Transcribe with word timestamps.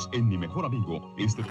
Unidos 0.00 0.08
en 0.12 0.28
Mi 0.28 0.38
Mejor 0.38 0.64
Amigo. 0.64 1.00
Este... 1.18 1.42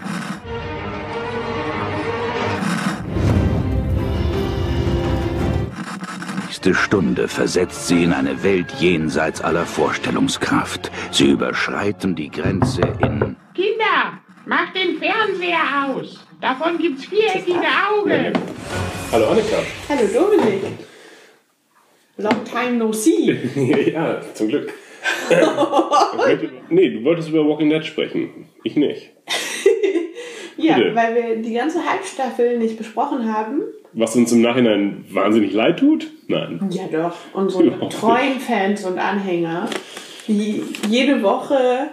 nächste 6.46 6.74
Stunde 6.74 7.28
versetzt 7.28 7.86
sie 7.86 8.02
in 8.04 8.12
eine 8.12 8.42
Welt 8.42 8.72
jenseits 8.80 9.40
aller 9.40 9.64
Vorstellungskraft. 9.64 10.90
Sie 11.10 11.30
überschreiten 11.30 12.14
die 12.14 12.30
Grenze 12.30 12.82
in... 13.00 13.36
Kinder, 13.54 14.20
macht 14.46 14.74
den 14.74 14.98
Fernseher 14.98 15.86
aus. 15.86 16.18
Davon 16.40 16.78
gibt's 16.78 17.04
viereckige 17.04 17.60
Augen. 17.88 18.32
Hallo 19.12 19.30
Annika. 19.30 19.58
Hallo 19.88 20.06
Dominik. 20.12 20.62
Long 22.16 22.44
time 22.44 22.72
no 22.72 22.92
see. 22.92 23.90
ja, 23.92 24.20
zum 24.34 24.48
Glück. 24.48 24.72
nee, 26.70 26.90
du 26.90 27.04
wolltest 27.04 27.28
über 27.28 27.46
Walking 27.46 27.70
Dead 27.70 27.84
sprechen. 27.84 28.46
Ich 28.64 28.76
nicht. 28.76 29.10
ja, 30.56 30.76
Bitte. 30.76 30.94
weil 30.94 31.14
wir 31.14 31.36
die 31.36 31.54
ganze 31.54 31.84
Halbstaffel 31.88 32.58
nicht 32.58 32.76
besprochen 32.78 33.32
haben. 33.32 33.62
Was 33.92 34.14
uns 34.16 34.32
im 34.32 34.40
Nachhinein 34.42 35.04
wahnsinnig 35.10 35.52
leid 35.52 35.78
tut? 35.80 36.08
Nein. 36.28 36.68
Ja 36.70 36.84
doch, 36.90 37.14
unsere 37.32 37.64
Überhaupt 37.66 37.92
treuen 37.94 38.38
Fans 38.40 38.84
und 38.84 38.98
Anhänger, 38.98 39.68
die 40.28 40.62
jede 40.88 41.22
Woche 41.22 41.90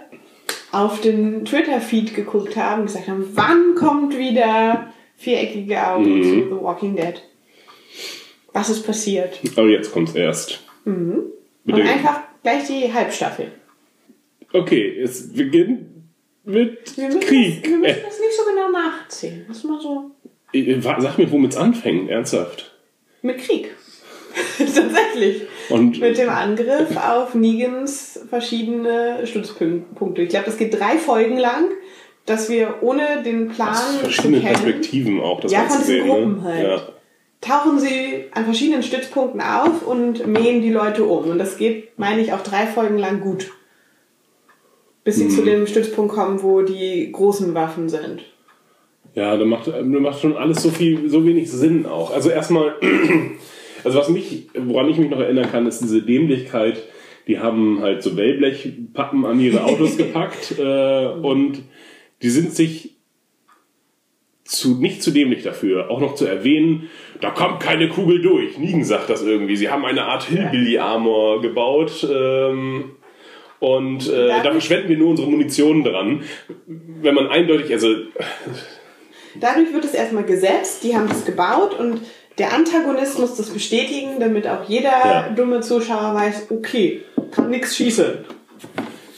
auf 0.70 1.00
den 1.00 1.44
Twitter-Feed 1.44 2.14
geguckt 2.14 2.56
haben 2.56 2.82
und 2.82 2.86
gesagt 2.86 3.08
haben, 3.08 3.24
wann 3.34 3.74
kommt 3.74 4.16
wieder 4.16 4.92
viereckige 5.16 5.84
Augen 5.86 6.18
Mhm. 6.18 6.22
zu 6.22 6.30
The 6.34 6.62
Walking 6.62 6.94
Dead? 6.94 7.14
Was 8.52 8.68
ist 8.70 8.84
passiert? 8.86 9.40
Aber 9.56 9.68
jetzt 9.68 9.92
kommt's 9.92 10.14
erst. 10.14 10.62
Und 10.84 11.32
Bitte. 11.64 11.82
einfach 11.82 12.20
gleich 12.48 12.66
die 12.66 12.92
Halbstaffel. 12.92 13.52
Okay, 14.52 14.98
es 15.02 15.32
beginnt 15.32 15.86
mit 16.44 16.96
Wir 16.96 17.08
Krieg. 17.20 17.62
Das, 17.62 17.70
wir 17.70 17.78
müssen 17.78 17.84
Äh, 17.84 18.02
das 18.04 18.20
nicht 18.20 18.32
so 18.36 18.42
genau 18.50 18.70
nachzählen. 18.70 19.44
Das 19.48 19.58
ist 19.58 19.64
mal 19.64 19.80
so 19.80 20.10
äh, 20.52 20.82
wa- 20.82 21.00
sag 21.00 21.18
mir, 21.18 21.30
womit 21.30 21.52
es 21.52 21.56
anfängt, 21.58 22.08
ernsthaft. 22.10 22.72
mit 23.22 23.38
Krieg. 23.38 23.74
Tatsächlich. 24.58 25.42
Und 25.68 26.00
Mit 26.00 26.16
dem 26.16 26.28
Angriff 26.30 26.96
auf 26.96 27.34
Negans 27.34 28.20
verschiedene 28.30 29.26
Stützpunkte. 29.26 30.22
Ich 30.22 30.28
glaube, 30.30 30.46
das 30.46 30.56
geht 30.56 30.78
drei 30.78 30.96
Folgen 30.96 31.36
lang, 31.38 31.64
dass 32.24 32.48
wir 32.48 32.76
ohne 32.82 33.22
den 33.24 33.48
Plan 33.48 33.72
aus 33.74 33.96
verschiedenen 34.00 34.42
Perspektiven 34.42 35.20
auch 35.20 35.40
das 35.40 35.52
Ja, 35.52 35.60
von 35.60 35.78
diesen 35.78 35.84
sehen. 35.84 36.06
Gruppen 36.06 36.36
ne? 36.36 36.42
halt. 36.44 36.62
Ja. 36.66 36.88
Tauchen 37.40 37.78
sie 37.78 38.24
an 38.32 38.44
verschiedenen 38.44 38.82
Stützpunkten 38.82 39.40
auf 39.40 39.86
und 39.86 40.26
mähen 40.26 40.60
die 40.62 40.70
Leute 40.72 41.04
um. 41.04 41.30
Und 41.30 41.38
das 41.38 41.56
geht, 41.56 41.98
meine 41.98 42.20
ich, 42.20 42.32
auch 42.32 42.42
drei 42.42 42.66
Folgen 42.66 42.98
lang 42.98 43.20
gut. 43.20 43.50
Bis 45.04 45.16
sie 45.16 45.24
Mhm. 45.24 45.30
zu 45.30 45.42
dem 45.42 45.66
Stützpunkt 45.66 46.12
kommen, 46.14 46.42
wo 46.42 46.62
die 46.62 47.10
großen 47.12 47.54
Waffen 47.54 47.88
sind. 47.88 48.22
Ja, 49.14 49.36
da 49.36 49.44
macht, 49.44 49.68
da 49.68 49.82
macht 49.82 50.20
schon 50.20 50.36
alles 50.36 50.62
so 50.62 50.70
viel, 50.70 51.08
so 51.08 51.24
wenig 51.24 51.50
Sinn 51.50 51.86
auch. 51.86 52.12
Also 52.12 52.30
erstmal, 52.30 52.74
also 53.84 53.98
was 53.98 54.08
mich, 54.10 54.48
woran 54.54 54.88
ich 54.88 54.98
mich 54.98 55.10
noch 55.10 55.20
erinnern 55.20 55.50
kann, 55.50 55.66
ist 55.66 55.80
diese 55.80 56.02
Dämlichkeit. 56.02 56.82
Die 57.26 57.38
haben 57.38 57.80
halt 57.80 58.02
so 58.02 58.16
Wellblechpappen 58.16 59.24
an 59.24 59.40
ihre 59.40 59.64
Autos 59.64 59.96
gepackt 59.96 60.58
äh, 60.58 61.06
und 61.06 61.62
die 62.22 62.30
sind 62.30 62.52
sich 62.52 62.97
zu, 64.48 64.76
nicht 64.80 65.02
zu 65.02 65.10
dämlich 65.10 65.42
dafür, 65.42 65.90
auch 65.90 66.00
noch 66.00 66.14
zu 66.14 66.24
erwähnen, 66.26 66.88
da 67.20 67.30
kommt 67.30 67.60
keine 67.60 67.88
Kugel 67.88 68.22
durch. 68.22 68.56
Nigen 68.58 68.82
sagt 68.82 69.10
das 69.10 69.22
irgendwie. 69.22 69.56
Sie 69.56 69.68
haben 69.68 69.84
eine 69.84 70.04
Art 70.04 70.24
Hillbilly-Armor 70.24 71.42
gebaut. 71.42 72.06
Ähm, 72.10 72.92
und 73.60 74.08
äh, 74.08 74.28
da 74.42 74.50
verschwenden 74.52 74.88
wir 74.88 74.96
nur 74.96 75.10
unsere 75.10 75.28
Munition 75.28 75.84
dran. 75.84 76.22
Wenn 76.66 77.14
man 77.14 77.26
eindeutig, 77.28 77.72
also 77.72 77.88
Dadurch 79.38 79.72
wird 79.72 79.84
es 79.84 79.94
erstmal 79.94 80.24
gesetzt, 80.24 80.82
die 80.82 80.96
haben 80.96 81.08
das 81.08 81.24
gebaut 81.24 81.78
und 81.78 82.00
der 82.38 82.52
Antagonist 82.54 83.18
muss 83.18 83.36
das 83.36 83.50
bestätigen, 83.50 84.20
damit 84.20 84.46
auch 84.46 84.66
jeder 84.68 84.88
Ja. 84.88 85.28
dumme 85.34 85.60
Zuschauer 85.60 86.14
weiß, 86.14 86.46
okay, 86.50 87.02
kann 87.32 87.50
nichts 87.50 87.76
schießen. 87.76 88.24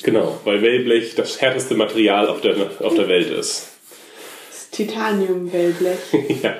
Genau, 0.02 0.40
weil 0.44 0.62
Wellblech 0.62 1.14
das 1.14 1.40
härteste 1.40 1.74
Material 1.74 2.26
auf 2.28 2.40
der, 2.40 2.56
auf 2.80 2.94
der 2.94 3.08
Welt 3.08 3.30
ist. 3.30 3.69
Titanium-Wellblech. 4.72 5.98
ja. 6.42 6.54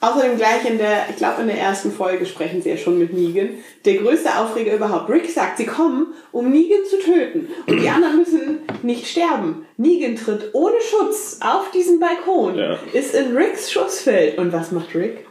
Außerdem 0.00 0.36
gleich 0.36 0.68
in 0.68 0.76
der, 0.76 1.06
ich 1.10 1.16
glaube 1.16 1.40
in 1.42 1.48
der 1.48 1.58
ersten 1.58 1.90
Folge 1.90 2.26
sprechen 2.26 2.60
sie 2.60 2.68
ja 2.70 2.76
schon 2.76 2.98
mit 2.98 3.12
Negan. 3.14 3.50
Der 3.86 3.94
größte 3.96 4.36
Aufreger 4.38 4.74
überhaupt. 4.74 5.08
Rick 5.10 5.30
sagt, 5.30 5.56
sie 5.56 5.64
kommen, 5.66 6.08
um 6.30 6.50
Negan 6.50 6.84
zu 6.88 6.98
töten. 7.00 7.48
Und 7.66 7.80
die 7.80 7.88
anderen 7.88 8.18
müssen 8.18 8.58
nicht 8.82 9.06
sterben. 9.06 9.66
Negan 9.78 10.16
tritt 10.16 10.50
ohne 10.52 10.76
Schutz 10.90 11.38
auf 11.40 11.70
diesen 11.70 12.00
Balkon, 12.00 12.58
Ja. 12.58 12.78
ist 12.92 13.14
in 13.14 13.34
Ricks 13.36 13.72
Schussfeld. 13.72 14.36
Und 14.36 14.52
was 14.52 14.72
macht 14.72 14.94
Rick? 14.94 15.26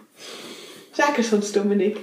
Sag 0.92 1.18
es 1.20 1.32
uns, 1.32 1.52
Dominik. 1.52 1.98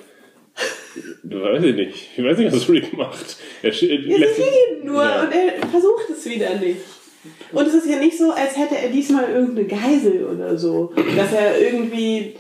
Weiß 1.24 1.62
ich 1.64 1.74
nicht. 1.74 2.08
Ich 2.16 2.24
weiß 2.24 2.38
nicht, 2.38 2.52
was 2.52 2.68
Rick 2.68 2.92
macht. 2.97 3.36
Er 3.62 3.70
Ja, 3.72 4.16
lässt- 4.18 4.36
sie 4.36 4.42
fliehen 4.42 4.84
nur 4.84 5.02
Ja. 5.02 5.22
und 5.22 5.32
er 5.32 5.66
versucht 5.68 6.10
es 6.10 6.24
wieder 6.28 6.54
nicht. 6.56 6.80
Und 7.53 7.66
es 7.66 7.75
ist 7.75 7.88
ja 7.88 7.98
nicht 7.98 8.16
so, 8.16 8.31
als 8.31 8.56
hätte 8.56 8.76
er 8.78 8.88
diesmal 8.88 9.31
irgendeine 9.31 9.66
Geisel 9.66 10.26
oder 10.26 10.56
so. 10.56 10.92
Dass 11.16 11.32
er 11.32 11.60
irgendwie 11.60 12.34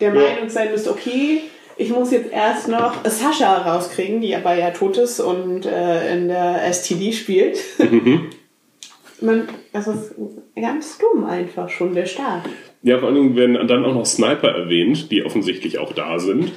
der. 0.00 0.12
Meinung 0.12 0.48
sein 0.48 0.70
müsste, 0.70 0.90
okay, 0.90 1.42
ich 1.76 1.90
muss 1.90 2.10
jetzt 2.10 2.30
erst 2.30 2.68
noch 2.68 3.04
Sascha 3.04 3.58
rauskriegen, 3.58 4.20
die 4.20 4.34
aber 4.36 4.54
ja 4.54 4.70
tot 4.70 4.98
ist 4.98 5.20
und 5.20 5.64
äh, 5.64 6.14
in 6.14 6.28
der 6.28 6.62
STD 6.72 7.12
spielt. 7.12 7.58
Mhm. 7.78 8.26
Man, 9.22 9.48
das 9.72 9.86
ist 9.86 10.14
ganz 10.56 10.98
dumm 10.98 11.24
einfach 11.24 11.68
schon, 11.68 11.94
der 11.94 12.06
Start. 12.06 12.48
Ja, 12.82 12.98
vor 12.98 13.08
allen 13.08 13.16
Dingen 13.16 13.36
werden 13.36 13.68
dann 13.68 13.84
auch 13.84 13.94
noch 13.94 14.06
Sniper 14.06 14.48
erwähnt, 14.48 15.10
die 15.10 15.24
offensichtlich 15.24 15.78
auch 15.78 15.92
da 15.92 16.18
sind. 16.18 16.52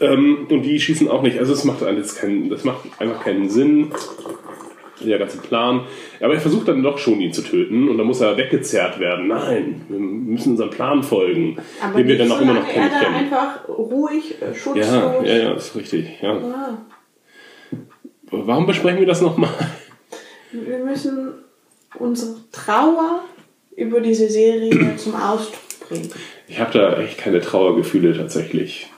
Ähm, 0.00 0.46
und 0.50 0.62
die 0.62 0.80
schießen 0.80 1.08
auch 1.08 1.22
nicht. 1.22 1.38
Also 1.38 1.52
es 1.52 1.64
macht 1.64 1.82
alles 1.82 2.16
keinen, 2.16 2.48
das 2.48 2.64
macht 2.64 2.84
einfach 2.98 3.22
keinen 3.22 3.50
Sinn. 3.50 3.92
Der 5.00 5.18
ganze 5.18 5.38
Plan. 5.38 5.86
Aber 6.20 6.34
er 6.34 6.40
versucht 6.40 6.68
dann 6.68 6.82
doch 6.82 6.98
schon, 6.98 7.20
ihn 7.20 7.32
zu 7.32 7.42
töten. 7.42 7.88
Und 7.88 7.98
dann 7.98 8.06
muss 8.06 8.20
er 8.20 8.36
weggezerrt 8.36 8.98
werden. 8.98 9.28
Nein, 9.28 9.82
wir 9.88 9.98
müssen 9.98 10.52
unserem 10.52 10.70
Plan 10.70 11.02
folgen. 11.02 11.56
Aber 11.82 11.98
den 11.98 12.08
wir 12.08 12.18
dann 12.18 12.32
auch 12.32 12.40
immer 12.40 12.54
noch 12.54 12.66
solange 12.66 12.92
er 12.92 13.00
kennen. 13.00 13.30
da 13.30 13.38
einfach 13.38 13.68
ruhig, 13.68 14.34
äh, 14.42 14.54
schutzlos. 14.54 14.86
Ja, 14.86 15.22
ja, 15.22 15.36
ja, 15.36 15.54
ist 15.54 15.74
richtig. 15.76 16.20
Ja. 16.20 16.32
Ah. 16.36 16.78
Warum 18.30 18.66
besprechen 18.66 19.00
wir 19.00 19.06
das 19.06 19.20
nochmal? 19.20 19.50
Wir 20.52 20.78
müssen 20.78 21.32
unsere 21.98 22.36
Trauer 22.52 23.24
über 23.76 24.00
diese 24.00 24.28
Serie 24.28 24.94
zum 24.96 25.14
Ausdruck 25.14 25.88
bringen. 25.88 26.10
Ich 26.48 26.60
habe 26.60 26.72
da 26.72 26.98
echt 26.98 27.18
keine 27.18 27.40
Trauergefühle 27.40 28.16
tatsächlich. 28.16 28.90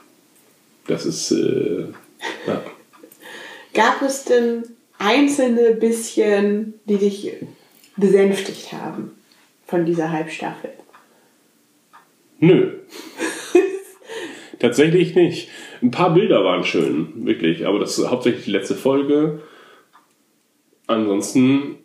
Das 0.87 1.05
ist. 1.05 1.31
Äh, 1.31 1.85
ja. 2.47 2.61
Gab 3.73 4.01
es 4.01 4.25
denn 4.25 4.63
einzelne 5.03 5.75
bisschen, 5.75 6.75
die 6.85 6.97
dich 6.97 7.31
besänftigt 7.97 8.71
haben 8.71 9.11
von 9.65 9.85
dieser 9.85 10.11
Halbstaffel? 10.11 10.71
Nö. 12.39 12.79
Tatsächlich 14.59 15.15
nicht. 15.15 15.49
Ein 15.81 15.91
paar 15.91 16.13
Bilder 16.13 16.43
waren 16.43 16.63
schön, 16.63 17.25
wirklich, 17.25 17.65
aber 17.67 17.79
das 17.79 17.97
ist 17.97 18.09
hauptsächlich 18.09 18.45
die 18.45 18.51
letzte 18.51 18.75
Folge. 18.75 19.41
Ansonsten, 20.87 21.77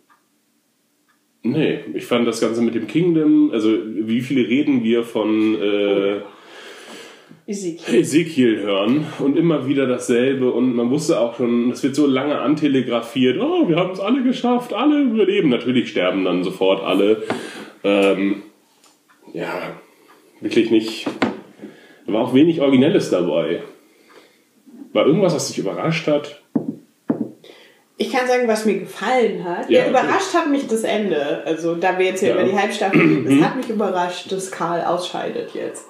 nee, 1.42 1.80
ich 1.94 2.06
fand 2.06 2.26
das 2.26 2.40
Ganze 2.40 2.62
mit 2.62 2.74
dem 2.74 2.86
Kingdom, 2.86 3.50
also 3.52 3.76
wie 3.84 4.20
viele 4.20 4.48
Reden 4.48 4.84
wir 4.84 5.02
von 5.02 5.60
äh, 5.60 6.20
Ezekiel. 7.48 7.94
Ezekiel 8.00 8.58
hören 8.60 9.06
und 9.20 9.38
immer 9.38 9.66
wieder 9.66 9.86
dasselbe 9.86 10.50
und 10.52 10.74
man 10.76 10.90
wusste 10.90 11.18
auch 11.18 11.36
schon, 11.36 11.70
es 11.70 11.82
wird 11.82 11.94
so 11.94 12.06
lange 12.06 12.38
antelegrafiert, 12.38 13.40
oh, 13.40 13.66
wir 13.68 13.76
haben 13.76 13.92
es 13.92 14.00
alle 14.00 14.22
geschafft, 14.22 14.74
alle 14.74 15.00
überleben. 15.00 15.48
Natürlich 15.48 15.88
sterben 15.88 16.24
dann 16.26 16.44
sofort 16.44 16.84
alle. 16.84 17.22
Ähm, 17.84 18.42
ja, 19.32 19.72
wirklich 20.42 20.70
nicht. 20.70 21.06
Da 22.06 22.12
war 22.12 22.22
auch 22.22 22.34
wenig 22.34 22.60
Originelles 22.60 23.08
dabei. 23.08 23.62
War 24.92 25.06
irgendwas, 25.06 25.34
was 25.34 25.48
dich 25.48 25.58
überrascht 25.58 26.06
hat? 26.06 26.42
Ich 27.96 28.12
kann 28.12 28.28
sagen, 28.28 28.46
was 28.46 28.64
mir 28.64 28.78
gefallen 28.78 29.42
hat. 29.44 29.68
Ja, 29.70 29.80
Ja, 29.84 29.88
überrascht 29.90 30.32
hat 30.34 30.50
mich 30.50 30.66
das 30.68 30.82
Ende. 30.84 31.42
Also, 31.44 31.74
da 31.74 31.98
wir 31.98 32.06
jetzt 32.06 32.20
hier 32.20 32.28
Ja. 32.30 32.34
Mhm. 32.36 32.40
über 32.42 32.50
die 32.50 32.58
Halbstaffel 32.58 33.00
reden, 33.00 33.38
es 33.38 33.44
hat 33.44 33.56
mich 33.56 33.68
überrascht, 33.70 34.30
dass 34.30 34.50
Karl 34.50 34.82
ausscheidet 34.84 35.50
jetzt. 35.54 35.86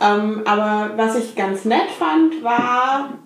Ähm, 0.00 0.42
aber 0.44 0.92
was 0.96 1.16
ich 1.16 1.34
ganz 1.34 1.64
nett 1.64 1.90
fand, 1.98 2.42
war 2.42 3.18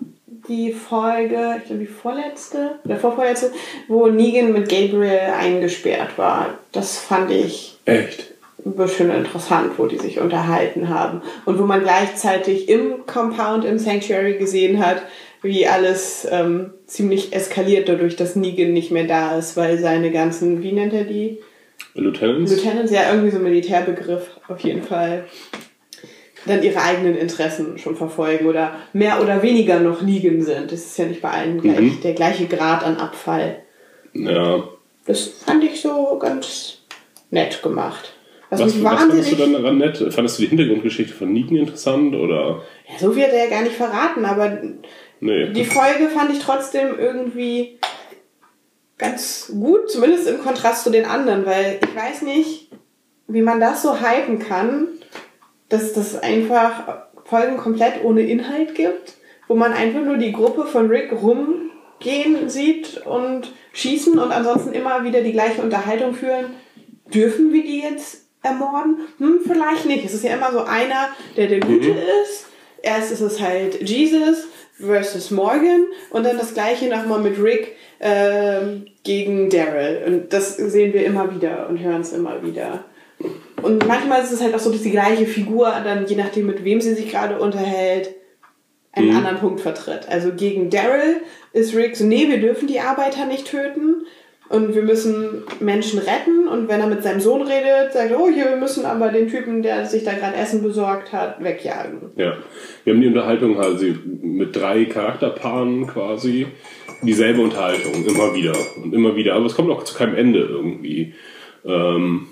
die 0.47 0.73
Folge, 0.73 1.57
ich 1.59 1.65
glaube 1.65 1.81
die 1.81 1.87
vorletzte, 1.87 2.79
oder 2.83 2.97
vorvorletzte, 2.97 3.51
wo 3.87 4.07
Negan 4.07 4.53
mit 4.53 4.69
Gabriel 4.69 5.33
eingesperrt 5.37 6.17
war. 6.17 6.57
Das 6.71 6.97
fand 6.97 7.31
ich 7.31 7.77
Echt? 7.85 8.31
bisschen 8.63 9.11
interessant, 9.11 9.73
wo 9.77 9.87
die 9.87 9.97
sich 9.97 10.19
unterhalten 10.19 10.89
haben. 10.89 11.21
Und 11.45 11.59
wo 11.59 11.63
man 11.63 11.81
gleichzeitig 11.81 12.69
im 12.69 13.05
Compound, 13.05 13.65
im 13.65 13.79
Sanctuary 13.79 14.37
gesehen 14.37 14.85
hat, 14.85 15.01
wie 15.41 15.65
alles 15.65 16.27
ähm, 16.29 16.71
ziemlich 16.85 17.33
eskaliert 17.33 17.89
dadurch, 17.89 18.15
dass 18.15 18.35
Negan 18.35 18.73
nicht 18.73 18.91
mehr 18.91 19.05
da 19.05 19.37
ist, 19.37 19.57
weil 19.57 19.79
seine 19.79 20.11
ganzen, 20.11 20.61
wie 20.61 20.71
nennt 20.71 20.93
er 20.93 21.05
die? 21.05 21.39
Lieutenants? 21.95 22.51
Lieutenants, 22.51 22.91
ja, 22.91 23.09
irgendwie 23.09 23.31
so 23.31 23.37
ein 23.37 23.43
Militärbegriff 23.43 24.29
auf 24.47 24.59
jeden 24.59 24.83
Fall, 24.83 25.25
dann 26.45 26.63
ihre 26.63 26.81
eigenen 26.81 27.15
Interessen 27.15 27.77
schon 27.77 27.95
verfolgen 27.95 28.47
oder 28.47 28.75
mehr 28.93 29.21
oder 29.21 29.41
weniger 29.43 29.79
noch 29.79 30.01
liegen 30.01 30.41
sind. 30.43 30.71
Das 30.71 30.79
ist 30.79 30.97
ja 30.97 31.05
nicht 31.05 31.21
bei 31.21 31.29
allen 31.29 31.61
gleich, 31.61 31.79
Mhm. 31.79 32.01
der 32.01 32.13
gleiche 32.13 32.45
Grad 32.47 32.83
an 32.83 32.97
Abfall. 32.97 33.61
ja. 34.13 34.63
Das 35.05 35.21
fand 35.45 35.63
ich 35.63 35.81
so 35.81 36.17
ganz 36.19 36.77
nett 37.31 37.61
gemacht. 37.63 38.13
Was, 38.51 38.59
Was, 38.59 38.75
mich 38.75 38.83
was 38.83 38.93
fandest 38.99 39.17
wahnsinnig. 39.17 39.29
du 39.39 39.51
dann 39.53 39.63
daran 39.63 39.77
nett? 39.79 39.97
Fandest 40.13 40.37
du 40.37 40.43
die 40.43 40.49
Hintergrundgeschichte 40.49 41.13
von 41.13 41.33
Negan 41.33 41.55
interessant 41.57 42.13
oder? 42.13 42.61
ja, 42.87 42.99
so 42.99 43.15
wird 43.15 43.31
er 43.31 43.45
ja 43.45 43.49
gar 43.49 43.63
nicht 43.63 43.75
verraten, 43.75 44.25
aber 44.25 44.61
Nee. 45.21 45.47
die 45.53 45.65
Folge 45.65 46.09
fand 46.09 46.31
ich 46.31 46.39
trotzdem 46.39 46.99
irgendwie 46.99 47.79
ganz 48.97 49.51
gut, 49.59 49.89
zumindest 49.89 50.27
im 50.27 50.39
Kontrast 50.39 50.83
zu 50.83 50.89
den 50.91 51.05
anderen, 51.05 51.45
weil 51.45 51.79
ich 51.81 51.95
weiß 51.95 52.21
nicht, 52.23 52.69
wie 53.27 53.41
man 53.41 53.59
das 53.59 53.81
so 53.81 53.95
hypen 53.99 54.39
kann, 54.39 54.87
dass 55.71 55.93
das 55.93 56.21
einfach 56.21 57.07
Folgen 57.23 57.57
komplett 57.57 58.03
ohne 58.03 58.21
Inhalt 58.21 58.75
gibt, 58.75 59.15
wo 59.47 59.55
man 59.55 59.73
einfach 59.73 60.01
nur 60.01 60.17
die 60.17 60.33
Gruppe 60.33 60.65
von 60.65 60.89
Rick 60.89 61.11
rumgehen 61.13 62.49
sieht 62.49 63.05
und 63.05 63.53
schießen 63.73 64.19
und 64.19 64.31
ansonsten 64.31 64.73
immer 64.73 65.03
wieder 65.03 65.21
die 65.21 65.31
gleiche 65.31 65.61
Unterhaltung 65.61 66.13
führen. 66.13 66.53
Dürfen 67.13 67.53
wir 67.53 67.63
die 67.63 67.79
jetzt 67.79 68.25
ermorden? 68.43 68.97
Hm, 69.17 69.39
vielleicht 69.45 69.85
nicht. 69.85 70.05
Es 70.05 70.13
ist 70.13 70.25
ja 70.25 70.33
immer 70.33 70.51
so 70.51 70.59
einer, 70.59 71.09
der 71.37 71.47
der 71.47 71.61
Gute 71.61 71.89
ist. 71.89 72.47
Erst 72.81 73.11
ist 73.11 73.21
es 73.21 73.39
halt 73.39 73.87
Jesus 73.87 74.47
versus 74.73 75.31
Morgan 75.31 75.85
und 76.09 76.25
dann 76.25 76.37
das 76.37 76.53
gleiche 76.53 76.89
nochmal 76.89 77.21
mit 77.21 77.41
Rick 77.41 77.77
ähm, 77.99 78.87
gegen 79.03 79.49
Daryl. 79.49 80.03
Und 80.05 80.33
das 80.33 80.57
sehen 80.57 80.93
wir 80.93 81.05
immer 81.05 81.33
wieder 81.33 81.69
und 81.69 81.77
hören 81.77 82.01
es 82.01 82.11
immer 82.11 82.43
wieder. 82.43 82.83
Und 83.61 83.87
manchmal 83.87 84.21
ist 84.21 84.31
es 84.31 84.41
halt 84.41 84.55
auch 84.55 84.59
so, 84.59 84.71
dass 84.71 84.81
die 84.81 84.91
gleiche 84.91 85.25
Figur 85.25 85.71
dann, 85.83 86.05
je 86.05 86.15
nachdem 86.15 86.47
mit 86.47 86.63
wem 86.63 86.81
sie 86.81 86.93
sich 86.93 87.09
gerade 87.09 87.39
unterhält, 87.39 88.15
einen 88.93 89.15
anderen 89.15 89.37
Punkt 89.37 89.61
vertritt. 89.61 90.07
Also 90.09 90.33
gegen 90.35 90.69
Daryl 90.69 91.21
ist 91.53 91.75
Rick 91.75 91.95
so, 91.95 92.05
nee, 92.05 92.27
wir 92.27 92.39
dürfen 92.39 92.67
die 92.67 92.79
Arbeiter 92.79 93.25
nicht 93.25 93.47
töten 93.47 94.05
und 94.49 94.75
wir 94.75 94.81
müssen 94.81 95.43
Menschen 95.61 95.99
retten. 95.99 96.47
Und 96.49 96.67
wenn 96.67 96.81
er 96.81 96.87
mit 96.87 97.03
seinem 97.03 97.21
Sohn 97.21 97.41
redet, 97.41 97.93
sagt 97.93 98.11
er, 98.11 98.19
oh, 98.19 98.29
hier, 98.29 98.49
wir 98.49 98.57
müssen 98.57 98.85
aber 98.85 99.09
den 99.09 99.29
Typen, 99.29 99.63
der 99.63 99.85
sich 99.85 100.03
da 100.03 100.11
gerade 100.13 100.35
Essen 100.35 100.61
besorgt 100.61 101.13
hat, 101.13 101.41
wegjagen. 101.41 102.11
Ja. 102.17 102.35
Wir 102.83 102.93
haben 102.93 103.01
die 103.01 103.07
Unterhaltung 103.07 103.59
also 103.59 103.85
mit 104.21 104.55
drei 104.55 104.85
Charakterpaaren 104.85 105.87
quasi. 105.87 106.47
Dieselbe 107.01 107.41
Unterhaltung, 107.41 108.05
immer 108.05 108.35
wieder 108.35 108.53
und 108.83 108.93
immer 108.93 109.15
wieder. 109.15 109.35
Aber 109.35 109.45
es 109.45 109.55
kommt 109.55 109.71
auch 109.71 109.83
zu 109.83 109.95
keinem 109.95 110.15
Ende 110.15 110.39
irgendwie. 110.39 111.15
Ähm, 111.65 112.27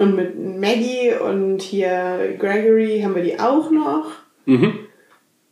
Und 0.00 0.16
mit 0.16 0.34
Maggie 0.38 1.12
und 1.12 1.60
hier 1.60 2.34
Gregory 2.38 3.02
haben 3.04 3.14
wir 3.14 3.22
die 3.22 3.38
auch 3.38 3.70
noch. 3.70 4.12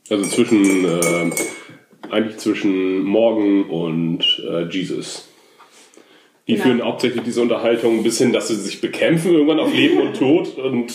also 0.08 0.24
zwischen, 0.24 0.86
äh, 0.86 1.30
eigentlich 2.10 2.38
zwischen 2.38 3.02
Morgan 3.04 3.64
und 3.64 4.24
äh, 4.50 4.62
Jesus. 4.70 5.28
Die 6.46 6.54
Genau. 6.54 6.64
führen 6.64 6.82
hauptsächlich 6.82 7.24
diese 7.24 7.42
Unterhaltung 7.42 8.02
bis 8.02 8.16
hin, 8.16 8.32
dass 8.32 8.48
sie 8.48 8.54
sich 8.54 8.80
bekämpfen 8.80 9.34
irgendwann 9.34 9.60
auf 9.60 9.70
Leben 9.70 10.00
und 10.00 10.16
Tod 10.16 10.56
und 10.56 10.94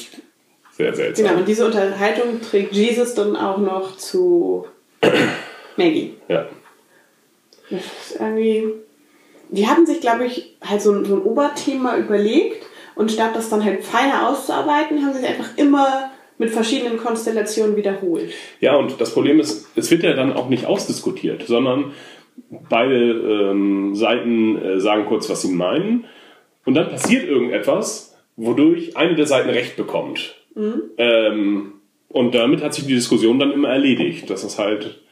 sehr 0.71 0.95
seltsam. 0.95 1.27
Genau, 1.27 1.37
und 1.37 1.47
diese 1.47 1.67
Unterhaltung 1.67 2.41
trägt 2.41 2.73
Jesus 2.73 3.13
dann 3.13 3.35
auch 3.35 3.59
noch 3.59 3.97
zu 3.97 4.65
Maggie. 5.77 6.15
Ja. 6.27 6.47
Das 7.69 7.81
ist 7.81 8.19
irgendwie. 8.19 8.63
Die 9.49 9.67
haben 9.67 9.85
sich, 9.85 10.01
glaube 10.01 10.25
ich, 10.25 10.55
halt 10.67 10.81
so 10.81 10.91
ein, 10.91 11.05
so 11.05 11.17
ein 11.17 11.21
Oberthema 11.21 11.97
überlegt 11.97 12.65
und 12.95 13.11
statt 13.11 13.31
das 13.35 13.49
dann 13.49 13.63
halt 13.63 13.83
feiner 13.83 14.29
auszuarbeiten, 14.29 15.03
haben 15.03 15.13
sie 15.13 15.19
es 15.19 15.25
einfach 15.25 15.57
immer 15.57 16.11
mit 16.37 16.49
verschiedenen 16.49 16.97
Konstellationen 16.97 17.75
wiederholt. 17.75 18.33
Ja, 18.59 18.75
und 18.75 18.99
das 18.99 19.13
Problem 19.13 19.39
ist, 19.39 19.69
es 19.75 19.91
wird 19.91 20.03
ja 20.03 20.13
dann 20.13 20.33
auch 20.33 20.49
nicht 20.49 20.65
ausdiskutiert, 20.65 21.43
sondern 21.43 21.93
beide 22.69 22.95
ähm, 22.95 23.95
Seiten 23.95 24.57
äh, 24.57 24.79
sagen 24.79 25.05
kurz, 25.05 25.29
was 25.29 25.41
sie 25.41 25.51
meinen. 25.51 26.05
Und 26.65 26.73
dann 26.75 26.89
passiert 26.89 27.27
irgendetwas, 27.27 28.17
wodurch 28.35 28.97
eine 28.97 29.15
der 29.15 29.27
Seiten 29.27 29.49
Recht 29.49 29.75
bekommt. 29.75 30.35
Ähm, 30.97 31.73
und 32.07 32.35
damit 32.35 32.63
hat 32.63 32.73
sich 32.73 32.85
die 32.85 32.95
Diskussion 32.95 33.39
dann 33.39 33.51
immer 33.51 33.69
erledigt. 33.69 34.29
Das 34.29 34.43
ist 34.43 34.59
halt 34.59 35.02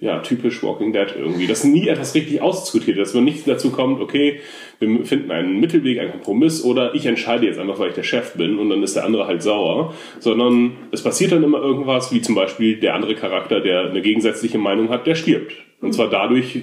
ja, 0.00 0.20
typisch 0.20 0.62
Walking 0.62 0.92
Dead 0.92 1.08
irgendwie. 1.16 1.46
Dass 1.46 1.62
nie 1.64 1.86
etwas 1.88 2.14
richtig 2.14 2.40
ausdiskutiert 2.40 2.98
dass 2.98 3.12
man 3.14 3.24
nicht 3.24 3.46
dazu 3.46 3.70
kommt, 3.70 4.00
okay, 4.00 4.40
wir 4.78 5.04
finden 5.04 5.30
einen 5.30 5.60
Mittelweg, 5.60 5.98
einen 6.00 6.12
Kompromiss 6.12 6.64
oder 6.64 6.94
ich 6.94 7.04
entscheide 7.04 7.46
jetzt 7.46 7.58
einfach, 7.58 7.78
weil 7.78 7.90
ich 7.90 7.94
der 7.94 8.02
Chef 8.02 8.32
bin 8.34 8.58
und 8.58 8.70
dann 8.70 8.82
ist 8.82 8.96
der 8.96 9.04
andere 9.04 9.26
halt 9.26 9.42
sauer, 9.42 9.94
sondern 10.18 10.72
es 10.90 11.02
passiert 11.02 11.32
dann 11.32 11.44
immer 11.44 11.60
irgendwas, 11.60 12.12
wie 12.14 12.22
zum 12.22 12.34
Beispiel 12.34 12.76
der 12.76 12.94
andere 12.94 13.14
Charakter, 13.14 13.60
der 13.60 13.90
eine 13.90 14.00
gegensätzliche 14.00 14.56
Meinung 14.58 14.88
hat, 14.88 15.06
der 15.06 15.14
stirbt. 15.14 15.52
Und 15.82 15.92
zwar 15.92 16.08
dadurch, 16.08 16.62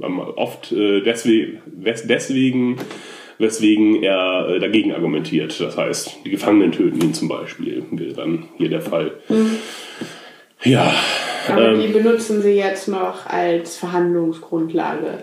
ähm, 0.00 0.20
oft 0.20 0.70
äh, 0.70 1.00
deswegen, 1.00 1.58
wes- 1.82 2.06
deswegen, 2.06 2.76
weswegen 3.38 4.02
er 4.04 4.48
äh, 4.50 4.58
dagegen 4.60 4.92
argumentiert. 4.92 5.58
Das 5.60 5.76
heißt, 5.76 6.20
die 6.24 6.30
Gefangenen 6.30 6.70
töten 6.72 7.00
ihn 7.00 7.14
zum 7.14 7.26
Beispiel, 7.28 7.82
wäre 7.90 8.12
dann 8.14 8.44
hier 8.56 8.68
der 8.68 8.80
Fall. 8.82 9.12
Ja, 10.64 10.92
Aber 11.48 11.68
Ähm. 11.72 11.80
die 11.80 11.88
benutzen 11.88 12.42
sie 12.42 12.52
jetzt 12.52 12.88
noch 12.88 13.26
als 13.26 13.76
Verhandlungsgrundlage. 13.76 15.22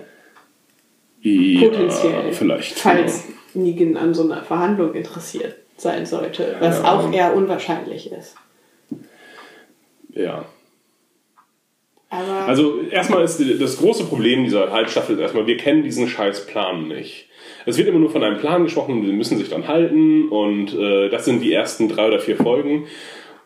ja 1.21 1.67
Potenziell. 1.69 2.31
vielleicht. 2.33 2.79
Falls 2.79 3.25
Negan 3.53 3.97
an 3.97 4.13
so 4.13 4.23
einer 4.23 4.43
Verhandlung 4.43 4.93
interessiert 4.93 5.55
sein 5.77 6.05
sollte. 6.05 6.55
Was 6.59 6.79
Ja. 6.79 6.93
auch 6.93 7.11
eher 7.11 7.35
unwahrscheinlich 7.35 8.11
ist. 8.11 8.35
Ja. 10.13 10.45
Aber 12.09 12.47
Also 12.47 12.79
erstmal 12.89 13.23
ist 13.23 13.41
das 13.59 13.77
große 13.77 14.05
Problem 14.05 14.43
dieser 14.45 14.71
Halbstaffel 14.71 15.15
ist 15.15 15.21
erstmal, 15.21 15.47
wir 15.47 15.57
kennen 15.57 15.83
diesen 15.83 16.07
scheiß 16.07 16.45
Plan 16.47 16.87
nicht. 16.87 17.27
Es 17.65 17.77
wird 17.77 17.87
immer 17.87 17.99
nur 17.99 18.11
von 18.11 18.23
einem 18.23 18.37
Plan 18.37 18.63
gesprochen, 18.63 19.01
die 19.01 19.11
müssen 19.11 19.37
sich 19.37 19.49
dann 19.49 19.67
halten 19.67 20.29
und 20.29 20.73
äh, 20.73 21.09
das 21.09 21.25
sind 21.25 21.41
die 21.41 21.51
ersten 21.51 21.89
drei 21.89 22.07
oder 22.07 22.19
vier 22.19 22.37
Folgen 22.37 22.85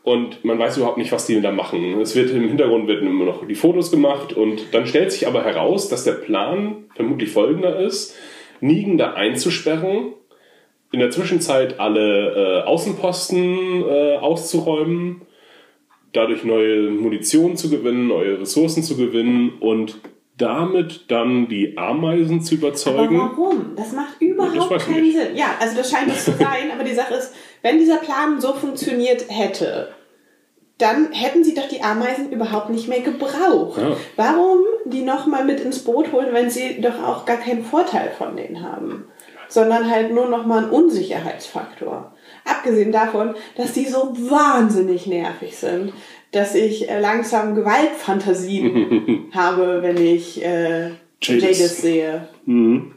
und 0.03 0.43
man 0.45 0.57
weiß 0.57 0.77
überhaupt 0.77 0.97
nicht, 0.97 1.11
was 1.11 1.25
die 1.25 1.39
da 1.41 1.51
machen. 1.51 1.99
Es 1.99 2.15
wird 2.15 2.31
im 2.31 2.47
Hintergrund 2.47 2.87
werden 2.87 3.07
immer 3.07 3.25
noch 3.25 3.45
die 3.47 3.55
Fotos 3.55 3.91
gemacht 3.91 4.33
und 4.33 4.73
dann 4.73 4.87
stellt 4.87 5.11
sich 5.11 5.27
aber 5.27 5.43
heraus, 5.43 5.89
dass 5.89 6.03
der 6.03 6.13
Plan 6.13 6.85
vermutlich 6.95 7.31
folgender 7.31 7.79
ist, 7.79 8.15
Negan 8.61 8.97
da 8.97 9.13
einzusperren, 9.13 10.13
in 10.91 10.99
der 10.99 11.11
Zwischenzeit 11.11 11.79
alle 11.79 12.61
äh, 12.63 12.68
Außenposten 12.68 13.83
äh, 13.87 14.18
auszuräumen, 14.18 15.21
dadurch 16.13 16.44
neue 16.44 16.89
Munition 16.89 17.56
zu 17.56 17.69
gewinnen, 17.69 18.07
neue 18.07 18.39
Ressourcen 18.41 18.81
zu 18.83 18.97
gewinnen 18.97 19.53
und 19.59 19.99
damit 20.37 21.11
dann 21.11 21.47
die 21.49 21.77
Ameisen 21.77 22.41
zu 22.41 22.56
Aber 22.56 22.68
überzeugen. 22.68 23.19
warum? 23.19 23.75
Das 23.75 23.91
macht 23.91 24.19
überhaupt 24.21 24.79
keinen. 24.79 25.11
Sinn. 25.11 25.35
Ja, 25.35 25.56
also 25.59 25.75
das 25.77 25.91
scheint 25.91 26.07
es 26.09 26.25
zu 26.25 26.31
sein, 26.31 26.71
aber 26.73 26.83
die 26.83 26.95
Sache 26.95 27.13
ist, 27.15 27.33
wenn 27.61 27.80
dieser 27.80 27.97
Plan 27.97 28.39
so 28.39 28.54
funktioniert 28.54 29.25
hätte, 29.30 29.89
dann 30.80 31.11
hätten 31.11 31.44
sie 31.44 31.54
doch 31.54 31.68
die 31.68 31.81
Ameisen 31.81 32.31
überhaupt 32.31 32.69
nicht 32.69 32.87
mehr 32.87 33.01
gebraucht. 33.01 33.81
Ja. 33.81 33.97
Warum 34.16 34.59
die 34.85 35.01
nochmal 35.01 35.44
mit 35.44 35.59
ins 35.59 35.80
Boot 35.80 36.11
holen, 36.13 36.30
wenn 36.31 36.49
sie 36.49 36.80
doch 36.81 37.04
auch 37.04 37.25
gar 37.25 37.37
keinen 37.37 37.63
Vorteil 37.63 38.11
von 38.18 38.35
denen 38.37 38.63
haben? 38.63 39.06
Sondern 39.49 39.89
halt 39.89 40.13
nur 40.13 40.28
nochmal 40.28 40.63
einen 40.63 40.71
Unsicherheitsfaktor. 40.71 42.13
Abgesehen 42.45 42.92
davon, 42.92 43.35
dass 43.57 43.73
die 43.73 43.87
so 43.87 44.16
wahnsinnig 44.30 45.06
nervig 45.06 45.57
sind, 45.57 45.92
dass 46.31 46.56
ich 46.56 46.89
äh, 46.89 46.99
langsam 46.99 47.56
Gewaltfantasien 47.56 49.31
habe, 49.33 49.81
wenn 49.81 49.97
ich 49.97 50.44
äh, 50.45 50.92
Jadis. 51.21 51.59
Jadis 51.59 51.81
sehe. 51.81 52.28
Mhm. 52.45 52.94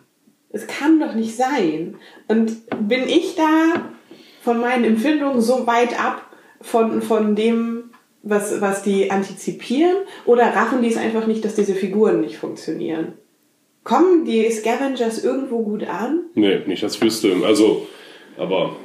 Es 0.51 0.67
kann 0.67 1.01
doch 1.01 1.15
nicht 1.15 1.35
sein. 1.35 1.97
Und 2.29 2.59
bin 2.87 3.09
ich 3.09 3.35
da 3.35 3.91
von 4.43 4.61
meinen 4.61 4.85
Empfindungen 4.85 5.41
so 5.41 5.67
weit 5.67 5.99
ab 5.99 6.27
von, 6.61 7.01
von 7.03 7.35
dem, 7.35 7.91
was, 8.23 8.61
was 8.61 8.83
die 8.83 9.11
antizipieren? 9.11 9.97
Oder 10.27 10.45
raffen 10.55 10.83
die 10.83 10.89
es 10.89 10.97
einfach 10.97 11.27
nicht, 11.27 11.45
dass 11.45 11.55
diese 11.55 11.75
Figuren 11.75 12.21
nicht 12.21 12.37
funktionieren? 12.37 13.15
Kommen 13.85 14.25
die 14.25 14.49
Scavengers 14.51 15.25
irgendwo 15.25 15.63
gut 15.63 15.85
an? 15.85 16.21
Nee, 16.35 16.61
nicht, 16.67 16.83
ich 16.83 17.03
wüsste. 17.03 17.35
Also, 17.45 17.87
aber 18.37 18.77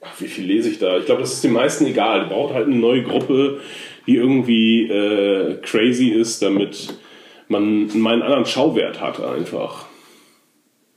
ach, 0.00 0.18
wie 0.20 0.28
viel 0.28 0.46
lese 0.46 0.70
ich 0.70 0.78
da? 0.78 0.96
Ich 0.98 1.06
glaube, 1.06 1.20
das 1.20 1.32
ist 1.34 1.44
den 1.44 1.52
meisten 1.52 1.84
egal. 1.86 2.24
Die 2.24 2.30
braucht 2.34 2.54
halt 2.54 2.66
eine 2.68 2.76
neue 2.76 3.02
Gruppe, 3.02 3.60
die 4.06 4.16
irgendwie 4.16 4.88
äh, 4.88 5.58
crazy 5.62 6.08
ist, 6.08 6.42
damit 6.42 6.94
man 7.48 7.88
mal 8.00 8.14
einen 8.14 8.22
anderen 8.22 8.46
Schauwert 8.46 9.00
hat 9.00 9.20
einfach. 9.22 9.86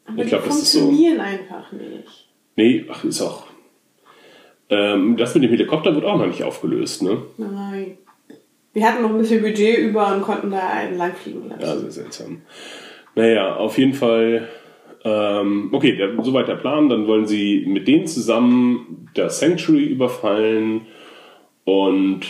Aber 0.06 0.22
Ich 0.24 0.30
glaub, 0.30 0.44
die 0.44 0.50
das 0.50 0.62
ist 0.62 0.72
so. 0.72 0.80
funktionieren 0.80 1.20
einfach 1.20 1.72
nicht. 1.74 2.30
Nee, 2.56 2.86
ach, 2.90 3.04
ist 3.04 3.22
auch. 3.22 3.45
Ähm, 4.70 5.18
das 5.18 5.36
mit 5.36 5.44
dem 5.44 5.52
Helikopter 5.52 5.94
wird 5.94 6.06
auch 6.06 6.18
noch 6.18 6.28
nicht 6.28 6.44
aufgelöst, 6.44 7.04
ne? 7.04 7.18
Nein. 7.38 7.98
Wir 8.74 8.86
hatten 8.86 9.04
noch 9.04 9.12
ein 9.12 9.18
bisschen 9.18 9.42
Budget 9.42 9.78
über 9.78 10.14
und 10.14 10.22
konnten 10.22 10.52
da 10.52 10.68
einen 10.68 10.98
lang 10.98 11.14
fliegen 11.14 11.48
lassen. 11.50 11.62
Ja, 11.62 11.78
sehr 11.78 11.92
seltsam. 11.92 12.42
Naja, 13.16 13.56
auf 13.56 13.78
jeden 13.78 13.94
Fall. 13.94 14.50
Ähm, 15.06 15.70
okay, 15.72 15.96
der, 15.96 16.22
soweit 16.24 16.48
der 16.48 16.56
Plan. 16.56 16.90
Dann 16.90 17.08
wollen 17.08 17.26
sie 17.26 17.66
mit 17.68 17.88
denen 17.88 18.08
zusammen 18.08 19.08
das 19.14 19.40
Sanctuary 19.40 19.86
überfallen 19.86 20.82
und 21.64 22.22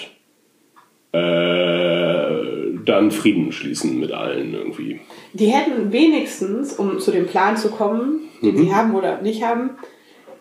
äh, 1.13 2.75
dann 2.85 3.11
Frieden 3.11 3.51
schließen 3.51 3.99
mit 3.99 4.11
allen 4.11 4.53
irgendwie. 4.53 4.99
Die 5.33 5.47
hätten 5.47 5.91
wenigstens, 5.91 6.73
um 6.73 6.99
zu 6.99 7.11
dem 7.11 7.25
Plan 7.25 7.57
zu 7.57 7.71
kommen, 7.71 8.19
den 8.41 8.57
sie 8.57 8.73
haben 8.73 8.93
oder 8.93 9.21
nicht 9.21 9.43
haben, 9.43 9.71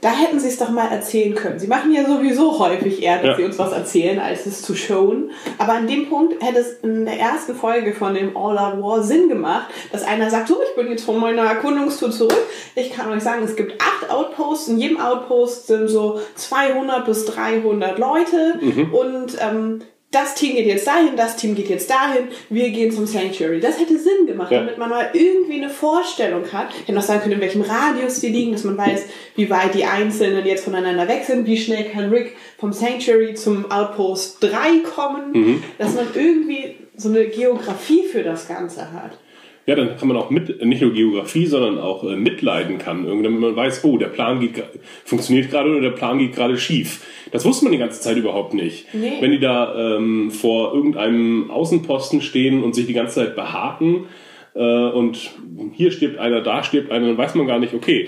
da 0.05 0.11
hätten 0.11 0.39
sie 0.39 0.49
es 0.49 0.59
doch 0.59 0.69
mal 0.69 0.89
erzählen 0.93 1.35
können. 1.35 1.59
Sie 1.59 1.67
machen 1.67 1.91
ja 1.95 2.05
sowieso 2.05 2.59
häufig 2.59 3.03
eher, 3.03 3.17
dass 3.17 3.27
Ja. 3.31 3.37
sie 3.37 3.45
uns 3.45 3.59
was 3.59 3.73
erzählen, 3.73 4.19
als 4.19 4.45
es 4.45 4.61
zu 4.61 4.75
showen. 4.75 5.31
Aber 5.57 5.73
an 5.73 5.87
dem 5.87 6.11
Punkt 6.11 6.43
hätte 6.43 6.59
es 6.59 6.75
in 6.83 7.07
der 7.07 7.19
ersten 7.19 7.55
Folge 7.55 7.95
von 7.95 8.13
dem 8.13 8.37
All 8.37 8.59
Out 8.59 8.83
War 8.83 9.03
Sinn 9.03 9.31
gemacht, 9.31 9.69
dass 9.93 10.05
einer 10.05 10.29
sagt, 10.29 10.49
so, 10.49 10.59
ich 10.69 10.77
bin 10.77 10.91
jetzt 10.93 11.05
von 11.07 11.19
meiner 11.19 11.43
Erkundungstour 11.45 12.11
zurück. 12.11 12.37
Ich 12.75 12.93
kann 12.93 13.11
euch 13.11 13.23
sagen, 13.23 13.43
es 13.45 13.57
gibt 13.57 13.81
acht 13.81 14.11
Outposts. 14.11 14.69
In 14.69 14.79
jedem 14.79 15.01
Outpost 15.01 15.69
sind 15.69 15.89
so 15.89 16.21
200 16.35 17.07
bis 17.07 17.25
300 17.25 17.99
Leute. 17.99 18.61
Und 18.93 19.37
ähm, 19.41 19.81
das 20.15 20.35
Team 20.35 20.55
geht 20.55 20.67
jetzt 20.67 20.87
dahin, 20.87 21.17
das 21.17 21.37
Team 21.37 21.55
geht 21.55 21.69
jetzt 21.69 21.91
dahin, 21.91 22.29
wir 22.49 22.71
gehen 22.71 22.93
zum 22.93 23.07
Sanctuary. 23.07 23.61
Das 23.61 23.79
hätte 23.79 23.99
Sinn 23.99 24.27
gemacht, 24.27 24.53
Ja. 24.53 24.61
damit 24.61 24.79
man 24.79 24.89
mal 24.91 25.11
irgendwie 25.13 25.55
eine 25.63 25.71
Vorstellung 25.71 26.45
hat. 26.53 26.69
Ich 26.73 26.81
hätte 26.83 26.93
noch 26.93 27.03
sagen 27.03 27.21
können, 27.23 27.35
in 27.35 27.41
welchem 27.41 27.63
Radius 27.63 28.21
die 28.21 28.29
liegen, 28.29 28.53
dass 28.53 28.65
man 28.65 28.77
weiß, 28.79 29.05
wie 29.37 29.51
weit 29.51 29.75
die 29.75 29.85
Einzelnen 29.85 30.47
jetzt 30.47 30.65
voneinander 30.65 31.09
weg 31.09 31.25
sind, 31.27 31.47
wie 31.47 31.57
schnell 31.57 31.85
kann 31.85 32.11
Rick 32.11 32.37
vom 32.59 32.73
Sanctuary 32.73 33.35
zum 33.35 33.71
Outpost 33.71 34.43
3 34.43 34.81
kommen, 34.85 35.63
dass 35.79 35.95
man 35.95 36.07
irgendwie 36.15 36.77
so 36.97 37.09
eine 37.09 37.27
Geografie 37.27 38.05
für 38.05 38.23
das 38.23 38.47
Ganze 38.47 38.93
hat. 38.93 39.19
Ja, 39.67 39.75
dann 39.75 39.97
kann 39.97 40.09
man 40.09 40.17
auch 40.19 40.29
mit, 40.29 40.63
nicht 40.65 40.83
nur 40.83 40.93
Geografie, 40.93 41.47
sondern 41.47 41.79
auch 41.79 42.05
äh, 42.05 42.17
mitleiden 42.17 42.77
kann, 42.77 43.07
irgendwie, 43.07 43.25
damit 43.25 43.41
man 43.41 43.57
weiß, 43.57 43.83
oh, 43.85 43.97
der 43.97 44.09
Plan 44.09 44.41
geht, 44.41 44.63
funktioniert 45.05 45.51
gerade 45.51 45.71
oder 45.71 45.81
der 45.81 45.91
Plan 45.91 46.19
geht 46.19 46.35
gerade 46.35 46.59
schief. 46.59 47.07
Das 47.33 47.47
wusste 47.47 47.65
man 47.65 47.73
die 47.73 47.79
ganze 47.79 48.01
Zeit 48.01 48.19
überhaupt 48.19 48.53
nicht. 48.53 48.93
Nee. 48.93 49.15
Wenn 49.21 49.31
die 49.31 49.41
da 49.41 49.97
ähm, 49.97 50.31
vor 50.31 50.75
irgendeinem 50.75 51.51
Außenposten 51.51 52.21
stehen 52.21 52.63
und 52.63 52.75
sich 52.75 52.87
die 52.87 52.93
ganze 52.93 53.17
Zeit 53.17 53.37
behaken 53.37 54.07
äh, 54.55 54.61
und 54.61 55.31
hier 55.73 55.91
stirbt 55.91 56.19
einer, 56.19 56.43
da 56.43 56.63
stirbt 56.63 56.93
einer, 56.93 57.07
dann 57.07 57.19
weiß 57.19 57.35
man 57.35 57.47
gar 57.47 57.59
nicht, 57.59 57.73
okay, 57.73 58.07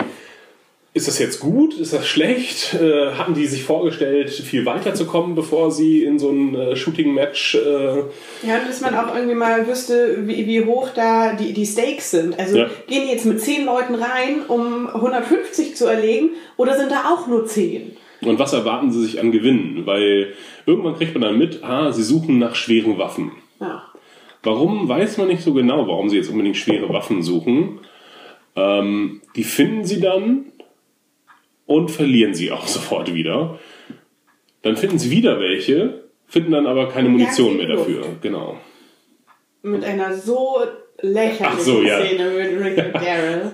ist 0.96 1.08
das 1.08 1.18
jetzt 1.18 1.40
gut? 1.40 1.74
Ist 1.78 1.92
das 1.92 2.06
schlecht? 2.06 2.72
Äh, 2.72 3.12
hatten 3.12 3.34
die 3.34 3.46
sich 3.46 3.64
vorgestellt, 3.64 4.30
viel 4.30 4.64
weiter 4.64 4.94
zu 4.94 5.04
kommen, 5.04 5.34
bevor 5.34 5.70
sie 5.70 6.02
in 6.02 6.18
so 6.18 6.30
ein 6.30 6.54
äh, 6.54 6.74
Shooting-Match 6.74 7.54
äh, 7.56 7.58
Ja, 8.46 8.58
und 8.60 8.66
dass 8.66 8.80
man 8.80 8.94
auch 8.94 9.14
irgendwie 9.14 9.34
mal 9.34 9.68
wüsste, 9.68 10.26
wie, 10.26 10.46
wie 10.46 10.64
hoch 10.64 10.88
da 10.94 11.34
die, 11.34 11.52
die 11.52 11.66
Stakes 11.66 12.12
sind. 12.12 12.38
Also 12.38 12.56
Ja. 12.56 12.70
gehen 12.88 13.02
die 13.04 13.12
jetzt 13.12 13.26
mit 13.26 13.42
10 13.42 13.66
Leuten 13.66 13.94
rein, 13.94 14.46
um 14.48 14.86
150 14.86 15.76
zu 15.76 15.84
erlegen, 15.84 16.30
oder 16.56 16.78
sind 16.78 16.90
da 16.90 17.12
auch 17.12 17.26
nur 17.26 17.44
10? 17.44 17.94
Und 18.22 18.38
was 18.38 18.54
erwarten 18.54 18.90
sie 18.90 19.04
sich 19.04 19.20
an 19.20 19.32
Gewinnen? 19.32 19.82
Weil 19.84 20.32
irgendwann 20.64 20.96
kriegt 20.96 21.12
man 21.12 21.20
dann 21.20 21.36
mit, 21.36 21.62
ah, 21.62 21.92
sie 21.92 22.04
suchen 22.04 22.38
nach 22.38 22.54
schweren 22.54 22.96
Waffen. 22.96 23.32
Ja. 23.60 23.82
Warum 24.42 24.88
weiß 24.88 25.18
man 25.18 25.28
nicht 25.28 25.42
so 25.42 25.52
genau, 25.52 25.86
warum 25.88 26.08
sie 26.08 26.16
jetzt 26.16 26.30
unbedingt 26.30 26.56
schwere 26.56 26.88
Waffen 26.88 27.22
suchen. 27.22 27.80
Ähm, 28.54 29.20
die 29.36 29.44
finden 29.44 29.84
sie 29.84 30.00
dann 30.00 30.46
und 31.66 31.90
verlieren 31.90 32.34
sie 32.34 32.50
auch 32.50 32.66
sofort 32.66 33.14
wieder. 33.14 33.58
Dann 34.62 34.76
finden 34.76 34.98
sie 34.98 35.10
wieder 35.10 35.38
welche, 35.38 36.04
finden 36.26 36.52
dann 36.52 36.66
aber 36.66 36.88
keine 36.88 37.08
Munition 37.08 37.56
mehr 37.56 37.68
dafür. 37.68 38.04
Genau. 38.20 38.58
Mit 39.62 39.84
einer 39.84 40.14
so 40.14 40.58
lächerlichen 41.00 41.60
so, 41.60 41.82
ja. 41.82 42.00
Szene 42.00 42.30
mit 42.30 42.64
Rick 42.64 42.84
und 42.86 42.94
Daryl. 43.02 43.52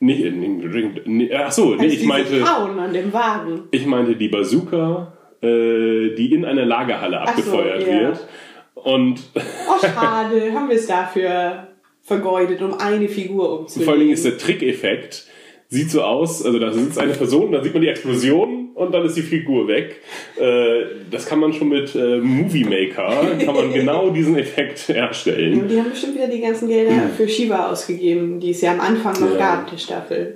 Nicht 0.00 0.20
in, 0.20 0.42
in, 0.42 0.96
in 1.20 1.30
ach 1.34 1.52
so, 1.52 1.76
nee, 1.76 1.86
ich 1.86 2.04
meinte, 2.04 2.42
hauen 2.44 2.78
an 2.78 2.92
dem 2.92 3.12
Wagen. 3.12 3.68
ich 3.70 3.86
meinte 3.86 4.16
die 4.16 4.28
Bazooka, 4.28 5.16
äh, 5.40 6.14
die 6.16 6.32
in 6.34 6.44
einer 6.44 6.64
Lagerhalle 6.64 7.20
Ach 7.20 7.26
so, 7.26 7.30
abgefeuert 7.30 7.86
ja. 7.86 8.00
wird. 8.00 8.26
Und 8.74 9.20
Oh, 9.34 9.78
schade, 9.80 10.52
haben 10.52 10.68
wir 10.68 10.76
es 10.76 10.86
dafür 10.88 11.68
vergeudet, 12.02 12.60
um 12.62 12.74
eine 12.74 13.08
Figur 13.08 13.60
umzulegen. 13.60 13.84
Vor 13.84 13.92
allen 13.92 14.00
Dingen 14.00 14.14
ist 14.14 14.24
der 14.24 14.38
Trickeffekt, 14.38 15.26
sieht 15.72 15.90
so 15.90 16.02
aus, 16.02 16.44
also 16.44 16.58
da 16.58 16.70
sitzt 16.70 16.98
eine 16.98 17.14
Person, 17.14 17.50
dann 17.52 17.64
sieht 17.64 17.72
man 17.72 17.80
die 17.82 17.88
Explosion 17.88 18.68
und 18.74 18.92
dann 18.92 19.06
ist 19.06 19.16
die 19.16 19.22
Figur 19.22 19.66
weg. 19.68 20.02
Äh, 20.38 20.82
das 21.10 21.24
kann 21.24 21.40
man 21.40 21.52
schon 21.54 21.70
mit 21.70 21.94
äh, 21.94 22.18
Movie 22.18 22.64
Maker, 22.64 23.36
kann 23.42 23.54
man 23.54 23.72
genau 23.72 24.10
diesen 24.14 24.36
Effekt 24.36 24.86
herstellen. 24.88 25.62
Und 25.62 25.68
die 25.70 25.78
haben 25.78 25.88
bestimmt 25.90 26.14
wieder 26.14 26.28
die 26.28 26.40
ganzen 26.40 26.68
Gelder 26.68 27.08
für 27.16 27.26
Shiva 27.26 27.70
ausgegeben, 27.70 28.38
die 28.38 28.50
es 28.50 28.60
ja 28.60 28.72
am 28.72 28.80
Anfang 28.80 29.18
noch 29.18 29.32
Ja. 29.32 29.38
gab, 29.38 29.70
der 29.70 29.78
Staffel. 29.78 30.34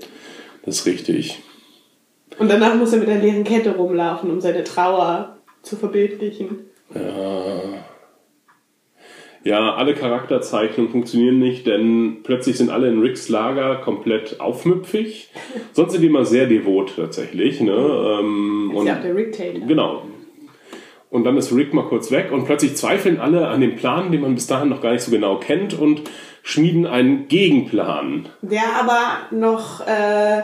Das 0.64 0.76
ist 0.80 0.86
richtig. 0.86 1.38
Und 2.38 2.50
danach 2.50 2.74
muss 2.74 2.92
er 2.94 2.98
mit 3.00 3.08
einer 3.08 3.22
leeren 3.22 3.44
Kette 3.44 3.76
rumlaufen, 3.76 4.30
um 4.30 4.40
seine 4.40 4.64
Trauer 4.64 5.36
zu 5.62 5.76
verbildlichen. 5.76 6.60
Ja, 6.94 7.60
alle 9.54 9.94
Charakterzeichnungen 9.94 10.90
funktionieren 10.90 11.38
nicht, 11.38 11.66
denn 11.66 12.18
plötzlich 12.22 12.56
sind 12.56 12.70
alle 12.70 12.88
in 12.88 13.00
Ricks 13.00 13.28
Lager 13.28 13.76
komplett 13.76 14.40
aufmüpfig. 14.40 15.30
Sonst 15.72 15.92
sind 15.92 16.02
die 16.02 16.08
immer 16.08 16.24
sehr 16.24 16.46
devot 16.46 16.94
tatsächlich. 16.96 17.60
Ne? 17.60 17.72
Ähm, 17.72 18.72
Ist 18.76 18.86
ja 18.86 18.96
auch 18.96 19.02
der 19.02 19.14
Rick 19.14 19.32
Taylor. 19.32 19.66
Genau. 19.66 20.02
Und 21.10 21.24
dann 21.24 21.36
ist 21.36 21.54
Rick 21.54 21.72
mal 21.72 21.84
kurz 21.84 22.10
weg 22.10 22.32
und 22.32 22.44
plötzlich 22.44 22.76
zweifeln 22.76 23.20
alle 23.20 23.48
an 23.48 23.60
dem 23.60 23.76
Plan, 23.76 24.10
den 24.10 24.22
man 24.22 24.34
bis 24.34 24.48
dahin 24.48 24.68
noch 24.68 24.80
gar 24.80 24.92
nicht 24.92 25.02
so 25.02 25.10
genau 25.10 25.38
kennt 25.38 25.78
und 25.78 26.02
schmieden 26.42 26.86
einen 26.86 27.28
Gegenplan. 27.28 28.28
Der 28.42 28.76
aber 28.80 29.18
noch 29.30 29.86
äh, 29.86 30.42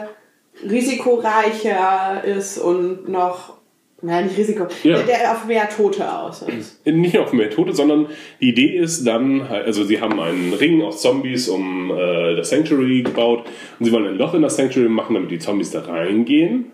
risikoreicher 0.67 2.23
ist 2.23 2.57
und 2.57 3.09
noch, 3.09 3.57
nein, 4.03 4.25
nicht 4.25 4.37
Risiko, 4.37 4.67
Ja. 4.83 4.97
der, 4.97 5.03
der 5.05 5.31
auf 5.31 5.45
mehr 5.45 5.67
Tote 5.69 6.11
aus 6.11 6.43
ist. 6.43 6.85
Nicht 6.85 7.13
nur 7.15 7.23
auf 7.23 7.33
mehr 7.33 7.49
Tote, 7.49 7.73
sondern 7.73 8.07
die 8.39 8.49
Idee 8.49 8.77
ist 8.77 9.05
dann, 9.05 9.41
also 9.41 9.83
sie 9.83 9.99
haben 9.99 10.19
einen 10.19 10.53
Ring 10.53 10.81
aus 10.83 11.01
Zombies 11.01 11.49
um 11.49 11.91
äh, 11.91 12.35
das 12.35 12.49
Sanctuary 12.51 13.01
gebaut 13.01 13.45
und 13.79 13.85
sie 13.85 13.91
wollen 13.91 14.07
ein 14.07 14.17
Loch 14.17 14.33
in 14.35 14.41
das 14.43 14.55
Sanctuary 14.57 14.89
machen, 14.89 15.15
damit 15.15 15.31
die 15.31 15.39
Zombies 15.39 15.71
da 15.71 15.81
reingehen. 15.81 16.71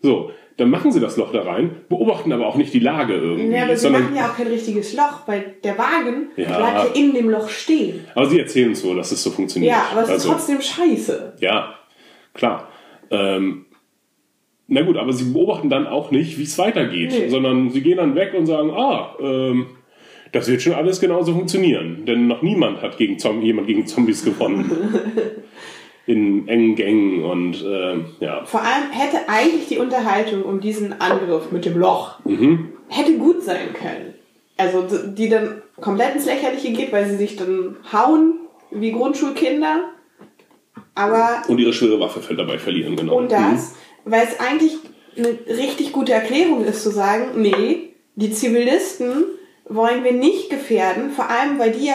So, 0.00 0.32
dann 0.56 0.68
machen 0.68 0.92
sie 0.92 1.00
das 1.00 1.16
Loch 1.16 1.32
da 1.32 1.42
rein, 1.42 1.76
beobachten 1.88 2.32
aber 2.32 2.46
auch 2.46 2.56
nicht 2.56 2.74
die 2.74 2.78
Lage 2.80 3.14
irgendwie. 3.14 3.54
Ja, 3.56 3.64
aber 3.64 3.76
sie 3.76 3.88
machen 3.88 4.14
ja 4.14 4.26
auch 4.30 4.36
kein 4.36 4.48
richtiges 4.48 4.92
Loch, 4.94 5.26
weil 5.26 5.54
der 5.64 5.78
Wagen 5.78 6.28
Ja. 6.36 6.56
bleibt 6.58 6.94
ja 6.96 7.00
in 7.00 7.14
dem 7.14 7.30
Loch 7.30 7.48
stehen. 7.48 8.04
aber 8.14 8.26
sie 8.26 8.38
erzählen 8.40 8.68
uns 8.70 8.82
so, 8.82 8.94
dass 8.94 9.12
es 9.12 9.22
so 9.22 9.30
funktioniert. 9.30 9.72
Ja, 9.72 9.86
aber 9.92 10.02
es 10.02 10.08
ist 10.08 10.12
Also- 10.14 10.30
trotzdem 10.32 10.60
scheiße. 10.60 11.34
Ja, 11.40 11.74
klar. 12.34 12.68
Ähm, 13.10 13.66
na 14.72 14.82
gut, 14.82 14.96
aber 14.96 15.12
sie 15.12 15.32
beobachten 15.32 15.68
dann 15.68 15.86
auch 15.86 16.10
nicht, 16.10 16.38
wie 16.38 16.44
es 16.44 16.58
weitergeht, 16.58 17.10
Nee. 17.12 17.28
sondern 17.28 17.70
sie 17.70 17.82
gehen 17.82 17.98
dann 17.98 18.14
weg 18.14 18.32
und 18.36 18.46
sagen, 18.46 18.70
ah, 18.70 19.14
ähm, 19.20 19.66
das 20.32 20.48
wird 20.48 20.62
schon 20.62 20.72
alles 20.72 20.98
genauso 21.00 21.32
funktionieren. 21.34 22.04
Denn 22.06 22.26
noch 22.26 22.40
niemand 22.42 22.80
hat 22.80 22.96
gegen 22.96 23.18
Zom 23.18 23.42
jemand 23.42 23.66
gegen 23.66 23.86
Zombies 23.86 24.24
gewonnen. 24.24 24.70
In 26.06 26.48
engen 26.48 26.74
Gängen 26.74 27.22
und 27.22 27.64
ähm, 27.64 28.06
ja. 28.18 28.44
Vor 28.44 28.60
allem 28.60 28.90
hätte 28.90 29.28
eigentlich 29.28 29.68
die 29.68 29.78
Unterhaltung 29.78 30.42
um 30.42 30.60
diesen 30.60 31.00
Angriff 31.00 31.52
mit 31.52 31.64
dem 31.64 31.78
Loch 31.78 32.18
hätte 32.88 33.18
gut 33.18 33.42
sein 33.42 33.72
können. 33.72 34.14
Also 34.56 34.84
die 35.06 35.28
dann 35.28 35.62
komplett 35.80 36.14
ins 36.16 36.26
Lächerliche 36.26 36.72
geht, 36.72 36.92
weil 36.92 37.06
sie 37.06 37.16
sich 37.16 37.36
dann 37.36 37.76
hauen 37.92 38.34
wie 38.72 38.90
Grundschulkinder. 38.90 39.90
Aber 40.94 41.42
Und 41.48 41.58
ihre 41.58 41.72
schwere 41.72 42.00
Waffe 42.00 42.20
fällt 42.20 42.38
dabei 42.40 42.58
verlieren, 42.58 42.96
genau. 42.96 43.16
und 43.18 43.30
das, 43.30 43.76
weil 44.04 44.26
es 44.26 44.40
eigentlich 44.40 44.76
eine 45.16 45.38
richtig 45.46 45.92
gute 45.92 46.12
Erklärung 46.12 46.64
ist 46.64 46.82
zu 46.82 46.90
sagen, 46.90 47.40
nee, 47.40 47.94
die 48.14 48.32
Zivilisten 48.32 49.24
wollen 49.64 50.04
wir 50.04 50.12
nicht 50.12 50.50
gefährden, 50.50 51.10
vor 51.10 51.28
allem 51.28 51.58
weil 51.58 51.72
die 51.72 51.86
ja 51.86 51.94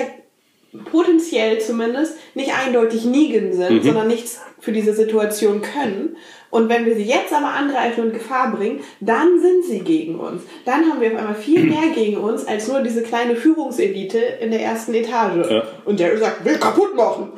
potenziell 0.92 1.60
zumindest 1.60 2.18
nicht 2.36 2.54
eindeutig 2.54 3.06
Negan 3.06 3.54
sind, 3.54 3.84
sondern 3.84 4.08
nichts 4.08 4.42
für 4.60 4.72
diese 4.72 4.94
Situation 4.94 5.62
können. 5.62 6.18
Und 6.50 6.70
wenn 6.70 6.86
wir 6.86 6.96
sie 6.96 7.04
jetzt 7.04 7.34
aber 7.34 7.54
angreifen 7.54 8.06
und 8.06 8.14
Gefahr 8.14 8.52
bringen, 8.56 8.82
dann 9.00 9.40
sind 9.40 9.66
sie 9.66 9.80
gegen 9.80 10.20
uns. 10.20 10.44
Dann 10.66 10.90
haben 10.90 11.02
wir 11.02 11.12
auf 11.12 11.18
einmal 11.18 11.36
viel 11.36 11.64
mehr 11.70 11.90
gegen 11.94 12.18
uns 12.18 12.46
als 12.46 12.68
nur 12.68 12.82
diese 12.82 13.02
kleine 13.02 13.36
Führungselite 13.36 14.18
in 14.18 14.52
der 14.52 14.62
ersten 14.62 14.94
Etage. 14.94 15.50
Ja. 15.50 15.64
Und 15.86 16.00
der 16.00 16.18
sagt, 16.18 16.46
will 16.46 16.58
kaputt 16.58 16.96
machen. 16.96 17.32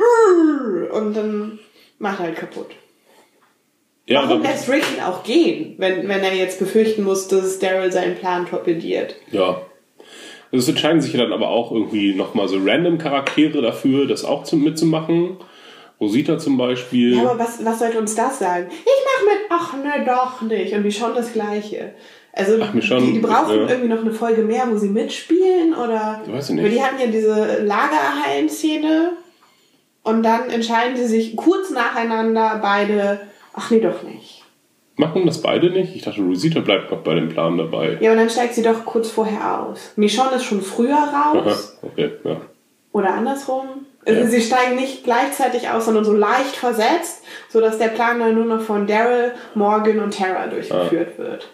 Und 0.92 1.14
dann 1.16 1.60
macht 1.98 2.20
er 2.20 2.26
halt 2.26 2.38
kaputt. 2.38 2.68
Ja, 4.10 4.24
Warum 4.24 4.40
aber, 4.40 4.50
lässt 4.50 4.68
Rick 4.68 4.84
ihn 4.98 5.04
auch 5.04 5.22
gehen, 5.24 5.76
wenn, 5.78 6.08
wenn 6.08 6.24
er 6.24 6.34
jetzt 6.34 6.58
befürchten 6.58 7.04
muss, 7.04 7.28
dass 7.28 7.60
Daryl 7.60 7.92
seinen 7.92 8.16
Plan 8.16 8.48
torpediert? 8.48 9.16
ja. 9.32 9.62
Es 10.52 10.68
entscheiden 10.68 11.00
sich 11.00 11.14
ja 11.14 11.20
dann 11.20 11.32
aber 11.32 11.50
auch 11.50 11.72
irgendwie 11.72 12.16
nochmal 12.16 12.48
so 12.48 12.58
random 12.60 12.98
Charaktere 12.98 13.62
dafür, 13.62 14.08
das 14.08 14.26
auch 14.26 14.44
zu, 14.46 14.58
mitzumachen. 14.58 15.38
Rosita 16.02 16.40
zum 16.40 16.58
Beispiel. 16.58 17.18
Ja, 17.18 17.30
aber 17.30 17.38
was, 17.38 17.64
was 17.64 17.78
sollte 17.78 18.00
uns 18.00 18.16
das 18.16 18.40
sagen? 18.40 18.66
Ich 18.72 18.86
mach 19.06 19.28
mit, 19.28 19.38
ach 19.50 19.74
ne, 19.78 20.06
doch 20.08 20.42
nicht. 20.42 20.74
Und 20.74 20.92
schon 20.92 21.14
das 21.14 21.34
Gleiche. 21.34 21.94
Also 22.34 22.54
Ach, 22.62 22.74
Michonne, 22.74 23.06
die, 23.06 23.14
die 23.14 23.20
brauchen 23.20 23.60
ja. 23.60 23.68
irgendwie 23.68 23.90
noch 23.90 24.02
eine 24.02 24.12
Folge 24.12 24.42
mehr, 24.42 24.64
wo 24.72 24.78
sie 24.78 24.90
mitspielen 24.90 25.76
oder. 25.76 26.22
Weiß 26.26 26.50
ich 26.50 26.56
nicht. 26.56 26.64
Weil 26.64 26.72
die 26.72 26.82
hatten 26.82 27.00
ja 27.00 27.08
diese 27.08 27.64
Lagerhallen-Szene 27.64 29.18
und 30.02 30.24
dann 30.24 30.50
entscheiden 30.50 30.98
sie 30.98 31.06
sich 31.06 31.36
kurz 31.36 31.70
nacheinander 31.70 32.60
beide. 32.60 33.20
Ach 33.54 33.70
nee, 33.72 33.80
doch 33.80 34.04
nicht. 34.04 34.44
Machen 34.96 35.26
das 35.26 35.42
beide 35.42 35.70
nicht? 35.70 35.96
Ich 35.96 36.02
dachte, 36.04 36.22
Rosita 36.22 36.60
bleibt 36.60 36.92
noch 36.92 37.00
bei 37.00 37.16
dem 37.16 37.30
Plan 37.30 37.58
dabei. 37.58 37.98
Ja, 38.02 38.12
und 38.12 38.18
dann 38.18 38.30
steigt 38.30 38.54
sie 38.56 38.64
doch 38.64 38.84
kurz 38.86 39.10
vorher 39.10 39.62
aus. 39.64 39.92
Michonne 39.96 40.36
ist 40.36 40.44
schon 40.44 40.62
früher 40.62 40.98
Aha, 40.98 41.32
raus. 41.32 41.78
okay, 41.82 42.12
ja. 42.24 42.42
Oder 42.92 43.14
andersrum. 43.14 43.86
Also 44.06 44.22
Ja. 44.22 44.28
sie 44.28 44.42
steigen 44.42 44.76
nicht 44.76 45.04
gleichzeitig 45.04 45.70
aus, 45.70 45.86
sondern 45.86 46.04
so 46.04 46.14
leicht 46.14 46.56
versetzt, 46.56 47.24
sodass 47.50 47.78
der 47.78 47.90
Plan 47.90 48.20
dann 48.20 48.36
nur 48.36 48.46
noch 48.46 48.62
von 48.62 48.88
Daryl, 48.88 49.34
Morgan 49.56 50.00
und 50.00 50.18
Tara 50.18 50.48
durchgeführt 50.48 51.18
wird. 51.18 51.48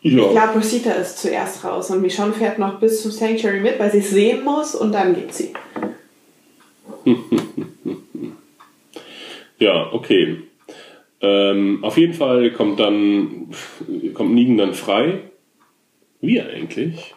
Ich 0.00 0.12
Ja, 0.12 0.28
glaube, 0.30 0.52
Rosita 0.54 0.92
ist 0.92 1.18
zuerst 1.18 1.64
raus 1.64 1.90
und 1.90 2.00
Michonne 2.02 2.32
fährt 2.32 2.58
noch 2.60 2.78
bis 2.78 3.02
zum 3.02 3.10
Sanctuary 3.10 3.58
mit, 3.60 3.78
weil 3.80 3.90
sie 3.90 3.98
es 3.98 4.10
sehen 4.10 4.44
muss 4.44 4.74
und 4.76 4.92
dann 4.92 5.14
geht 5.14 5.34
sie. 5.34 5.52
ja 9.58 9.92
okay. 9.92 10.42
Ähm, 11.20 11.80
auf 11.82 11.96
jeden 11.96 12.14
Fall 12.14 12.52
kommt 12.52 12.78
dann, 12.78 13.50
kommt 14.14 14.34
Negan 14.34 14.56
dann 14.56 14.74
frei. 14.74 15.20
Wie 16.20 16.40
eigentlich? 16.40 17.14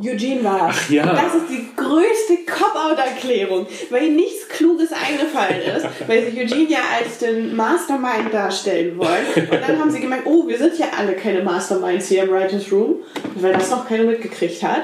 Eugene 0.00 0.44
war 0.44 0.68
Ach 0.70 0.90
ja. 0.90 1.06
Das 1.06 1.34
ist 1.34 1.48
die 1.48 1.68
größte 1.74 2.44
Cop-Out-Erklärung, 2.46 3.66
weil 3.90 4.04
ihm 4.08 4.16
nichts 4.16 4.48
Kluges 4.48 4.90
eingefallen 4.92 5.62
ist, 5.62 5.86
weil 6.06 6.30
sie 6.30 6.40
Eugene 6.40 6.70
ja 6.70 6.80
als 6.98 7.18
den 7.18 7.54
Mastermind 7.56 8.32
darstellen 8.32 8.98
wollen. 8.98 9.26
Und 9.36 9.52
dann 9.52 9.78
haben 9.78 9.90
sie 9.90 10.00
gemerkt, 10.00 10.26
oh, 10.26 10.46
wir 10.46 10.58
sind 10.58 10.78
ja 10.78 10.86
alle 10.96 11.14
keine 11.14 11.42
Masterminds 11.42 12.08
hier 12.08 12.24
im 12.24 12.30
Writers 12.30 12.70
Room, 12.70 12.96
weil 13.36 13.52
das 13.52 13.70
noch 13.70 13.88
keiner 13.88 14.04
mitgekriegt 14.04 14.62
hat. 14.62 14.82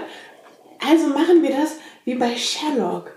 Also 0.81 1.09
machen 1.09 1.43
wir 1.43 1.51
das 1.51 1.79
wie 2.05 2.15
bei 2.15 2.35
Sherlock, 2.37 3.12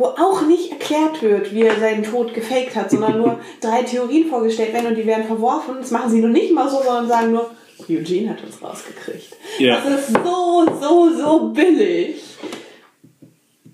wo 0.00 0.06
auch 0.06 0.46
nicht 0.46 0.72
erklärt 0.72 1.22
wird, 1.22 1.54
wie 1.54 1.62
er 1.62 1.78
seinen 1.78 2.02
Tod 2.02 2.32
gefaked 2.32 2.74
hat, 2.74 2.90
sondern 2.90 3.18
nur 3.18 3.38
drei 3.60 3.82
Theorien 3.82 4.28
vorgestellt 4.28 4.72
werden 4.72 4.86
und 4.86 4.96
die 4.96 5.06
werden 5.06 5.24
verworfen. 5.26 5.74
Das 5.78 5.90
machen 5.90 6.10
sie 6.10 6.20
nur 6.20 6.30
nicht 6.30 6.52
mal 6.52 6.68
so, 6.70 6.78
sondern 6.78 7.06
sagen 7.06 7.32
nur, 7.32 7.50
Eugene 7.88 8.30
hat 8.30 8.42
uns 8.42 8.62
rausgekriegt. 8.62 9.36
Ja. 9.58 9.76
Das 9.84 10.08
ist 10.08 10.12
so, 10.24 10.66
so, 10.80 11.10
so 11.16 11.48
billig. 11.50 12.22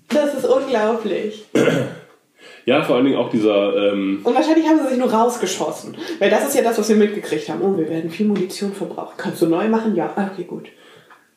Das 0.09 0.33
ist 0.35 0.45
unglaublich. 0.45 1.45
Ja, 2.65 2.83
vor 2.83 2.97
allen 2.97 3.05
Dingen 3.05 3.17
auch 3.17 3.29
dieser, 3.29 3.91
ähm, 3.93 4.19
Und 4.23 4.35
wahrscheinlich 4.35 4.67
haben 4.67 4.79
sie 4.81 4.89
sich 4.89 4.97
nur 4.97 5.11
rausgeschossen. 5.11 5.95
Weil 6.19 6.29
das 6.29 6.47
ist 6.47 6.55
ja 6.55 6.61
das, 6.63 6.77
was 6.77 6.89
wir 6.89 6.97
mitgekriegt 6.97 7.47
haben. 7.49 7.61
Oh, 7.61 7.77
wir 7.77 7.89
werden 7.89 8.09
viel 8.09 8.27
Munition 8.27 8.73
verbrauchen. 8.73 9.13
Kannst 9.17 9.41
du 9.41 9.45
neu 9.47 9.69
machen? 9.69 9.95
Ja. 9.95 10.11
Ah, 10.15 10.29
Okay, 10.33 10.43
gut. 10.43 10.67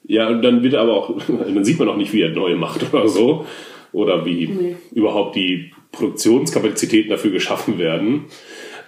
ja, 0.05 0.29
und 0.29 0.43
dann 0.43 0.63
wird 0.65 0.75
aber 0.75 0.95
auch, 0.95 1.17
dann 1.29 1.65
sieht 1.65 1.79
man 1.79 1.89
auch 1.89 1.97
nicht, 1.97 2.13
wie 2.13 2.23
er 2.23 2.31
neue 2.31 2.57
macht 2.57 2.83
oder 2.93 3.07
so. 3.09 3.47
Oder 3.93 4.25
wie 4.25 4.47
Nee. 4.49 4.77
überhaupt 4.93 5.37
die 5.37 5.73
Produktionskapazitäten 5.93 7.11
dafür 7.11 7.31
geschaffen 7.31 7.79
werden. 7.79 8.27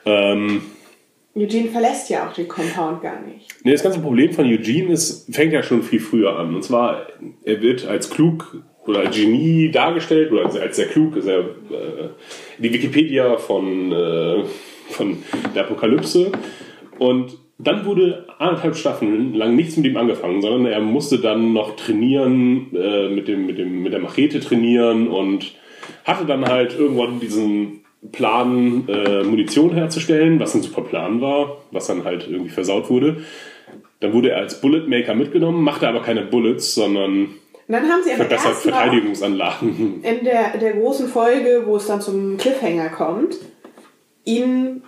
Ähm, 0.04 0.62
Eugene 1.34 1.70
verlässt 1.70 2.10
ja 2.10 2.28
auch 2.28 2.32
den 2.34 2.46
Compound 2.46 3.02
gar 3.02 3.20
nicht. 3.22 3.46
Nee, 3.64 3.72
das 3.72 3.82
ganze 3.82 4.00
Problem 4.00 4.32
von 4.32 4.44
Eugene 4.46 4.92
ist, 4.92 5.34
fängt 5.34 5.52
ja 5.52 5.62
schon 5.62 5.82
viel 5.82 6.00
früher 6.00 6.38
an. 6.38 6.54
Und 6.54 6.62
zwar, 6.62 7.06
er 7.44 7.62
wird 7.62 7.86
als 7.86 8.10
klug 8.10 8.62
oder 8.86 9.00
als 9.00 9.16
Genie 9.16 9.70
dargestellt, 9.70 10.30
oder 10.32 10.44
als, 10.60 10.76
sehr 10.76 10.88
klug, 10.88 11.16
ist 11.16 11.26
er 11.26 11.40
äh, 11.40 12.08
die 12.58 12.72
Wikipedia 12.72 13.36
von, 13.38 13.92
äh, 13.92 14.44
von 14.90 15.18
der 15.54 15.64
Apokalypse. 15.64 16.32
Und 16.98 17.38
dann 17.58 17.84
wurde 17.84 18.26
anderthalb 18.38 18.76
Staffeln 18.76 19.34
lang 19.34 19.54
nichts 19.54 19.76
mit 19.76 19.86
ihm 19.86 19.96
angefangen, 19.96 20.42
sondern 20.42 20.66
er 20.66 20.80
musste 20.80 21.18
dann 21.18 21.52
noch 21.52 21.76
trainieren, 21.76 22.74
äh, 22.74 23.08
mit, 23.08 23.28
dem, 23.28 23.46
mit, 23.46 23.58
dem, 23.58 23.82
mit 23.82 23.92
der 23.92 24.00
Machete 24.00 24.40
trainieren 24.40 25.08
und 25.08 25.52
hatte 26.04 26.24
dann 26.26 26.44
halt 26.46 26.76
irgendwann 26.78 27.20
diesen 27.20 27.80
Plan, 28.10 28.88
äh, 28.88 29.22
Munition 29.22 29.74
herzustellen, 29.74 30.40
was 30.40 30.54
ein 30.54 30.62
super 30.62 30.82
Plan 30.82 31.20
war, 31.20 31.58
was 31.70 31.86
dann 31.86 32.04
halt 32.04 32.26
irgendwie 32.28 32.50
versaut 32.50 32.90
wurde. 32.90 33.18
Dann 34.00 34.12
wurde 34.12 34.30
er 34.30 34.38
als 34.38 34.60
Bullet 34.60 34.88
Maker 34.88 35.14
mitgenommen, 35.14 35.62
machte 35.62 35.86
aber 35.86 36.02
keine 36.02 36.22
Bullets, 36.22 36.74
sondern 36.74 37.26
Und 37.26 37.32
dann 37.68 37.88
haben 37.88 38.02
sie 38.02 38.10
verbessert 38.10 38.56
Verteidigungsanlagen. 38.56 40.02
in 40.02 40.24
der, 40.24 40.58
der 40.58 40.72
großen 40.72 41.06
Folge, 41.06 41.62
wo 41.64 41.76
es 41.76 41.86
dann 41.86 42.00
zum 42.00 42.36
Cliffhanger 42.38 42.88
kommt, 42.88 43.36
ihn 44.24 44.82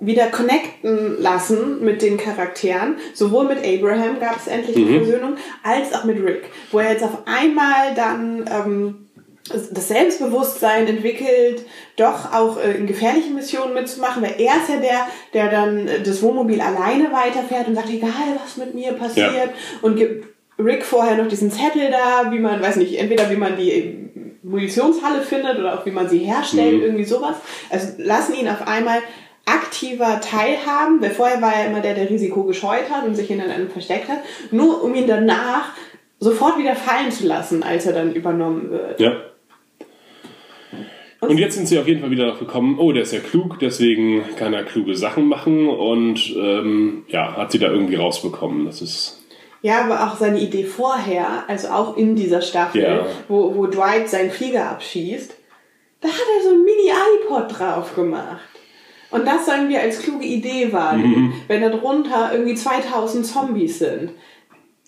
wieder 0.00 0.26
connecten 0.26 1.20
lassen 1.20 1.84
mit 1.84 2.02
den 2.02 2.16
Charakteren. 2.16 2.96
Sowohl 3.14 3.46
mit 3.46 3.58
Abraham 3.58 4.20
gab 4.20 4.36
es 4.36 4.46
endlich 4.46 4.76
die 4.76 4.98
Versöhnung, 4.98 5.36
als 5.62 5.92
auch 5.92 6.04
mit 6.04 6.22
Rick. 6.24 6.44
Wo 6.70 6.78
er 6.78 6.92
jetzt 6.92 7.02
auf 7.02 7.18
einmal 7.26 7.94
dann 7.96 8.44
ähm, 8.48 9.08
das 9.50 9.88
Selbstbewusstsein 9.88 10.86
entwickelt, 10.86 11.64
doch 11.96 12.32
auch 12.32 12.58
äh, 12.62 12.72
in 12.72 12.86
gefährlichen 12.86 13.34
Missionen 13.34 13.74
mitzumachen, 13.74 14.22
weil 14.22 14.34
er 14.38 14.56
ist 14.56 14.68
ja 14.68 14.76
der, 14.76 15.06
der 15.32 15.50
dann 15.50 15.88
äh, 15.88 16.02
das 16.02 16.22
Wohnmobil 16.22 16.60
alleine 16.60 17.10
weiterfährt 17.12 17.66
und 17.66 17.74
sagt, 17.74 17.90
egal 17.90 18.38
was 18.42 18.56
mit 18.56 18.74
mir 18.74 18.92
passiert 18.92 19.34
Ja. 19.34 19.50
und 19.82 19.96
gibt 19.96 20.26
Rick 20.58 20.84
vorher 20.84 21.16
noch 21.16 21.28
diesen 21.28 21.50
Zettel 21.50 21.90
da, 21.90 22.30
wie 22.30 22.38
man, 22.40 22.60
weiß 22.60 22.76
nicht, 22.76 22.98
entweder 22.98 23.30
wie 23.30 23.36
man 23.36 23.56
die 23.56 24.08
Munitionshalle 24.42 25.22
findet 25.22 25.58
oder 25.58 25.78
auch 25.78 25.86
wie 25.86 25.90
man 25.92 26.08
sie 26.08 26.18
herstellt, 26.18 26.82
irgendwie 26.82 27.04
sowas. 27.04 27.36
Also 27.70 27.88
lassen 27.98 28.34
ihn 28.34 28.48
auf 28.48 28.66
einmal 28.66 29.00
aktiver 29.48 30.20
teilhaben, 30.20 31.00
weil 31.00 31.10
vorher 31.10 31.40
war 31.40 31.54
er 31.54 31.66
immer 31.66 31.80
der, 31.80 31.94
der 31.94 32.10
Risiko 32.10 32.44
gescheut 32.44 32.90
hat 32.90 33.04
und 33.06 33.14
sich 33.14 33.30
in 33.30 33.40
einem 33.40 33.70
versteckt 33.70 34.08
hat, 34.08 34.18
nur 34.50 34.82
um 34.82 34.94
ihn 34.94 35.06
danach 35.06 35.72
sofort 36.20 36.58
wieder 36.58 36.74
fallen 36.74 37.10
zu 37.10 37.26
lassen, 37.26 37.62
als 37.62 37.86
er 37.86 37.92
dann 37.92 38.14
übernommen 38.14 38.70
wird. 38.70 39.00
Ja. 39.00 39.12
Und 41.20 41.38
jetzt 41.38 41.56
sind 41.56 41.66
sie 41.66 41.78
auf 41.78 41.88
jeden 41.88 42.00
Fall 42.00 42.10
wieder 42.10 42.26
darauf 42.26 42.38
gekommen, 42.38 42.78
oh, 42.78 42.92
der 42.92 43.02
ist 43.02 43.12
ja 43.12 43.18
klug, 43.18 43.58
deswegen 43.58 44.22
kann 44.36 44.54
er 44.54 44.62
kluge 44.64 44.94
Sachen 44.94 45.26
machen 45.26 45.68
und 45.68 46.34
ähm, 46.36 47.04
ja, 47.08 47.36
hat 47.36 47.50
sie 47.50 47.58
da 47.58 47.68
irgendwie 47.68 47.96
rausbekommen. 47.96 48.66
Das 48.66 48.80
ist 48.80 49.20
Ja, 49.60 49.84
aber 49.84 50.04
auch 50.06 50.16
seine 50.16 50.38
Idee 50.38 50.62
vorher, 50.64 51.44
also 51.48 51.68
auch 51.68 51.96
in 51.96 52.14
dieser 52.14 52.40
Staffel, 52.40 52.82
Ja. 52.82 53.06
wo, 53.26 53.56
wo 53.56 53.66
Dwight 53.66 54.08
seinen 54.08 54.30
Flieger 54.30 54.70
abschießt, 54.70 55.34
da 56.00 56.08
hat 56.08 56.14
er 56.36 56.44
so 56.44 56.50
ein 56.50 56.62
Mini-iPod 56.62 57.58
drauf 57.58 57.96
gemacht. 57.96 58.38
Und 59.10 59.26
das 59.26 59.46
sollen 59.46 59.68
wir 59.68 59.80
als 59.80 60.02
kluge 60.02 60.24
Idee 60.24 60.72
wahrnehmen, 60.72 61.32
wenn 61.48 61.62
da 61.62 61.70
drunter 61.70 62.30
irgendwie 62.32 62.54
2000 62.54 63.24
Zombies 63.24 63.78
sind. 63.78 64.10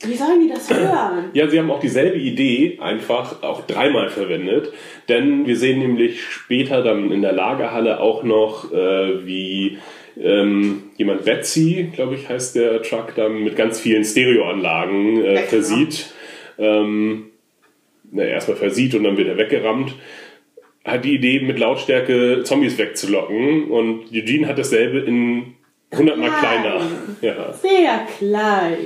Wie 0.03 0.15
sollen 0.15 0.41
die 0.41 0.49
das 0.49 0.71
hören? 0.71 1.31
Ja, 1.35 1.49
sie 1.49 1.59
haben 1.59 1.71
auch 1.71 1.81
dieselbe 1.81 2.19
Idee 2.19 2.79
einfach 2.81 3.43
auch 3.43 3.67
dreimal 3.67 4.09
verwendet, 4.09 4.73
denn 5.09 5.47
wir 5.47 5.57
sehen 5.57 5.79
nämlich 5.79 6.23
später 6.25 6.83
dann 6.83 7.13
in 7.13 7.21
der 7.21 7.33
Lagerhalle 7.33 8.01
auch 8.01 8.23
noch, 8.23 8.73
äh, 8.73 9.27
wie 9.27 9.79
ähm, 10.19 10.85
jemand 10.97 11.25
Betsy, 11.25 11.91
glaube 11.95 12.15
ich, 12.15 12.29
heißt 12.29 12.57
der 12.57 12.83
Truck, 12.83 13.15
dann 13.15 13.45
mit 13.45 13.57
ganz 13.57 13.79
vielen 13.79 14.05
Stereoanlagen 14.05 15.23
äh, 15.23 15.39
versieht. 15.43 16.07
Ähm, 16.59 17.27
na, 18.11 18.25
erstmal 18.25 18.57
versieht 18.57 18.95
und 18.95 19.05
dann 19.05 19.17
wird 19.17 19.29
er 19.29 19.37
weggerammt. 19.37 19.95
Hat 20.85 21.05
die 21.05 21.14
Idee, 21.14 21.40
mit 21.40 21.59
Lautstärke 21.59 22.43
Zombies 22.45 22.79
wegzulocken 22.79 23.71
und 23.71 24.11
Eugene 24.12 24.47
hat 24.47 24.59
dasselbe 24.59 25.01
in 25.01 25.55
100 25.90 26.16
mal 26.16 26.31
Klein. 26.31 26.62
kleiner. 26.62 26.90
Ja. 27.21 27.53
Sehr 27.53 28.07
klein. 28.19 28.77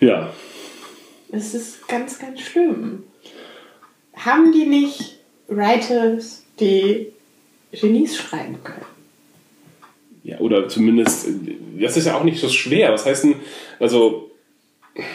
ja. 0.00 0.32
Es 1.32 1.54
ist 1.54 1.86
ganz, 1.86 2.18
ganz 2.18 2.40
schlimm. 2.40 3.04
Haben 4.14 4.52
die 4.52 4.66
nicht 4.66 5.18
Writers, 5.46 6.44
die 6.58 7.12
Genies 7.72 8.16
schreiben 8.16 8.58
können? 8.64 8.84
Ja, 10.24 10.38
oder 10.38 10.68
zumindest, 10.68 11.28
das 11.80 11.96
ist 11.96 12.06
ja 12.06 12.16
auch 12.16 12.24
nicht 12.24 12.40
so 12.40 12.48
schwer. 12.48 12.92
Was 12.92 13.06
heißt 13.06 13.24
denn, 13.24 13.36
also, 13.78 14.30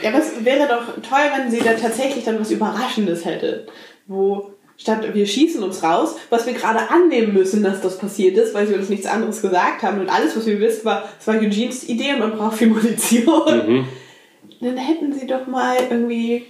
Ja, 0.02 0.10
aber 0.10 0.19
es 0.19 0.43
wäre 0.43 0.67
doch 0.67 0.93
toll, 1.08 1.19
wenn 1.38 1.52
sie 1.52 1.60
da 1.60 1.74
tatsächlich 1.74 2.24
dann 2.24 2.39
was 2.39 2.50
Überraschendes 2.50 3.26
hätte. 3.26 3.67
Wo 4.08 4.54
statt 4.78 5.14
wir 5.14 5.26
schießen 5.26 5.64
uns 5.64 5.84
raus, 5.84 6.16
was 6.30 6.46
wir 6.46 6.54
gerade 6.54 6.90
annehmen 6.90 7.34
müssen, 7.34 7.64
dass 7.64 7.82
das 7.82 7.98
passiert 7.98 8.38
ist, 8.38 8.54
weil 8.54 8.68
sie 8.68 8.74
uns 8.76 8.90
nichts 8.90 9.06
anderes 9.06 9.42
gesagt 9.42 9.84
haben 9.84 10.00
und 10.00 10.10
alles, 10.10 10.36
was 10.36 10.46
wir 10.46 10.60
wissen, 10.60 10.86
war, 10.86 11.10
es 11.20 11.28
war 11.28 11.36
Eugenes 11.36 11.88
Idee 11.88 12.14
und 12.14 12.20
man 12.20 12.38
braucht 12.38 12.58
viel 12.58 12.68
Munition. 12.68 13.88
Dann 14.62 14.78
hätten 14.78 15.14
sie 15.14 15.28
doch 15.28 15.48
mal 15.48 15.78
irgendwie 15.90 16.46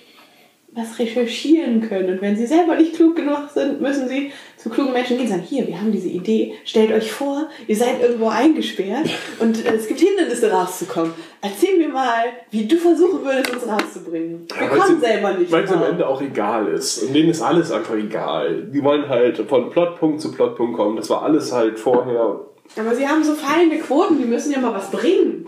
was 0.76 1.00
recherchieren 1.00 1.82
können. 1.88 2.10
Und 2.10 2.22
wenn 2.22 2.36
sie 2.36 2.46
selber 2.46 2.76
nicht 2.76 2.96
klug 2.96 3.16
genug 3.16 3.50
sind, 3.54 3.80
müssen 3.82 4.10
sie 4.10 4.32
zu 4.58 4.70
klugen 4.70 4.92
Menschen 4.94 5.18
gehen 5.18 5.26
und 5.26 5.32
sagen, 5.32 5.44
hier, 5.48 5.68
wir 5.68 5.80
haben 5.80 5.92
diese 5.92 6.10
Idee, 6.10 6.56
stellt 6.66 6.92
euch 6.92 7.12
vor, 7.12 7.48
ihr 7.68 7.76
seid 7.76 8.02
irgendwo 8.02 8.28
eingesperrt 8.28 9.10
und 9.40 9.66
äh, 9.66 9.76
es 9.76 9.88
gibt 9.88 10.02
Hindernisse 10.02 10.52
rauszukommen. 10.52 11.14
Erzähl 11.42 11.78
mir 11.78 11.90
mal, 11.90 12.26
wie 12.52 12.66
du 12.66 12.76
versuchen 12.76 13.24
würdest, 13.24 13.54
uns 13.54 13.68
rauszubringen. 13.68 14.48
Wir 14.58 14.68
kommen 14.68 15.00
selber 15.00 15.34
nicht 15.34 15.52
Weil 15.52 15.64
es 15.64 15.72
am. 15.72 15.84
Ende 15.84 16.08
auch 16.08 16.22
egal 16.22 16.68
ist. 16.68 17.04
Und 17.04 17.14
denen 17.14 17.30
ist 17.30 17.42
alles 17.42 17.72
einfach 17.72 17.96
egal. 17.96 18.64
Die 18.74 18.84
wollen 18.84 19.08
halt 19.08 19.38
von 19.48 19.70
Plotpunkt 19.70 20.20
zu 20.20 20.32
Plotpunkt 20.32 20.76
kommen. 20.76 20.98
Das 20.98 21.10
war 21.10 21.22
alles 21.22 21.52
halt 21.52 21.80
vorher. 21.80 22.40
Aber 22.78 22.96
sie 22.96 23.08
haben 23.08 23.24
so 23.24 23.34
fallende 23.36 23.78
Quoten, 23.78 24.18
die 24.18 24.26
müssen 24.26 24.52
ja 24.52 24.60
mal 24.60 24.74
was 24.74 24.90
bringen. 24.90 25.46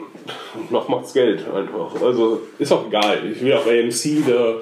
noch 0.70 0.88
macht's 0.88 1.14
Geld 1.14 1.44
einfach. 1.54 2.02
Also 2.02 2.42
ist 2.60 2.72
auch 2.72 2.88
egal. 2.88 3.30
Ich 3.32 3.42
will 3.42 3.54
auch 3.54 3.66
AMC 3.66 4.26
da, 4.28 4.56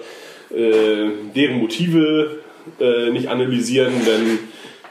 äh, 0.52 1.10
deren 1.36 1.60
Motive 1.60 2.40
äh, 2.80 3.10
nicht 3.12 3.28
analysieren, 3.30 3.94
denn 4.06 4.40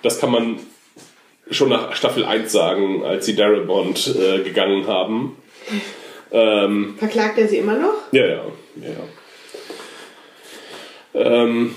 das 0.02 0.20
kann 0.20 0.30
man 0.30 0.58
schon 1.50 1.68
nach 1.68 1.94
Staffel 1.94 2.24
1 2.24 2.50
sagen, 2.50 3.04
als 3.04 3.26
sie 3.26 3.34
Darabont 3.34 4.14
äh, 4.16 4.42
gegangen 4.42 4.86
haben. 4.86 5.36
Ähm, 6.32 6.94
Verklagt 6.98 7.38
er 7.38 7.48
sie 7.48 7.58
immer 7.58 7.76
noch? 7.76 7.94
ja, 8.12 8.26
ja, 8.26 8.44
ja. 8.76 8.88
ja. 8.88 9.04
Ähm, 11.14 11.76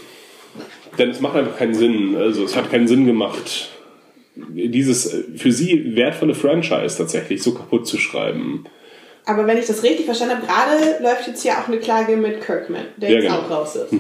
denn 0.98 1.12
es 1.12 1.20
macht 1.20 1.36
einfach 1.36 1.58
keinen 1.58 1.76
Sinn. 1.76 2.16
Also 2.16 2.44
es 2.44 2.56
hat 2.56 2.72
keinen 2.72 2.88
Sinn 2.88 3.06
gemacht, 3.06 3.70
dieses 4.36 5.13
äh, 5.13 5.24
für 5.38 5.52
sie 5.52 5.96
wertvolle 5.96 6.36
Franchise 6.36 6.98
tatsächlich 6.98 7.44
so 7.44 7.54
kaputt 7.54 7.88
zu 7.88 7.98
schreiben. 7.98 8.66
Aber 9.28 9.46
wenn 9.46 9.58
ich 9.58 9.68
das 9.68 9.84
richtig 9.84 10.06
verstanden 10.06 10.38
habe, 10.38 10.48
gerade 10.48 11.04
läuft 11.04 11.28
jetzt 11.28 11.44
ja 11.44 11.62
auch 11.62 11.68
eine 11.68 11.78
Klage 11.80 12.18
mit 12.18 12.42
Kirkman, 12.42 12.86
der 12.96 13.10
Ja, 13.12 13.16
jetzt 13.18 13.24
genau. 13.26 13.40
auch 13.42 13.50
raus 13.52 13.76
ist. 13.76 13.94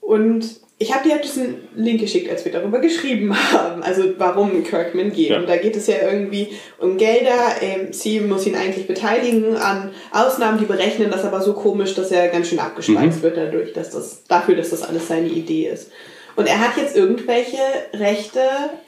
Und 0.00 0.60
ich 0.78 0.94
habe 0.94 1.08
dir 1.08 1.16
diesen 1.16 1.56
Link 1.74 2.00
geschickt, 2.00 2.30
als 2.30 2.44
wir 2.44 2.52
darüber 2.52 2.80
geschrieben 2.80 3.34
haben, 3.52 3.82
also 3.82 4.04
warum 4.18 4.62
Kirkman 4.62 5.10
geht. 5.12 5.30
Ja. 5.30 5.38
Und 5.38 5.48
da 5.48 5.56
geht 5.56 5.74
es 5.76 5.86
ja 5.86 5.96
irgendwie 6.10 6.48
um 6.78 6.96
Gelder. 6.98 7.32
AMC 7.62 8.26
muss 8.28 8.46
ihn 8.46 8.54
eigentlich 8.56 8.86
beteiligen 8.86 9.56
an 9.56 9.90
Ausnahmen, 10.12 10.58
die 10.58 10.66
berechnen 10.66 11.10
das 11.10 11.24
aber 11.24 11.40
so 11.40 11.54
komisch, 11.54 11.94
dass 11.94 12.10
er 12.10 12.28
ganz 12.28 12.48
schön 12.48 12.58
Mhm. 12.58 12.64
abgespeist 12.64 13.22
wird 13.22 13.36
dadurch, 13.36 13.72
dass 13.72 13.90
das, 13.90 14.24
dafür, 14.24 14.54
dass 14.54 14.70
das 14.70 14.82
alles 14.82 15.08
seine 15.08 15.28
Idee 15.28 15.68
ist. 15.68 15.90
Und 16.36 16.46
er 16.46 16.60
hat 16.60 16.76
jetzt 16.76 16.94
irgendwelche 16.96 17.56
Rechte 17.94 18.40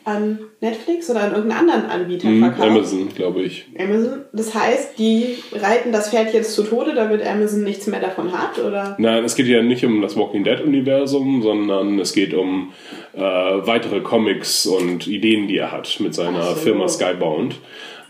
an 0.04 0.38
Netflix 0.60 1.08
oder 1.10 1.20
an 1.22 1.32
irgendeinen 1.34 1.70
anderen 1.70 1.86
Anbieter 1.90 2.28
Hm, 2.28 2.40
verkauft. 2.40 2.68
Amazon, 2.68 3.08
glaube 3.14 3.42
ich. 3.42 3.64
Amazon. 3.78 4.20
Das 4.32 4.54
heißt, 4.54 4.98
die 4.98 5.38
reiten 5.52 5.90
das 5.90 6.10
Pferd 6.10 6.34
jetzt 6.34 6.52
zu 6.54 6.62
Tode, 6.62 6.94
damit 6.94 7.26
Amazon 7.26 7.64
nichts 7.64 7.86
mehr 7.86 8.00
davon 8.00 8.32
hat, 8.32 8.58
oder? 8.58 8.96
Nein, 8.98 9.24
es 9.24 9.34
geht 9.34 9.46
ja 9.46 9.62
nicht 9.62 9.84
um 9.84 10.02
das 10.02 10.14
Walking 10.16 10.44
Dead-Universum, 10.44 11.42
sondern 11.42 11.98
es 11.98 12.12
geht 12.12 12.34
um 12.34 12.72
äh, 13.14 13.20
weitere 13.20 14.00
Comics 14.00 14.66
und 14.66 15.06
Ideen, 15.06 15.48
die 15.48 15.56
er 15.56 15.72
hat 15.72 15.98
mit 16.00 16.14
seiner 16.14 16.42
so. 16.50 16.54
Firma 16.56 16.86
Skybound. 16.86 17.56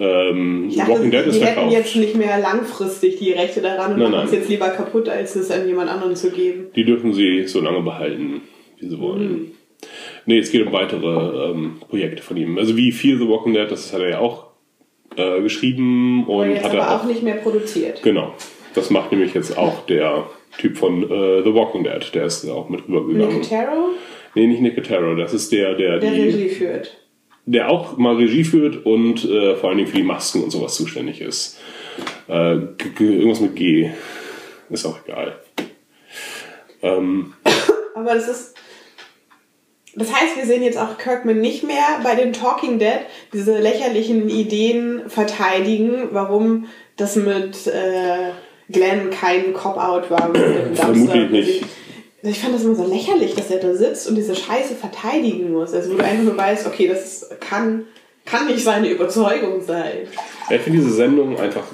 Ähm, 0.01 0.72
dachte, 0.77 0.90
Walking 0.92 1.11
Dead 1.11 1.24
die 1.27 1.31
ist 1.31 1.40
hätten 1.40 1.55
verkauft. 1.55 1.72
jetzt 1.72 1.96
nicht 1.96 2.14
mehr 2.16 2.38
langfristig 2.38 3.18
die 3.18 3.33
Rechte 3.33 3.61
daran 3.61 3.94
und 3.94 3.98
Nein, 4.01 4.11
machen 4.11 4.27
es 4.27 4.33
jetzt 4.33 4.48
lieber 4.48 4.68
kaputt, 4.68 5.09
als 5.09 5.35
es 5.37 5.51
an 5.51 5.66
jemand 5.66 5.90
anderen 5.90 6.14
zu 6.16 6.31
geben. 6.31 6.66
Die 6.77 6.85
dürfen 6.85 7.12
sie 7.12 7.46
so 7.48 7.61
lange 7.61 7.83
behalten, 7.83 8.42
wie 8.80 8.88
sie 8.88 8.98
wollen. 8.98 9.20
Hm. 9.20 9.50
Nee, 10.26 10.38
es 10.38 10.50
geht 10.50 10.66
um 10.66 10.72
weitere 10.72 11.50
ähm, 11.50 11.76
Projekte 11.88 12.22
von 12.22 12.36
ihm. 12.36 12.58
Also 12.58 12.76
wie 12.76 12.92
Fear 12.92 13.18
the 13.18 13.28
Walking 13.28 13.54
Dead, 13.54 13.70
das 13.70 13.92
hat 13.92 14.00
er 14.00 14.10
ja 14.10 14.18
auch 14.18 14.48
äh, 15.16 15.40
geschrieben 15.40 16.26
und 16.26 16.50
jetzt 16.50 16.64
hat 16.64 16.72
aber 16.72 16.80
er 16.80 17.00
auch 17.00 17.04
nicht 17.04 17.22
mehr 17.22 17.36
produziert. 17.36 18.02
Genau. 18.02 18.34
Das 18.74 18.90
macht 18.90 19.12
nämlich 19.12 19.34
jetzt 19.34 19.56
auch 19.56 19.86
der 19.86 20.26
Typ 20.58 20.76
von 20.76 21.02
äh, 21.04 21.42
The 21.42 21.54
Walking 21.54 21.84
Dead. 21.84 22.14
Der 22.14 22.24
ist 22.24 22.48
auch 22.48 22.68
mit 22.68 22.88
rübergegangen. 22.88 23.36
Nicotero, 23.36 23.90
Nee, 24.34 24.46
nicht 24.46 24.60
Nicotero. 24.60 25.14
Das 25.14 25.32
ist 25.32 25.52
der, 25.52 25.74
der, 25.74 25.98
der 25.98 26.10
die, 26.10 26.20
Regie 26.22 26.48
führt. 26.48 26.96
der 27.46 27.70
auch 27.70 27.96
mal 27.96 28.16
Regie 28.16 28.44
führt 28.44 28.84
und 28.84 29.24
äh, 29.24 29.56
vor 29.56 29.70
allen 29.70 29.78
Dingen 29.78 29.90
für 29.90 29.96
die 29.96 30.02
Masken 30.02 30.42
und 30.44 30.50
sowas 30.50 30.74
zuständig 30.74 31.20
ist. 31.20 31.58
Äh, 32.28 32.58
irgendwas 32.98 33.40
mit 33.40 33.56
G. 33.56 33.90
Ist 34.70 34.84
auch 34.84 34.98
egal. 35.06 35.40
Ähm, 36.82 37.32
Aber 37.94 38.14
das 38.14 38.28
ist. 38.28 38.57
Das 39.94 40.12
heißt, 40.12 40.37
wir 40.37 40.46
sehen 40.46 40.62
jetzt 40.62 40.79
auch 40.79 40.98
Kirkman 40.98 41.40
nicht 41.40 41.64
mehr 41.64 42.01
bei 42.03 42.14
den 42.14 42.33
Talking 42.33 42.79
Dead 42.79 43.01
diese 43.33 43.59
lächerlichen 43.59 44.29
Ideen 44.29 45.03
verteidigen, 45.09 46.09
warum 46.12 46.66
das 46.96 47.16
mit 47.16 47.66
äh, 47.66 48.31
Glenn 48.70 49.11
kein 49.11 49.55
Cop-Out 49.55 50.11
war. 50.11 50.31
Vermutlich 50.74 51.31
nicht. 51.31 51.64
Ich 52.22 52.40
fand 52.40 52.55
das 52.55 52.64
immer 52.64 52.74
so 52.74 52.87
lächerlich, 52.87 53.35
dass 53.35 53.51
er 53.51 53.61
da 53.61 53.74
sitzt 53.74 54.09
und 54.09 54.16
diese 54.16 54.35
Scheiße 54.35 54.74
verteidigen 54.74 55.53
muss. 55.53 55.72
Also 55.72 55.92
wo 55.92 55.96
du 55.96 56.05
einfach 56.05 56.24
nur 56.24 56.37
weißt, 56.37 56.66
okay, 56.66 56.88
das 56.88 57.31
kann, 57.40 57.85
kann 58.24 58.46
nicht 58.48 58.64
seine 58.64 58.88
Überzeugung 58.88 59.62
sein. 59.62 60.09
ich 60.51 60.61
finde 60.61 60.81
diese 60.81 60.92
Sendung 60.92 61.38
einfach 61.38 61.64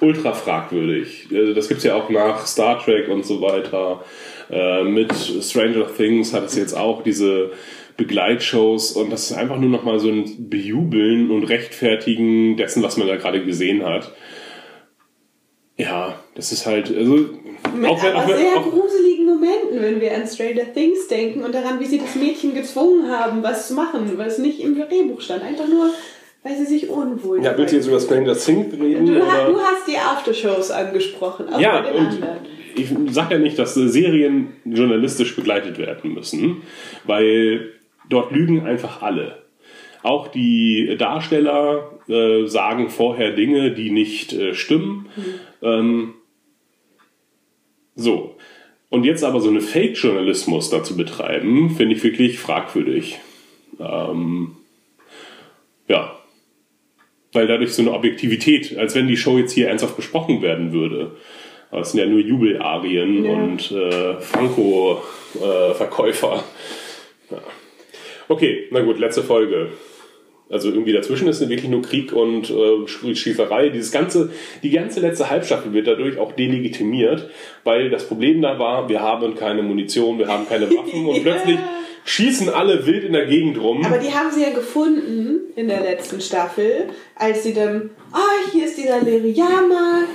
ultra 0.00 0.32
fragwürdig. 0.32 1.28
Also 1.32 1.54
Das 1.54 1.68
gibt 1.68 1.78
es 1.78 1.84
ja 1.84 1.94
auch 1.94 2.10
nach 2.10 2.46
Star 2.46 2.82
Trek 2.82 3.08
und 3.08 3.24
so 3.24 3.40
weiter. 3.40 4.04
Äh, 4.50 4.84
mit 4.84 5.12
Stranger 5.14 5.86
Things 5.96 6.32
hat 6.32 6.44
es 6.44 6.56
jetzt 6.56 6.74
auch 6.74 7.02
diese 7.02 7.50
Begleitshows 7.96 8.92
und 8.92 9.10
das 9.10 9.30
ist 9.30 9.36
einfach 9.36 9.58
nur 9.58 9.70
noch 9.70 9.84
mal 9.84 9.98
so 9.98 10.08
ein 10.08 10.48
Bejubeln 10.50 11.30
und 11.30 11.44
Rechtfertigen 11.44 12.56
dessen, 12.56 12.82
was 12.82 12.96
man 12.96 13.08
da 13.08 13.16
gerade 13.16 13.44
gesehen 13.44 13.84
hat. 13.84 14.12
Ja, 15.78 16.18
das 16.34 16.52
ist 16.52 16.66
halt, 16.66 16.94
also, 16.94 17.14
Mit 17.74 17.90
auch 17.90 18.02
wenn, 18.02 18.12
auch 18.12 18.22
aber 18.22 18.32
wenn, 18.32 18.38
sehr 18.38 18.56
auch, 18.56 18.70
gruseligen 18.70 19.26
Momenten, 19.26 19.82
wenn 19.82 20.00
wir 20.00 20.14
an 20.14 20.26
Stranger 20.26 20.72
Things 20.72 21.08
denken 21.08 21.42
und 21.42 21.54
daran, 21.54 21.80
wie 21.80 21.86
sie 21.86 21.98
das 21.98 22.14
Mädchen 22.14 22.54
gezwungen 22.54 23.10
haben, 23.10 23.42
was 23.42 23.68
zu 23.68 23.74
machen, 23.74 24.12
was 24.16 24.38
nicht 24.38 24.60
im 24.60 24.74
Drehbuch 24.74 25.20
stand. 25.20 25.42
Einfach 25.42 25.68
nur, 25.68 25.90
weil 26.42 26.56
sie 26.56 26.64
sich 26.64 26.88
unwohl 26.88 27.42
ja, 27.42 27.56
willst 27.58 27.72
du 27.72 27.76
jetzt 27.76 27.88
über 27.88 28.00
Stranger 28.00 28.36
Things 28.36 28.72
reden? 28.72 29.06
du, 29.06 29.14
du 29.14 29.60
hast 29.60 29.86
die 29.86 29.98
Aftershows 29.98 30.70
angesprochen, 30.70 31.52
auch 31.52 31.60
Ja, 31.60 31.80
und 31.80 31.86
anderen. 31.86 32.38
Ich 32.78 32.88
sage 33.10 33.34
ja 33.34 33.40
nicht, 33.40 33.58
dass 33.58 33.74
Serien 33.74 34.52
journalistisch 34.64 35.34
begleitet 35.34 35.78
werden 35.78 36.14
müssen, 36.14 36.62
weil 37.04 37.72
dort 38.08 38.32
lügen 38.32 38.64
einfach 38.66 39.02
alle. 39.02 39.42
Auch 40.02 40.28
die 40.28 40.94
Darsteller 40.98 41.98
äh, 42.08 42.46
sagen 42.46 42.90
vorher 42.90 43.32
Dinge, 43.32 43.72
die 43.72 43.90
nicht 43.90 44.32
äh, 44.32 44.54
stimmen. 44.54 45.06
Ähm, 45.62 46.14
so. 47.96 48.36
Und 48.88 49.04
jetzt 49.04 49.24
aber 49.24 49.40
so 49.40 49.48
eine 49.48 49.60
Fake-Journalismus 49.60 50.70
dazu 50.70 50.96
betreiben, 50.96 51.70
finde 51.70 51.96
ich 51.96 52.04
wirklich 52.04 52.38
fragwürdig. 52.38 53.18
Ähm, 53.80 54.52
ja. 55.88 56.16
Weil 57.32 57.48
dadurch 57.48 57.72
so 57.72 57.82
eine 57.82 57.92
Objektivität, 57.92 58.78
als 58.78 58.94
wenn 58.94 59.08
die 59.08 59.16
Show 59.16 59.38
jetzt 59.38 59.52
hier 59.52 59.68
ernsthaft 59.68 59.96
besprochen 59.96 60.40
werden 60.40 60.72
würde. 60.72 61.16
Aber 61.70 61.80
es 61.82 61.92
sind 61.92 62.00
ja 62.00 62.06
nur 62.06 62.20
Jubelarien 62.20 63.24
Ja. 63.24 63.32
und 63.32 63.70
äh, 63.72 64.20
Franco-Verkäufer. 64.20 66.44
ja. 67.30 67.38
Okay, 68.28 68.66
na 68.70 68.80
gut, 68.80 68.98
letzte 68.98 69.22
Folge. 69.22 69.68
Also 70.48 70.68
irgendwie 70.70 70.92
dazwischen 70.92 71.26
ist 71.26 71.40
wirklich 71.40 71.68
nur 71.68 71.82
Krieg 71.82 72.12
und 72.12 72.50
äh, 72.50 72.86
Schießerei. 73.14 73.70
Dieses 73.70 73.90
ganze, 73.90 74.30
die 74.62 74.70
ganze 74.70 75.00
letzte 75.00 75.28
Halbstaffel 75.28 75.72
wird 75.72 75.88
dadurch 75.88 76.18
auch 76.18 76.32
delegitimiert, 76.32 77.28
weil 77.64 77.90
das 77.90 78.06
Problem 78.06 78.42
da 78.42 78.56
war, 78.58 78.88
wir 78.88 79.00
haben 79.00 79.34
keine 79.34 79.62
Munition, 79.62 80.18
wir 80.20 80.28
haben 80.28 80.48
keine 80.48 80.70
Waffen 80.70 81.04
und 81.06 81.22
plötzlich 81.24 81.58
schießen 82.04 82.48
alle 82.48 82.86
wild 82.86 83.02
in 83.04 83.12
der 83.12 83.26
Gegend 83.26 83.60
rum. 83.60 83.84
Aber 83.84 83.98
die 83.98 84.14
haben 84.14 84.30
sie 84.30 84.42
ja 84.42 84.50
gefunden 84.50 85.40
in 85.56 85.66
der 85.66 85.80
letzten 85.80 86.20
Staffel, 86.20 86.90
als 87.16 87.42
sie 87.42 87.52
dann, 87.52 87.90
ah, 88.12 88.18
hier 88.52 88.66
ist 88.66 88.78
dieser 88.78 89.00
leere 89.02 89.26
Jahrmarkt, 89.26 90.10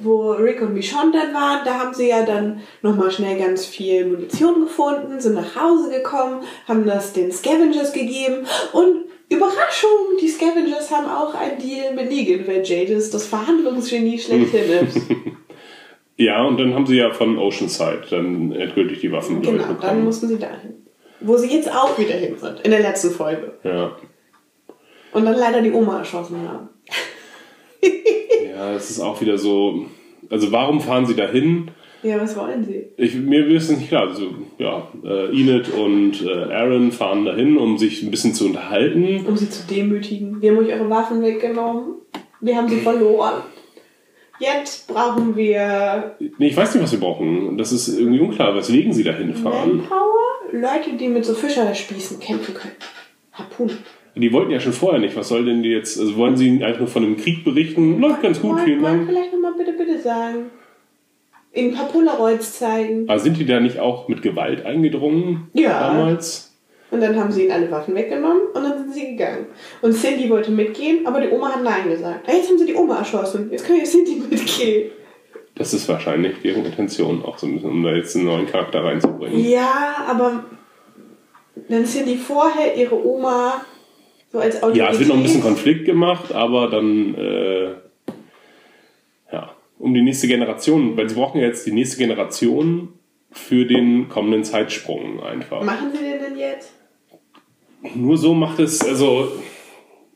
wo 0.00 0.32
Rick 0.32 0.62
und 0.62 0.74
Michonne 0.74 1.12
dann 1.12 1.34
waren. 1.34 1.64
Da 1.64 1.78
haben 1.78 1.94
sie 1.94 2.08
ja 2.08 2.24
dann 2.24 2.60
nochmal 2.82 3.10
schnell 3.10 3.38
ganz 3.38 3.66
viel 3.66 4.06
Munition 4.06 4.62
gefunden, 4.62 5.20
sind 5.20 5.34
nach 5.34 5.56
Hause 5.56 5.90
gekommen, 5.90 6.42
haben 6.66 6.86
das 6.86 7.12
den 7.12 7.32
Scavengers 7.32 7.92
gegeben 7.92 8.46
und 8.72 9.04
Überraschung, 9.28 10.18
die 10.20 10.28
Scavengers 10.28 10.90
haben 10.90 11.06
auch 11.06 11.34
einen 11.34 11.58
Deal 11.60 11.94
mit 11.94 12.10
Negan, 12.10 12.48
weil 12.48 12.64
Jadis 12.64 13.10
das 13.10 13.26
Verhandlungsgenie 13.26 14.18
schlechthin 14.18 14.86
ist. 14.88 14.98
Ja, 16.20 16.44
und 16.44 16.60
dann 16.60 16.74
haben 16.74 16.84
sie 16.84 16.98
ja 16.98 17.10
von 17.12 17.38
Oceanside 17.38 18.02
dann 18.10 18.52
endgültig 18.52 19.00
die 19.00 19.10
Waffen 19.10 19.40
genau, 19.40 19.62
dann 19.62 19.76
bekommen. 19.78 20.04
mussten 20.04 20.28
sie 20.28 20.38
dahin. 20.38 20.86
Wo 21.20 21.38
sie 21.38 21.48
jetzt 21.48 21.72
auch 21.74 21.98
wieder 21.98 22.12
hin 22.12 22.36
sind, 22.36 22.60
in 22.60 22.72
der 22.72 22.80
letzten 22.80 23.10
Folge. 23.10 23.54
Ja. 23.64 23.96
Und 25.12 25.24
dann 25.24 25.34
leider 25.34 25.62
die 25.62 25.72
Oma 25.72 26.00
erschossen 26.00 26.46
haben. 26.46 26.68
ja, 28.54 28.74
es 28.74 28.90
ist 28.90 29.00
auch 29.00 29.20
wieder 29.20 29.38
so. 29.38 29.86
Also 30.28 30.52
warum 30.52 30.80
fahren 30.80 31.06
sie 31.06 31.14
dahin? 31.14 31.70
Ja, 32.02 32.18
was 32.20 32.34
wollen 32.36 32.64
sie? 32.64 32.86
Ich, 32.96 33.14
mir 33.14 33.46
ist 33.48 33.68
es 33.70 33.76
nicht 33.76 33.88
klar. 33.88 34.08
Also, 34.08 34.30
ja, 34.58 34.88
äh, 35.04 35.26
Enid 35.38 35.72
und 35.74 36.22
äh, 36.24 36.52
Aaron 36.52 36.92
fahren 36.92 37.24
dahin, 37.26 37.58
um 37.58 37.76
sich 37.76 38.02
ein 38.02 38.10
bisschen 38.10 38.32
zu 38.32 38.46
unterhalten. 38.46 39.26
um 39.26 39.36
sie 39.36 39.50
zu 39.50 39.66
demütigen. 39.66 40.40
Wir 40.40 40.52
haben 40.52 40.58
euch 40.58 40.72
eure 40.72 40.88
Waffen 40.88 41.22
weggenommen. 41.22 41.96
Wir 42.40 42.56
haben 42.56 42.68
sie 42.68 42.78
verloren. 42.78 43.42
Jetzt 44.38 44.88
brauchen 44.88 45.36
wir 45.36 46.16
Nee, 46.38 46.48
ich 46.48 46.56
weiß 46.56 46.74
nicht, 46.74 46.82
was 46.82 46.92
wir 46.92 47.00
brauchen. 47.00 47.58
Das 47.58 47.72
ist 47.72 47.88
irgendwie 47.88 48.20
unklar, 48.20 48.56
weswegen 48.56 48.94
sie 48.94 49.04
dahin 49.04 49.34
fahren. 49.34 49.78
Manpower, 49.78 50.08
Leute, 50.52 50.96
die 50.98 51.08
mit 51.08 51.26
so 51.26 51.34
Fischerspießen 51.34 52.18
kämpfen 52.18 52.54
können. 52.54 52.76
Harpunen. 53.32 53.76
Die 54.16 54.32
wollten 54.32 54.50
ja 54.50 54.60
schon 54.60 54.72
vorher 54.72 55.00
nicht. 55.00 55.16
Was 55.16 55.28
soll 55.28 55.44
denn 55.44 55.62
die 55.62 55.70
jetzt? 55.70 55.98
Also 55.98 56.16
wollen 56.16 56.36
sie 56.36 56.62
einfach 56.64 56.80
nur 56.80 56.88
von 56.88 57.04
einem 57.04 57.16
Krieg 57.16 57.44
berichten? 57.44 58.00
Läuft 58.00 58.22
ganz 58.22 58.40
gut, 58.40 58.60
vielen 58.60 58.82
Dank. 58.82 59.06
vielleicht 59.08 59.32
nochmal 59.32 59.52
bitte, 59.56 59.72
bitte 59.72 59.98
sagen. 59.98 60.50
Ihnen 61.54 61.70
ein 61.70 61.76
paar 61.76 61.86
Polaroids 61.88 62.58
zeigen. 62.58 63.08
Aber 63.08 63.18
sind 63.18 63.36
die 63.38 63.46
da 63.46 63.60
nicht 63.60 63.78
auch 63.78 64.08
mit 64.08 64.22
Gewalt 64.22 64.64
eingedrungen 64.66 65.48
Ja. 65.52 65.88
damals? 65.88 66.46
Und 66.90 67.00
dann 67.00 67.14
haben 67.16 67.30
sie 67.30 67.42
ihnen 67.44 67.52
alle 67.52 67.70
Waffen 67.70 67.94
weggenommen 67.94 68.42
und 68.52 68.62
dann 68.62 68.78
sind 68.78 68.92
sie 68.94 69.10
gegangen. 69.16 69.46
Und 69.80 69.92
Cindy 69.92 70.28
wollte 70.28 70.50
mitgehen, 70.50 71.06
aber 71.06 71.20
die 71.20 71.28
Oma 71.28 71.50
hat 71.54 71.62
Nein 71.62 71.88
gesagt. 71.88 72.28
Ah, 72.28 72.32
jetzt 72.32 72.48
haben 72.50 72.58
sie 72.58 72.66
die 72.66 72.74
Oma 72.74 72.98
erschossen. 72.98 73.48
Jetzt 73.52 73.64
kann 73.64 73.76
ja 73.76 73.84
Cindy 73.84 74.20
mitgehen. 74.30 74.90
Das 75.54 75.72
ist 75.72 75.88
wahrscheinlich 75.88 76.34
deren 76.42 76.64
Intention 76.64 77.24
auch 77.24 77.38
so 77.38 77.46
ein 77.46 77.54
bisschen, 77.54 77.70
um 77.70 77.82
da 77.84 77.92
jetzt 77.92 78.16
einen 78.16 78.24
neuen 78.26 78.46
Charakter 78.46 78.82
reinzubringen. 78.82 79.38
Ja, 79.48 80.04
aber 80.08 80.44
dann 81.68 81.84
Cindy 81.84 82.16
vorher 82.16 82.76
ihre 82.76 83.04
Oma 83.06 83.60
so 84.32 84.38
als. 84.38 84.60
Ja, 84.74 84.90
es 84.90 84.98
wird 84.98 85.08
noch 85.08 85.16
ein 85.16 85.22
bisschen 85.22 85.42
Konflikt 85.42 85.84
gemacht, 85.84 86.32
aber 86.32 86.68
dann, 86.68 87.14
äh, 87.14 87.64
ja, 89.32 89.54
um 89.78 89.94
die 89.94 90.02
nächste 90.02 90.28
Generation, 90.28 90.96
weil 90.96 91.08
sie 91.08 91.14
brauchen 91.14 91.40
ja 91.40 91.46
jetzt 91.46 91.66
die 91.66 91.72
nächste 91.72 91.98
Generation 91.98 92.94
für 93.32 93.64
den 93.64 94.08
kommenden 94.08 94.44
Zeitsprung 94.44 95.22
einfach. 95.22 95.62
Machen 95.62 95.92
sie 95.92 96.02
den 96.02 96.20
denn 96.20 96.38
jetzt? 96.38 96.72
Nur 97.94 98.18
so 98.18 98.34
macht 98.34 98.58
es, 98.58 98.80
also, 98.86 99.32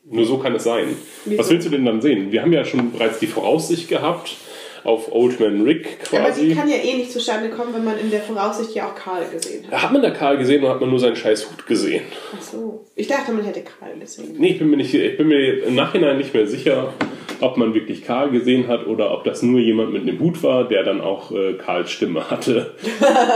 nur 0.05 0.25
so 0.25 0.37
kann 0.37 0.53
es 0.55 0.63
sein. 0.63 0.95
Wieso? 1.25 1.39
Was 1.39 1.49
willst 1.49 1.65
du 1.67 1.71
denn 1.71 1.85
dann 1.85 2.01
sehen? 2.01 2.31
Wir 2.31 2.41
haben 2.41 2.53
ja 2.53 2.63
schon 2.63 2.91
bereits 2.91 3.19
die 3.19 3.27
Voraussicht 3.27 3.87
gehabt 3.87 4.37
auf 4.85 5.11
Old 5.11 5.39
Man 5.39 5.63
Rick 5.63 5.97
Aber 6.11 6.29
die 6.29 6.47
quasi. 6.49 6.55
kann 6.55 6.69
ja 6.69 6.77
eh 6.77 6.93
nicht 6.95 7.11
zustande 7.11 7.49
kommen, 7.49 7.73
wenn 7.73 7.83
man 7.83 7.97
in 7.99 8.11
der 8.11 8.21
Voraussicht 8.21 8.75
ja 8.75 8.87
auch 8.87 8.95
Karl 8.95 9.25
gesehen 9.33 9.65
hat. 9.69 9.83
Hat 9.83 9.91
man 9.91 10.01
da 10.01 10.11
Karl 10.11 10.37
gesehen 10.37 10.63
oder 10.63 10.73
hat 10.73 10.81
man 10.81 10.91
nur 10.91 10.99
seinen 10.99 11.15
scheiß 11.15 11.49
Hut 11.49 11.65
gesehen? 11.65 12.03
Ach 12.37 12.41
so. 12.41 12.85
Ich 12.95 13.07
dachte, 13.07 13.31
man 13.33 13.43
hätte 13.43 13.61
Karl 13.61 13.97
gesehen. 13.99 14.35
Nee, 14.37 14.49
ich 14.49 14.59
bin 14.59 14.69
mir, 14.69 14.77
nicht, 14.77 14.93
ich 14.93 15.17
bin 15.17 15.27
mir 15.27 15.63
im 15.63 15.75
Nachhinein 15.75 16.17
nicht 16.17 16.33
mehr 16.33 16.45
sicher, 16.47 16.93
ob 17.41 17.57
man 17.57 17.73
wirklich 17.73 18.03
Karl 18.03 18.29
gesehen 18.29 18.67
hat 18.67 18.85
oder 18.85 19.11
ob 19.11 19.23
das 19.23 19.41
nur 19.41 19.59
jemand 19.59 19.91
mit 19.91 20.03
einem 20.03 20.19
Hut 20.19 20.43
war, 20.43 20.67
der 20.67 20.83
dann 20.83 21.01
auch 21.01 21.31
äh, 21.31 21.53
Karls 21.53 21.89
Stimme 21.91 22.29
hatte. 22.29 22.75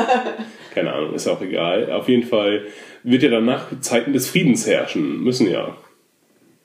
Keine 0.73 0.93
Ahnung, 0.93 1.15
ist 1.15 1.27
auch 1.27 1.41
egal. 1.41 1.91
Auf 1.91 2.07
jeden 2.07 2.23
Fall 2.23 2.65
wird 3.03 3.23
ja 3.23 3.29
danach 3.29 3.65
Zeiten 3.81 4.13
des 4.13 4.29
Friedens 4.29 4.67
herrschen. 4.67 5.23
Müssen 5.23 5.49
ja. 5.49 5.75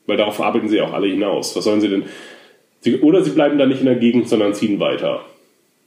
Weil 0.07 0.18
darauf 0.18 0.40
arbeiten 0.42 0.68
sie 0.68 0.83
auch 0.83 0.92
alle 0.92 1.07
hinaus. 1.07 1.57
Was 1.57 1.64
sollen 1.64 1.81
sie 1.81 1.88
denn? 1.88 2.05
Sie, 2.85 3.01
oder 3.01 3.25
sie 3.25 3.31
bleiben 3.31 3.57
da 3.59 3.64
nicht 3.64 3.81
in 3.81 3.87
der 3.87 3.94
Gegend, 3.97 4.29
sondern 4.29 4.53
ziehen 4.53 4.79
weiter. 4.79 5.25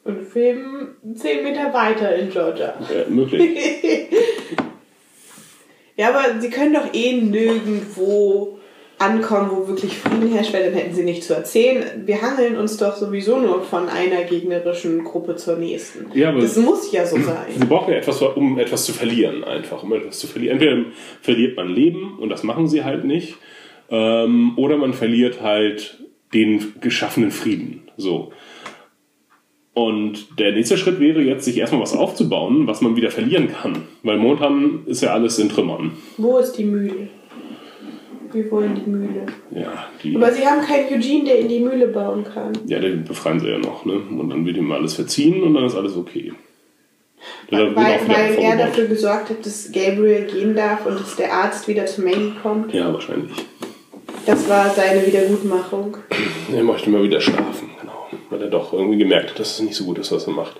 Und 0.03 0.23
filmen 0.23 0.95
10 1.15 1.43
Meter 1.43 1.71
weiter 1.73 2.15
in 2.15 2.31
Georgia. 2.31 2.73
Äh, 2.91 3.07
möglich. 3.09 3.41
Ja, 5.99 6.09
aber 6.09 6.39
sie 6.39 6.49
können 6.51 6.73
doch 6.75 6.93
eh 6.93 7.13
nirgendwo 7.13 8.59
ankommen, 8.99 9.49
wo 9.51 9.67
wirklich 9.67 9.97
Frieden 9.97 10.31
herrscht, 10.31 10.53
weil 10.53 10.65
dann 10.65 10.73
hätten 10.73 10.93
sie 10.93 11.03
nicht 11.03 11.23
zu 11.23 11.33
erzählen. 11.33 12.03
Wir 12.05 12.21
hangeln 12.21 12.55
uns 12.57 12.77
doch 12.77 12.95
sowieso 12.95 13.39
nur 13.39 13.63
von 13.63 13.89
einer 13.89 14.23
gegnerischen 14.23 15.03
Gruppe 15.03 15.35
zur 15.37 15.55
nächsten. 15.57 16.05
Ja, 16.15 16.29
aber- 16.29 16.41
das 16.41 16.55
muss 16.57 16.91
ja 16.91 17.03
so 17.05 17.15
Sie 17.17 17.23
sein. 17.23 17.67
brauchen 17.67 17.91
ja 17.93 17.97
etwas, 17.97 18.21
um 18.21 18.59
etwas 18.59 18.85
zu 18.85 18.93
verlieren, 18.93 19.43
einfach. 19.43 19.81
Um 19.81 19.91
etwas 19.93 20.19
zu 20.19 20.27
verlieren. 20.27 20.59
Entweder 20.59 20.85
verliert 21.21 21.57
man 21.57 21.67
Leben 21.69 22.17
und 22.19 22.29
das 22.29 22.43
machen 22.43 22.67
sie 22.67 22.83
halt 22.83 23.03
nicht, 23.03 23.37
ähm, 23.89 24.53
oder 24.57 24.77
man 24.77 24.93
verliert 24.93 25.41
halt 25.41 25.97
den 26.33 26.73
geschaffenen 26.81 27.31
Frieden. 27.31 27.83
So. 27.97 28.31
Und 29.73 30.39
der 30.39 30.53
nächste 30.53 30.77
Schritt 30.77 30.99
wäre 30.99 31.21
jetzt, 31.21 31.45
sich 31.45 31.57
erstmal 31.57 31.81
was 31.81 31.95
aufzubauen, 31.95 32.65
was 32.65 32.81
man 32.81 32.95
wieder 32.95 33.11
verlieren 33.11 33.49
kann. 33.49 33.83
Weil 34.01 34.17
momentan 34.17 34.81
ist 34.87 35.03
ja 35.03 35.13
alles 35.13 35.37
in 35.37 35.49
Trümmern. 35.49 35.91
Wo 36.17 36.37
ist 36.39 36.53
die 36.53 36.63
Mühle? 36.63 37.09
Wir 38.33 38.51
wollen 38.51 38.75
die 38.75 38.89
Mühle. 38.89 39.25
Ja, 39.51 39.87
die, 40.03 40.15
Aber 40.15 40.31
sie 40.31 40.45
haben 40.45 40.61
keinen 40.61 40.87
Eugene, 40.93 41.25
der 41.25 41.39
in 41.39 41.47
die 41.47 41.59
Mühle 41.59 41.87
bauen 41.87 42.23
kann. 42.23 42.53
ja, 42.65 42.79
den 42.79 43.03
befreien 43.03 43.39
sie 43.39 43.49
ja 43.49 43.57
noch, 43.57 43.85
ne? 43.85 43.93
Und 43.93 44.29
dann 44.29 44.45
wird 44.45 44.57
ihm 44.57 44.71
alles 44.71 44.95
verziehen 44.95 45.43
und 45.43 45.53
dann 45.53 45.65
ist 45.65 45.75
alles 45.75 45.95
okay. 45.95 46.33
Weil, 47.49 47.71
wieder 47.71 48.07
weil 48.07 48.35
er 48.39 48.57
dafür 48.57 48.85
gesorgt 48.85 49.29
hat, 49.29 49.45
dass 49.45 49.71
Gabriel 49.71 50.25
gehen 50.25 50.55
darf 50.55 50.85
und 50.85 50.99
dass 50.99 51.15
der 51.15 51.33
Arzt 51.33 51.67
wieder 51.67 51.85
zu 51.85 52.01
Maggie 52.01 52.33
kommt. 52.41 52.73
Ja, 52.73 52.93
wahrscheinlich. 52.93 53.31
Das 54.27 54.47
war 54.49 54.69
seine 54.69 55.05
Wiedergutmachung. 55.07 55.97
Er 56.53 56.63
möchte 56.63 56.89
mal 56.89 57.01
wieder 57.01 57.19
schlafen, 57.21 57.69
genau. 57.79 58.07
Weil 58.29 58.41
er 58.43 58.49
doch 58.49 58.73
irgendwie 58.73 58.97
gemerkt 58.97 59.31
hat, 59.31 59.39
dass 59.39 59.53
es 59.53 59.59
nicht 59.61 59.75
so 59.75 59.85
gut 59.85 59.97
ist, 59.99 60.11
was 60.11 60.27
er 60.27 60.33
macht. 60.33 60.59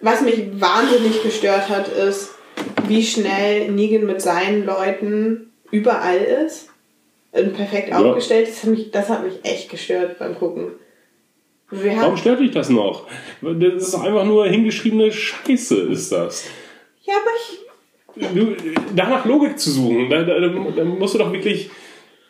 Was 0.00 0.20
mich 0.22 0.42
wahnsinnig 0.60 1.22
gestört 1.22 1.68
hat, 1.68 1.88
ist, 1.88 2.30
wie 2.88 3.02
schnell 3.04 3.70
Negan 3.70 4.06
mit 4.06 4.20
seinen 4.20 4.64
Leuten 4.66 5.52
überall 5.70 6.16
ist. 6.18 6.70
Und 7.32 7.54
perfekt 7.54 7.88
Ja. 7.90 7.98
aufgestellt. 7.98 8.48
Das 8.48 8.62
hat, 8.62 8.70
mich, 8.70 8.90
das 8.90 9.08
hat 9.08 9.24
mich 9.24 9.34
echt 9.42 9.68
gestört 9.70 10.18
beim 10.18 10.34
Gucken. 10.36 10.72
Wir 11.70 11.96
Warum 11.96 12.16
stört 12.16 12.40
dich 12.40 12.52
das 12.52 12.68
noch? 12.70 13.06
Das 13.42 13.82
ist 13.88 13.94
einfach 13.94 14.24
nur 14.24 14.46
hingeschriebene 14.46 15.10
Scheiße, 15.10 15.76
ist 15.90 16.12
das. 16.12 16.44
ja, 17.02 17.14
aber 17.14 17.30
ich, 17.36 17.58
Du, 18.32 18.54
danach 18.94 19.24
Logik 19.24 19.58
zu 19.58 19.72
suchen, 19.72 20.08
da, 20.08 20.22
da, 20.22 20.38
da 20.38 20.84
musst 20.84 21.14
du 21.14 21.18
doch 21.18 21.32
wirklich 21.32 21.68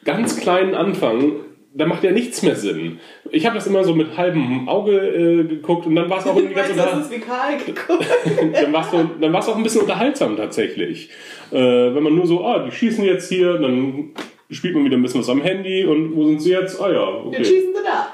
ganz 0.04 0.40
klein 0.40 0.74
anfangen. 0.74 1.40
Da 1.76 1.86
macht 1.86 2.04
ja 2.04 2.12
nichts 2.12 2.42
mehr 2.42 2.54
Sinn. 2.54 3.00
Ich 3.32 3.46
habe 3.46 3.56
das 3.56 3.66
immer 3.66 3.82
so 3.82 3.96
mit 3.96 4.16
halbem 4.16 4.68
Auge 4.68 4.92
äh, 4.92 5.44
geguckt 5.44 5.86
und 5.86 5.96
dann 5.96 6.08
war 6.08 6.18
es 6.18 6.26
auch 6.26 6.36
irgendwie 6.36 6.54
ganz 6.54 6.68
weißt, 6.68 6.78
das 6.78 6.92
unter, 6.92 7.00
ist 7.00 7.10
wie 7.10 7.18
Karl 7.18 7.56
geguckt. 7.66 8.06
dann 8.52 8.72
war's 8.72 8.92
so, 8.92 9.10
dann 9.20 9.34
auch 9.34 9.56
ein 9.56 9.62
bisschen 9.64 9.80
unterhaltsam 9.80 10.36
tatsächlich. 10.36 11.10
Äh, 11.50 11.56
wenn 11.56 12.02
man 12.02 12.14
nur 12.14 12.26
so, 12.28 12.44
ah, 12.44 12.60
die 12.60 12.70
schießen 12.70 13.04
jetzt 13.04 13.28
hier, 13.28 13.58
dann 13.58 14.10
spielt 14.50 14.74
man 14.74 14.84
wieder 14.84 14.96
ein 14.96 15.02
bisschen 15.02 15.20
was 15.20 15.28
am 15.28 15.42
Handy 15.42 15.84
und 15.84 16.14
wo 16.14 16.26
sind 16.26 16.40
sie 16.40 16.52
jetzt? 16.52 16.80
Ah 16.80 16.92
ja, 16.92 17.08
okay. 17.08 17.38
Jetzt 17.38 17.48
schießen 17.48 17.74
sie 17.74 17.82
da. 17.84 18.08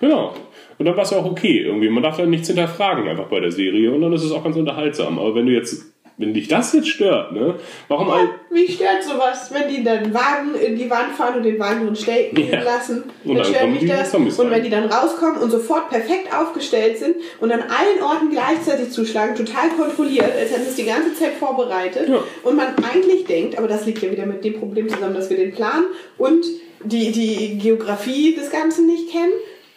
Genau. 0.00 0.34
Und 0.78 0.84
dann 0.84 0.96
war 0.96 1.04
es 1.04 1.10
ja 1.10 1.18
auch 1.18 1.30
okay 1.30 1.62
irgendwie. 1.62 1.88
Man 1.88 2.02
darf 2.02 2.18
ja 2.18 2.26
nichts 2.26 2.48
hinterfragen 2.48 3.08
einfach 3.08 3.26
bei 3.26 3.40
der 3.40 3.50
Serie 3.50 3.90
und 3.92 4.02
dann 4.02 4.12
ist 4.12 4.24
es 4.24 4.32
auch 4.32 4.44
ganz 4.44 4.56
unterhaltsam. 4.56 5.18
Aber 5.18 5.34
wenn 5.34 5.46
du 5.46 5.52
jetzt, 5.52 5.95
wenn 6.18 6.32
dich 6.32 6.48
das 6.48 6.72
jetzt 6.72 6.88
stört, 6.88 7.32
ne? 7.32 7.56
Warum 7.88 8.08
all, 8.08 8.28
Wie 8.50 8.66
stört 8.66 9.04
sowas, 9.04 9.50
wenn 9.52 9.68
die 9.68 9.84
dann 9.84 10.14
Wagen 10.14 10.54
in 10.54 10.76
die 10.76 10.88
Wand 10.88 11.12
fahren 11.14 11.36
und 11.36 11.42
den 11.42 11.58
Wagen 11.58 11.84
drin 11.84 11.94
stehen 11.96 12.34
Ja. 12.50 12.62
lassen? 12.62 13.02
Und 13.24 13.34
Dann 13.34 13.36
dann 13.36 13.44
stört 13.44 13.70
mich 13.70 13.86
das. 13.86 14.14
Und 14.14 14.38
rein. 14.38 14.50
wenn 14.50 14.62
die 14.64 14.70
dann 14.70 14.84
rauskommen 14.90 15.42
und 15.42 15.50
sofort 15.50 15.90
perfekt 15.90 16.34
aufgestellt 16.34 16.96
sind 16.98 17.16
und 17.40 17.52
an 17.52 17.60
allen 17.60 18.02
Orten 18.02 18.30
gleichzeitig 18.30 18.90
zuschlagen, 18.92 19.34
total 19.36 19.68
kontrolliert, 19.70 20.32
als 20.34 20.50
hätten 20.52 20.62
sie 20.64 20.70
es 20.70 20.76
die 20.76 20.86
ganze 20.86 21.14
Zeit 21.14 21.32
vorbereitet. 21.34 22.08
Ja. 22.08 22.22
Und 22.44 22.56
man 22.56 22.68
eigentlich 22.90 23.26
denkt, 23.26 23.58
aber 23.58 23.68
das 23.68 23.84
liegt 23.84 24.02
ja 24.02 24.10
wieder 24.10 24.24
mit 24.24 24.42
dem 24.42 24.54
Problem 24.58 24.88
zusammen, 24.88 25.14
dass 25.14 25.28
wir 25.28 25.36
den 25.36 25.52
Plan 25.52 25.84
und 26.16 26.46
die, 26.82 27.12
die 27.12 27.58
Geografie 27.58 28.34
des 28.34 28.50
Ganzen 28.50 28.86
nicht 28.86 29.10
kennen. 29.10 29.32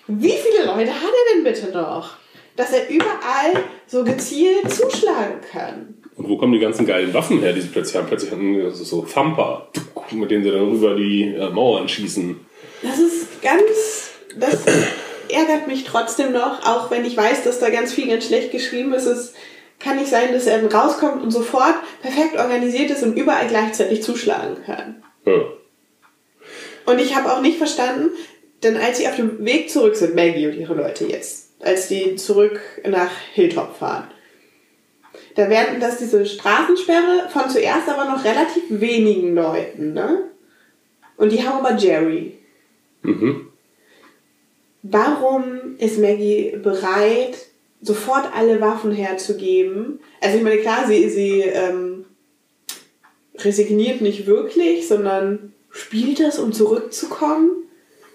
Wie 0.07 0.31
viele 0.31 0.65
Leute 0.65 0.91
hat 0.91 1.03
er 1.03 1.35
denn 1.35 1.43
bitte 1.43 1.71
noch? 1.71 2.17
Dass 2.55 2.71
er 2.73 2.89
überall 2.89 3.63
so 3.87 4.03
gezielt 4.03 4.71
zuschlagen 4.71 5.39
kann. 5.51 5.95
Und 6.19 6.27
wo 6.27 6.37
kommen 6.37 6.51
die 6.51 6.59
ganzen 6.59 6.85
geilen 6.85 7.13
Waffen 7.13 7.39
her, 7.39 7.53
die 7.53 7.61
sie 7.61 7.69
plötzlich 7.69 7.95
haben? 7.95 8.07
Plötzlich 8.07 8.31
haben 8.31 8.71
sie 8.73 8.83
so 8.83 9.03
Thumper, 9.03 9.69
mit 10.11 10.29
denen 10.29 10.43
sie 10.43 10.51
dann 10.51 10.69
rüber 10.69 10.93
die 10.95 11.33
äh, 11.33 11.49
Mauern 11.49 11.87
schießen. 11.87 12.37
Das 12.81 12.99
ist 12.99 13.41
ganz. 13.41 14.11
Das 14.37 14.65
ärgert 15.29 15.67
mich 15.67 15.85
trotzdem 15.85 16.33
noch, 16.33 16.65
auch 16.67 16.91
wenn 16.91 17.05
ich 17.05 17.15
weiß, 17.15 17.45
dass 17.45 17.59
da 17.59 17.69
ganz 17.69 17.93
viel 17.93 18.09
ganz 18.09 18.25
schlecht 18.25 18.51
geschrieben 18.51 18.93
ist. 18.93 19.05
Es 19.05 19.33
kann 19.79 19.95
nicht 19.95 20.09
sein, 20.09 20.33
dass 20.33 20.45
er 20.45 20.61
rauskommt 20.69 21.23
und 21.23 21.31
sofort 21.31 21.75
perfekt 22.01 22.37
organisiert 22.37 22.91
ist 22.91 23.01
und 23.03 23.17
überall 23.17 23.47
gleichzeitig 23.47 24.03
zuschlagen 24.03 24.57
kann. 24.65 25.01
Ja. 25.25 25.45
Und 26.85 26.99
ich 26.99 27.15
habe 27.15 27.31
auch 27.31 27.41
nicht 27.41 27.57
verstanden, 27.57 28.09
denn 28.61 28.75
als 28.75 28.97
sie 28.97 29.07
auf 29.07 29.15
dem 29.15 29.45
Weg 29.45 29.69
zurück 29.69 29.95
sind, 29.95 30.15
Maggie 30.15 30.47
und 30.47 30.57
ihre 30.57 30.73
Leute 30.73 31.05
jetzt, 31.05 31.53
als 31.61 31.87
die 31.87 32.17
zurück 32.17 32.59
nach 32.85 33.11
Hilltop 33.33 33.77
fahren, 33.77 34.09
da 35.35 35.49
werden 35.49 35.79
das 35.79 35.97
diese 35.97 36.25
Straßensperre 36.25 37.29
von 37.29 37.49
zuerst 37.49 37.87
aber 37.87 38.05
noch 38.05 38.23
relativ 38.23 38.63
wenigen 38.69 39.35
Leuten, 39.35 39.93
ne? 39.93 40.25
Und 41.17 41.31
die 41.31 41.45
haben 41.45 41.65
aber 41.65 41.77
Jerry. 41.77 42.37
Mhm. 43.03 43.47
Warum 44.81 45.75
ist 45.77 45.99
Maggie 45.99 46.57
bereit, 46.63 47.37
sofort 47.81 48.33
alle 48.33 48.61
Waffen 48.61 48.91
herzugeben? 48.91 49.99
Also 50.21 50.37
ich 50.37 50.43
meine, 50.43 50.61
klar, 50.61 50.85
sie, 50.87 51.09
sie 51.09 51.41
ähm, 51.41 52.05
resigniert 53.37 54.01
nicht 54.01 54.25
wirklich, 54.25 54.87
sondern 54.87 55.53
spielt 55.69 56.19
das, 56.19 56.39
um 56.39 56.53
zurückzukommen. 56.53 57.63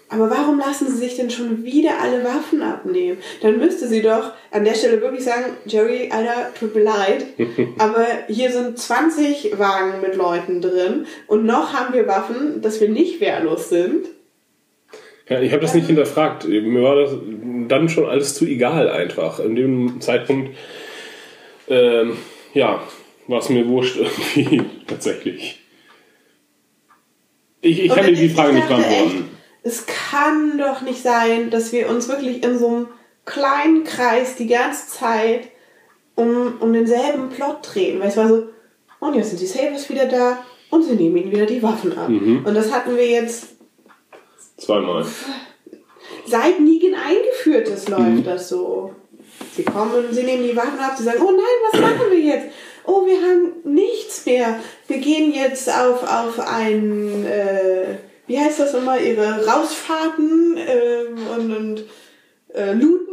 Aber 0.07 0.29
warum 0.29 0.59
lassen 0.59 0.87
sie 0.87 0.97
sich 0.97 1.15
denn 1.15 1.31
schon 1.31 1.63
wieder 1.63 1.99
alle 1.99 2.23
Waffen 2.23 2.61
abnehmen? 2.61 3.17
Dann 3.41 3.57
müsste 3.57 3.87
sie 3.87 4.03
doch 4.03 4.33
an 4.51 4.63
der 4.63 4.75
Stelle 4.75 5.01
wirklich 5.01 5.23
sagen, 5.23 5.45
Jerry, 5.65 6.09
Alter, 6.11 6.53
tut 6.57 6.75
mir 6.75 6.83
leid, 6.83 7.25
aber 7.79 8.05
hier 8.27 8.51
sind 8.51 8.77
20 8.77 9.57
Wagen 9.57 10.01
mit 10.01 10.15
Leuten 10.15 10.61
drin 10.61 11.07
und 11.27 11.45
noch 11.45 11.73
haben 11.73 11.93
wir 11.93 12.07
Waffen, 12.07 12.61
dass 12.61 12.79
wir 12.79 12.89
nicht 12.89 13.19
wehrlos 13.19 13.69
sind. 13.69 14.07
Ja, 15.27 15.41
ich 15.41 15.51
habe 15.51 15.61
das 15.63 15.73
nicht 15.73 15.87
hinterfragt. 15.87 16.47
Mir 16.47 16.83
war 16.83 16.95
das 16.95 17.13
dann 17.67 17.89
schon 17.89 18.05
alles 18.05 18.35
zu 18.35 18.45
egal 18.45 18.89
einfach. 18.89 19.39
In 19.39 19.55
dem 19.55 19.99
Zeitpunkt, 19.99 20.55
ähm, 21.67 22.15
ja, 22.53 22.83
war 23.27 23.39
es 23.39 23.49
mir 23.49 23.67
wurscht 23.67 23.97
irgendwie 24.35 24.61
tatsächlich. 24.85 25.61
Ich, 27.61 27.83
ich 27.83 27.91
kann 27.91 28.05
dir 28.05 28.13
die 28.13 28.29
Frage 28.29 28.53
nicht 28.53 28.67
beantworten. 28.67 29.34
Es 29.65 29.85
kann 29.87 30.59
doch 30.59 30.81
nicht 30.81 31.01
sein, 31.01 31.49
dass 31.49 31.71
wir 31.73 31.89
uns 31.89 32.07
wirklich 32.07 32.43
in 32.43 32.57
so 32.59 32.67
einem 32.67 32.87
kleinen 33.25 33.83
Kreis 33.83 34.35
die 34.35 34.45
ganze 34.45 34.87
Zeit 34.87 35.49
um, 36.13 36.57
um 36.59 36.71
denselben 36.71 37.29
Plot 37.29 37.57
drehen. 37.73 37.99
Weil 37.99 38.09
es 38.09 38.17
war 38.17 38.27
so, 38.27 38.43
und 38.99 39.15
jetzt 39.15 39.29
sind 39.29 39.41
die 39.41 39.47
Savers 39.47 39.89
wieder 39.89 40.05
da 40.05 40.45
und 40.69 40.83
sie 40.83 40.93
nehmen 40.93 41.17
ihnen 41.17 41.31
wieder 41.31 41.47
die 41.47 41.63
Waffen 41.63 41.97
ab. 41.97 42.07
Und 42.45 42.53
das 42.53 42.71
hatten 42.71 42.95
wir 42.95 43.07
jetzt 43.07 43.55
Zweimal. 44.57 45.03
seit 46.27 46.59
Negan 46.59 46.93
eingeführt 46.93 47.67
ist, 47.67 47.89
läuft 47.89 48.27
das 48.27 48.49
so. 48.49 48.93
Sie 49.55 49.63
kommen 49.63 49.93
und 49.93 50.13
sie 50.13 50.23
nehmen 50.23 50.43
die 50.43 50.55
Waffen 50.55 50.79
ab, 50.79 50.93
sie 50.95 51.03
sagen, 51.03 51.21
oh 51.21 51.31
nein, 51.31 51.71
was 51.71 51.81
machen 51.81 52.11
wir 52.11 52.19
jetzt? 52.19 52.47
Oh, 52.85 53.05
wir 53.05 53.19
haben 53.19 53.51
nichts 53.63 54.25
mehr. 54.27 54.59
Wir 54.87 54.99
gehen 54.99 55.33
jetzt 55.33 55.67
auf, 55.69 56.03
auf 56.03 56.39
ein, 56.39 57.25
äh, 57.25 57.95
wie 58.27 58.39
heißt 58.39 58.59
das 58.59 58.73
immer, 58.73 58.99
ihre 58.99 59.45
Rausfahrten 59.45 60.57
ähm, 60.57 61.17
und, 61.35 61.55
und 61.55 61.83
äh, 62.53 62.73
looten 62.73 63.05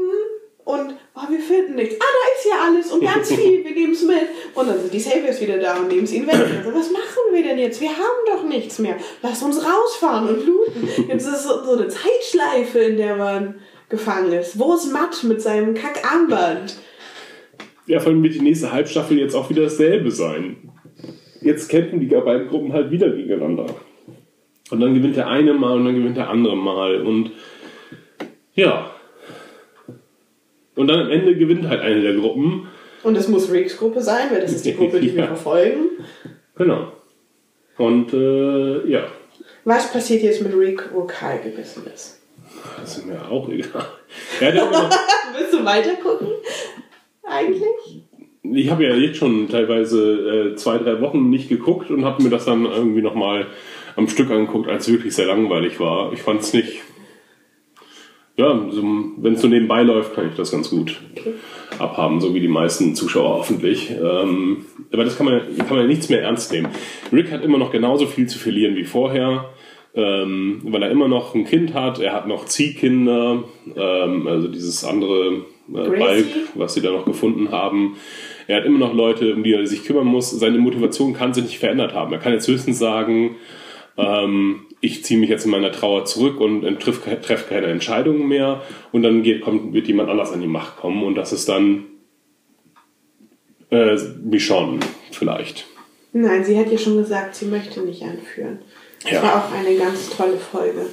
und 0.64 0.94
oh, 1.14 1.30
wir 1.30 1.40
finden 1.40 1.74
nichts. 1.74 1.96
Ah, 2.00 2.04
da 2.04 2.32
ist 2.32 2.46
ja 2.46 2.64
alles 2.66 2.92
und 2.92 3.02
ganz 3.02 3.28
viel, 3.34 3.64
wir 3.64 3.72
nehmen 3.72 3.92
es 3.92 4.04
mit. 4.04 4.28
Und 4.54 4.68
dann 4.68 4.78
sind 4.78 4.92
die 4.92 5.00
Saviors 5.00 5.40
wieder 5.40 5.58
da 5.58 5.76
und 5.76 5.88
nehmen 5.88 6.04
es 6.04 6.12
ihnen 6.12 6.26
weg. 6.26 6.34
Also, 6.34 6.72
was 6.72 6.90
machen 6.90 7.32
wir 7.32 7.42
denn 7.42 7.58
jetzt? 7.58 7.80
Wir 7.80 7.90
haben 7.90 8.26
doch 8.26 8.44
nichts 8.44 8.78
mehr. 8.78 8.96
Lass 9.22 9.42
uns 9.42 9.58
rausfahren 9.58 10.28
und 10.28 10.46
looten. 10.46 10.88
Jetzt 11.08 11.26
ist 11.26 11.44
so, 11.44 11.64
so 11.64 11.72
eine 11.72 11.88
Zeitschleife, 11.88 12.78
in 12.78 12.96
der 12.96 13.16
man 13.16 13.56
gefangen 13.88 14.32
ist. 14.32 14.58
Wo 14.58 14.74
ist 14.74 14.92
Matt 14.92 15.22
mit 15.24 15.42
seinem 15.42 15.74
Kackarmband? 15.74 16.76
Ja, 17.86 17.98
vor 17.98 18.12
allem 18.12 18.22
wird 18.22 18.34
die 18.34 18.40
nächste 18.40 18.72
Halbstaffel 18.72 19.18
jetzt 19.18 19.34
auch 19.34 19.50
wieder 19.50 19.62
dasselbe 19.62 20.10
sein. 20.10 20.70
Jetzt 21.40 21.68
kämpfen 21.68 21.98
die 21.98 22.06
beiden 22.06 22.48
Gruppen 22.48 22.72
halt 22.72 22.92
wieder 22.92 23.10
gegeneinander. 23.10 23.66
Und 24.72 24.80
dann 24.80 24.94
gewinnt 24.94 25.16
der 25.16 25.28
eine 25.28 25.52
mal 25.52 25.76
und 25.76 25.84
dann 25.84 25.94
gewinnt 25.94 26.16
der 26.16 26.30
andere 26.30 26.56
mal. 26.56 27.02
Und 27.02 27.30
ja. 28.54 28.90
Und 30.74 30.88
dann 30.88 31.00
am 31.00 31.10
Ende 31.10 31.36
gewinnt 31.36 31.68
halt 31.68 31.82
eine 31.82 32.00
der 32.00 32.14
Gruppen. 32.14 32.68
Und 33.02 33.16
es 33.18 33.28
muss 33.28 33.52
Riggs 33.52 33.76
Gruppe 33.76 34.00
sein, 34.00 34.28
weil 34.30 34.40
das 34.40 34.52
ist 34.52 34.64
die 34.64 34.74
Gruppe, 34.74 34.98
die 34.98 35.08
wir 35.14 35.20
Ja. 35.24 35.26
verfolgen. 35.26 35.90
Genau. 36.56 36.90
Und 37.76 38.14
äh, 38.14 38.88
ja, 38.88 39.04
Was 39.64 39.92
passiert 39.92 40.22
jetzt 40.22 40.40
mit 40.42 40.54
Rick, 40.56 40.88
wo 40.94 41.02
Karl 41.04 41.38
gebissen 41.40 41.82
ist? 41.94 42.20
das 42.80 42.96
ist 42.98 43.06
mir 43.06 43.20
auch 43.30 43.48
egal. 43.50 43.84
Willst 44.40 45.52
du 45.52 45.64
weiter 45.64 45.94
gucken? 46.02 46.28
Eigentlich? 47.24 48.02
ich 48.54 48.70
habe 48.70 48.84
ja 48.84 48.94
jetzt 48.94 49.18
schon 49.18 49.48
teilweise 49.48 50.50
äh, 50.52 50.56
zwei, 50.56 50.78
drei 50.78 51.00
Wochen 51.00 51.30
nicht 51.30 51.48
geguckt 51.48 51.90
und 51.90 52.04
habe 52.04 52.22
mir 52.22 52.30
das 52.30 52.44
dann 52.46 52.64
irgendwie 52.64 53.00
nochmal 53.02 53.46
am 53.96 54.08
Stück 54.08 54.30
angeguckt, 54.30 54.68
als 54.68 54.86
es 54.86 54.92
wirklich 54.92 55.14
sehr 55.14 55.26
langweilig 55.26 55.80
war. 55.80 56.12
Ich 56.12 56.22
fand 56.22 56.40
es 56.40 56.52
nicht. 56.52 56.80
Ja, 58.36 58.66
so, 58.70 58.82
wenn 59.18 59.34
es 59.34 59.42
so 59.42 59.48
nebenbei 59.48 59.82
läuft, 59.82 60.14
kann 60.14 60.28
ich 60.28 60.34
das 60.34 60.52
ganz 60.52 60.70
gut 60.70 61.00
abhaben, 61.78 62.20
so 62.20 62.34
wie 62.34 62.40
die 62.40 62.48
meisten 62.48 62.94
Zuschauer 62.94 63.36
hoffentlich. 63.36 63.90
Ähm, 63.90 64.64
aber 64.90 65.04
das 65.04 65.18
kann 65.18 65.26
man, 65.26 65.40
kann 65.58 65.68
man 65.68 65.80
ja 65.80 65.86
nichts 65.86 66.08
mehr 66.08 66.22
ernst 66.22 66.50
nehmen. 66.52 66.68
Rick 67.12 67.30
hat 67.30 67.44
immer 67.44 67.58
noch 67.58 67.70
genauso 67.70 68.06
viel 68.06 68.26
zu 68.26 68.38
verlieren 68.38 68.74
wie 68.74 68.84
vorher, 68.84 69.50
ähm, 69.94 70.62
weil 70.64 70.82
er 70.82 70.90
immer 70.90 71.08
noch 71.08 71.34
ein 71.34 71.44
Kind 71.44 71.74
hat. 71.74 72.00
Er 72.00 72.14
hat 72.14 72.26
noch 72.26 72.46
Ziehkinder, 72.46 73.44
ähm, 73.76 74.26
also 74.26 74.48
dieses 74.48 74.82
andere 74.84 75.44
äh? 75.74 75.98
Balk, 75.98 76.26
was 76.54 76.72
sie 76.72 76.80
da 76.80 76.90
noch 76.90 77.04
gefunden 77.04 77.50
haben. 77.50 77.96
Er 78.46 78.56
hat 78.56 78.64
immer 78.64 78.78
noch 78.78 78.94
Leute, 78.94 79.34
um 79.34 79.42
die 79.42 79.52
er 79.52 79.66
sich 79.66 79.84
kümmern 79.84 80.06
muss. 80.06 80.30
Seine 80.30 80.58
Motivation 80.58 81.12
kann 81.12 81.34
sich 81.34 81.44
nicht 81.44 81.58
verändert 81.58 81.92
haben. 81.92 82.12
Er 82.12 82.18
kann 82.18 82.32
jetzt 82.32 82.48
höchstens 82.48 82.78
sagen, 82.78 83.36
ähm, 83.96 84.66
ich 84.80 85.04
ziehe 85.04 85.18
mich 85.20 85.30
jetzt 85.30 85.44
in 85.44 85.50
meiner 85.50 85.72
Trauer 85.72 86.04
zurück 86.04 86.40
und 86.40 86.64
äh, 86.64 86.74
treffe 86.76 87.48
keine 87.48 87.66
Entscheidungen 87.68 88.26
mehr 88.28 88.62
und 88.90 89.02
dann 89.02 89.22
geht, 89.22 89.42
kommt, 89.42 89.72
wird 89.72 89.86
jemand 89.86 90.10
anders 90.10 90.32
an 90.32 90.40
die 90.40 90.46
Macht 90.46 90.76
kommen 90.76 91.02
und 91.04 91.14
das 91.14 91.32
ist 91.32 91.48
dann 91.48 91.84
äh, 93.70 93.96
Michonne 94.24 94.80
vielleicht. 95.10 95.66
Nein, 96.12 96.44
sie 96.44 96.58
hat 96.58 96.70
ja 96.70 96.78
schon 96.78 96.98
gesagt, 96.98 97.34
sie 97.34 97.46
möchte 97.46 97.80
nicht 97.80 98.02
anführen. 98.02 98.58
Das 99.02 99.12
Ja. 99.12 99.22
war 99.22 99.46
auch 99.46 99.52
eine 99.52 99.76
ganz 99.76 100.10
tolle 100.10 100.36
Folge. 100.36 100.86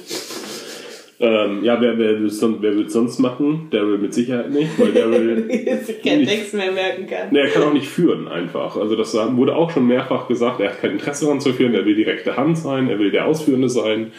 Ähm, 1.22 1.62
ja, 1.62 1.78
wer, 1.78 1.98
wer, 1.98 2.18
will 2.18 2.30
sonst, 2.30 2.62
wer 2.62 2.74
will 2.74 2.86
es 2.86 2.94
sonst 2.94 3.18
machen? 3.18 3.68
Daryl 3.70 3.98
mit 3.98 4.14
Sicherheit 4.14 4.50
nicht, 4.50 4.78
weil 4.78 4.92
Daryl 4.92 5.50
Jetzt 5.50 6.02
keinen 6.02 6.26
Text 6.26 6.54
mehr 6.54 6.72
merken 6.72 7.06
kann. 7.06 7.28
Nee, 7.30 7.40
er 7.40 7.48
kann 7.48 7.62
auch 7.62 7.74
nicht 7.74 7.88
führen 7.88 8.26
einfach. 8.26 8.74
Also 8.76 8.96
das 8.96 9.14
wurde 9.36 9.54
auch 9.54 9.70
schon 9.70 9.86
mehrfach 9.86 10.28
gesagt, 10.28 10.60
er 10.60 10.70
hat 10.70 10.80
kein 10.80 10.92
Interesse 10.92 11.26
daran 11.26 11.42
zu 11.42 11.52
führen, 11.52 11.74
er 11.74 11.84
will 11.84 11.94
die 11.94 12.04
rechte 12.04 12.38
Hand 12.38 12.56
sein, 12.56 12.88
er 12.88 12.98
will 12.98 13.10
der 13.10 13.26
Ausführende 13.26 13.68
sein, 13.68 14.12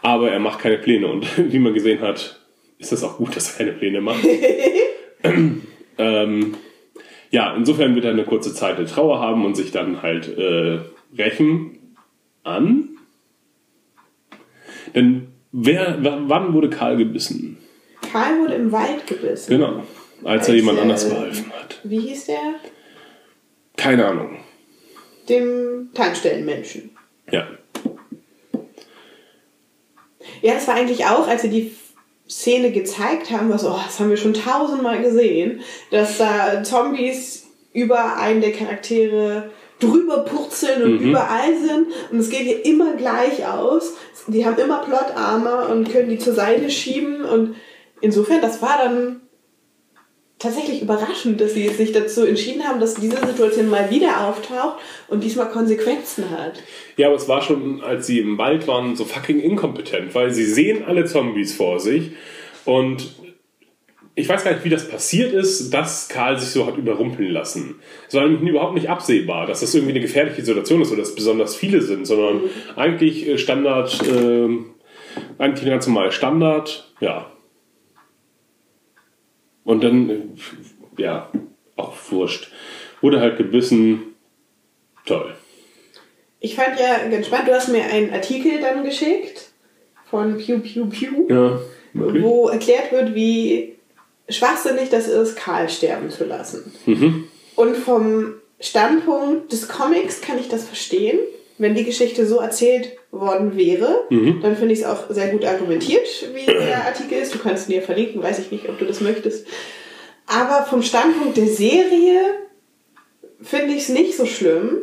aber 0.00 0.30
er 0.30 0.38
macht 0.38 0.60
keine 0.60 0.78
Pläne 0.78 1.06
und 1.06 1.26
wie 1.52 1.58
man 1.58 1.74
gesehen 1.74 2.00
hat, 2.00 2.40
ist 2.78 2.92
das 2.92 3.04
auch 3.04 3.18
gut, 3.18 3.36
dass 3.36 3.52
er 3.52 3.66
keine 3.66 3.76
Pläne 3.76 4.00
macht. 4.00 4.26
ähm, 5.98 6.54
ja, 7.30 7.54
insofern 7.54 7.94
wird 7.94 8.06
er 8.06 8.12
eine 8.12 8.24
kurze 8.24 8.54
Zeit 8.54 8.78
der 8.78 8.86
Trauer 8.86 9.20
haben 9.20 9.44
und 9.44 9.54
sich 9.54 9.70
dann 9.70 10.00
halt 10.00 10.34
äh, 10.38 10.78
rächen 11.14 11.94
an. 12.42 12.88
Denn 14.94 15.31
wer, 15.52 15.98
wann 16.00 16.52
wurde 16.52 16.70
Karl 16.70 16.96
gebissen? 16.96 17.58
Karl 18.10 18.40
wurde 18.40 18.54
im 18.54 18.72
Wald 18.72 19.06
gebissen. 19.06 19.50
Genau, 19.50 19.82
als 20.24 20.48
er 20.48 20.54
Als, 20.54 20.60
jemand 20.60 20.80
anders 20.80 21.04
äh, 21.04 21.10
geholfen 21.10 21.52
hat. 21.52 21.80
Wie 21.84 22.00
hieß 22.00 22.26
der? 22.26 22.54
Keine 23.76 24.06
Ahnung. 24.06 24.38
Dem 25.28 25.90
Tankstellenmenschen. 25.94 26.90
Ja. 27.30 27.46
Ja, 30.40 30.54
das 30.54 30.66
war 30.66 30.74
eigentlich 30.74 31.04
auch, 31.06 31.28
als 31.28 31.42
sie 31.42 31.50
die 31.50 31.72
Szene 32.28 32.72
gezeigt 32.72 33.30
haben, 33.30 33.50
was, 33.50 33.64
oh, 33.64 33.78
das 33.84 34.00
haben 34.00 34.10
wir 34.10 34.16
schon 34.16 34.34
tausendmal 34.34 35.02
gesehen, 35.02 35.60
dass 35.90 36.18
da 36.18 36.62
Zombies 36.64 37.46
über 37.72 38.16
einen 38.16 38.40
der 38.40 38.52
Charaktere 38.52 39.50
drüber 39.82 40.18
purzeln 40.18 40.82
und 40.82 40.98
überall 41.00 41.58
sind 41.58 41.88
und 42.10 42.18
es 42.18 42.30
geht 42.30 42.42
hier 42.42 42.64
immer 42.64 42.94
gleich 42.94 43.46
aus. 43.46 43.94
Die 44.28 44.46
haben 44.46 44.58
immer 44.58 44.78
Plot-Armor 44.78 45.68
und 45.70 45.90
können 45.90 46.08
die 46.08 46.18
zur 46.18 46.34
Seite 46.34 46.70
schieben 46.70 47.24
und 47.24 47.56
insofern, 48.00 48.40
das 48.40 48.62
war 48.62 48.78
dann 48.82 49.22
tatsächlich 50.38 50.82
überraschend, 50.82 51.40
dass 51.40 51.54
sie 51.54 51.68
sich 51.68 51.92
dazu 51.92 52.24
entschieden 52.24 52.64
haben, 52.64 52.80
dass 52.80 52.94
diese 52.94 53.16
Situation 53.16 53.70
mal 53.70 53.90
wieder 53.90 54.28
auftaucht 54.28 54.80
und 55.08 55.22
diesmal 55.22 55.48
Konsequenzen 55.48 56.30
hat. 56.30 56.60
Ja, 56.96 57.08
aber 57.08 57.16
es 57.16 57.28
war 57.28 57.42
schon, 57.42 57.82
als 57.82 58.06
sie 58.06 58.18
im 58.18 58.38
Wald 58.38 58.66
waren, 58.66 58.96
so 58.96 59.04
fucking 59.04 59.40
inkompetent, 59.40 60.14
weil 60.14 60.32
sie 60.32 60.44
sehen 60.44 60.84
alle 60.84 61.04
Zombies 61.04 61.54
vor 61.54 61.78
sich 61.78 62.12
und 62.64 63.14
ich 64.14 64.28
weiß 64.28 64.44
gar 64.44 64.52
nicht, 64.52 64.64
wie 64.64 64.68
das 64.70 64.88
passiert 64.88 65.32
ist, 65.32 65.70
dass 65.72 66.08
Karl 66.08 66.38
sich 66.38 66.50
so 66.50 66.66
hat 66.66 66.76
überrumpeln 66.76 67.30
lassen. 67.30 67.76
Es 68.08 68.14
war 68.14 68.26
nämlich 68.26 68.50
überhaupt 68.50 68.74
nicht 68.74 68.90
absehbar, 68.90 69.46
dass 69.46 69.60
das 69.60 69.74
irgendwie 69.74 69.92
eine 69.92 70.00
gefährliche 70.00 70.44
Situation 70.44 70.82
ist 70.82 70.88
oder 70.90 71.00
dass 71.00 71.14
besonders 71.14 71.56
viele 71.56 71.80
sind, 71.80 72.06
sondern 72.06 72.42
eigentlich 72.76 73.26
äh, 73.26 73.38
Standard, 73.38 74.00
äh, 74.06 74.48
eigentlich 75.38 75.64
ein 75.64 75.70
ganz 75.70 75.86
normaler 75.86 76.12
Standard, 76.12 76.92
ja. 77.00 77.30
Und 79.64 79.82
dann, 79.82 80.10
äh, 80.10 80.16
ja, 80.98 81.30
auch 81.76 81.96
wurscht. 82.10 82.50
Wurde 83.00 83.20
halt 83.20 83.38
gebissen. 83.38 84.02
Toll. 85.06 85.34
Ich 86.40 86.54
fand 86.54 86.78
ja 86.78 87.08
ganz 87.08 87.26
spannend, 87.26 87.48
du 87.48 87.54
hast 87.54 87.68
mir 87.68 87.84
einen 87.84 88.12
Artikel 88.12 88.60
dann 88.60 88.84
geschickt 88.84 89.52
von 90.10 90.36
Pew 90.36 90.58
Pew 90.58 90.86
Pew, 90.86 91.26
Ja, 91.28 91.58
wirklich. 91.94 92.22
wo 92.22 92.48
erklärt 92.48 92.92
wird, 92.92 93.14
wie 93.14 93.76
schwachsinnig 94.28 94.88
das 94.90 95.08
ist, 95.08 95.36
Karl 95.36 95.68
sterben 95.68 96.10
zu 96.10 96.24
lassen. 96.24 96.72
Und 97.56 97.76
vom 97.76 98.34
Standpunkt 98.60 99.52
des 99.52 99.68
Comics 99.68 100.20
kann 100.20 100.38
ich 100.38 100.48
das 100.48 100.64
verstehen. 100.64 101.18
Wenn 101.58 101.74
die 101.74 101.84
Geschichte 101.84 102.26
so 102.26 102.38
erzählt 102.38 102.96
worden 103.10 103.56
wäre, 103.56 104.04
dann 104.42 104.56
finde 104.56 104.72
ich 104.72 104.80
es 104.80 104.84
auch 104.86 105.10
sehr 105.10 105.28
gut 105.28 105.44
argumentiert, 105.44 106.08
wie 106.34 106.46
der 106.46 106.86
Artikel 106.86 107.18
ist. 107.18 107.34
Du 107.34 107.38
kannst 107.38 107.68
ihn 107.68 107.72
dir 107.74 107.82
verlinken, 107.82 108.22
weiß 108.22 108.38
ich 108.38 108.50
nicht, 108.50 108.68
ob 108.68 108.78
du 108.78 108.84
das 108.84 109.00
möchtest. 109.00 109.46
Aber 110.26 110.64
vom 110.64 110.82
Standpunkt 110.82 111.36
der 111.36 111.48
Serie 111.48 112.20
finde 113.42 113.74
ich 113.74 113.82
es 113.82 113.88
nicht 113.90 114.16
so 114.16 114.24
schlimm, 114.24 114.78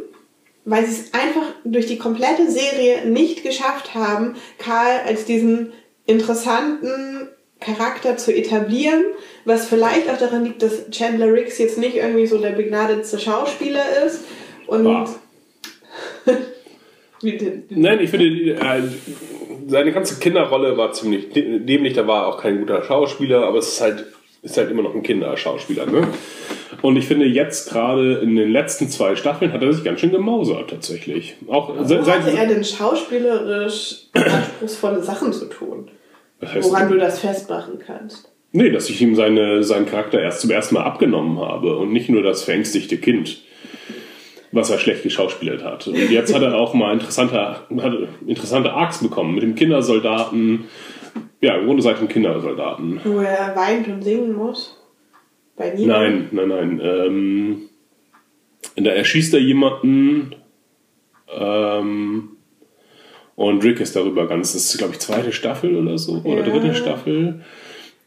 weil 0.65 0.85
sie 0.85 1.01
es 1.01 1.13
einfach 1.13 1.53
durch 1.63 1.87
die 1.87 1.97
komplette 1.97 2.51
Serie 2.51 3.05
nicht 3.05 3.43
geschafft 3.43 3.95
haben, 3.95 4.35
Karl 4.59 4.99
als 5.05 5.25
diesen 5.25 5.73
interessanten 6.05 7.29
Charakter 7.59 8.15
zu 8.17 8.33
etablieren, 8.33 9.03
was 9.45 9.67
vielleicht 9.67 10.09
auch 10.09 10.17
daran 10.17 10.45
liegt, 10.45 10.61
dass 10.61 10.89
Chandler 10.91 11.33
Riggs 11.33 11.57
jetzt 11.57 11.77
nicht 11.77 11.95
irgendwie 11.95 12.25
so 12.25 12.37
der 12.37 12.51
begnadete 12.51 13.19
Schauspieler 13.19 13.83
ist. 14.05 14.23
Und? 14.67 15.09
Nein, 17.69 17.99
ich 17.99 18.09
finde, 18.09 18.53
äh, 18.53 18.81
seine 19.67 19.91
ganze 19.91 20.19
Kinderrolle 20.19 20.77
war 20.77 20.93
ziemlich 20.93 21.29
dämlich. 21.33 21.93
Da 21.93 22.07
war 22.07 22.27
auch 22.27 22.41
kein 22.41 22.59
guter 22.59 22.81
Schauspieler, 22.83 23.45
aber 23.45 23.57
es 23.57 23.73
ist 23.73 23.81
halt, 23.81 24.05
ist 24.41 24.55
halt 24.55 24.71
immer 24.71 24.83
noch 24.83 24.95
ein 24.95 25.03
Kinderschauspieler. 25.03 25.85
Ne? 25.85 26.07
Und 26.81 26.95
ich 26.95 27.05
finde, 27.05 27.25
jetzt 27.25 27.71
gerade 27.71 28.19
in 28.19 28.37
den 28.37 28.51
letzten 28.51 28.89
zwei 28.89 29.17
Staffeln 29.17 29.51
hat 29.51 29.61
er 29.61 29.73
sich 29.73 29.83
ganz 29.83 29.99
schön 29.99 30.11
gemausert, 30.11 30.69
tatsächlich. 30.69 31.35
Auch 31.47 31.69
Wo 31.77 32.07
hatte 32.07 32.37
er 32.37 32.47
denn 32.47 32.63
schauspielerisch 32.63 34.03
anspruchsvolle 34.13 35.03
Sachen 35.03 35.33
zu 35.33 35.45
tun? 35.45 35.91
Woran 36.41 36.89
du 36.89 36.97
das 36.97 37.19
festmachen 37.19 37.79
kannst? 37.79 38.31
nee, 38.51 38.69
dass 38.71 38.89
ich 38.89 39.01
ihm 39.01 39.15
seine, 39.15 39.63
seinen 39.63 39.85
Charakter 39.85 40.19
erst 40.21 40.41
zum 40.41 40.51
ersten 40.51 40.75
Mal 40.75 40.83
abgenommen 40.83 41.39
habe 41.39 41.77
und 41.77 41.91
nicht 41.91 42.09
nur 42.09 42.23
das 42.23 42.43
verängstigte 42.43 42.97
Kind. 42.97 43.43
was 44.51 44.71
er 44.71 44.79
schlecht 44.79 45.03
geschauspielert 45.03 45.63
hat. 45.63 45.87
Und 45.87 46.09
jetzt 46.09 46.33
hat 46.33 46.41
er 46.41 46.55
auch 46.55 46.73
mal 46.73 46.91
interessante, 46.91 47.57
interessante 48.25 48.73
Arcs 48.73 48.97
bekommen 49.03 49.35
mit 49.35 49.43
dem 49.43 49.53
Kindersoldaten. 49.53 50.65
Ja, 51.39 51.55
im 51.55 51.67
Grunde 51.67 51.83
seit 51.83 51.99
dem 51.99 52.07
Kindersoldaten. 52.07 52.99
Wo 53.03 53.19
er 53.19 53.55
weint 53.55 53.87
und 53.87 54.01
singen 54.01 54.33
muss. 54.33 54.75
Bei 55.55 55.69
Nina. 55.69 55.99
Nein, 55.99 56.29
nein, 56.31 56.47
nein. 56.47 56.81
Ähm, 56.83 57.61
da 58.75 58.89
erschießt 58.89 59.35
er 59.35 59.39
jemanden 59.39 60.35
ähm, 61.31 62.29
und 63.39 63.63
Rick 63.63 63.79
ist 63.79 63.95
darüber 63.95 64.27
ganz, 64.27 64.51
das 64.53 64.65
ist 64.65 64.77
glaube 64.77 64.93
ich 64.93 64.99
zweite 64.99 65.31
Staffel 65.31 65.75
oder 65.77 65.97
so, 65.97 66.21
oder 66.23 66.45
Ja. 66.45 66.49
dritte 66.51 66.75
Staffel. 66.75 67.41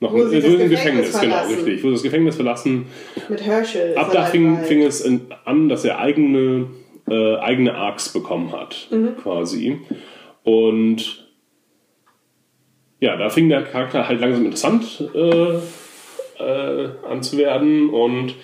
Noch 0.00 0.12
Wo 0.12 0.26
sie 0.26 0.36
äh, 0.36 0.40
das 0.42 0.50
so 0.50 0.58
im 0.58 0.68
Gefängnis 0.68 1.06
genau, 1.12 1.18
verlassen. 1.36 1.54
richtig. 1.54 1.82
Wo 1.82 1.88
sie 1.88 1.92
das 1.94 2.02
Gefängnis 2.02 2.34
verlassen. 2.36 2.86
Mit 3.28 3.40
Herschel. 3.44 3.94
Ab 3.96 4.10
da 4.12 4.24
fing, 4.24 4.58
fing 4.64 4.82
es 4.82 5.08
an, 5.44 5.68
dass 5.68 5.84
er 5.84 6.00
eigene, 6.00 6.66
äh, 7.08 7.36
eigene 7.36 7.74
Arcs 7.74 8.10
bekommen 8.12 8.52
hat, 8.52 8.88
Mhm. 8.90 9.16
quasi. 9.22 9.78
Und 10.44 11.26
ja, 13.00 13.16
da 13.16 13.30
fing 13.30 13.48
der 13.48 13.62
Charakter 13.62 14.06
halt 14.08 14.20
langsam 14.20 14.44
interessant 14.44 15.08
äh, 15.14 15.58
äh, 16.42 16.88
an 17.08 17.22
zu 17.22 17.38
werden 17.38 17.88
und 17.90 18.34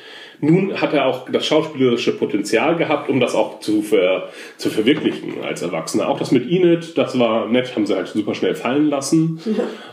nun 0.41 0.80
hat 0.80 0.95
er 0.95 1.07
auch 1.07 1.28
das 1.30 1.47
schauspielerische 1.47 2.12
Potenzial 2.12 2.76
gehabt, 2.76 3.09
um 3.09 3.20
das 3.20 3.34
auch 3.34 3.61
zu, 3.61 3.82
ver, 3.82 4.28
zu 4.57 4.70
verwirklichen 4.70 5.43
als 5.43 5.62
Erwachsener. 5.62 6.09
Auch 6.09 6.18
das 6.18 6.30
mit 6.30 6.51
Enid, 6.51 6.97
das 6.97 7.18
war 7.18 7.49
nett, 7.49 7.74
haben 7.74 7.86
sie 7.86 7.97
halt 7.97 8.09
super 8.09 8.34
schnell 8.34 8.55
fallen 8.55 8.89
lassen. 8.89 9.41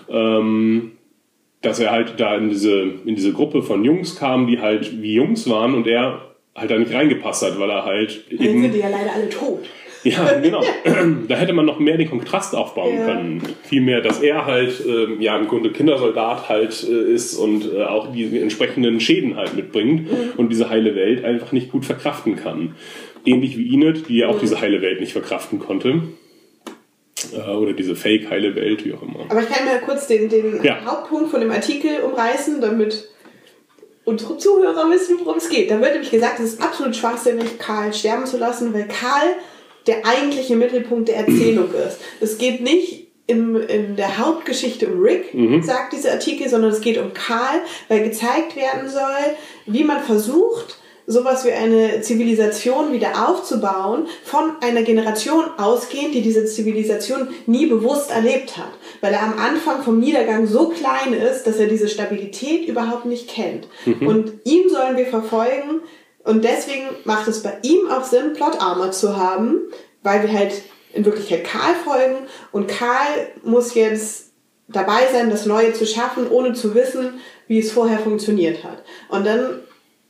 Ähm, 0.08 0.92
dass 1.64 1.80
er 1.80 1.90
halt 1.90 2.20
da 2.20 2.36
in 2.36 2.50
diese, 2.50 2.80
in 3.06 3.16
diese 3.16 3.34
Gruppe 3.34 3.64
von 3.64 3.84
Jungs 3.84 4.16
kam, 4.16 4.46
die 4.46 4.62
halt 4.62 5.02
wie 5.02 5.16
Jungs 5.16 5.50
waren 5.50 5.74
und 5.74 5.88
er 5.88 6.22
halt 6.56 6.70
da 6.70 6.78
nicht 6.78 6.94
reingepasst 6.94 7.44
hat, 7.44 7.60
weil 7.60 7.72
er 7.72 7.86
halt 7.86 8.26
Dann 8.32 8.62
sind 8.62 8.74
die 8.74 8.80
ja 8.80 8.90
leider 8.90 9.14
alle 9.14 9.30
tot. 9.30 9.66
Ja, 10.06 10.40
genau. 10.40 10.64
da 11.28 11.36
hätte 11.36 11.54
man 11.54 11.66
noch 11.66 11.80
mehr 11.80 11.98
den 11.98 12.10
Kontrast 12.10 12.56
aufbauen 12.56 12.96
Ja. 13.00 13.06
können. 13.06 13.42
Vielmehr, 13.64 14.02
dass 14.02 14.22
er 14.22 14.46
halt, 14.46 14.84
ähm, 14.88 15.20
ja, 15.22 15.38
im 15.38 15.48
Grunde 15.48 15.72
Kindersoldat 15.72 16.48
halt 16.50 16.84
äh, 16.90 17.12
ist 17.14 17.36
und 17.36 17.74
äh, 17.74 17.84
auch 17.84 18.12
die 18.14 18.40
entsprechenden 18.40 19.00
Schäden 19.00 19.36
halt 19.36 19.56
mitbringt 19.56 20.10
und 20.38 20.50
diese 20.50 20.70
heile 20.70 20.96
Welt 20.96 21.26
einfach 21.26 21.52
nicht 21.52 21.72
gut 21.72 21.86
verkraften 21.86 22.36
kann. 22.36 22.76
Ähnlich 23.26 23.58
wie 23.58 23.74
Enid, 23.74 24.08
die 24.08 24.20
ja 24.20 24.28
auch 24.28 24.40
diese 24.40 24.62
heile 24.62 24.82
Welt 24.82 25.00
nicht 25.02 25.14
verkraften 25.14 25.60
konnte. 25.60 26.04
Äh, 27.34 27.50
oder 27.52 27.74
diese 27.74 27.96
fake-heile 27.96 28.56
Welt, 28.56 28.86
wie 28.86 28.94
auch 28.94 29.02
immer. 29.02 29.26
Aber 29.30 29.42
ich 29.42 29.50
kann 29.50 29.66
mir 29.66 29.80
kurz 29.80 30.08
den, 30.08 30.30
den 30.30 30.62
Ja. 30.64 30.84
Hauptpunkt 30.86 31.32
von 31.32 31.42
dem 31.42 31.52
Artikel 31.52 32.02
umreißen, 32.04 32.62
damit 32.62 33.10
unsere 34.04 34.38
Zuhörer 34.38 34.90
wissen, 34.92 35.18
worum 35.24 35.38
es 35.38 35.50
geht. 35.50 35.72
Da 35.72 35.80
wird 35.82 35.94
nämlich 35.94 36.12
gesagt, 36.12 36.40
es 36.40 36.54
ist 36.54 36.62
absolut 36.62 36.96
schwachsinnig, 36.96 37.58
Karl 37.58 37.92
sterben 37.92 38.26
zu 38.28 38.38
lassen, 38.38 38.72
weil 38.74 38.88
Karl 38.88 39.30
der 39.88 40.06
eigentliche 40.06 40.56
Mittelpunkt 40.56 41.10
der 41.10 41.18
Erzählung 41.18 41.70
ist. 41.74 42.00
Es 42.20 42.38
geht 42.38 42.62
nicht 42.62 43.08
im, 43.28 43.56
in 43.56 43.96
der 43.96 44.18
Hauptgeschichte 44.18 44.88
um 44.88 45.02
Rick, 45.02 45.34
sagt 45.64 45.94
dieser 45.94 46.12
Artikel, 46.12 46.48
sondern 46.48 46.72
es 46.72 46.82
geht 46.82 46.98
um 46.98 47.14
Karl, 47.14 47.62
weil 47.88 48.04
gezeigt 48.04 48.56
werden 48.56 48.90
soll, 48.90 49.36
wie 49.66 49.84
man 49.84 50.02
versucht, 50.02 50.78
sowas 51.08 51.46
wie 51.46 51.52
eine 51.52 52.02
Zivilisation 52.02 52.92
wieder 52.92 53.30
aufzubauen, 53.30 54.08
von 54.24 54.54
einer 54.62 54.82
Generation 54.82 55.44
ausgehend, 55.58 56.16
die 56.16 56.22
diese 56.22 56.46
Zivilisation 56.46 57.28
nie 57.46 57.68
bewusst 57.68 58.12
erlebt 58.12 58.58
hat. 58.58 58.72
Weil 59.02 59.14
er 59.14 59.24
am 59.24 59.38
Anfang 59.38 59.84
vom 59.84 60.00
Niedergang 60.00 60.48
so 60.48 60.70
klein 60.70 61.14
ist, 61.14 61.44
dass 61.46 61.58
er 61.58 61.68
diese 61.68 61.90
Stabilität 61.90 62.68
überhaupt 62.68 63.06
nicht 63.06 63.28
kennt. 63.28 63.68
Und 64.02 64.34
ihn 64.46 64.70
sollen 64.70 64.98
wir 64.98 65.06
verfolgen. 65.06 65.82
Und 66.26 66.44
deswegen 66.44 66.88
macht 67.06 67.28
es 67.28 67.42
bei 67.42 67.54
ihm 67.62 67.90
auch 67.90 68.04
Sinn, 68.04 68.34
Plot 68.34 68.60
Armor 68.60 68.92
zu 68.92 69.16
haben, 69.16 69.60
weil 70.04 70.24
wir 70.24 70.34
halt 70.34 70.64
in 70.94 71.06
Wirklichkeit 71.06 71.46
Karl 71.46 71.76
folgen. 71.84 72.18
Und 72.52 72.68
Karl 72.68 73.30
muss 73.44 73.76
jetzt 73.76 74.32
dabei 74.68 75.08
sein, 75.14 75.30
das 75.30 75.46
Neue 75.46 75.74
zu 75.74 75.86
schaffen, 75.86 76.30
ohne 76.30 76.54
zu 76.54 76.74
wissen, 76.74 77.20
wie 77.48 77.60
es 77.60 77.72
vorher 77.72 78.00
funktioniert 78.00 78.64
hat. 78.64 78.84
Und 79.10 79.26
dann 79.26 79.62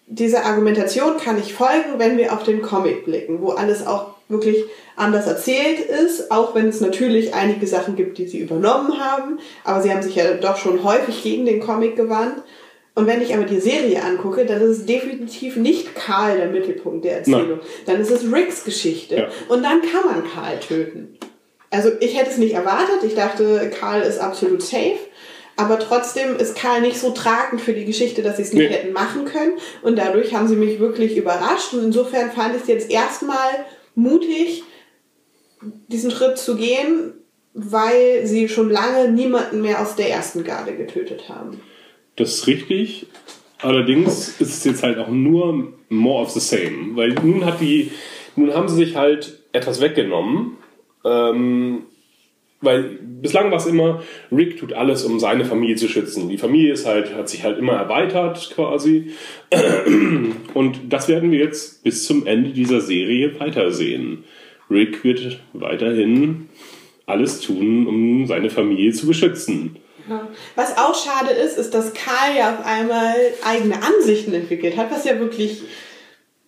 dieser 0.08 0.46
Argumentation 0.46 1.18
kann 1.18 1.40
ich 1.40 1.54
folgen, 1.54 1.98
wenn 1.98 2.18
wir 2.18 2.32
auf 2.32 2.44
den 2.44 2.62
Comic 2.62 3.06
blicken, 3.06 3.42
wo 3.42 3.52
alles 3.52 3.86
auch 3.86 4.16
wirklich 4.30 4.64
anders 4.96 5.28
erzählt 5.28 5.80
ist, 5.80 6.32
auch 6.32 6.56
wenn 6.56 6.70
es 6.70 6.82
natürlich 6.82 7.34
einige 7.34 7.68
Sachen 7.68 7.96
gibt, 7.96 8.18
die 8.18 8.28
sie 8.28 8.40
übernommen 8.40 9.00
haben, 9.00 9.40
aber 9.64 9.82
sie 9.82 9.92
haben 9.92 10.02
sich 10.02 10.16
ja 10.16 10.34
doch 10.36 10.58
schon 10.58 10.84
häufig 10.84 11.22
gegen 11.22 11.46
den 11.46 11.60
Comic 11.60 11.96
gewandt. 11.96 12.42
Und 12.96 13.08
wenn 13.08 13.22
ich 13.22 13.34
aber 13.36 13.44
die 13.44 13.60
Serie 13.60 14.02
angucke, 14.02 14.46
dann 14.46 14.62
ist 14.62 14.80
es 14.80 14.86
definitiv 14.86 15.58
nicht 15.58 15.96
Karl 15.96 16.38
der 16.38 16.48
Mittelpunkt 16.48 17.04
der 17.04 17.18
Erzählung. 17.18 17.60
Dann 17.86 18.00
ist 18.00 18.10
es 18.10 18.32
Ricks 18.32 18.64
Geschichte. 18.64 19.16
Ja. 19.16 19.28
Und 19.50 19.64
dann 19.64 19.82
kann 19.82 20.06
man 20.06 20.24
Karl 20.34 20.60
töten. 20.60 21.18
Also 21.70 21.92
ich 22.00 22.18
hätte 22.18 22.30
es 22.30 22.38
nicht 22.38 22.54
erwartet. 22.54 23.04
Ich 23.06 23.14
dachte, 23.16 23.70
Karl 23.78 24.02
ist 24.02 24.20
absolut 24.20 24.62
safe. 24.62 24.98
Aber 25.58 25.78
trotzdem 25.78 26.38
ist 26.38 26.56
Karl 26.56 26.82
nicht 26.82 26.98
so 26.98 27.12
tragend 27.12 27.60
für 27.62 27.74
die 27.74 27.86
Geschichte, 27.86 28.22
dass 28.22 28.38
sie 28.38 28.44
es 28.44 28.54
nicht 28.54 28.70
Nee. 28.70 28.76
hätten 28.76 28.94
machen 28.94 29.26
können. 29.26 29.54
Und 29.82 29.98
dadurch 29.98 30.34
haben 30.34 30.48
sie 30.48 30.56
mich 30.56 30.80
wirklich 30.80 31.18
überrascht. 31.18 31.74
Und 31.74 31.84
insofern 31.84 32.32
fand 32.32 32.56
ich 32.56 32.62
es 32.62 32.68
jetzt 32.70 32.90
erstmal 32.92 33.66
mutig, 33.94 34.64
diesen 35.88 36.12
Schritt 36.12 36.38
zu 36.38 36.56
gehen, 36.56 37.14
weil 37.54 38.26
sie 38.26 38.48
schon 38.48 38.70
lange 38.70 39.10
niemanden 39.12 39.62
mehr 39.62 39.82
aus 39.82 39.96
der 39.96 40.10
ersten 40.10 40.44
Garde 40.44 40.76
getötet 40.76 41.28
haben. 41.30 41.62
Das 42.16 42.36
ist 42.36 42.48
richtig. 42.48 43.08
Allerdings 43.62 44.40
ist 44.40 44.42
es 44.42 44.64
jetzt 44.64 44.84
halt 44.84 44.98
auch 45.00 45.10
nur 45.10 45.74
more 45.90 46.24
of 46.24 46.30
the 46.30 46.40
same. 46.40 46.96
Weil 46.96 47.14
nun 47.14 47.46
hat 47.46 47.62
die, 47.62 47.92
nun 48.36 48.54
haben 48.54 48.68
sie 48.68 48.76
sich 48.76 48.96
halt 48.96 49.40
etwas 49.54 49.82
weggenommen. 49.82 50.58
Ähm, 51.04 51.84
weil 52.62 52.98
bislang 53.02 53.52
war 53.52 53.58
es 53.58 53.68
immer, 53.68 54.02
Rick 54.32 54.58
tut 54.58 54.74
alles, 54.74 55.04
um 55.04 55.20
seine 55.20 55.46
Familie 55.46 55.76
zu 55.76 55.88
schützen. 55.88 56.30
Die 56.30 56.38
Familie 56.38 56.74
ist 56.74 56.86
halt, 56.86 57.14
hat 57.14 57.30
sich 57.30 57.44
halt 57.44 57.60
immer 57.60 57.74
erweitert 57.74 58.52
quasi. 58.56 59.12
Und 60.54 60.80
das 60.90 61.08
werden 61.08 61.32
wir 61.32 61.40
jetzt 61.40 61.84
bis 61.84 62.06
zum 62.06 62.26
Ende 62.26 62.52
dieser 62.52 62.82
Serie 62.82 63.40
weitersehen. 63.40 64.24
Rick 64.70 65.04
wird 65.04 65.40
weiterhin 65.54 66.50
alles 67.06 67.40
tun, 67.40 67.88
um 67.88 68.26
seine 68.26 68.50
Familie 68.50 68.92
zu 68.94 69.06
beschützen. 69.06 69.78
Ja. 70.10 70.28
Was 70.56 70.78
auch 70.78 70.94
schade 70.96 71.32
ist, 71.32 71.58
ist, 71.58 71.74
dass 71.74 71.94
Karl 71.94 72.36
ja 72.38 72.54
auf 72.54 72.66
einmal 72.66 73.16
eigene 73.44 73.76
Ansichten 73.82 74.34
entwickelt 74.34 74.78
hat, 74.78 74.92
was 74.92 75.04
ja 75.06 75.20
wirklich 75.20 75.64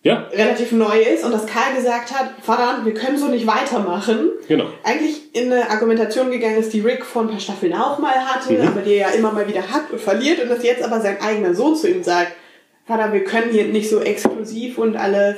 Ja, 0.02 0.28
relativ 0.32 0.70
neu 0.72 1.00
ist 1.00 1.24
und 1.24 1.32
dass 1.32 1.44
Karl 1.46 1.74
gesagt 1.74 2.12
hat, 2.16 2.30
verdammt, 2.40 2.86
wir 2.86 2.94
können 2.94 3.18
so 3.18 3.26
nicht 3.26 3.46
weitermachen. 3.48 4.30
genau. 4.46 4.66
Eigentlich 4.84 5.34
in 5.34 5.52
eine 5.52 5.68
Argumentation 5.70 6.30
gegangen 6.30 6.58
ist, 6.58 6.72
die 6.72 6.80
Rick 6.80 7.04
vor 7.04 7.22
ein 7.22 7.28
paar 7.30 7.40
Staffeln 7.40 7.74
auch 7.74 7.98
mal 7.98 8.14
hatte, 8.14 8.52
Mhm. 8.52 8.68
aber 8.68 8.80
die 8.82 8.94
er 8.94 9.08
ja 9.10 9.14
immer 9.16 9.32
mal 9.32 9.48
wieder 9.48 9.62
hat 9.72 9.90
und 9.90 10.00
verliert 10.00 10.40
und 10.40 10.48
dass 10.50 10.62
jetzt 10.62 10.82
aber 10.84 11.00
sein 11.00 11.20
eigener 11.20 11.52
Sohn 11.54 11.74
zu 11.74 11.88
ihm 11.88 12.02
sagt, 12.04 12.32
Vater, 12.86 13.12
wir 13.12 13.24
können 13.24 13.50
hier 13.50 13.64
nicht 13.64 13.90
so 13.90 14.00
exklusiv 14.00 14.78
und 14.78 14.96
alle 14.96 15.36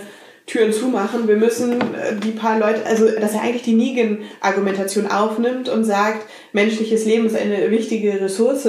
Türen 0.51 0.73
zumachen, 0.73 1.29
wir 1.29 1.37
müssen 1.37 1.73
äh, 1.81 2.17
die 2.25 2.33
paar 2.33 2.59
Leute, 2.59 2.85
also 2.85 3.07
dass 3.21 3.35
er 3.35 3.43
eigentlich 3.43 3.63
die 3.63 3.75
Negan-Argumentation 3.75 5.07
aufnimmt 5.07 5.69
und 5.69 5.85
sagt, 5.85 6.27
menschliches 6.53 7.05
Leben 7.07 7.27
ist 7.27 7.37
eine 7.37 7.71
wichtige 7.71 8.21
Ressource 8.21 8.69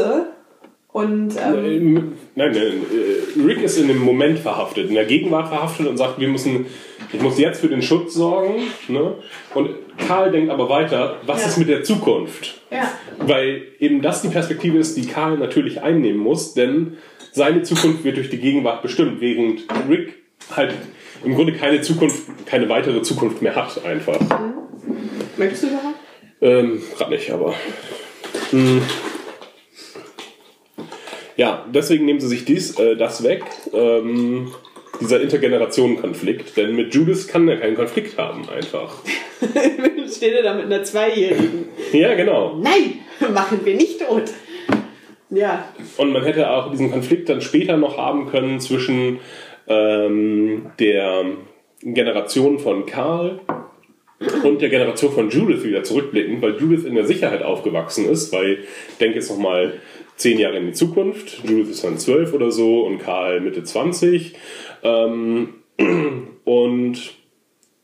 und 0.92 1.34
ähm, 1.38 1.66
Ähm, 1.66 2.14
Nein, 2.36 2.52
nein, 2.52 2.56
äh, 2.58 3.42
Rick 3.46 3.64
ist 3.64 3.78
in 3.78 3.88
dem 3.88 4.00
Moment 4.00 4.40
verhaftet, 4.40 4.90
in 4.90 4.96
der 4.96 5.06
Gegenwart 5.06 5.48
verhaftet 5.48 5.88
und 5.88 5.98
sagt, 5.98 6.20
wir 6.20 6.28
müssen, 6.28 6.66
ich 7.12 7.22
muss 7.22 7.40
jetzt 7.40 7.62
für 7.62 7.68
den 7.70 7.82
Schutz 7.82 8.14
sorgen. 8.14 8.56
Ne? 8.88 9.16
Und 9.56 9.70
Karl 10.08 10.32
denkt 10.32 10.52
aber 10.52 10.70
weiter, 10.70 11.18
was 11.26 11.42
Ja. 11.42 11.48
ist 11.48 11.58
mit 11.58 11.70
der 11.70 11.84
Zukunft? 11.84 12.62
ja. 12.70 12.92
Weil 13.20 13.64
eben 13.80 14.02
das 14.02 14.22
die 14.22 14.30
Perspektive 14.30 14.78
ist, 14.78 14.98
die 14.98 15.06
Karl 15.08 15.38
natürlich 15.38 15.82
einnehmen 15.82 16.20
muss, 16.20 16.54
denn 16.54 16.98
seine 17.32 17.64
Zukunft 17.64 18.04
wird 18.04 18.18
durch 18.18 18.30
die 18.30 18.38
Gegenwart 18.40 18.82
bestimmt, 18.82 19.22
während 19.22 19.62
Rick 19.90 20.16
halt 20.56 20.74
im 21.24 21.36
Grunde 21.36 21.54
keine 21.54 21.82
Zukunft, 21.82 22.46
keine 22.46 22.70
weitere 22.70 23.02
Zukunft 23.02 23.42
mehr 23.42 23.56
hat, 23.56 23.84
einfach. 23.86 24.20
Möchtest 25.38 25.64
du 25.64 25.68
überhaupt? 25.68 25.96
Ähm, 26.42 26.82
gerade 26.98 27.12
nicht, 27.12 27.32
aber. 27.32 27.54
Hm. 28.52 28.82
Ja, 31.38 31.66
deswegen 31.74 32.06
nehmen 32.06 32.20
sie 32.20 32.28
sich 32.28 32.46
dies, 32.46 32.78
äh, 32.78 32.96
das 32.96 33.24
weg, 33.24 33.44
ähm, 33.74 34.52
dieser 35.00 35.22
Intergenerationenkonflikt, 35.22 36.56
denn 36.58 36.76
mit 36.76 36.94
Judas 36.94 37.28
kann 37.28 37.48
er 37.48 37.58
keinen 37.58 37.76
Konflikt 37.76 38.18
haben, 38.18 38.48
einfach. 38.50 38.96
Steht 40.16 40.34
er 40.34 40.44
da 40.44 40.54
mit 40.54 40.66
einer 40.66 40.84
Zweijährigen? 40.84 41.70
Ja, 41.94 42.14
genau. 42.16 42.58
Nein, 42.58 43.00
machen 43.34 43.62
wir 43.64 43.76
nicht 43.76 44.02
tot. 44.02 44.24
Ja, 45.34 45.70
Und 45.96 46.12
man 46.12 46.24
hätte 46.26 46.52
auch 46.52 46.72
diesen 46.72 46.92
Konflikt 46.92 47.30
dann 47.30 47.40
später 47.42 47.78
noch 47.78 47.98
haben 47.98 48.28
können 48.30 48.60
zwischen 48.60 49.20
ähm, 49.68 50.72
der 50.80 51.26
Generation 51.84 52.60
von 52.60 52.86
Karl 52.86 53.40
und 54.44 54.62
der 54.62 54.70
Generation 54.70 55.12
von 55.12 55.30
Judith 55.30 55.64
wieder 55.64 55.84
zurückblicken, 55.84 56.42
weil 56.42 56.56
Judith 56.60 56.86
in 56.86 56.96
der 56.96 57.06
Sicherheit 57.06 57.42
aufgewachsen 57.44 58.08
ist, 58.08 58.32
weil 58.32 58.60
ich 58.92 58.98
denke 59.00 59.16
jetzt 59.16 59.32
nochmal 59.32 59.74
zehn 60.16 60.38
Jahre 60.38 60.58
in 60.58 60.68
die 60.68 60.74
Zukunft, 60.74 61.42
Judith 61.44 61.70
ist 61.70 61.84
dann 61.84 61.98
zwölf 61.98 62.34
oder 62.34 62.52
so 62.52 62.82
und 62.82 63.00
Karl 63.00 63.42
Mitte 63.42 63.64
20. 63.64 64.34
Ähm, 64.84 65.56
und 66.44 67.14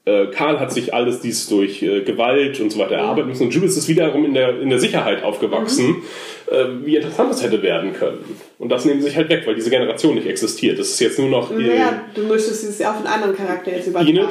äh, 0.06 0.28
Karl 0.28 0.60
hat 0.60 0.72
sich 0.72 0.94
alles 0.94 1.22
dies 1.22 1.50
durch 1.50 1.82
äh, 1.82 2.02
Gewalt 2.02 2.60
und 2.60 2.72
so 2.72 2.80
weiter 2.80 2.96
erarbeiten 2.96 3.30
müssen 3.30 3.44
und 3.44 3.54
Judith 3.54 3.76
ist 3.76 3.88
wiederum 3.88 4.24
in 4.24 4.36
der, 4.36 4.62
in 4.62 4.70
der 4.70 4.80
Sicherheit 4.80 5.24
aufgewachsen, 5.24 5.88
Mhm. 5.88 6.04
Äh, 6.50 6.86
wie 6.86 6.96
interessant 6.96 7.32
das 7.32 7.44
hätte 7.44 7.62
werden 7.62 7.94
können. 7.94 8.24
Und 8.58 8.70
das 8.70 8.86
nehmen 8.86 9.02
sie 9.02 9.08
sich 9.08 9.18
halt 9.18 9.30
weg, 9.30 9.44
weil 9.46 9.56
diese 9.56 9.70
Generation 9.70 10.16
nicht 10.16 10.28
existiert. 10.28 10.80
Das 10.80 10.90
ist 10.90 11.00
jetzt 11.00 11.20
nur 11.20 11.30
noch 11.30 11.52
Naja, 11.52 12.06
du 12.14 12.24
müsstest 12.24 12.64
es 12.64 12.82
auf 12.82 12.98
einen 12.98 13.08
anderen 13.08 13.36
Charakter 13.36 13.72
jetzt 13.72 13.88
übertragen. 13.88 14.18
Enid 14.18 14.30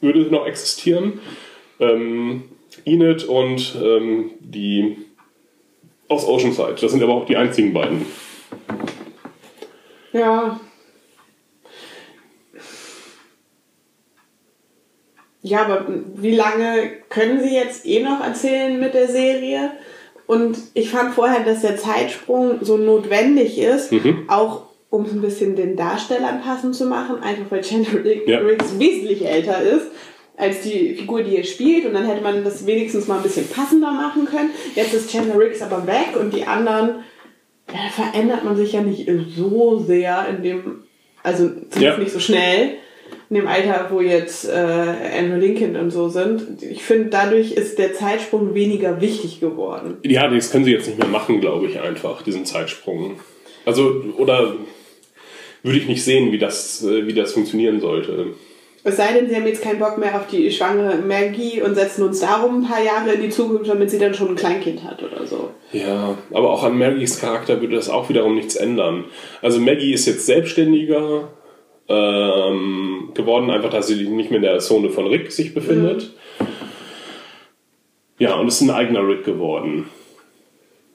würde 0.00 0.20
noch 0.30 0.46
existieren. 0.46 1.20
Ähm, 1.80 2.44
Enid 2.84 3.24
und 3.24 3.74
ähm, 3.82 4.30
die 4.40 4.96
aus 6.08 6.26
Oceanside. 6.26 6.76
Das 6.80 6.92
sind 6.92 7.02
aber 7.02 7.14
auch 7.14 7.26
die 7.26 7.36
einzigen 7.36 7.72
beiden. 7.72 8.06
Ja. 10.12 10.60
Ja, 15.44 15.64
aber 15.64 15.86
wie 16.16 16.36
lange 16.36 16.90
können 17.08 17.42
Sie 17.42 17.54
jetzt 17.54 17.84
eh 17.84 18.02
noch 18.02 18.22
erzählen 18.22 18.78
mit 18.78 18.94
der 18.94 19.08
Serie? 19.08 19.72
Und 20.26 20.56
ich 20.74 20.90
fand 20.90 21.14
vorher, 21.14 21.40
dass 21.44 21.62
der 21.62 21.76
Zeitsprung 21.76 22.58
so 22.62 22.76
notwendig 22.76 23.58
ist, 23.58 23.90
auch 24.28 24.62
um 24.90 25.04
es 25.04 25.12
ein 25.12 25.20
bisschen 25.22 25.56
den 25.56 25.76
Darstellern 25.76 26.42
passend 26.42 26.74
zu 26.74 26.86
machen, 26.86 27.22
einfach 27.22 27.50
weil 27.50 27.62
Chandler 27.62 28.00
Ja. 28.26 28.38
Riggs 28.38 28.78
wesentlich 28.78 29.26
älter 29.26 29.60
ist 29.62 29.86
als 30.36 30.62
die 30.62 30.94
Figur, 30.94 31.22
die 31.22 31.36
er 31.36 31.44
spielt. 31.44 31.86
Und 31.86 31.94
dann 31.94 32.04
hätte 32.04 32.22
man 32.22 32.44
das 32.44 32.66
wenigstens 32.66 33.08
mal 33.08 33.16
ein 33.18 33.22
bisschen 33.22 33.48
passender 33.48 33.90
machen 33.92 34.26
können. 34.26 34.50
Jetzt 34.74 34.94
ist 34.94 35.10
Chandler 35.10 35.38
Riggs 35.38 35.62
aber 35.62 35.86
weg 35.86 36.16
und 36.20 36.34
die 36.34 36.44
anderen 36.44 36.96
da 37.68 38.02
verändert 38.02 38.44
man 38.44 38.56
sich 38.56 38.72
ja 38.72 38.82
nicht 38.82 39.08
so 39.36 39.78
sehr 39.78 40.26
in 40.28 40.42
dem, 40.42 40.82
also 41.22 41.44
zumindest 41.48 41.80
Ja. 41.80 41.96
nicht 41.96 42.12
so 42.12 42.20
schnell, 42.20 42.74
in 43.32 43.36
dem 43.36 43.48
Alter, 43.48 43.86
wo 43.88 44.02
jetzt 44.02 44.46
äh, 44.46 44.52
Andrew 44.52 45.38
Lincoln 45.38 45.74
und 45.76 45.90
so 45.90 46.10
sind. 46.10 46.62
Ich 46.62 46.82
finde, 46.82 47.08
dadurch 47.08 47.52
ist 47.52 47.78
der 47.78 47.94
Zeitsprung 47.94 48.54
weniger 48.54 49.00
wichtig 49.00 49.40
geworden. 49.40 49.96
Ja, 50.04 50.28
das 50.28 50.50
können 50.52 50.66
sie 50.66 50.72
jetzt 50.72 50.86
nicht 50.86 50.98
mehr 50.98 51.08
machen, 51.08 51.40
glaube 51.40 51.66
ich, 51.66 51.80
einfach, 51.80 52.20
diesen 52.20 52.44
Zeitsprung. 52.44 53.20
Also, 53.64 54.04
oder 54.18 54.54
würde 55.62 55.78
ich 55.78 55.88
nicht 55.88 56.04
sehen, 56.04 56.30
wie 56.30 56.38
das, 56.38 56.84
äh, 56.84 57.06
wie 57.06 57.14
das 57.14 57.32
funktionieren 57.32 57.80
sollte. 57.80 58.34
Es 58.84 58.98
sei 58.98 59.14
denn, 59.14 59.30
sie 59.30 59.36
haben 59.36 59.46
jetzt 59.46 59.62
keinen 59.62 59.78
Bock 59.78 59.96
mehr 59.96 60.14
auf 60.14 60.26
die 60.26 60.50
schwangere 60.50 60.96
Maggie 60.98 61.62
und 61.62 61.74
setzen 61.74 62.02
uns 62.02 62.20
darum 62.20 62.60
ein 62.60 62.68
paar 62.68 62.84
Jahre 62.84 63.12
in 63.12 63.22
die 63.22 63.30
Zukunft, 63.30 63.70
damit 63.70 63.90
sie 63.90 63.98
dann 63.98 64.12
schon 64.12 64.28
ein 64.28 64.36
Kleinkind 64.36 64.84
hat 64.84 65.02
oder 65.02 65.26
so. 65.26 65.52
Ja, 65.72 66.18
aber 66.32 66.50
auch 66.50 66.64
an 66.64 66.76
Maggies 66.76 67.18
Charakter 67.18 67.62
würde 67.62 67.76
das 67.76 67.88
auch 67.88 68.10
wiederum 68.10 68.34
nichts 68.34 68.56
ändern. 68.56 69.04
Also 69.40 69.58
Maggie 69.58 69.94
ist 69.94 70.04
jetzt 70.04 70.26
selbstständiger 70.26 71.30
ähm, 71.92 73.10
geworden, 73.14 73.50
einfach, 73.50 73.70
dass 73.70 73.86
sie 73.86 74.08
nicht 74.08 74.30
mehr 74.30 74.38
in 74.38 74.42
der 74.42 74.58
Zone 74.60 74.88
von 74.90 75.06
Rick 75.06 75.30
sich 75.30 75.52
befindet. 75.54 76.12
Ja, 78.18 78.34
und 78.36 78.48
ist 78.48 78.60
ein 78.60 78.70
eigener 78.70 79.06
Rick 79.06 79.24
geworden. 79.24 79.88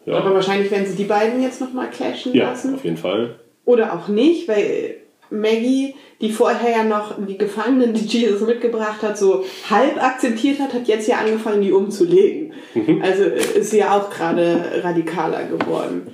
Aber 0.06 0.30
Ja, 0.30 0.34
wahrscheinlich 0.34 0.72
werden 0.72 0.88
sie 0.88 0.96
die 0.96 1.04
beiden 1.04 1.42
jetzt 1.42 1.60
nochmal 1.62 1.90
clashen 1.90 2.34
ja 2.34 2.50
lassen. 2.50 2.76
auf 2.76 2.84
jeden 2.84 2.98
Fall. 2.98 3.36
Oder 3.66 3.94
auch 3.94 4.08
nicht, 4.08 4.48
weil 4.48 4.96
Maggie, 5.30 5.94
die 6.22 6.32
vorher 6.32 6.72
ja 6.72 6.84
noch 6.86 7.16
die 7.28 7.38
Gefangenen, 7.38 7.94
die 7.94 8.06
Jesus 8.06 8.42
mitgebracht 8.42 9.02
hat, 9.02 9.18
so 9.18 9.44
halb 9.70 10.02
akzeptiert 10.02 10.60
hat, 10.60 10.74
hat 10.74 10.88
jetzt 10.88 11.08
ja 11.08 11.18
angefangen, 11.18 11.62
die 11.62 11.74
umzulegen. 11.74 12.54
Also 13.02 13.24
ist 13.24 13.72
sie 13.72 13.80
ja 13.80 13.98
auch 13.98 14.10
gerade 14.10 14.82
radikaler 14.84 15.44
geworden. 15.44 16.08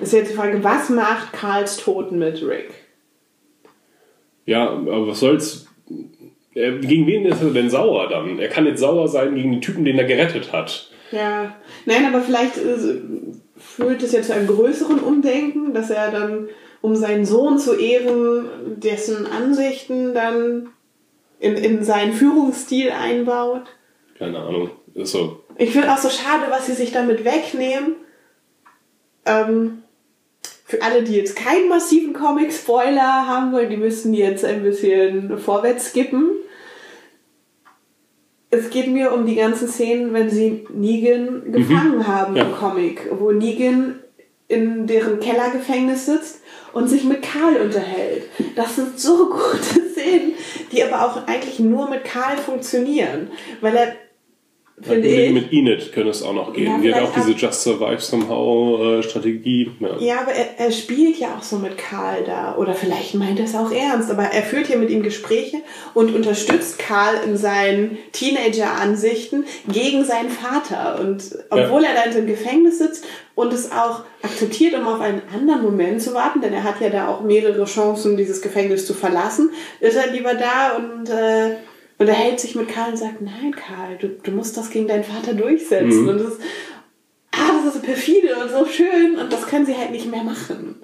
Ist 0.00 0.12
jetzt 0.12 0.30
die 0.30 0.36
Frage, 0.36 0.62
was 0.62 0.88
macht 0.88 1.32
Karls 1.32 1.76
Tod 1.78 2.12
mit 2.12 2.42
Rick? 2.46 2.70
Ja, 4.46 4.68
aber 4.68 5.08
was 5.08 5.20
soll's? 5.20 5.66
Gegen 6.54 7.06
wen 7.06 7.26
ist 7.26 7.42
er 7.42 7.50
denn 7.50 7.70
sauer 7.70 8.08
dann? 8.08 8.38
Er 8.38 8.48
kann 8.48 8.66
jetzt 8.66 8.80
sauer 8.80 9.08
sein 9.08 9.34
gegen 9.34 9.52
den 9.52 9.60
Typen, 9.60 9.84
den 9.84 9.98
er 9.98 10.04
gerettet 10.04 10.52
hat. 10.52 10.90
Ja, 11.12 11.56
nein, 11.86 12.06
aber 12.06 12.22
vielleicht 12.22 12.56
äh, 12.56 12.76
führt 13.56 14.02
es 14.02 14.12
ja 14.12 14.22
zu 14.22 14.34
einem 14.34 14.46
größeren 14.46 15.00
Umdenken, 15.00 15.74
dass 15.74 15.90
er 15.90 16.10
dann, 16.10 16.48
um 16.80 16.96
seinen 16.96 17.24
Sohn 17.24 17.58
zu 17.58 17.78
ehren, 17.78 18.48
dessen 18.76 19.26
Ansichten 19.26 20.14
dann 20.14 20.70
in, 21.38 21.54
in 21.56 21.82
seinen 21.84 22.12
Führungsstil 22.12 22.90
einbaut. 22.90 23.62
Keine 24.18 24.38
Ahnung. 24.38 24.70
Ist 24.94 25.12
so. 25.12 25.44
Ich 25.56 25.70
finde 25.70 25.92
auch 25.92 25.98
so 25.98 26.08
schade, 26.08 26.44
was 26.50 26.66
sie 26.66 26.72
sich 26.72 26.92
damit 26.92 27.24
wegnehmen. 27.24 27.96
Ähm, 29.24 29.82
für 30.70 30.80
alle, 30.82 31.02
die 31.02 31.16
jetzt 31.16 31.34
keinen 31.34 31.68
massiven 31.68 32.12
Comic-Spoiler 32.12 33.26
haben 33.26 33.50
wollen, 33.52 33.68
die 33.70 33.76
müssen 33.76 34.14
jetzt 34.14 34.44
ein 34.44 34.62
bisschen 34.62 35.36
vorwärts 35.36 35.88
skippen. 35.90 36.30
Es 38.50 38.70
geht 38.70 38.86
mir 38.86 39.12
um 39.12 39.26
die 39.26 39.34
ganzen 39.34 39.66
Szenen, 39.66 40.12
wenn 40.12 40.30
sie 40.30 40.64
Negan 40.72 41.50
gefangen 41.50 42.06
haben 42.06 42.36
Ja. 42.36 42.44
im 42.44 42.52
Comic, 42.54 43.08
wo 43.18 43.32
Negan 43.32 43.98
in 44.46 44.86
deren 44.86 45.18
Kellergefängnis 45.18 46.06
sitzt 46.06 46.40
und 46.72 46.88
sich 46.88 47.02
mit 47.02 47.22
Karl 47.22 47.56
unterhält. 47.56 48.24
Das 48.54 48.76
sind 48.76 48.98
so 48.98 49.28
gute 49.30 49.88
Szenen, 49.90 50.34
die 50.70 50.84
aber 50.84 51.04
auch 51.04 51.26
eigentlich 51.26 51.58
nur 51.58 51.90
mit 51.90 52.04
Karl 52.04 52.36
funktionieren, 52.36 53.30
weil 53.60 53.74
er 53.74 53.92
finde 54.82 55.08
mit, 55.08 55.18
ich 55.18 55.32
mit 55.32 55.52
Enid 55.52 55.92
könnte 55.92 56.10
es 56.10 56.22
auch 56.22 56.32
noch 56.32 56.52
gehen. 56.52 56.66
Ja, 56.66 56.78
Die 56.78 56.94
hat 56.94 57.02
auch 57.02 57.14
diese 57.14 57.32
Just 57.32 57.62
Survive 57.62 58.00
Somehow 58.00 58.98
äh, 58.98 59.02
Strategie. 59.02 59.70
Ja. 59.80 59.98
Ja, 59.98 60.20
aber 60.20 60.32
er, 60.32 60.58
er 60.58 60.72
spielt 60.72 61.18
ja 61.18 61.36
auch 61.36 61.42
so 61.42 61.58
mit 61.58 61.76
Karl 61.76 62.24
da. 62.24 62.56
Oder 62.56 62.74
vielleicht 62.74 63.14
meint 63.14 63.38
er 63.38 63.44
es 63.44 63.54
auch 63.54 63.70
ernst. 63.70 64.10
Aber 64.10 64.24
er 64.24 64.42
führt 64.42 64.68
hier 64.68 64.78
mit 64.78 64.90
ihm 64.90 65.02
Gespräche 65.02 65.58
und 65.94 66.14
unterstützt 66.14 66.78
Karl 66.78 67.14
in 67.26 67.36
seinen 67.36 67.98
Teenager-Ansichten 68.12 69.44
gegen 69.68 70.04
seinen 70.04 70.30
Vater. 70.30 71.00
Und 71.00 71.38
obwohl 71.50 71.84
er 71.84 71.94
da 71.94 72.02
in 72.04 72.12
seinem 72.12 72.26
Gefängnis 72.26 72.78
sitzt 72.78 73.04
und 73.34 73.52
es 73.52 73.72
auch 73.72 74.04
akzeptiert, 74.22 74.74
um 74.74 74.86
auf 74.86 75.00
einen 75.00 75.22
anderen 75.34 75.62
Moment 75.62 76.02
zu 76.02 76.14
warten, 76.14 76.40
denn 76.40 76.52
er 76.52 76.64
hat 76.64 76.80
ja 76.80 76.90
da 76.90 77.08
auch 77.08 77.22
mehrere 77.22 77.64
Chancen, 77.64 78.16
dieses 78.16 78.42
Gefängnis 78.42 78.86
zu 78.86 78.94
verlassen, 78.94 79.50
ist 79.80 79.96
er 79.96 80.12
lieber 80.12 80.34
da 80.34 80.76
und 80.76 81.08
äh, 81.08 81.56
unterhält 82.00 82.40
sich 82.40 82.54
mit 82.54 82.68
Karl 82.68 82.92
und 82.92 82.96
sagt, 82.96 83.20
nein, 83.20 83.54
Karl, 83.54 83.98
du, 83.98 84.08
du 84.08 84.30
musst 84.30 84.56
das 84.56 84.70
gegen 84.70 84.88
deinen 84.88 85.04
Vater 85.04 85.34
durchsetzen. 85.34 86.08
Und 86.08 86.18
das 86.18 86.28
ist, 86.28 86.40
ah, 87.32 87.52
das 87.58 87.66
ist 87.66 87.74
so 87.74 87.80
perfide 87.86 88.36
und 88.42 88.50
so 88.50 88.64
schön 88.64 89.16
und 89.16 89.30
das 89.30 89.46
können 89.46 89.66
sie 89.66 89.76
halt 89.76 89.90
nicht 89.90 90.10
mehr 90.10 90.24
machen. 90.24 90.82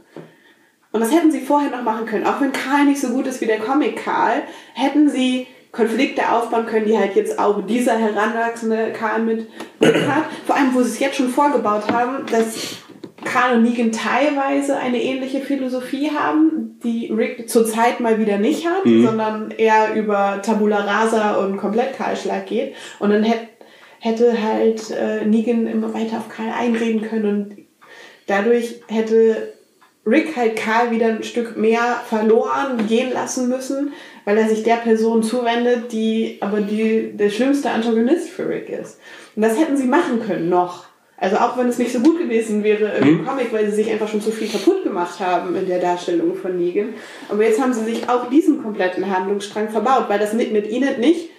Und 0.92 1.00
das 1.00 1.10
hätten 1.10 1.32
sie 1.32 1.40
vorher 1.40 1.70
noch 1.70 1.82
machen 1.82 2.06
können. 2.06 2.26
Auch 2.26 2.40
wenn 2.40 2.52
Karl 2.52 2.84
nicht 2.84 3.00
so 3.00 3.08
gut 3.08 3.26
ist 3.26 3.40
wie 3.40 3.46
der 3.46 3.58
Comic 3.58 3.96
Karl, 3.96 4.42
hätten 4.74 5.08
sie 5.08 5.46
Konflikte 5.72 6.30
aufbauen 6.30 6.66
können, 6.66 6.86
die 6.86 6.98
halt 6.98 7.16
jetzt 7.16 7.38
auch 7.38 7.64
dieser 7.66 7.96
heranwachsende 7.96 8.92
Karl 8.92 9.22
mit 9.22 9.48
mit 9.80 9.94
hat. 9.94 10.24
Vor 10.46 10.56
allem, 10.56 10.74
wo 10.74 10.82
sie 10.82 10.90
es 10.90 10.98
jetzt 10.98 11.16
schon 11.16 11.30
vorgebaut 11.30 11.90
haben, 11.90 12.26
dass 12.26 12.76
Karl 13.26 13.56
und 13.56 13.62
Negan 13.64 13.92
teilweise 13.92 14.76
eine 14.76 15.02
ähnliche 15.02 15.40
Philosophie 15.40 16.10
haben, 16.10 16.78
die 16.82 17.12
Rick 17.12 17.50
zurzeit 17.50 18.00
mal 18.00 18.18
wieder 18.18 18.38
nicht 18.38 18.66
hat, 18.66 18.84
sondern 18.84 19.50
eher 19.50 19.94
über 19.94 20.40
Tabula 20.42 20.78
Rasa 20.78 21.36
und 21.36 21.56
Komplettkahlschlag 21.56 22.46
geht. 22.46 22.74
Und 22.98 23.10
dann 23.10 23.22
hätte 23.24 23.48
hätte 23.98 24.40
halt 24.40 24.90
äh, 24.90 25.24
Negan 25.24 25.66
immer 25.66 25.92
weiter 25.92 26.18
auf 26.18 26.28
Karl 26.28 26.52
einreden 26.56 27.02
können 27.02 27.26
und 27.26 27.56
dadurch 28.26 28.80
hätte 28.88 29.54
Rick 30.06 30.36
halt 30.36 30.54
Karl 30.56 30.92
wieder 30.92 31.08
ein 31.08 31.24
Stück 31.24 31.56
mehr 31.56 32.00
verloren 32.08 32.86
gehen 32.86 33.12
lassen 33.12 33.48
müssen, 33.48 33.92
weil 34.24 34.38
er 34.38 34.48
sich 34.48 34.62
der 34.62 34.76
Person 34.76 35.22
zuwendet, 35.24 35.92
die 35.92 36.38
aber 36.40 36.60
die, 36.60 37.16
der 37.16 37.30
schlimmste 37.30 37.70
Antagonist 37.70 38.30
für 38.30 38.48
Rick 38.48 38.68
ist. 38.68 39.00
Und 39.34 39.42
das 39.42 39.58
hätten 39.58 39.76
sie 39.76 39.86
machen 39.86 40.20
können 40.24 40.48
noch. 40.48 40.84
Also 41.18 41.36
auch 41.36 41.56
wenn 41.56 41.68
es 41.68 41.78
nicht 41.78 41.92
so 41.92 42.00
gut 42.00 42.18
gewesen 42.18 42.62
wäre 42.62 42.98
im 42.98 43.24
Comic, 43.24 43.52
weil 43.52 43.70
sie 43.70 43.76
sich 43.76 43.90
einfach 43.90 44.08
schon 44.08 44.20
zu 44.20 44.30
viel 44.30 44.48
kaputt 44.48 44.84
gemacht 44.84 45.18
haben 45.18 45.56
in 45.56 45.66
der 45.66 45.80
Darstellung 45.80 46.34
von 46.34 46.58
Negan. 46.58 46.94
Aber 47.28 47.42
jetzt 47.42 47.60
haben 47.60 47.72
sie 47.72 47.84
sich 47.84 48.08
auch 48.08 48.28
diesen 48.28 48.62
kompletten 48.62 49.10
Handlungsstrang 49.10 49.70
verbaut, 49.70 50.08
weil 50.08 50.18
das 50.18 50.34
mit 50.34 50.52
mit 50.52 50.70
Enid 50.70 50.98
nicht 50.98 51.30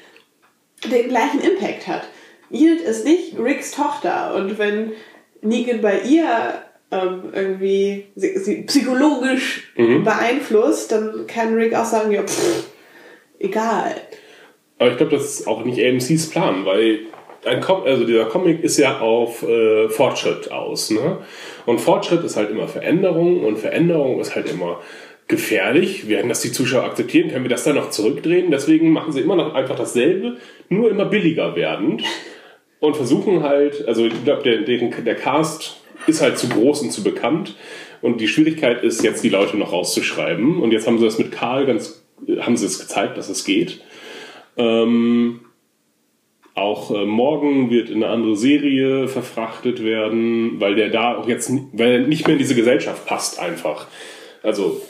den 0.91 1.09
gleichen 1.09 1.41
Impact 1.41 1.87
hat. 1.87 2.07
Enid 2.49 2.81
ist 2.81 3.05
nicht 3.05 3.37
Ricks 3.37 3.71
Tochter 3.71 4.33
und 4.35 4.57
wenn 4.57 4.93
Negan 5.41 5.81
bei 5.81 5.99
ihr 5.99 6.63
ähm, 6.91 7.23
irgendwie 7.33 8.05
sie, 8.15 8.37
sie 8.37 8.61
psychologisch 8.63 9.73
beeinflusst, 9.75 10.91
dann 10.91 11.27
kann 11.27 11.53
Rick 11.53 11.75
auch 11.75 11.85
sagen, 11.85 12.11
ja, 12.11 12.23
pff, 12.23 12.67
egal. 13.39 13.95
Aber 14.79 14.91
ich 14.91 14.97
glaube, 14.97 15.15
das 15.15 15.39
ist 15.39 15.47
auch 15.47 15.65
nicht 15.65 15.83
AMCs 15.83 16.29
Plan, 16.29 16.65
weil 16.65 16.99
ein 17.45 17.61
Com 17.61 17.83
also 17.83 18.05
dieser 18.05 18.25
Comic 18.25 18.63
ist 18.63 18.77
ja 18.77 18.99
auf 18.99 19.43
äh, 19.43 19.89
Fortschritt 19.89 20.51
aus. 20.51 20.89
Ne? 20.91 21.19
Und 21.65 21.79
Fortschritt 21.79 22.23
ist 22.23 22.37
halt 22.37 22.49
immer 22.49 22.67
Veränderung 22.67 23.43
und 23.43 23.57
Veränderung 23.57 24.19
ist 24.19 24.35
halt 24.35 24.49
immer 24.49 24.81
gefährlich. 25.27 26.07
Werden 26.07 26.29
das 26.29 26.41
die 26.41 26.51
Zuschauer 26.51 26.83
akzeptieren? 26.83 27.29
Können 27.29 27.43
wir 27.43 27.49
das 27.49 27.63
dann 27.63 27.75
noch 27.75 27.89
zurückdrehen? 27.89 28.51
Deswegen 28.51 28.91
machen 28.91 29.11
sie 29.11 29.21
immer 29.21 29.35
noch 29.35 29.53
einfach 29.53 29.75
dasselbe, 29.75 30.37
nur 30.69 30.89
immer 30.89 31.05
billiger 31.05 31.55
werdend 31.55 32.03
und 32.79 32.95
versuchen 32.95 33.43
halt, 33.43 33.87
also 33.87 34.05
ich 34.05 34.23
glaube, 34.23 34.43
der, 34.43 34.61
der, 34.61 34.89
der 34.89 35.15
Cast 35.15 35.81
ist 36.05 36.21
halt 36.21 36.37
zu 36.37 36.47
groß 36.49 36.81
und 36.81 36.91
zu 36.91 37.03
bekannt 37.03 37.55
und 38.01 38.21
die 38.21 38.27
Schwierigkeit 38.27 38.83
ist 38.83 39.03
jetzt 39.03 39.23
die 39.23 39.29
Leute 39.29 39.57
noch 39.57 39.71
rauszuschreiben 39.71 40.61
und 40.61 40.71
jetzt 40.71 40.87
haben 40.87 40.99
sie 40.99 41.05
das 41.05 41.17
mit 41.17 41.31
Karl 41.31 41.65
ganz, 41.65 42.03
haben 42.39 42.55
sie 42.55 42.65
es 42.65 42.79
gezeigt, 42.79 43.17
dass 43.17 43.29
es 43.29 43.43
geht. 43.43 43.81
Ähm, 44.57 45.41
auch 46.57 46.91
äh, 46.91 47.05
morgen 47.05 47.69
wird 47.69 47.89
in 47.89 48.03
eine 48.03 48.11
andere 48.11 48.35
Serie 48.35 49.07
verfrachtet 49.07 49.83
werden, 49.83 50.59
weil 50.59 50.75
der 50.75 50.89
da 50.89 51.17
auch 51.17 51.27
jetzt, 51.27 51.51
weil 51.73 51.91
er 51.91 51.99
nicht 51.99 52.25
mehr 52.25 52.33
in 52.33 52.39
diese 52.39 52.55
Gesellschaft 52.55 53.05
passt 53.05 53.39
einfach. 53.39 53.87
Also, 54.43 54.81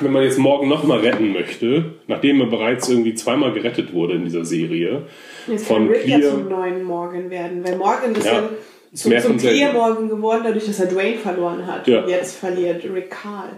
wenn 0.00 0.12
man 0.12 0.22
jetzt 0.22 0.38
morgen 0.38 0.68
nochmal 0.68 1.00
retten 1.00 1.32
möchte, 1.32 1.94
nachdem 2.06 2.40
er 2.40 2.46
bereits 2.46 2.88
irgendwie 2.88 3.14
zweimal 3.14 3.52
gerettet 3.52 3.92
wurde 3.92 4.14
in 4.14 4.24
dieser 4.24 4.44
Serie, 4.44 5.02
Jetzt 5.46 5.66
von 5.66 5.86
kann 5.86 5.88
Rick 5.88 6.08
ja 6.08 6.18
Clear- 6.18 6.30
zum 6.30 6.48
neuen 6.48 6.82
Morgan 6.82 7.30
werden, 7.30 7.64
weil 7.64 7.76
Morgan 7.76 8.14
ist 8.14 8.26
Ja, 8.26 8.32
ja, 8.34 8.48
zum, 8.92 9.18
zum. 9.18 9.36
Clear 9.38 9.72
Morgan 9.72 10.08
geworden, 10.08 10.40
dadurch, 10.44 10.66
dass 10.66 10.80
er 10.80 10.86
Dwayne 10.86 11.18
verloren 11.18 11.66
hat. 11.66 11.86
Ja. 11.86 12.02
Und 12.02 12.08
jetzt 12.10 12.36
verliert 12.36 12.84
Rick 12.84 13.10
Carl. 13.10 13.50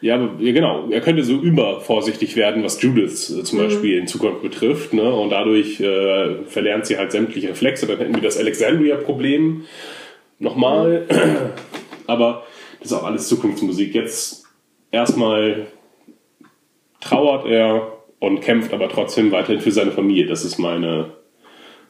Ja, 0.00 0.16
ja, 0.38 0.52
genau. 0.52 0.88
Er 0.90 1.00
könnte 1.00 1.24
so 1.24 1.34
übervorsichtig 1.34 2.36
werden, 2.36 2.62
was 2.62 2.80
Judith 2.80 3.30
äh, 3.30 3.42
zum 3.42 3.58
Beispiel 3.58 3.98
in 3.98 4.06
Zukunft 4.06 4.42
betrifft. 4.42 4.92
Ne? 4.92 5.12
Und 5.12 5.30
dadurch 5.30 5.80
äh, 5.80 6.44
verlernt 6.44 6.86
sie 6.86 6.98
halt 6.98 7.10
sämtliche 7.10 7.48
Reflexe. 7.48 7.86
Dann 7.86 7.98
hätten 7.98 8.14
wir 8.14 8.22
das 8.22 8.38
Alexandria-Problem 8.38 9.64
nochmal. 10.38 11.06
aber 12.06 12.44
das 12.78 12.92
ist 12.92 12.96
auch 12.96 13.04
alles 13.04 13.28
Zukunftsmusik. 13.28 13.94
Jetzt 13.94 14.44
erstmal 14.92 15.66
trauert 17.00 17.46
er 17.46 17.92
und 18.20 18.40
kämpft 18.40 18.72
aber 18.72 18.88
trotzdem 18.88 19.32
weiterhin 19.32 19.60
für 19.60 19.72
seine 19.72 19.90
Familie. 19.90 20.26
Das 20.26 20.44
ist 20.44 20.58
meine 20.58 21.12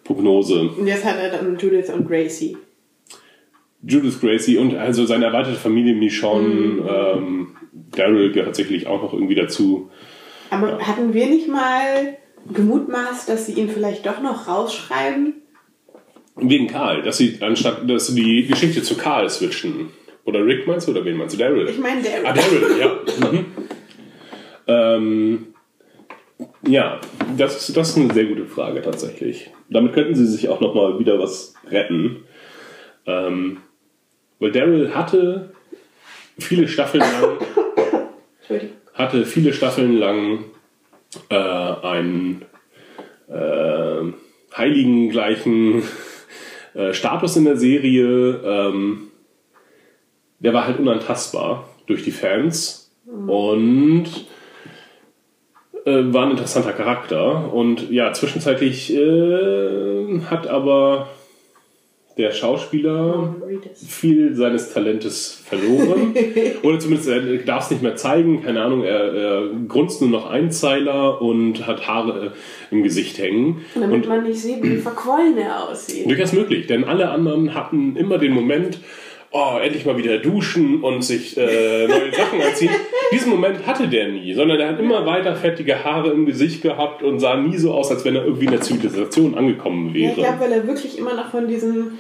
Prognose. 0.04 0.70
Und 0.78 0.86
jetzt 0.86 1.04
hat 1.04 1.18
er 1.18 1.30
dann 1.30 1.58
Judith 1.58 1.90
und 1.90 2.08
Gracie. 2.08 2.56
Judith 3.82 4.20
Gracie 4.20 4.58
und 4.58 4.74
also 4.74 5.06
seine 5.06 5.26
erweiterte 5.26 5.56
Familie 5.56 5.94
Michonne, 5.94 6.82
ähm, 6.88 7.56
Daryl 7.96 8.32
gehört 8.32 8.56
sicherlich 8.56 8.86
auch 8.86 9.02
noch 9.02 9.12
irgendwie 9.12 9.34
dazu. 9.34 9.90
Aber 10.50 10.78
hatten 10.80 11.12
wir 11.14 11.26
nicht 11.26 11.48
mal 11.48 12.16
gemutmaßt, 12.52 13.28
dass 13.28 13.46
sie 13.46 13.52
ihn 13.54 13.68
vielleicht 13.68 14.06
doch 14.06 14.20
noch 14.22 14.48
rausschreiben? 14.48 15.34
Wegen 16.36 16.68
Karl, 16.68 17.02
dass 17.02 17.18
sie 17.18 17.38
anstatt, 17.40 17.88
dass 17.90 18.06
sie 18.08 18.22
die 18.22 18.46
Geschichte 18.46 18.82
zu 18.82 18.96
Karl 18.96 19.28
switchen. 19.28 19.90
Oder 20.24 20.44
Rick 20.44 20.66
meinst 20.66 20.86
du 20.86 20.92
oder 20.92 21.04
wen 21.04 21.16
meinst 21.16 21.34
du? 21.34 21.38
Daryl. 21.38 21.68
Ich 21.68 21.78
meine, 21.78 22.02
der 22.02 22.24
Ah, 22.24 22.32
Daryl, 22.32 22.78
ja. 22.78 23.30
Mhm. 23.30 23.44
Ähm, 24.66 25.46
ja, 26.66 27.00
das, 27.36 27.68
ist- 27.68 27.76
das 27.76 27.90
ist 27.90 27.96
eine 27.98 28.12
sehr 28.14 28.26
gute 28.26 28.46
Frage 28.46 28.82
tatsächlich. 28.82 29.50
Damit 29.70 29.92
könnten 29.94 30.14
sie 30.14 30.26
sich 30.26 30.48
auch 30.48 30.60
nochmal 30.60 30.98
wieder 30.98 31.18
was 31.18 31.54
retten. 31.70 32.24
Ähm, 33.06 33.58
weil 34.38 34.52
Daryl 34.52 34.94
hatte 34.94 35.50
viele 36.38 36.68
Staffeln 36.68 37.00
lang 37.00 37.38
hatte 38.98 39.24
viele 39.24 39.52
Staffeln 39.52 39.96
lang 39.96 40.44
äh, 41.30 41.34
einen 41.34 42.44
äh, 43.28 44.02
heiligen 44.56 45.08
gleichen 45.08 45.84
äh, 46.74 46.92
Status 46.92 47.36
in 47.36 47.44
der 47.44 47.56
Serie. 47.56 48.40
Ähm, 48.44 49.08
der 50.40 50.52
war 50.52 50.66
halt 50.66 50.80
unantastbar 50.80 51.68
durch 51.86 52.02
die 52.02 52.10
Fans 52.10 52.90
und 53.06 54.06
äh, 55.84 56.12
war 56.12 56.26
ein 56.26 56.32
interessanter 56.32 56.72
Charakter. 56.72 57.52
Und 57.52 57.90
ja, 57.90 58.12
zwischenzeitlich 58.12 58.92
äh, 58.92 60.20
hat 60.28 60.48
aber 60.48 61.08
der 62.18 62.32
Schauspieler 62.32 63.36
viel 63.74 64.34
seines 64.34 64.72
Talentes 64.72 65.40
verloren. 65.46 66.12
Oder 66.64 66.78
zumindest 66.80 67.08
er 67.08 67.20
darf 67.38 67.64
es 67.64 67.70
nicht 67.70 67.82
mehr 67.82 67.94
zeigen. 67.94 68.42
Keine 68.42 68.60
Ahnung, 68.60 68.82
er, 68.82 69.14
er 69.14 69.50
grunzt 69.68 70.00
nur 70.00 70.10
noch 70.10 70.28
Einzeiler 70.28 71.22
und 71.22 71.64
hat 71.66 71.86
Haare 71.86 72.32
im 72.72 72.82
Gesicht 72.82 73.18
hängen. 73.18 73.64
Damit 73.74 73.92
Und 73.92 74.08
man 74.08 74.24
nicht 74.24 74.40
sieht, 74.40 74.62
wie 74.64 74.76
verquollen 74.76 75.38
er 75.38 75.68
aussieht. 75.68 76.06
durchaus 76.06 76.32
möglich, 76.32 76.66
denn 76.66 76.82
alle 76.84 77.10
anderen 77.10 77.54
hatten 77.54 77.94
immer 77.94 78.18
den 78.18 78.32
Moment, 78.32 78.80
oh, 79.30 79.58
endlich 79.62 79.84
mal 79.84 79.96
wieder 79.96 80.18
duschen 80.18 80.82
und 80.82 81.02
sich 81.02 81.36
äh, 81.36 81.86
neue 81.86 82.12
Sachen 82.14 82.40
anziehen. 82.40 82.70
Diesen 83.12 83.30
Moment 83.30 83.66
hatte 83.66 83.88
der 83.88 84.08
nie, 84.08 84.34
sondern 84.34 84.60
er 84.60 84.68
hat 84.68 84.80
immer 84.80 85.06
weiter 85.06 85.34
fettige 85.34 85.82
Haare 85.84 86.10
im 86.10 86.26
Gesicht 86.26 86.60
gehabt 86.62 87.02
und 87.02 87.20
sah 87.20 87.36
nie 87.36 87.56
so 87.56 87.72
aus, 87.72 87.90
als 87.90 88.04
wenn 88.04 88.14
er 88.16 88.24
irgendwie 88.24 88.44
in 88.46 88.50
der 88.50 88.60
Zivilisation 88.60 89.34
angekommen 89.34 89.94
Ja, 89.94 90.10
ich 90.10 90.16
wäre. 90.16 90.26
glaube, 90.28 90.40
weil 90.40 90.52
er 90.52 90.66
wirklich 90.66 90.98
immer 90.98 91.14
noch 91.14 91.30
von 91.30 91.48
diesem 91.48 91.92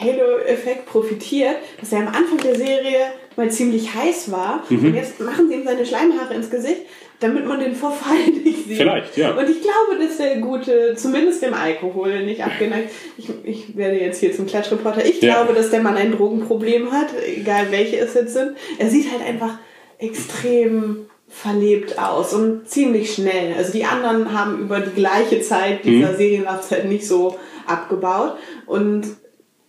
Halo-Effekt 0.00 0.86
profitiert, 0.86 1.56
dass 1.80 1.92
er 1.92 2.00
am 2.00 2.08
Anfang 2.08 2.38
der 2.42 2.54
Serie 2.54 2.98
mal 3.36 3.50
ziemlich 3.50 3.94
heiß 3.94 4.30
war 4.30 4.62
Mhm. 4.68 4.86
und 4.86 4.94
jetzt 4.94 5.20
machen 5.20 5.48
sie 5.48 5.54
ihm 5.54 5.64
seine 5.64 5.84
Schleimhaare 5.86 6.34
ins 6.34 6.50
Gesicht, 6.50 6.82
damit 7.22 7.46
man 7.46 7.60
den 7.60 7.74
Vorfall 7.74 8.16
nicht 8.44 8.66
sieht. 8.66 8.76
Vielleicht, 8.78 9.16
ja. 9.16 9.30
Und 9.32 9.48
ich 9.48 9.60
glaube, 9.62 10.02
dass 10.04 10.16
der 10.18 10.36
gute, 10.36 10.94
zumindest 10.96 11.42
dem 11.42 11.54
Alkohol 11.54 12.24
nicht 12.24 12.42
abgeneigt. 12.44 12.90
Ich, 13.16 13.28
ich 13.44 13.76
werde 13.76 13.98
jetzt 14.00 14.20
hier 14.20 14.34
zum 14.34 14.46
Klatschreporter. 14.46 15.04
Ich 15.04 15.20
Ja. 15.22 15.34
glaube, 15.42 15.54
dass 15.58 15.70
der 15.70 15.80
Mann 15.82 15.96
ein 15.96 16.12
Drogenproblem 16.12 16.90
hat, 16.92 17.08
egal 17.26 17.66
welche 17.70 17.98
es 17.98 18.14
jetzt 18.14 18.34
sind. 18.34 18.56
Er 18.78 18.88
sieht 18.90 19.10
halt 19.12 19.26
einfach 19.26 19.58
extrem 19.98 21.06
verlebt 21.28 21.98
aus 21.98 22.34
und 22.34 22.68
ziemlich 22.68 23.14
schnell. 23.14 23.54
Also 23.56 23.72
die 23.72 23.84
anderen 23.84 24.38
haben 24.38 24.58
über 24.60 24.80
die 24.80 24.90
gleiche 24.94 25.40
Zeit 25.40 25.84
dieser 25.84 26.14
Serienlaufzeit 26.14 26.84
nicht 26.86 27.06
so 27.06 27.38
abgebaut. 27.66 28.36
Und 28.66 29.06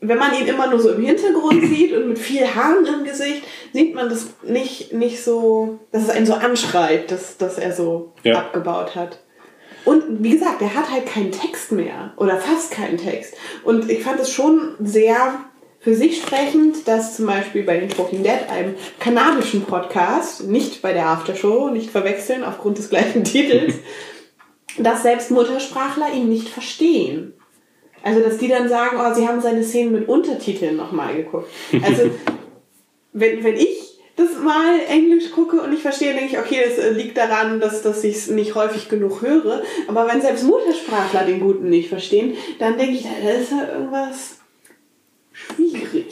wenn 0.08 0.18
man 0.18 0.34
ihn 0.34 0.47
immer 0.47 0.68
nur 0.68 0.80
so 0.80 0.91
im 0.91 1.04
Hintergrund 1.04 1.64
sieht 1.68 1.93
und 1.93 2.10
mit 2.10 2.20
viel 2.20 2.45
Haaren 2.45 2.86
im 2.86 3.04
Gesicht, 3.04 3.43
sieht 3.74 3.95
man 3.95 4.10
das 4.10 4.28
nicht, 4.43 4.93
nicht 4.93 5.24
so, 5.24 5.80
dass 5.91 6.04
es 6.04 6.10
einen 6.10 6.26
so 6.26 6.34
anschreit, 6.34 7.12
dass, 7.12 7.38
dass 7.38 7.58
er 7.58 7.74
so 7.74 8.14
Ja. 8.24 8.39
abgebaut 8.39 8.95
hat. 8.95 9.20
Und 9.86 10.24
wie 10.24 10.32
gesagt, 10.32 10.62
der 10.62 10.76
hat 10.76 10.89
halt 10.91 11.06
keinen 11.08 11.32
Text 11.32 11.72
mehr 11.74 12.14
oder 12.18 12.38
fast 12.38 12.72
keinen 12.72 12.97
Text. 12.97 13.34
Und 13.66 13.89
ich 13.89 14.01
fand 14.04 14.20
es 14.20 14.32
schon 14.32 14.76
sehr 14.80 15.39
für 15.82 15.93
sich 15.95 16.22
sprechend, 16.22 16.88
dass 16.88 17.18
zum 17.18 17.26
Beispiel 17.26 17.64
bei 17.64 17.78
den 17.78 17.89
Talking 17.89 18.24
Dead, 18.24 18.49
einem 18.49 18.76
kanadischen 19.01 19.64
Podcast, 19.64 20.45
nicht 20.47 20.82
bei 20.82 20.93
der 20.93 21.08
Aftershow, 21.08 21.70
nicht 21.70 21.89
verwechseln 21.89 22.45
aufgrund 22.45 22.78
des 22.78 22.89
gleichen 22.89 23.24
Titels, 23.26 23.74
dass 24.78 25.04
selbst 25.04 25.30
Muttersprachler 25.32 26.14
ihn 26.14 26.30
nicht 26.30 26.47
verstehen. 26.47 27.34
Also, 28.04 28.20
dass 28.20 28.38
die 28.38 28.49
dann 28.49 28.68
sagen, 28.70 28.97
oh, 28.99 29.14
sie 29.14 29.28
haben 29.28 29.41
seine 29.41 29.64
Szenen 29.64 29.93
mit 29.93 30.08
Untertiteln 30.08 30.76
nochmal 30.76 31.16
geguckt. 31.16 31.49
Also, 31.82 32.12
wenn, 33.14 33.43
wenn 33.43 33.56
ich 33.56 33.93
das 34.16 34.38
mal 34.43 34.80
Englisch 34.89 35.32
gucke 35.32 35.60
und 35.62 35.74
ich 35.74 35.82
verstehe, 35.82 36.14
denke 36.14 36.34
ich, 36.34 36.38
okay, 36.38 36.60
das 36.64 36.95
liegt 36.95 37.18
daran, 37.18 37.60
dass, 37.60 37.82
dass 37.82 38.04
ich 38.04 38.16
es 38.16 38.28
nicht 38.30 38.54
häufig 38.54 38.89
genug 38.89 39.22
höre. 39.22 39.64
Aber 39.88 40.08
wenn 40.08 40.22
selbst 40.22 40.43
Muttersprachler 40.43 41.24
den 41.26 41.39
Guten 41.39 41.70
nicht 41.70 41.89
verstehen, 41.89 42.36
dann 42.60 42.78
denke 42.78 42.93
ich, 42.93 43.04
da 43.04 43.30
ist 43.30 43.51
ja 43.51 43.74
irgendwas 43.74 44.38
schwierig. 45.32 46.06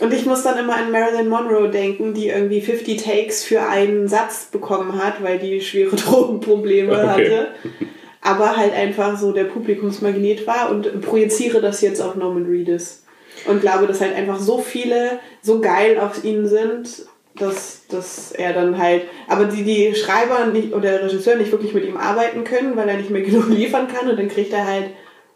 Und 0.00 0.14
ich 0.14 0.26
muss 0.26 0.42
dann 0.42 0.58
immer 0.58 0.76
an 0.76 0.90
Marilyn 0.90 1.28
Monroe 1.28 1.68
denken, 1.68 2.12
die 2.14 2.28
irgendwie 2.28 2.60
50 2.60 3.02
Takes 3.02 3.44
für 3.44 3.62
einen 3.62 4.08
Satz 4.08 4.48
bekommen 4.50 5.02
hat, 5.02 5.22
weil 5.22 5.38
die 5.38 5.60
schwere 5.60 5.94
Drogenprobleme 5.96 6.92
Okay. 6.92 7.06
hatte. 7.06 7.48
Aber 8.22 8.56
halt 8.56 8.74
einfach 8.74 9.18
so 9.18 9.32
der 9.32 9.44
Publikumsmagnet 9.44 10.46
war 10.46 10.70
und 10.70 11.00
projiziere 11.00 11.60
das 11.60 11.80
jetzt 11.80 12.00
auf 12.00 12.16
Norman 12.16 12.46
Reedus. 12.46 13.02
Und 13.46 13.60
glaube, 13.62 13.86
dass 13.86 14.00
halt 14.00 14.14
einfach 14.14 14.38
so 14.38 14.58
viele 14.58 15.18
so 15.40 15.60
geil 15.60 15.98
auf 15.98 16.22
ihn 16.24 16.46
sind, 16.46 17.06
dass, 17.38 17.86
dass 17.88 18.32
er 18.32 18.52
dann 18.52 18.76
halt, 18.76 19.04
aber 19.28 19.44
die, 19.46 19.62
die 19.62 19.94
Schreiber 19.94 20.46
nicht, 20.46 20.72
oder 20.74 20.90
der 20.90 21.04
Regisseur 21.04 21.36
nicht 21.36 21.50
wirklich 21.50 21.72
mit 21.72 21.86
ihm 21.86 21.96
arbeiten 21.96 22.44
können, 22.44 22.76
weil 22.76 22.88
er 22.88 22.96
nicht 22.98 23.08
mehr 23.08 23.22
genug 23.30 23.48
liefern 23.48 23.88
kann 23.88 24.10
und 24.10 24.18
dann 24.18 24.28
kriegt 24.28 24.52
er 24.52 24.66
halt 24.66 24.90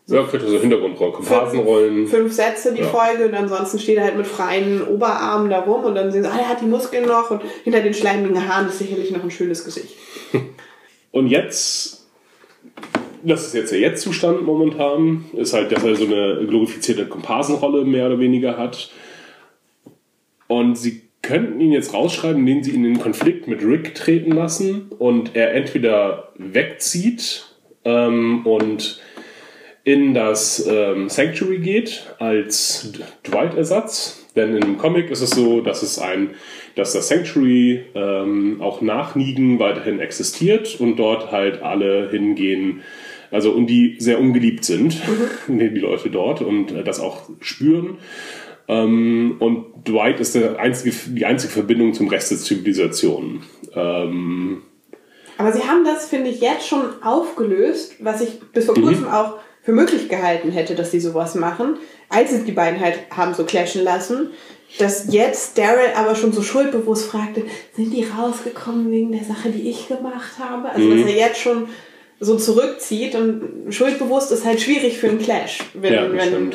Ja, 0.06 0.22
könnte 0.24 0.46
so 0.50 0.58
Hintergrundrollen, 0.58 1.14
Komparsenrollen. 1.14 2.06
fünf 2.06 2.34
Sätze 2.34 2.74
die 2.74 2.82
Ja. 2.82 2.88
Folge 2.88 3.26
und 3.26 3.34
ansonsten 3.34 3.78
steht 3.78 3.96
er 3.96 4.04
halt 4.04 4.18
mit 4.18 4.26
freien 4.26 4.86
Oberarmen 4.86 5.48
da 5.48 5.60
rum 5.60 5.84
und 5.84 5.94
dann 5.94 6.12
sehen 6.12 6.24
sie, 6.24 6.28
ah, 6.28 6.36
er 6.38 6.48
hat 6.50 6.60
die 6.60 6.66
Muskeln 6.66 7.06
noch 7.06 7.30
und 7.30 7.40
hinter 7.62 7.80
den 7.80 7.94
schleimigen 7.94 8.46
Haaren 8.46 8.68
ist 8.68 8.80
sicherlich 8.80 9.10
noch 9.12 9.22
ein 9.22 9.30
schönes 9.30 9.64
Gesicht. 9.64 9.94
Und 11.12 11.28
jetzt, 11.28 12.03
das 13.24 13.46
ist 13.46 13.54
jetzt 13.54 13.72
der 13.72 13.80
Jetzt-Zustand 13.80 14.42
momentan, 14.42 15.24
ist 15.34 15.52
halt, 15.52 15.72
dass 15.72 15.84
er 15.84 15.96
so 15.96 16.06
eine 16.06 16.46
glorifizierte 16.46 17.06
Komparsenrolle 17.06 17.84
mehr 17.84 18.06
oder 18.06 18.18
weniger 18.18 18.56
hat. 18.58 18.90
Und 20.46 20.76
sie 20.76 21.02
könnten 21.22 21.60
ihn 21.60 21.72
jetzt 21.72 21.94
rausschreiben, 21.94 22.40
indem 22.40 22.62
sie 22.62 22.72
ihn 22.72 22.84
in 22.84 22.94
den 22.94 23.02
Konflikt 23.02 23.48
mit 23.48 23.64
Rick 23.64 23.94
treten 23.94 24.32
lassen 24.32 24.90
und 24.98 25.34
er 25.34 25.54
entweder 25.54 26.32
wegzieht 26.36 27.46
ähm, 27.84 28.46
und 28.46 29.00
in 29.84 30.14
das 30.14 30.66
ähm, 30.66 31.08
Sanctuary 31.08 31.58
geht 31.58 32.14
als 32.18 32.92
Dwight-Ersatz. 33.26 34.26
Denn 34.34 34.56
im 34.56 34.78
Comic 34.78 35.10
ist 35.10 35.20
es 35.20 35.30
so, 35.30 35.60
dass 35.60 35.82
es 35.82 35.98
ein, 35.98 36.30
dass 36.74 36.92
das 36.92 37.08
Sanctuary 37.08 37.84
ähm, 37.94 38.60
auch 38.60 38.80
nach 38.80 39.14
Negan 39.14 39.58
weiterhin 39.58 40.00
existiert 40.00 40.80
und 40.80 40.96
dort 40.96 41.30
halt 41.30 41.62
alle 41.62 42.10
hingehen, 42.10 42.82
also 43.34 43.50
und 43.52 43.66
die 43.66 43.96
sehr 43.98 44.18
ungeliebt 44.20 44.64
sind, 44.64 44.96
die 45.48 45.68
die 45.70 45.80
Leute 45.80 46.08
dort 46.10 46.40
und 46.40 46.72
äh, 46.72 46.84
das 46.84 47.00
auch 47.00 47.28
spüren. 47.40 47.98
Ähm, 48.68 49.36
und 49.40 49.66
Dwight 49.86 50.20
ist 50.20 50.34
der 50.34 50.58
einzige, 50.58 50.94
die 51.08 51.26
einzige 51.26 51.52
Verbindung 51.52 51.92
zum 51.92 52.08
Rest 52.08 52.30
der 52.30 52.38
Zivilisation. 52.38 53.42
Ähm, 53.74 54.62
Aber 55.36 55.52
sie 55.52 55.62
haben 55.62 55.84
das, 55.84 56.06
finde 56.06 56.30
ich, 56.30 56.40
jetzt 56.40 56.66
schon 56.68 57.02
aufgelöst, 57.02 57.96
was 57.98 58.20
ich 58.22 58.40
bis 58.52 58.64
vor 58.66 58.78
Mhm. 58.78 58.82
kurzem 58.82 59.08
auch 59.08 59.34
für 59.62 59.72
möglich 59.72 60.08
gehalten 60.08 60.50
hätte, 60.50 60.74
dass 60.74 60.90
sie 60.92 61.00
sowas 61.00 61.34
machen, 61.34 61.76
als 62.08 62.30
sie 62.30 62.44
die 62.44 62.52
beiden 62.52 62.80
halt 62.80 62.98
haben 63.10 63.34
so 63.34 63.44
clashen 63.44 63.82
lassen, 63.82 64.28
dass 64.78 65.12
jetzt 65.12 65.56
Daryl 65.58 65.92
aber 65.96 66.14
schon 66.14 66.32
so 66.32 66.42
schuldbewusst 66.42 67.06
fragte, 67.06 67.42
sind 67.74 67.92
die 67.92 68.04
rausgekommen 68.04 68.90
wegen 68.90 69.12
der 69.12 69.24
Sache, 69.24 69.50
die 69.50 69.68
ich 69.68 69.88
gemacht 69.88 70.32
habe? 70.38 70.68
Also 70.70 70.88
Mhm. 70.88 70.96
dass 71.00 71.10
er 71.10 71.16
jetzt 71.16 71.40
schon 71.40 71.68
so 72.20 72.36
zurückzieht 72.36 73.14
und 73.14 73.42
schuldbewusst 73.70 74.32
ist 74.32 74.44
halt 74.44 74.60
schwierig 74.60 74.98
für 74.98 75.08
einen 75.08 75.18
Clash, 75.18 75.58
wenn, 75.74 75.92
Ja, 75.92 76.12
wenn 76.12 76.52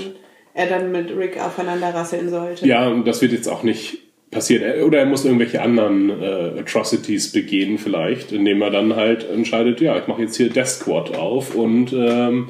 er 0.53 0.67
dann 0.67 0.91
mit 0.91 1.15
Rick 1.15 1.39
aufeinander 1.39 1.93
rasseln 1.93 2.29
sollte. 2.29 2.67
Ja, 2.67 2.87
und 2.87 3.05
das 3.07 3.21
wird 3.21 3.31
jetzt 3.31 3.47
auch 3.47 3.63
nicht 3.63 3.99
passieren. 4.31 4.63
Er- 4.63 4.85
Oder 4.85 4.99
er 4.99 5.05
muss 5.05 5.25
irgendwelche 5.25 5.61
anderen 5.61 6.09
äh, 6.09 6.59
Atrocities 6.59 7.31
begehen 7.31 7.77
vielleicht, 7.77 8.31
indem 8.31 8.61
er 8.61 8.69
dann 8.71 8.95
halt 8.95 9.29
entscheidet, 9.29 9.79
ja, 9.81 9.97
ich 9.97 10.07
mache 10.07 10.21
jetzt 10.23 10.35
hier 10.37 10.49
Death 10.49 10.67
Squad 10.67 11.15
auf 11.17 11.55
und 11.55 11.93
ähm, 11.93 12.49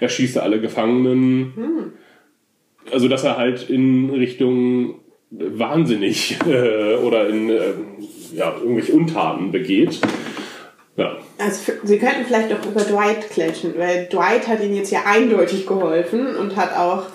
erschießt 0.00 0.38
alle 0.38 0.60
Gefangenen. 0.60 1.92
Also, 2.90 3.08
dass 3.08 3.24
er 3.24 3.36
halt 3.38 3.68
in 3.70 4.10
Richtung 4.10 4.96
wahnsinnig 5.30 6.38
äh, 6.46 6.94
oder 6.96 7.28
in 7.28 7.48
äh, 7.50 7.60
ja, 8.34 8.54
irgendwelche 8.60 8.92
Untaten 8.92 9.52
begeht. 9.52 10.00
Ja. 10.96 11.18
Also 11.44 11.72
sie 11.82 11.98
könnten 11.98 12.24
vielleicht 12.26 12.52
auch 12.52 12.64
über 12.64 12.82
Dwight 12.82 13.28
clashen, 13.30 13.74
weil 13.76 14.06
Dwight 14.06 14.46
hat 14.46 14.62
ihnen 14.62 14.76
jetzt 14.76 14.90
ja 14.92 15.00
eindeutig 15.06 15.66
geholfen 15.66 16.36
und 16.36 16.56
hat 16.56 16.76
auch 16.76 17.06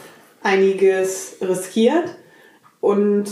einiges 0.43 1.37
riskiert. 1.41 2.15
Und 2.81 3.25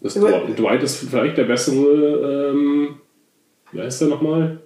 Das 0.00 0.14
Dwight 0.14 0.82
ist 0.82 1.08
vielleicht 1.10 1.36
der 1.36 1.44
bessere, 1.44 2.50
ähm, 2.52 3.00
wer 3.72 3.84
ist 3.84 4.00
der 4.00 4.08
nochmal? 4.08 4.60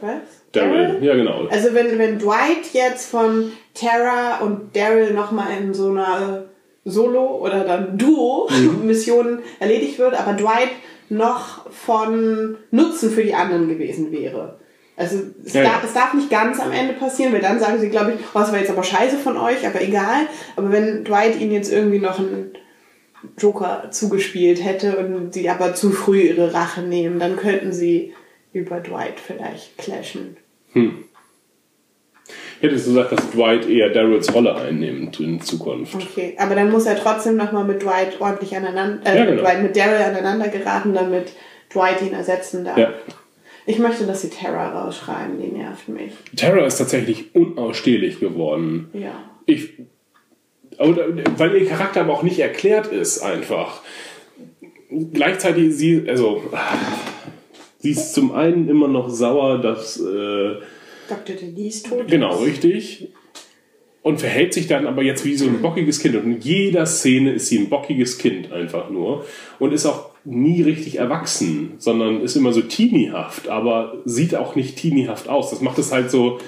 was? 0.00 0.12
Daryl. 0.52 0.98
Ja, 1.02 1.14
genau. 1.14 1.46
Also 1.50 1.74
wenn, 1.74 1.98
wenn 1.98 2.18
Dwight 2.18 2.72
jetzt 2.72 3.10
von 3.10 3.52
Tara 3.74 4.38
und 4.40 4.74
Daryl 4.74 5.12
nochmal 5.12 5.48
in 5.60 5.74
so 5.74 5.90
einer 5.90 6.44
Solo- 6.84 7.38
oder 7.42 7.64
dann 7.64 7.92
Mhm. 7.92 7.98
Duo-Mission 7.98 9.40
erledigt 9.58 9.98
wird, 9.98 10.14
aber 10.18 10.32
Dwight 10.34 10.70
noch 11.10 11.70
von 11.70 12.56
Nutzen 12.70 13.10
für 13.10 13.24
die 13.24 13.34
anderen 13.34 13.68
gewesen 13.68 14.12
wäre. 14.12 14.58
Also 14.98 15.18
es, 15.44 15.54
Ja, 15.54 15.62
darf, 15.62 15.82
ja. 15.82 15.88
es 15.88 15.94
darf 15.94 16.14
nicht 16.14 16.28
ganz 16.28 16.58
am 16.58 16.72
Ende 16.72 16.94
passieren, 16.94 17.32
weil 17.32 17.40
dann 17.40 17.60
sagen 17.60 17.78
sie, 17.78 17.88
glaube 17.88 18.14
ich, 18.14 18.20
oh, 18.34 18.38
das 18.40 18.50
war 18.50 18.58
jetzt 18.58 18.70
aber 18.70 18.82
scheiße 18.82 19.16
von 19.18 19.36
euch, 19.36 19.64
aber 19.64 19.80
egal. 19.80 20.26
Aber 20.56 20.72
wenn 20.72 21.04
Dwight 21.04 21.40
ihnen 21.40 21.52
jetzt 21.52 21.72
irgendwie 21.72 22.00
noch 22.00 22.18
einen 22.18 22.50
Joker 23.38 23.88
zugespielt 23.92 24.62
hätte 24.64 24.96
und 24.96 25.32
sie 25.34 25.48
aber 25.48 25.74
zu 25.74 25.90
früh 25.90 26.22
ihre 26.22 26.52
Rache 26.52 26.82
nehmen, 26.82 27.20
dann 27.20 27.36
könnten 27.36 27.72
sie 27.72 28.12
über 28.52 28.80
Dwight 28.80 29.20
vielleicht 29.20 29.78
clashen. 29.78 30.36
Ich 30.74 30.82
hätte 32.60 32.74
gesagt, 32.74 33.12
dass 33.12 33.30
Dwight 33.30 33.68
eher 33.68 33.90
Daryls 33.90 34.34
Rolle 34.34 34.54
einnimmt 34.56 35.20
in 35.20 35.40
Zukunft. 35.40 35.94
Okay, 35.94 36.34
aber 36.38 36.56
dann 36.56 36.70
muss 36.70 36.86
er 36.86 36.96
trotzdem 36.96 37.36
nochmal 37.36 37.64
mit 37.64 37.82
Dwight 37.82 38.20
ordentlich 38.20 38.56
aneinander, 38.56 39.00
äh, 39.08 39.16
Ja, 39.16 39.24
genau. 39.26 39.42
Dwight, 39.42 39.62
mit 39.62 39.76
Daryl 39.76 40.02
aneinander 40.02 40.48
geraten, 40.48 40.92
damit 40.92 41.32
Dwight 41.72 42.02
ihn 42.02 42.14
ersetzen 42.14 42.64
darf. 42.64 42.76
Ja. 42.76 42.92
Ich 43.68 43.78
möchte, 43.78 44.06
dass 44.06 44.22
sie 44.22 44.30
Terra 44.30 44.70
rausschreiben, 44.70 45.42
die 45.42 45.48
nervt 45.48 45.88
mich. 45.88 46.12
Terra 46.34 46.64
ist 46.64 46.78
tatsächlich 46.78 47.34
unausstehlich 47.34 48.18
geworden. 48.18 48.88
Ja. 48.94 49.12
Ich, 49.44 49.74
weil 50.78 51.54
ihr 51.54 51.68
Charakter 51.68 52.00
aber 52.00 52.14
auch 52.14 52.22
nicht 52.22 52.38
erklärt 52.38 52.86
ist, 52.86 53.20
einfach. 53.20 53.82
Gleichzeitig 55.12 55.76
sie, 55.76 56.02
also, 56.08 56.42
sie 57.80 57.90
ist 57.90 58.14
zum 58.14 58.32
einen 58.32 58.70
immer 58.70 58.88
noch 58.88 59.10
sauer, 59.10 59.58
dass, 59.58 60.00
äh, 60.00 60.54
Dr. 61.10 61.36
Denise 61.38 61.82
tot 61.82 62.00
ist. 62.00 62.10
genau, 62.10 62.36
richtig. 62.36 63.08
Und 64.00 64.18
verhält 64.18 64.54
sich 64.54 64.66
dann 64.66 64.86
aber 64.86 65.02
jetzt 65.02 65.26
wie 65.26 65.36
so 65.36 65.44
ein 65.44 65.60
bockiges 65.60 66.00
Kind. 66.00 66.16
Und 66.16 66.24
in 66.24 66.40
jeder 66.40 66.86
Szene 66.86 67.32
ist 67.32 67.48
sie 67.48 67.58
ein 67.58 67.68
bockiges 67.68 68.16
Kind 68.16 68.50
einfach 68.50 68.88
nur. 68.88 69.26
Und 69.58 69.74
ist 69.74 69.84
auch 69.84 70.07
nie 70.24 70.62
richtig 70.62 70.96
erwachsen, 70.98 71.74
sondern 71.78 72.20
ist 72.20 72.36
immer 72.36 72.52
so 72.52 72.60
teenie-haft, 72.62 73.48
aber 73.48 73.96
sieht 74.04 74.34
auch 74.34 74.54
nicht 74.56 74.76
teenie-haft 74.76 75.28
aus. 75.28 75.50
Das 75.50 75.60
macht 75.60 75.78
es 75.78 75.92
halt 75.92 76.10
so, 76.10 76.38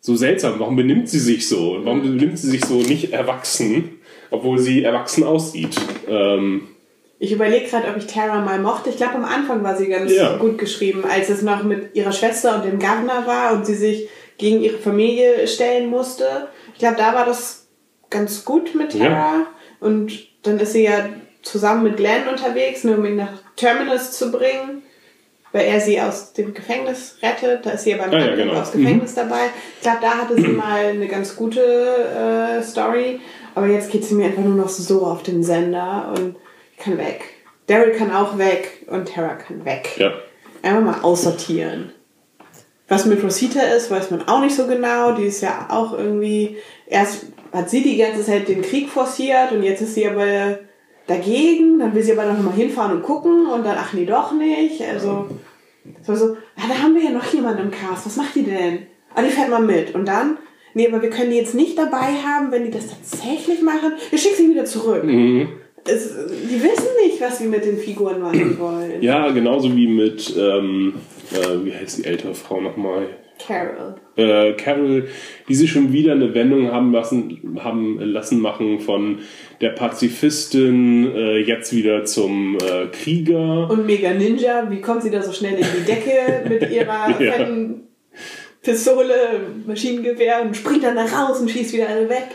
so 0.00 0.16
seltsam. 0.16 0.54
Warum 0.58 0.76
benimmt 0.76 1.08
sie 1.08 1.18
sich 1.20 1.48
so? 1.48 1.78
Warum 1.82 2.02
benimmt 2.02 2.38
sie 2.38 2.48
sich 2.50 2.64
so 2.64 2.74
nicht 2.76 3.12
erwachsen, 3.12 3.98
obwohl 4.30 4.58
sie 4.58 4.82
erwachsen 4.82 5.24
aussieht? 5.24 5.76
Ähm, 6.08 6.62
Ich 7.20 7.32
überlege 7.32 7.66
gerade, 7.66 7.88
ob 7.88 7.96
ich 7.96 8.06
Tara 8.06 8.40
mal 8.44 8.60
mochte. 8.60 8.90
Ich 8.90 8.96
glaube, 8.96 9.14
am 9.16 9.24
Anfang 9.24 9.62
war 9.64 9.76
sie 9.76 9.88
ganz 9.88 10.12
Ja. 10.12 10.36
gut 10.36 10.56
geschrieben, 10.58 11.02
als 11.04 11.28
es 11.28 11.42
noch 11.42 11.64
mit 11.64 11.94
ihrer 11.96 12.12
Schwester 12.12 12.56
und 12.56 12.64
dem 12.64 12.78
Governor 12.78 13.26
war 13.26 13.52
und 13.54 13.66
sie 13.66 13.74
sich 13.74 14.08
gegen 14.38 14.62
ihre 14.62 14.78
Familie 14.78 15.46
stellen 15.48 15.90
musste. 15.90 16.48
Ich 16.74 16.78
glaube, 16.78 16.96
da 16.96 17.14
war 17.14 17.26
das 17.26 17.66
ganz 18.08 18.44
gut 18.44 18.74
mit 18.76 18.92
Tara. 18.92 19.04
Ja. 19.10 19.46
Und 19.80 20.12
dann 20.44 20.60
ist 20.60 20.72
sie 20.74 20.84
ja 20.84 21.08
zusammen 21.42 21.84
mit 21.84 21.96
Glenn 21.96 22.28
unterwegs, 22.28 22.84
nur 22.84 22.98
um 22.98 23.04
ihn 23.04 23.16
nach 23.16 23.32
Terminus 23.56 24.12
zu 24.12 24.30
bringen, 24.30 24.82
weil 25.52 25.66
er 25.66 25.80
sie 25.80 26.00
aus 26.00 26.32
dem 26.32 26.52
Gefängnis 26.54 27.16
rettet. 27.22 27.64
Da 27.64 27.70
ist 27.70 27.84
sie 27.84 27.90
ja 27.92 27.96
beim 27.98 28.12
Ah, 28.12 28.18
ja, 28.26 28.34
genau. 28.36 28.54
aus 28.60 28.72
Gefängnis 28.72 29.14
dabei. 29.14 29.46
Ich 29.76 29.82
glaube, 29.82 29.98
da 30.02 30.10
hatte 30.18 30.34
sie 30.36 30.48
mal 30.48 30.86
eine 30.86 31.08
ganz 31.08 31.36
gute 31.36 31.60
äh, 31.60 32.62
Story. 32.62 33.20
Aber 33.54 33.66
jetzt 33.66 33.90
geht 33.90 34.04
sie 34.04 34.14
mir 34.14 34.26
einfach 34.26 34.42
nur 34.44 34.54
noch 34.56 34.68
so 34.68 35.06
auf 35.06 35.22
den 35.22 35.42
Sender 35.42 36.12
und 36.16 36.36
ich 36.76 36.84
kann 36.84 36.98
weg. 36.98 37.22
Daryl 37.66 37.92
kann 37.92 38.12
auch 38.12 38.38
weg 38.38 38.84
und 38.88 39.08
Tara 39.12 39.34
kann 39.34 39.64
weg. 39.64 39.90
ja. 39.96 40.12
Einfach 40.62 40.80
mal 40.82 41.00
aussortieren. 41.02 41.92
Was 42.88 43.04
mit 43.04 43.22
Rosita 43.22 43.60
ist, 43.60 43.90
weiß 43.90 44.10
man 44.10 44.26
auch 44.26 44.40
nicht 44.40 44.56
so 44.56 44.66
genau. 44.66 45.12
Die 45.12 45.24
ist 45.26 45.40
ja 45.40 45.68
auch 45.70 45.92
irgendwie. 45.92 46.56
Erst 46.86 47.26
hat 47.52 47.68
sie 47.70 47.82
die 47.82 47.96
ganze 47.96 48.24
Zeit 48.24 48.48
den 48.48 48.62
Krieg 48.62 48.88
forciert 48.88 49.52
und 49.52 49.62
jetzt 49.62 49.82
ist 49.82 49.94
sie 49.94 50.08
aber 50.08 50.58
dagegen. 51.08 51.80
Dann 51.80 51.94
will 51.94 52.02
sie 52.02 52.12
aber 52.12 52.32
noch 52.32 52.40
mal 52.40 52.54
hinfahren 52.54 52.96
und 52.96 53.02
gucken 53.02 53.46
und 53.46 53.64
dann, 53.66 53.76
ach 53.76 53.92
nee, 53.92 54.04
doch 54.04 54.32
nicht. 54.32 54.80
Also, 54.82 55.26
so, 56.02 56.14
so 56.14 56.36
ah, 56.56 56.62
da 56.68 56.82
haben 56.82 56.94
wir 56.94 57.02
ja 57.02 57.10
noch 57.10 57.24
jemanden 57.32 57.62
im 57.62 57.70
Cast. 57.70 58.06
Was 58.06 58.16
macht 58.16 58.36
die 58.36 58.44
denn? 58.44 58.86
Ah, 59.14 59.22
die 59.22 59.30
fährt 59.30 59.50
mal 59.50 59.60
mit. 59.60 59.94
Und 59.94 60.06
dann, 60.06 60.36
nee, 60.74 60.86
aber 60.86 61.02
wir 61.02 61.10
können 61.10 61.30
die 61.30 61.36
jetzt 61.36 61.54
nicht 61.54 61.76
dabei 61.76 62.14
haben, 62.24 62.52
wenn 62.52 62.64
die 62.64 62.70
das 62.70 62.86
tatsächlich 62.88 63.62
machen. 63.62 63.92
Wir 64.10 64.18
schicken 64.18 64.36
sie 64.36 64.50
wieder 64.50 64.64
zurück. 64.64 65.02
Es, 65.04 66.14
die 66.14 66.62
wissen 66.62 66.88
nicht, 67.04 67.20
was 67.20 67.38
sie 67.38 67.46
mit 67.46 67.64
den 67.64 67.78
Figuren 67.78 68.20
machen 68.20 68.56
wollen. 68.58 69.00
ja, 69.00 69.30
genauso 69.30 69.74
wie 69.74 69.86
mit, 69.86 70.34
ähm, 70.36 70.94
äh, 71.32 71.64
wie 71.64 71.72
heißt 71.72 71.98
die 71.98 72.04
ältere 72.04 72.34
Frau 72.34 72.60
nochmal? 72.60 73.06
Carol. 73.38 73.94
äh, 74.16 74.52
Carol, 74.54 75.08
die 75.48 75.54
sich 75.54 75.70
schon 75.70 75.92
wieder 75.92 76.12
eine 76.12 76.34
Wendung 76.34 76.72
haben 76.72 76.92
lassen, 76.92 77.56
haben 77.60 77.98
lassen 78.00 78.40
machen 78.40 78.80
von 78.80 79.20
der 79.60 79.70
Pazifistin 79.70 81.12
äh, 81.14 81.38
jetzt 81.38 81.72
wieder 81.74 82.04
zum 82.04 82.56
äh, 82.58 82.86
Krieger. 82.92 83.68
Und 83.70 83.86
Mega 83.86 84.12
Ninja, 84.12 84.70
wie 84.70 84.80
kommt 84.80 85.02
sie 85.02 85.10
da 85.10 85.22
so 85.22 85.32
schnell 85.32 85.54
in 85.54 85.66
die 85.78 85.84
Decke 85.84 86.48
mit 86.48 86.70
ihrer 86.70 87.08
Ja. 87.20 87.32
fetten 87.32 87.82
Pistole, 88.62 89.14
Maschinengewehr 89.66 90.42
und 90.42 90.56
springt 90.56 90.84
dann 90.84 90.96
da 90.96 91.04
raus 91.04 91.40
und 91.40 91.50
schießt 91.50 91.72
wieder 91.72 91.88
alle 91.88 92.08
weg? 92.08 92.26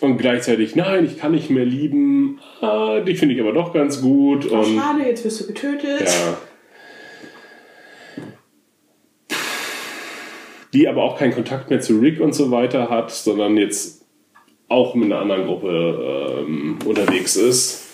Und 0.00 0.18
gleichzeitig, 0.18 0.76
nein, 0.76 1.04
ich 1.06 1.18
kann 1.18 1.32
nicht 1.32 1.48
mehr 1.50 1.64
lieben. 1.64 2.38
Ah, 2.60 3.00
dich 3.00 3.18
finde 3.18 3.34
ich 3.34 3.40
aber 3.40 3.52
doch 3.52 3.72
ganz 3.72 4.00
gut. 4.02 4.46
Oh, 4.50 4.56
Und 4.58 4.76
schade, 4.78 5.02
jetzt 5.06 5.24
wirst 5.24 5.40
du 5.40 5.46
getötet. 5.46 6.02
ja. 6.02 6.38
Die 10.74 10.86
aber 10.86 11.02
auch 11.02 11.18
keinen 11.18 11.32
Kontakt 11.32 11.70
mehr 11.70 11.80
zu 11.80 11.98
Rick 11.98 12.20
und 12.20 12.34
so 12.34 12.50
weiter 12.50 12.90
hat, 12.90 13.10
sondern 13.10 13.56
jetzt 13.56 13.97
auch 14.68 14.94
mit 14.94 15.10
einer 15.10 15.20
anderen 15.20 15.46
Gruppe 15.46 16.44
ähm, 16.46 16.78
unterwegs 16.84 17.36
ist. 17.36 17.86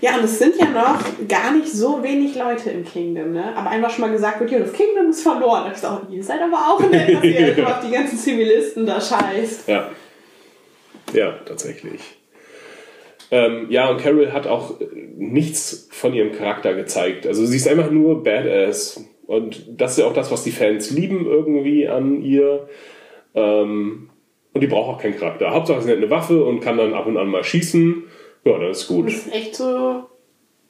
Ja, 0.00 0.16
und 0.16 0.24
es 0.24 0.38
sind 0.38 0.56
ja 0.56 0.66
noch 0.66 1.00
gar 1.28 1.52
nicht 1.52 1.68
so 1.68 2.02
wenig 2.02 2.36
Leute 2.36 2.70
im 2.70 2.84
Kingdom, 2.84 3.32
ne? 3.32 3.54
Aber 3.56 3.70
einfach 3.70 3.90
schon 3.90 4.02
mal 4.02 4.12
gesagt 4.12 4.40
wird, 4.40 4.50
ja, 4.50 4.58
das 4.60 4.72
Kingdom 4.72 5.10
ist 5.10 5.22
verloren. 5.22 5.64
Da 5.64 5.68
ich 5.68 5.74
gesagt, 5.74 6.10
ihr 6.10 6.22
seid 6.22 6.40
aber 6.40 6.56
auch 6.56 6.80
nett, 6.88 7.14
dass 7.14 7.24
ihr 7.24 7.66
auf 7.66 7.80
die 7.84 7.90
ganzen 7.90 8.16
Zivilisten 8.16 8.86
da 8.86 9.00
scheißt. 9.00 9.68
Ja. 9.68 9.90
Ja, 11.12 11.32
tatsächlich. 11.44 12.00
Ähm, 13.30 13.66
ja, 13.70 13.90
und 13.90 13.98
Carol 14.00 14.32
hat 14.32 14.46
auch 14.46 14.80
äh, 14.80 14.86
nichts 15.16 15.88
von 15.90 16.14
ihrem 16.14 16.32
Charakter 16.32 16.74
gezeigt. 16.74 17.26
Also 17.26 17.44
sie 17.44 17.56
ist 17.56 17.68
einfach 17.68 17.90
nur 17.90 18.22
Badass. 18.22 19.04
Und 19.26 19.64
das 19.68 19.92
ist 19.92 19.98
ja 19.98 20.06
auch 20.06 20.14
das, 20.14 20.30
was 20.30 20.44
die 20.44 20.52
Fans 20.52 20.90
lieben 20.90 21.26
irgendwie 21.26 21.88
an 21.88 22.22
ihr. 22.22 22.68
Ähm, 23.34 24.10
und 24.54 24.60
die 24.60 24.66
braucht 24.66 24.96
auch 24.96 25.00
keinen 25.00 25.16
Charakter. 25.18 25.50
Hauptsache 25.50 25.82
sie 25.82 25.90
hat 25.90 25.96
eine 25.98 26.10
Waffe 26.10 26.44
und 26.44 26.60
kann 26.60 26.76
dann 26.76 26.94
ab 26.94 27.06
und 27.06 27.16
an 27.16 27.28
mal 27.28 27.44
schießen. 27.44 28.04
Ja, 28.44 28.58
dann 28.58 28.70
ist 28.70 28.88
gut. 28.88 29.06
Das 29.06 29.14
ist 29.14 29.32
echt 29.32 29.54
so. 29.54 30.04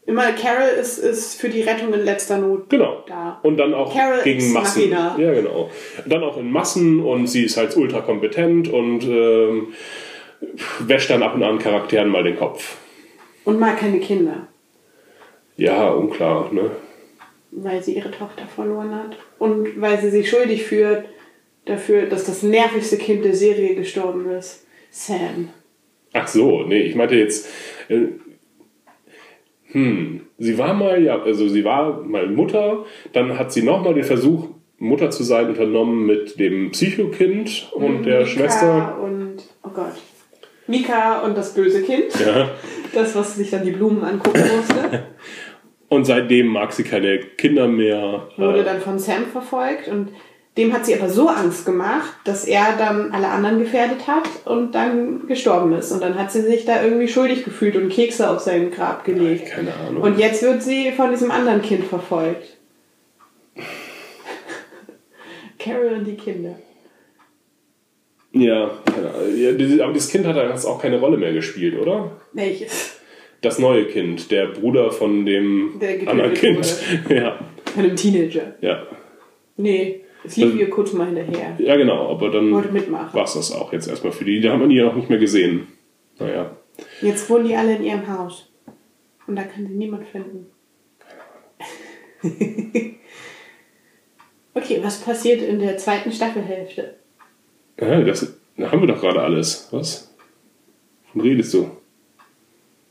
Immer 0.04 0.32
Carol 0.32 0.68
ist, 0.80 0.98
ist 0.98 1.40
für 1.40 1.48
die 1.48 1.62
Rettung 1.62 1.92
in 1.94 2.00
letzter 2.00 2.38
Not 2.38 2.68
Genau. 2.70 3.04
da. 3.06 3.38
Und 3.42 3.56
dann 3.56 3.72
auch 3.72 3.94
Carol 3.94 4.22
gegen 4.24 4.52
Massen. 4.52 4.90
machina. 4.90 5.16
Ja, 5.18 5.32
genau. 5.32 5.70
Dann 6.06 6.22
auch 6.24 6.36
in 6.38 6.50
Massen 6.50 7.00
und 7.00 7.28
sie 7.28 7.44
ist 7.44 7.56
halt 7.56 7.76
ultra 7.76 8.00
kompetent 8.00 8.68
und 8.68 9.04
ähm, 9.04 9.68
wäscht 10.80 11.10
dann 11.10 11.22
ab 11.22 11.34
und 11.36 11.42
an 11.44 11.58
Charakteren 11.58 12.08
mal 12.08 12.24
den 12.24 12.36
Kopf. 12.36 12.78
Und 13.44 13.60
mal 13.60 13.76
keine 13.76 14.00
Kinder. 14.00 14.48
Ja, 15.56 15.90
unklar, 15.90 16.52
ne? 16.52 16.70
weil 17.52 17.82
sie 17.82 17.94
ihre 17.94 18.10
Tochter 18.10 18.46
verloren 18.46 18.94
hat. 18.94 19.16
Und 19.38 19.80
weil 19.80 20.00
sie 20.00 20.10
sich 20.10 20.28
schuldig 20.28 20.64
fühlt 20.64 21.04
dafür, 21.64 22.06
dass 22.06 22.24
das 22.24 22.42
nervigste 22.42 22.96
Kind 22.96 23.24
der 23.24 23.34
Serie 23.34 23.74
gestorben 23.74 24.30
ist. 24.30 24.66
Sam. 24.90 25.48
Ach 26.12 26.28
so, 26.28 26.62
nee, 26.64 26.82
ich 26.82 26.94
meinte 26.94 27.16
jetzt. 27.16 27.48
Äh, 27.88 28.08
hm, 29.72 30.26
sie 30.38 30.58
war 30.58 30.74
mal, 30.74 31.02
ja, 31.02 31.22
also 31.22 31.48
sie 31.48 31.64
war 31.64 32.02
mal 32.02 32.28
Mutter, 32.28 32.84
dann 33.12 33.38
hat 33.38 33.52
sie 33.52 33.62
nochmal 33.62 33.94
den 33.94 34.04
Versuch, 34.04 34.48
Mutter 34.78 35.10
zu 35.10 35.22
sein, 35.22 35.48
unternommen 35.48 36.04
mit 36.06 36.38
dem 36.38 36.72
Psychokind 36.72 37.70
und 37.72 38.02
der 38.04 38.20
Mika 38.20 38.26
Schwester. 38.26 39.00
Und, 39.00 39.36
oh 39.62 39.70
Gott. 39.72 39.94
Mika 40.66 41.20
und 41.22 41.36
das 41.36 41.54
böse 41.54 41.82
Kind. 41.82 42.06
Ja. 42.24 42.50
Das, 42.92 43.14
was 43.14 43.36
sich 43.36 43.50
dann 43.50 43.64
die 43.64 43.70
Blumen 43.70 44.02
angucken 44.02 44.42
musste. 44.56 45.04
Und 45.88 46.04
seitdem 46.04 46.46
mag 46.46 46.72
sie 46.72 46.84
keine 46.84 47.18
Kinder 47.18 47.68
mehr. 47.68 48.28
Wurde 48.36 48.60
Äh, 48.60 48.64
dann 48.64 48.80
von 48.80 48.98
Sam 48.98 49.26
verfolgt 49.26 49.88
und 49.88 50.08
dem 50.56 50.72
hat 50.74 50.84
sie 50.84 50.94
aber 50.94 51.08
so 51.08 51.28
Angst 51.28 51.64
gemacht, 51.64 52.12
dass 52.24 52.44
er 52.44 52.76
dann 52.76 53.12
alle 53.12 53.28
anderen 53.28 53.58
gefährdet 53.58 54.06
hat 54.06 54.28
und 54.44 54.74
dann 54.74 55.26
gestorben 55.26 55.72
ist. 55.72 55.92
Und 55.92 56.02
dann 56.02 56.18
hat 56.18 56.30
sie 56.30 56.42
sich 56.42 56.66
da 56.66 56.82
irgendwie 56.84 57.08
schuldig 57.08 57.44
gefühlt 57.44 57.74
und 57.76 57.88
Kekse 57.88 58.28
auf 58.28 58.40
sein 58.40 58.70
Grab 58.70 59.04
gelegt. 59.04 59.50
keine 59.50 59.72
Ahnung. 59.74 60.02
Und 60.02 60.18
jetzt 60.18 60.42
wird 60.42 60.62
sie 60.62 60.92
von 60.92 61.10
diesem 61.10 61.30
anderen 61.30 61.62
Kind 61.62 61.84
verfolgt. 61.84 62.58
Carol 65.58 65.94
und 65.94 66.04
die 66.06 66.16
Kinder. 66.16 66.56
ja, 68.32 68.70
keine 68.84 69.08
Ahnung. 69.10 69.80
aber 69.82 69.92
dieses 69.92 70.10
Kind 70.10 70.26
hat 70.26 70.36
jetzt 70.36 70.66
auch 70.66 70.80
keine 70.80 71.00
Rolle 71.00 71.16
mehr 71.16 71.32
gespielt, 71.32 71.78
oder? 71.80 72.10
Welches? 72.32 72.98
Das 73.40 73.58
neue 73.58 73.86
Kind, 73.86 74.30
der 74.30 74.46
Bruder 74.48 74.90
von 74.92 75.24
dem 75.26 75.80
anderen 76.06 76.34
Kind. 76.34 76.76
Ja, 77.08 77.38
Von 77.74 77.84
einem 77.84 77.96
Teenager. 77.96 78.54
ja. 78.60 78.86
Nee, 79.56 80.02
es 80.24 80.36
lief 80.36 80.50
Das- 80.52 80.60
ihr 80.60 80.70
kurz 80.70 80.92
mal 80.92 81.06
hinterher. 81.06 81.56
Ja, 81.58 81.76
genau, 81.76 82.10
aber 82.10 82.30
dann 82.30 82.52
war 82.52 83.24
es 83.24 83.34
das 83.34 83.52
auch 83.52 83.72
jetzt 83.72 83.88
erstmal 83.88 84.12
für 84.12 84.24
die. 84.24 84.40
Da 84.40 84.52
haben 84.52 84.60
wir 84.60 84.68
die 84.68 84.76
ja 84.76 84.88
auch 84.88 84.94
nicht 84.94 85.08
mehr 85.08 85.18
gesehen. 85.18 85.66
Naja. 86.18 86.56
Jetzt 87.00 87.28
wohnen 87.28 87.46
die 87.46 87.56
alle 87.56 87.76
in 87.76 87.84
ihrem 87.84 88.06
Haus. 88.08 88.48
Und 89.26 89.36
da 89.36 89.42
kann 89.44 89.66
sie 89.66 89.74
niemand 89.74 90.06
finden. 90.06 90.46
okay, 94.54 94.80
was 94.82 95.00
passiert 95.00 95.42
in 95.42 95.58
der 95.58 95.76
zweiten 95.78 96.12
Staffelhälfte? 96.12 96.96
Ja, 97.80 98.00
das 98.02 98.38
da 98.56 98.70
haben 98.70 98.80
wir 98.80 98.86
doch 98.88 99.00
gerade 99.00 99.20
alles. 99.22 99.68
Was? 99.70 100.14
Wovon 101.06 101.22
redest 101.22 101.54
du? 101.54 101.70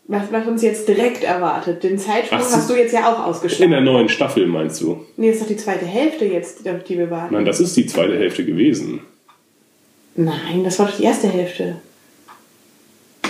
Was, 0.07 0.31
was 0.31 0.45
uns 0.47 0.61
jetzt 0.61 0.87
direkt 0.87 1.23
erwartet? 1.23 1.83
Den 1.83 1.97
Zeitsprung 1.97 2.39
Ach 2.41 2.51
hast 2.51 2.69
du 2.69 2.75
jetzt 2.75 2.93
ja 2.93 3.11
auch 3.13 3.19
In 3.19 3.23
ausgeschlagen. 3.25 3.71
der 3.71 3.81
neuen 3.81 4.09
Staffel 4.09 4.45
meinst 4.45 4.81
du? 4.81 5.05
Nee, 5.15 5.27
das 5.27 5.37
ist 5.37 5.43
doch 5.43 5.47
die 5.47 5.57
zweite 5.57 5.85
Hälfte 5.85 6.25
jetzt, 6.25 6.67
auf 6.67 6.83
die 6.83 6.97
wir 6.97 7.09
warten. 7.09 7.33
Nein, 7.35 7.45
das 7.45 7.59
ist 7.59 7.77
die 7.77 7.85
zweite 7.85 8.17
Hälfte 8.17 8.43
gewesen. 8.43 9.01
Nein, 10.15 10.63
das 10.63 10.77
war 10.79 10.87
doch 10.87 10.97
die 10.97 11.03
erste 11.03 11.27
Hälfte. 11.29 11.77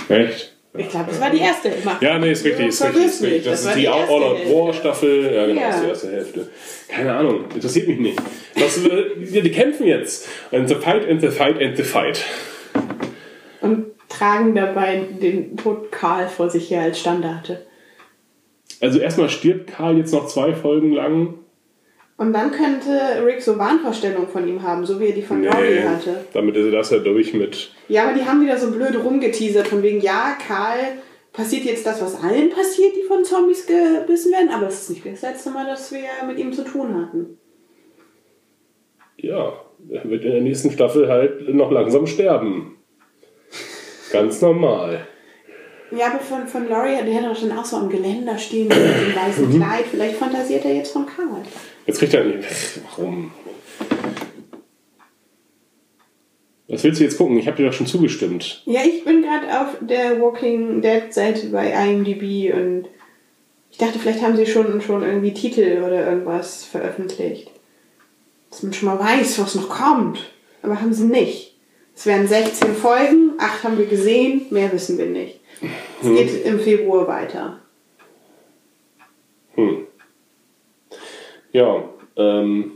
Echt? 0.08 0.52
Ich 0.76 0.88
glaube, 0.88 1.06
das 1.10 1.20
war 1.20 1.28
die 1.30 1.38
erste. 1.40 1.70
Ja, 2.00 2.18
nee, 2.18 2.32
ist 2.32 2.44
richtig, 2.46 2.68
ist 2.68 2.82
richtig, 2.82 3.04
ist 3.04 3.22
richtig. 3.22 3.44
Das, 3.44 3.64
war 3.66 3.72
ist 3.72 3.78
die 3.78 3.84
erste 3.84 4.10
All 4.10 4.22
Out. 4.22 4.38
War 4.46 4.72
Staffel. 4.72 5.30
Ja, 5.34 5.46
genau, 5.46 5.60
Ja. 5.60 5.68
das 5.68 5.76
ist 5.76 5.82
die 5.82 5.88
erste 5.88 6.10
Hälfte. 6.12 6.48
Keine 6.88 7.12
Ahnung, 7.12 7.44
interessiert 7.54 7.88
mich 7.88 7.98
nicht. 8.00 8.18
Was, 8.56 8.78
äh, 8.78 9.04
die, 9.18 9.42
die 9.42 9.50
kämpfen 9.52 9.86
jetzt. 9.86 10.26
And 10.50 10.66
the 10.68 10.74
fight 10.76 11.06
and 11.08 11.20
the 11.20 11.28
fight 11.28 11.60
and 11.62 11.76
the 11.76 11.82
fight. 11.82 12.24
Und 13.60 13.84
tragen 14.12 14.54
dabei 14.54 15.06
den 15.20 15.56
Tod 15.56 15.90
Karl 15.90 16.28
vor 16.28 16.50
sich 16.50 16.70
her 16.70 16.82
als 16.82 17.00
Standarte. 17.00 17.66
Also 18.80 18.98
erstmal 18.98 19.28
stirbt 19.28 19.68
Karl 19.68 19.96
jetzt 19.98 20.12
noch 20.12 20.26
zwei 20.26 20.54
Folgen 20.54 20.92
lang. 20.92 21.34
Und 22.16 22.32
dann 22.32 22.50
könnte 22.50 23.24
Rick 23.24 23.42
so 23.42 23.58
Wahnvorstellungen 23.58 24.28
von 24.28 24.46
ihm 24.46 24.62
haben, 24.62 24.84
so 24.84 25.00
wie 25.00 25.06
er 25.06 25.14
die 25.14 25.22
von 25.22 25.44
Rory 25.44 25.82
hatte. 25.82 26.24
damit 26.32 26.56
ist 26.56 26.72
das 26.72 26.90
ja 26.90 26.98
durch 26.98 27.32
mit. 27.34 27.72
Ja, 27.88 28.04
aber 28.04 28.14
die 28.14 28.24
haben 28.24 28.40
wieder 28.42 28.58
so 28.58 28.70
blöd 28.70 28.96
rumgeteasert, 29.02 29.66
von 29.66 29.82
wegen, 29.82 30.00
ja, 30.00 30.36
Karl, 30.46 30.98
passiert 31.32 31.64
jetzt 31.64 31.86
das, 31.86 32.02
was 32.02 32.22
allen 32.22 32.50
passiert, 32.50 32.94
die 32.96 33.02
von 33.02 33.24
Zombies 33.24 33.66
gebissen 33.66 34.32
werden, 34.32 34.50
aber 34.50 34.68
es 34.68 34.82
ist 34.82 34.90
nicht 34.90 35.06
das 35.06 35.22
letzte 35.22 35.50
Mal, 35.50 35.66
dass 35.66 35.90
wir 35.92 36.26
mit 36.26 36.38
ihm 36.38 36.52
zu 36.52 36.64
tun 36.64 36.94
hatten. 36.94 37.38
Ja, 39.16 39.54
er 39.90 40.10
wird 40.10 40.24
in 40.24 40.32
der 40.32 40.42
nächsten 40.42 40.70
Staffel 40.70 41.08
halt 41.08 41.48
noch 41.54 41.70
langsam 41.70 42.06
sterben. 42.06 42.76
Ganz 44.12 44.40
normal. 44.40 45.06
Ja, 45.90 46.06
aber 46.06 46.20
von, 46.20 46.46
von 46.46 46.68
Laurie, 46.68 46.96
der 47.04 47.14
hätte 47.14 47.28
doch 47.28 47.40
dann 47.40 47.58
auch 47.58 47.64
so 47.64 47.76
am 47.76 47.88
Geländer 47.90 48.38
stehen 48.38 48.68
mit 48.68 48.76
dem 48.76 49.14
weißen 49.14 49.48
Mhm. 49.50 49.56
Kleid. 49.62 49.84
Vielleicht 49.90 50.16
fantasiert 50.16 50.64
er 50.64 50.74
jetzt 50.74 50.92
von 50.92 51.04
Karl. 51.06 51.42
Jetzt 51.86 51.98
kriegt 51.98 52.14
er. 52.14 52.24
Warum? 52.96 53.30
Was 56.68 56.84
willst 56.84 57.00
du 57.00 57.04
jetzt 57.04 57.18
gucken? 57.18 57.36
Ich 57.38 57.46
habe 57.46 57.56
dir 57.58 57.66
doch 57.66 57.72
schon 57.74 57.86
zugestimmt. 57.86 58.62
Ja, 58.64 58.80
ich 58.84 59.04
bin 59.04 59.22
gerade 59.22 59.60
auf 59.60 59.76
der 59.80 60.20
Walking 60.20 60.80
Dead 60.80 61.12
Seite 61.12 61.48
bei 61.48 61.70
IMDb 61.70 62.54
und 62.54 62.86
ich 63.70 63.76
dachte, 63.78 63.98
vielleicht 63.98 64.22
haben 64.22 64.36
sie 64.36 64.46
schon, 64.46 64.80
schon 64.80 65.02
irgendwie 65.02 65.34
Titel 65.34 65.82
oder 65.86 66.06
irgendwas 66.06 66.64
veröffentlicht. 66.64 67.50
Dass 68.50 68.62
man 68.62 68.72
schon 68.72 68.88
mal 68.88 68.98
weiß, 68.98 69.38
was 69.40 69.54
noch 69.54 69.68
kommt. 69.68 70.30
Aber 70.62 70.80
haben 70.80 70.92
sie 70.94 71.04
nicht. 71.04 71.51
Es 71.94 72.06
werden 72.06 72.26
16 72.26 72.74
Folgen, 72.74 73.32
8 73.38 73.64
haben 73.64 73.78
wir 73.78 73.86
gesehen, 73.86 74.46
mehr 74.50 74.72
wissen 74.72 74.98
wir 74.98 75.06
nicht. 75.06 75.40
Es 76.02 76.08
geht 76.08 76.44
im 76.44 76.58
Februar 76.58 77.06
weiter. 77.06 77.60
Hm. 79.54 79.86
Ja, 81.52 81.88
ähm. 82.16 82.72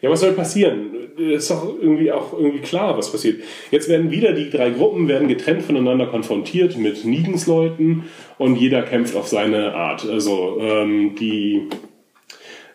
Ja, 0.00 0.10
was 0.10 0.20
soll 0.20 0.32
passieren? 0.32 0.94
Ist 1.16 1.50
doch 1.50 1.64
irgendwie 1.64 2.12
auch 2.12 2.32
irgendwie 2.32 2.60
klar, 2.60 2.96
was 2.96 3.10
passiert. 3.10 3.42
Jetzt 3.72 3.88
werden 3.88 4.12
wieder 4.12 4.32
die 4.32 4.48
drei 4.48 4.70
Gruppen 4.70 5.08
werden 5.08 5.26
getrennt 5.26 5.62
voneinander 5.62 6.06
konfrontiert 6.06 6.76
mit 6.76 7.04
Nigensleuten 7.04 8.04
und 8.38 8.54
jeder 8.54 8.82
kämpft 8.82 9.16
auf 9.16 9.26
seine 9.26 9.74
Art. 9.74 10.06
Also 10.08 10.58
ähm, 10.60 11.16
die 11.16 11.68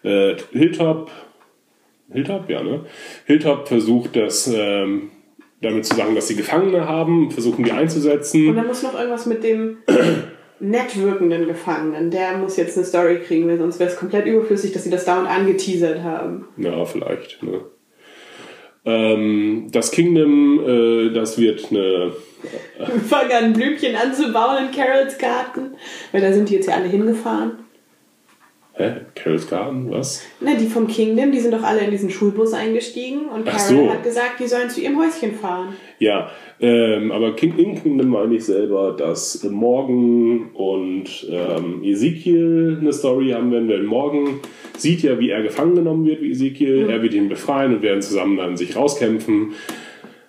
äh, 0.04 0.36
Hilltop, 0.52 1.12
Hilltop, 2.12 2.50
ja, 2.50 2.62
ne? 2.62 2.86
Hilltop 3.26 3.70
versucht 3.70 4.18
das 4.18 4.52
ähm, 4.54 5.12
damit 5.64 5.86
zu 5.86 5.96
sagen, 5.96 6.16
dass 6.16 6.28
sie 6.28 6.36
Gefangene 6.36 6.88
haben, 6.88 7.32
versuchen 7.32 7.64
die 7.64 7.72
einzusetzen. 7.72 8.50
Und 8.50 8.56
dann 8.56 8.68
muss 8.68 8.84
noch 8.84 8.94
irgendwas 8.94 9.26
mit 9.26 9.44
dem 9.44 9.78
nett 10.60 11.02
wirkenden 11.02 11.48
Gefangenen. 11.48 12.12
Der 12.12 12.38
muss 12.38 12.58
jetzt 12.58 12.78
eine 12.78 12.86
Story 12.86 13.20
kriegen, 13.20 13.48
weil 13.48 13.58
sonst 13.58 13.80
wäre 13.80 13.90
es 13.90 13.98
komplett 13.98 14.26
überflüssig, 14.26 14.72
dass 14.72 14.84
sie 14.84 14.90
das 14.90 15.06
dauernd 15.06 15.30
angeteasert 15.30 16.04
haben. 16.04 16.46
Ja, 16.58 16.86
vielleicht. 16.86 17.42
Ne? 17.44 17.62
Ähm, 18.86 19.68
das 19.72 19.92
Kingdom, 19.92 20.60
äh, 20.66 21.14
das 21.14 21.38
wird 21.38 21.72
eine. 21.72 22.14
Wir 22.78 23.02
fangen 23.02 23.32
an, 23.32 23.54
Blümchen 23.54 23.96
anzubauen 23.96 24.66
in 24.66 24.72
Carols 24.72 25.18
Garten, 25.18 25.76
weil 26.12 26.22
da 26.22 26.34
sind 26.34 26.50
die 26.50 26.56
jetzt 26.56 26.68
ja 26.68 26.76
alle 26.76 26.90
hingefahren. 26.90 27.63
Hä? 28.76 28.92
Carol's 29.14 29.48
Garden? 29.48 29.92
Was? 29.92 30.24
Na, 30.40 30.56
die 30.56 30.66
vom 30.66 30.88
Kingdom, 30.88 31.32
die 31.32 31.40
sind 31.40 31.54
doch 31.54 31.62
alle 31.62 31.82
in 31.82 31.92
diesen 31.92 32.10
Schulbus 32.10 32.54
eingestiegen 32.54 33.28
und 33.28 33.48
Ach 33.48 33.56
Carol 33.56 33.86
so. 33.86 33.90
hat 33.92 34.04
gesagt, 34.04 34.40
die 34.40 34.48
sollen 34.48 34.68
zu 34.68 34.82
ihrem 34.82 34.98
Häuschen 34.98 35.36
fahren. 35.36 35.76
Ja, 36.00 36.32
ähm, 36.60 37.12
aber 37.12 37.36
King, 37.36 37.56
in 37.60 37.76
Kingdom 37.80 38.08
meine 38.10 38.34
ich 38.36 38.46
selber, 38.46 38.96
dass 38.98 39.44
Morgan 39.44 40.50
und 40.56 41.06
ähm, 41.30 41.84
Ezekiel 41.84 42.80
eine 42.82 42.92
Story 42.92 43.30
haben 43.30 43.52
werden, 43.52 43.70
weil 43.70 43.84
Morgan 43.84 44.40
sieht 44.76 45.04
ja, 45.04 45.20
wie 45.20 45.30
er 45.30 45.44
gefangen 45.44 45.76
genommen 45.76 46.08
wird, 46.08 46.22
wie 46.22 46.32
Ezekiel. 46.32 46.90
Er 46.90 47.04
wird 47.04 47.14
ihn 47.14 47.30
befreien 47.30 47.76
und 47.76 47.84
werden 47.84 48.02
zusammen 48.02 48.38
dann 48.38 48.58
sich 48.58 48.76
rauskämpfen. 48.76 49.52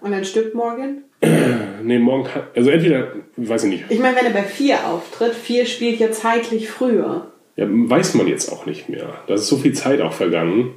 Und 0.02 0.10
dann 0.10 0.24
stirbt 0.24 0.54
Morgan. 0.54 1.04
Nee, 1.82 1.98
Morgan 1.98 2.24
kann, 2.32 2.42
also 2.56 2.70
entweder, 2.70 3.08
weiß 3.36 3.64
ich 3.64 3.70
nicht, 3.70 3.84
Ich 3.90 3.98
meine, 3.98 4.16
wenn 4.16 4.24
er 4.24 4.32
bei 4.32 4.42
4 4.42 4.86
auftritt, 4.86 5.34
4 5.34 5.66
spielt 5.66 5.98
ja 6.00 6.10
zeitlich 6.10 6.70
früher. 6.70 7.30
Ja, 7.56 7.66
weiß 7.68 8.14
man 8.14 8.26
jetzt 8.26 8.50
auch 8.52 8.66
nicht 8.66 8.88
mehr. 8.88 9.14
Da 9.26 9.34
ist 9.34 9.46
so 9.48 9.56
viel 9.56 9.72
Zeit 9.72 10.00
auch 10.00 10.12
vergangen. 10.12 10.74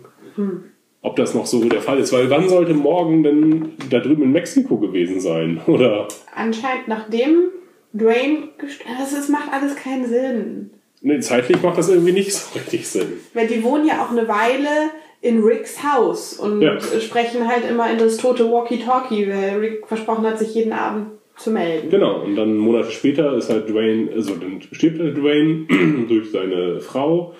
Ob 1.01 1.15
das 1.15 1.33
noch 1.33 1.45
so 1.47 1.63
der 1.63 1.81
Fall 1.81 1.97
ist. 1.99 2.13
Weil 2.13 2.29
wann 2.29 2.47
sollte 2.49 2.73
morgen 2.73 3.23
denn 3.23 3.69
da 3.89 3.99
drüben 3.99 4.23
in 4.23 4.31
Mexiko 4.31 4.77
gewesen 4.77 5.19
sein? 5.19 5.59
Oder 5.67 6.07
Anscheinend 6.35 6.87
nachdem 6.87 7.49
Dwayne 7.93 8.49
gestorben 8.57 9.01
ist, 9.03 9.13
es 9.17 9.29
macht 9.29 9.51
alles 9.51 9.75
keinen 9.75 10.05
Sinn. 10.07 10.69
nee, 11.01 11.19
zeitlich 11.19 11.61
macht 11.63 11.77
das 11.77 11.89
irgendwie 11.89 12.11
nicht 12.11 12.33
so 12.33 12.53
richtig 12.59 12.87
Sinn. 12.87 13.13
Weil 13.33 13.47
die 13.47 13.63
wohnen 13.63 13.87
ja 13.87 14.03
auch 14.05 14.11
eine 14.11 14.27
Weile 14.27 14.91
in 15.21 15.41
Ricks 15.41 15.81
Haus 15.83 16.33
und 16.33 16.61
Ja. 16.61 16.79
sprechen 16.79 17.47
halt 17.47 17.67
immer 17.67 17.89
in 17.89 17.97
das 17.97 18.17
tote 18.17 18.51
Walkie-Talkie, 18.51 19.27
weil 19.29 19.57
Rick 19.57 19.87
versprochen 19.87 20.25
hat, 20.27 20.37
sich 20.37 20.53
jeden 20.53 20.73
Abend 20.73 21.07
zu 21.37 21.51
melden. 21.51 21.89
Genau, 21.89 22.21
und 22.23 22.35
dann 22.35 22.57
Monate 22.57 22.91
später 22.91 23.33
ist 23.37 23.49
halt 23.49 23.69
Dwayne, 23.69 24.09
also 24.13 24.35
dann 24.35 24.61
stirbt 24.71 24.99
halt 24.99 25.17
Dwayne 25.17 25.65
durch 26.07 26.31
seine 26.31 26.79
Frau. 26.79 27.33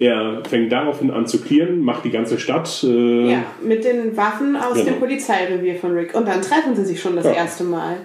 Er 0.00 0.42
fängt 0.48 0.72
daraufhin 0.72 1.10
an 1.12 1.26
zu 1.26 1.40
clearen, 1.40 1.80
macht 1.80 2.04
die 2.04 2.10
ganze 2.10 2.38
Stadt. 2.38 2.82
Äh, 2.84 3.30
Ja, 3.32 3.44
mit 3.62 3.84
den 3.84 4.16
Waffen 4.16 4.56
aus 4.56 4.74
Genau. 4.74 4.86
dem 4.86 4.98
Polizeirevier 4.98 5.76
von 5.76 5.92
Rick. 5.92 6.14
Und 6.16 6.26
dann 6.26 6.42
treffen 6.42 6.74
sie 6.74 6.84
sich 6.84 7.00
schon 7.00 7.14
das 7.14 7.24
Ja. 7.26 7.32
erste 7.32 7.62
Mal. 7.64 7.98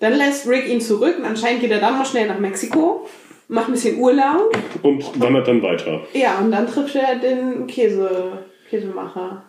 Dann 0.00 0.14
lässt 0.14 0.48
Rick 0.48 0.68
ihn 0.68 0.80
zurück 0.80 1.14
und 1.18 1.24
anscheinend 1.24 1.60
geht 1.60 1.70
er 1.70 1.78
dann 1.80 1.98
noch 1.98 2.04
schnell 2.06 2.26
nach 2.28 2.38
Mexiko. 2.38 3.06
macht 3.48 3.68
ein 3.68 3.72
bisschen 3.74 4.00
Urlaub. 4.00 4.50
Und 4.82 5.20
wandert 5.20 5.46
dann 5.46 5.62
weiter. 5.62 6.00
Ja, 6.14 6.40
und 6.40 6.50
dann 6.50 6.66
trifft 6.66 6.96
er 6.96 7.14
den 7.14 7.68
Käse, 7.68 8.10
Käsemacher. 8.68 9.44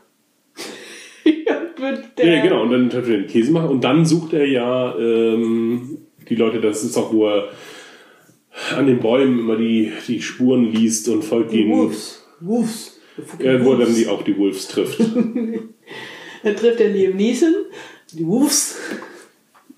ja, 1.45 2.25
Ja, 2.25 2.41
genau. 2.41 2.63
Und 2.63 2.71
dann 2.71 2.89
er 2.89 3.01
den 3.01 3.27
Käsemacher 3.27 3.69
und 3.69 3.83
dann 3.83 4.05
sucht 4.05 4.33
er 4.33 4.45
ja 4.45 4.95
ähm, 4.97 5.99
die 6.27 6.35
Leute, 6.35 6.59
das 6.59 6.83
ist 6.83 6.97
auch, 6.97 7.13
wo 7.13 7.27
er 7.27 7.49
an 8.75 8.87
den 8.87 8.99
Bäumen 8.99 9.39
immer 9.39 9.55
die, 9.55 9.91
die 10.07 10.21
Spuren 10.21 10.71
liest 10.71 11.07
und 11.09 11.23
folgt 11.23 11.51
Die 11.51 11.61
ihnen. 11.61 11.71
Wolves. 11.71 12.25
Wolves. 12.39 12.99
Äh, 13.39 13.63
wo 13.63 13.73
er 13.73 13.79
dann 13.79 13.95
die, 13.95 14.07
auch 14.07 14.23
die 14.23 14.37
Wolves 14.37 14.67
trifft. 14.67 14.99
Dann 16.43 16.55
trifft 16.55 16.79
er 16.79 16.89
Liam 16.89 17.15
Neeson. 17.15 17.53
Die 18.13 18.25
Wolves. 18.25 18.77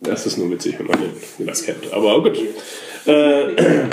Das 0.01 0.25
ist 0.25 0.37
nur 0.37 0.51
witzig, 0.51 0.77
wenn 0.77 0.87
man 0.87 0.99
das 1.39 1.63
kennt. 1.63 1.91
Aber 1.93 2.21
gut. 2.21 2.37
Äh, 3.05 3.55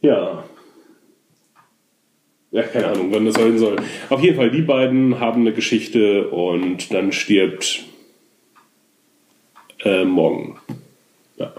ja. 0.00 0.44
Ja, 2.50 2.62
keine 2.62 2.88
Ahnung, 2.88 3.12
wann 3.12 3.26
das 3.26 3.34
sein 3.34 3.58
soll. 3.58 3.76
Auf 4.08 4.22
jeden 4.22 4.36
Fall, 4.36 4.50
die 4.50 4.62
beiden 4.62 5.20
haben 5.20 5.42
eine 5.42 5.52
Geschichte 5.52 6.28
und 6.28 6.92
dann 6.92 7.12
stirbt 7.12 7.84
äh, 9.84 10.04
morgen. 10.04 10.58
Ja. 11.36 11.52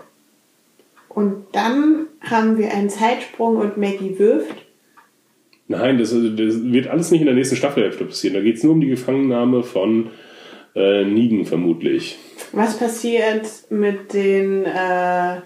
Und 1.10 1.46
dann 1.52 2.08
haben 2.22 2.58
wir 2.58 2.74
einen 2.74 2.90
Zeitsprung 2.90 3.58
und 3.58 3.78
Maggie 3.78 4.18
wirft. 4.18 4.66
Nein, 5.68 6.00
das, 6.00 6.10
das 6.10 6.64
wird 6.64 6.88
alles 6.88 7.12
nicht 7.12 7.22
in 7.22 7.28
der 7.28 7.36
nächsten 7.36 7.56
Staffelhälfte 7.56 8.06
passieren. 8.06 8.34
Da 8.34 8.42
geht 8.42 8.58
es 8.58 8.64
nur 8.64 8.74
um 8.74 8.82
die 8.82 8.88
Gefangennahme 8.88 9.62
von 9.62 10.10
äh, 10.76 11.04
Negan 11.04 11.46
vermutlich. 11.46 12.18
Was 12.52 12.80
passiert 12.80 13.48
mit 13.70 14.14
den, 14.14 14.66
äh, 14.66 15.42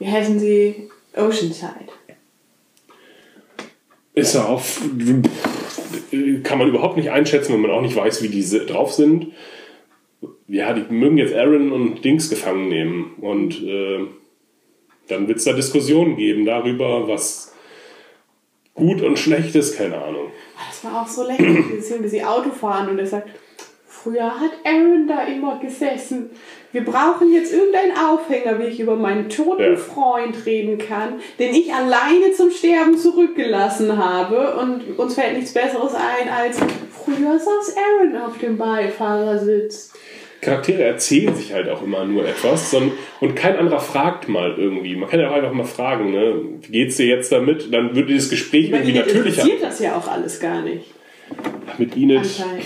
wie 0.00 0.10
heißen 0.10 0.40
sie? 0.40 0.88
Oceanside. 1.14 1.92
Ist 4.14 4.34
er 4.34 4.48
auf. 4.48 4.80
Kann 6.42 6.58
man 6.58 6.68
überhaupt 6.68 6.96
nicht 6.96 7.10
einschätzen, 7.10 7.54
wenn 7.54 7.62
man 7.62 7.70
auch 7.70 7.80
nicht 7.80 7.96
weiß, 7.96 8.22
wie 8.22 8.28
diese 8.28 8.66
drauf 8.66 8.92
sind. 8.92 9.32
Ja, 10.46 10.74
die 10.74 10.92
mögen 10.92 11.16
jetzt 11.16 11.34
Aaron 11.34 11.72
und 11.72 12.04
Dings 12.04 12.28
gefangen 12.28 12.68
nehmen. 12.68 13.14
Und 13.20 13.62
äh, 13.62 14.00
dann 15.08 15.28
wird 15.28 15.38
es 15.38 15.44
da 15.44 15.52
Diskussionen 15.54 16.16
geben 16.16 16.44
darüber, 16.44 17.08
was 17.08 17.54
gut 18.74 19.02
und 19.02 19.18
schlecht 19.18 19.54
ist, 19.54 19.76
keine 19.76 20.02
Ahnung. 20.02 20.30
Das 20.68 20.84
war 20.84 21.02
auch 21.02 21.08
so 21.08 21.26
lächerlich, 21.26 21.66
wie 21.68 22.08
sie 22.08 22.24
Auto 22.24 22.50
fahren 22.50 22.88
und 22.88 22.98
er 22.98 23.06
sagt, 23.06 23.30
früher 23.86 24.40
hat 24.40 24.52
Aaron 24.64 25.06
da 25.06 25.24
immer 25.24 25.58
gesessen. 25.58 26.30
Wir 26.72 26.84
brauchen 26.84 27.32
jetzt 27.32 27.52
irgendeinen 27.52 27.92
Aufhänger, 27.96 28.58
wie 28.58 28.64
ich 28.64 28.80
über 28.80 28.96
meinen 28.96 29.28
toten 29.28 29.62
Ja. 29.62 29.76
Freund 29.76 30.46
reden 30.46 30.78
kann, 30.78 31.20
den 31.38 31.54
ich 31.54 31.72
alleine 31.72 32.32
zum 32.34 32.50
Sterben 32.50 32.96
zurückgelassen 32.96 33.98
habe. 33.98 34.56
Und 34.56 34.98
uns 34.98 35.14
fällt 35.14 35.36
nichts 35.36 35.52
Besseres 35.52 35.92
ein 35.94 36.28
als, 36.30 36.58
früher 36.58 37.38
saß 37.38 37.76
Aaron 37.76 38.16
auf 38.16 38.38
dem 38.38 38.56
Beifahrersitz. 38.56 39.92
Charaktere 40.40 40.82
erzählen 40.82 41.32
sich 41.36 41.52
halt 41.52 41.68
auch 41.68 41.82
immer 41.82 42.04
nur 42.04 42.26
etwas 42.26 42.74
und 43.20 43.36
kein 43.36 43.56
anderer 43.56 43.78
fragt 43.78 44.28
mal 44.28 44.56
irgendwie. 44.58 44.96
Man 44.96 45.08
kann 45.08 45.20
ja 45.20 45.30
auch 45.30 45.34
einfach 45.34 45.52
mal 45.52 45.62
fragen, 45.62 46.10
ne? 46.10 46.34
wie 46.62 46.72
geht's 46.72 46.96
dir 46.96 47.06
jetzt 47.06 47.30
damit? 47.30 47.72
Dann 47.72 47.94
würde 47.94 48.12
das 48.12 48.28
Gespräch 48.28 48.70
Bei 48.72 48.78
irgendwie 48.78 48.90
ihnen 48.96 49.06
natürlicher. 49.06 49.42
interessiert 49.42 49.62
das 49.62 49.78
ja 49.78 49.94
auch 49.96 50.08
alles 50.08 50.40
gar 50.40 50.62
nicht. 50.62 50.86
Mit 51.78 51.96
Enid. 51.96 52.18
Anscheinend. 52.18 52.64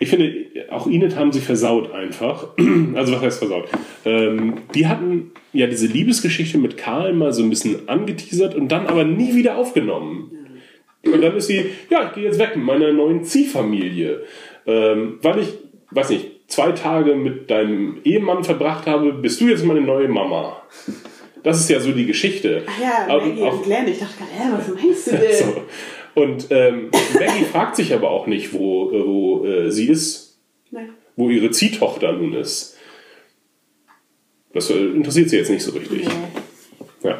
Ich 0.00 0.08
finde, 0.08 0.34
auch 0.70 0.86
Enid 0.88 1.14
haben 1.14 1.30
sie 1.30 1.40
versaut 1.40 1.92
einfach. 1.92 2.48
Also 2.94 3.12
was 3.12 3.22
heißt 3.22 3.38
versaut? 3.38 3.68
Ähm, 4.04 4.54
die 4.74 4.88
hatten 4.88 5.30
ja 5.52 5.66
diese 5.68 5.86
Liebesgeschichte 5.86 6.58
mit 6.58 6.76
Karl 6.76 7.12
mal 7.12 7.32
so 7.32 7.42
ein 7.42 7.50
bisschen 7.50 7.88
angeteasert 7.88 8.54
und 8.56 8.68
dann 8.72 8.86
aber 8.88 9.04
nie 9.04 9.34
wieder 9.34 9.56
aufgenommen. 9.56 10.32
Und 11.04 11.20
dann 11.22 11.36
ist 11.36 11.46
sie, 11.46 11.66
ja, 11.88 12.06
ich 12.08 12.14
gehe 12.14 12.24
jetzt 12.24 12.38
weg 12.38 12.56
mit 12.56 12.64
meiner 12.64 12.92
neuen 12.92 13.22
Ziehfamilie. 13.24 14.22
Ähm, 14.66 15.18
weil 15.22 15.38
ich, 15.40 15.48
weiß 15.92 16.10
nicht, 16.10 16.26
zwei 16.48 16.72
Tage 16.72 17.14
mit 17.14 17.50
deinem 17.50 17.98
Ehemann 18.04 18.42
verbracht 18.44 18.86
habe, 18.86 19.12
bist 19.12 19.40
du 19.40 19.48
jetzt 19.48 19.64
meine 19.64 19.80
neue 19.80 20.08
Mama. 20.08 20.62
Das 21.42 21.58
ist 21.60 21.70
ja 21.70 21.80
so 21.80 21.92
die 21.92 22.06
Geschichte. 22.06 22.64
Ach 22.66 22.80
ja, 22.80 23.16
Maggie 23.16 23.42
auch- 23.42 23.54
und 23.58 23.62
Glenn. 23.64 23.88
Ich 23.88 23.98
dachte 23.98 24.14
gerade, 24.18 24.30
hä, 24.32 24.56
was 24.56 24.68
meinst 24.82 25.06
du 25.06 25.10
denn? 25.16 25.36
so. 25.36 25.62
Und 26.14 26.46
ähm, 26.50 26.90
Maggie 27.14 27.44
fragt 27.44 27.76
sich 27.76 27.94
aber 27.94 28.10
auch 28.10 28.26
nicht, 28.26 28.52
wo, 28.52 28.90
äh, 28.90 29.06
wo 29.06 29.44
äh, 29.46 29.70
sie 29.70 29.88
ist, 29.88 30.38
Nein. 30.70 30.94
wo 31.16 31.30
ihre 31.30 31.50
Ziehtochter 31.50 32.12
nun 32.12 32.34
ist. 32.34 32.76
Das 34.52 34.70
äh, 34.70 34.74
interessiert 34.74 35.30
sie 35.30 35.36
jetzt 35.36 35.50
nicht 35.50 35.62
so 35.62 35.72
richtig. 35.72 36.06
Nee. 36.08 37.08
Ja. 37.08 37.18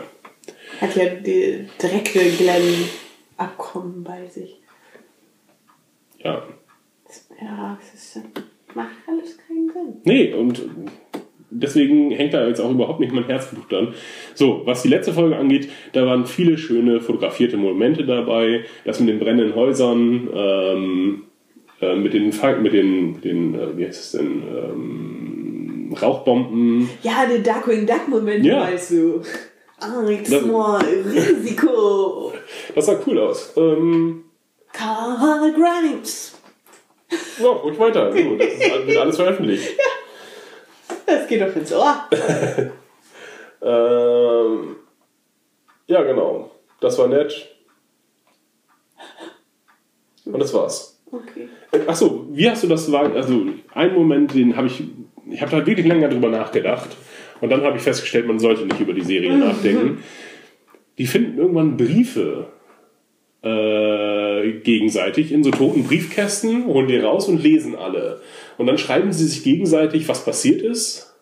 Hat 0.81 0.97
ja 0.97 1.07
die 1.15 1.67
direkte 1.81 2.19
Glenn-Abkommen 2.31 4.03
bei 4.05 4.27
sich. 4.27 4.57
ja. 6.19 6.47
Ja, 7.43 7.79
es 7.81 8.17
ist, 8.17 8.23
macht 8.75 8.91
alles 9.09 9.37
keinen 9.39 9.73
Sinn. 9.73 10.01
Nee, 10.05 10.33
und 10.35 10.63
deswegen 11.51 12.11
hängt 12.11 12.35
da 12.35 12.47
jetzt 12.47 12.61
auch 12.61 12.71
überhaupt 12.71 13.01
nicht 13.01 13.13
mein 13.13 13.25
Herzblut 13.27 13.71
dran. 13.71 13.95
So, 14.35 14.63
was 14.65 14.83
die 14.83 14.89
letzte 14.89 15.13
Folge 15.13 15.37
angeht, 15.37 15.69
da 15.93 16.07
waren 16.07 16.27
viele 16.27 16.57
schöne 16.59 17.01
fotografierte 17.01 17.57
Momente 17.57 18.05
dabei. 18.05 18.65
Das 18.85 19.01
mit 19.01 19.09
den 19.09 19.19
brennenden 19.19 19.55
Häusern, 19.55 20.29
ähm, 20.35 21.23
äh, 21.81 21.95
mit 21.97 22.15
den, 22.15 22.33
mit 22.63 22.73
den, 22.73 23.13
mit 23.15 23.25
den 23.25 23.55
äh, 23.55 23.77
wie 23.77 23.87
heißt 23.87 24.01
es 24.01 24.13
denn, 24.21 24.43
ähm, 24.43 25.97
Rauchbomben. 26.01 26.89
Ja, 27.03 27.27
der 27.29 27.41
Darkwing 27.41 27.87
Duck-Moment, 27.87 28.45
Ja. 28.45 28.63
weißt 28.63 28.93
du. 28.93 29.23
Angst, 29.81 30.33
Das- 30.33 30.45
nur 30.45 30.79
Risiko. 30.81 32.33
Das 32.75 32.87
sah 32.87 32.99
cool 33.07 33.19
aus. 33.19 33.53
Ähm, 33.57 34.25
Carl 34.73 35.53
Grimes. 35.53 36.39
ja, 37.43 37.49
ruhig 37.49 37.79
weiter. 37.79 38.13
So, 38.13 38.37
das 38.37 38.47
ist, 38.87 38.97
alles 38.97 39.17
veröffentlicht. 39.17 39.69
Das 41.11 41.27
geht 41.27 41.43
doch 41.43 41.55
ins 41.55 41.73
Ohr. 41.73 42.09
Ähm, 43.63 44.77
ja, 45.87 46.03
genau. 46.03 46.51
Das 46.81 46.99
war 46.99 47.09
nett. 47.09 47.49
Und 50.25 50.41
das 50.41 50.55
war's. 50.55 50.99
Okay. 51.11 51.49
Achso, 51.87 52.27
wie 52.31 52.49
hast 52.49 52.63
du 52.63 52.69
das 52.69 52.91
wahr? 52.91 53.13
Also, 53.15 53.47
einen 53.75 53.95
Moment, 53.95 54.35
den 54.35 54.57
habe 54.57 54.69
ich. 54.69 54.83
Ich 55.29 55.43
habe 55.43 55.51
da 55.51 55.67
wirklich 55.67 55.87
länger 55.87 56.09
drüber 56.09 56.29
nachgedacht. 56.29 56.89
Und 57.41 57.51
dann 57.51 57.63
habe 57.63 57.77
ich 57.77 57.83
festgestellt, 57.83 58.27
man 58.27 58.39
sollte 58.39 58.65
nicht 58.65 58.81
über 58.81 58.93
die 58.93 59.03
Serie 59.03 59.37
nachdenken. 59.37 60.03
Die 60.99 61.07
finden 61.07 61.39
irgendwann 61.39 61.77
Briefe 61.77 62.49
äh, 63.43 64.53
gegenseitig 64.63 65.33
in 65.33 65.43
so 65.43 65.51
toten 65.51 65.85
Briefkästen, 65.85 66.67
holen 66.67 66.89
die 66.89 66.99
raus 66.99 67.29
und 67.29 67.43
lesen 67.43 67.77
alle. 67.77 68.21
Und 68.59 68.67
dann 68.67 68.79
schreiben 68.79 69.13
sie 69.13 69.27
sich 69.27 69.43
gegenseitig, 69.43 70.09
was 70.09 70.25
passiert 70.25 70.63
ist 70.63 71.15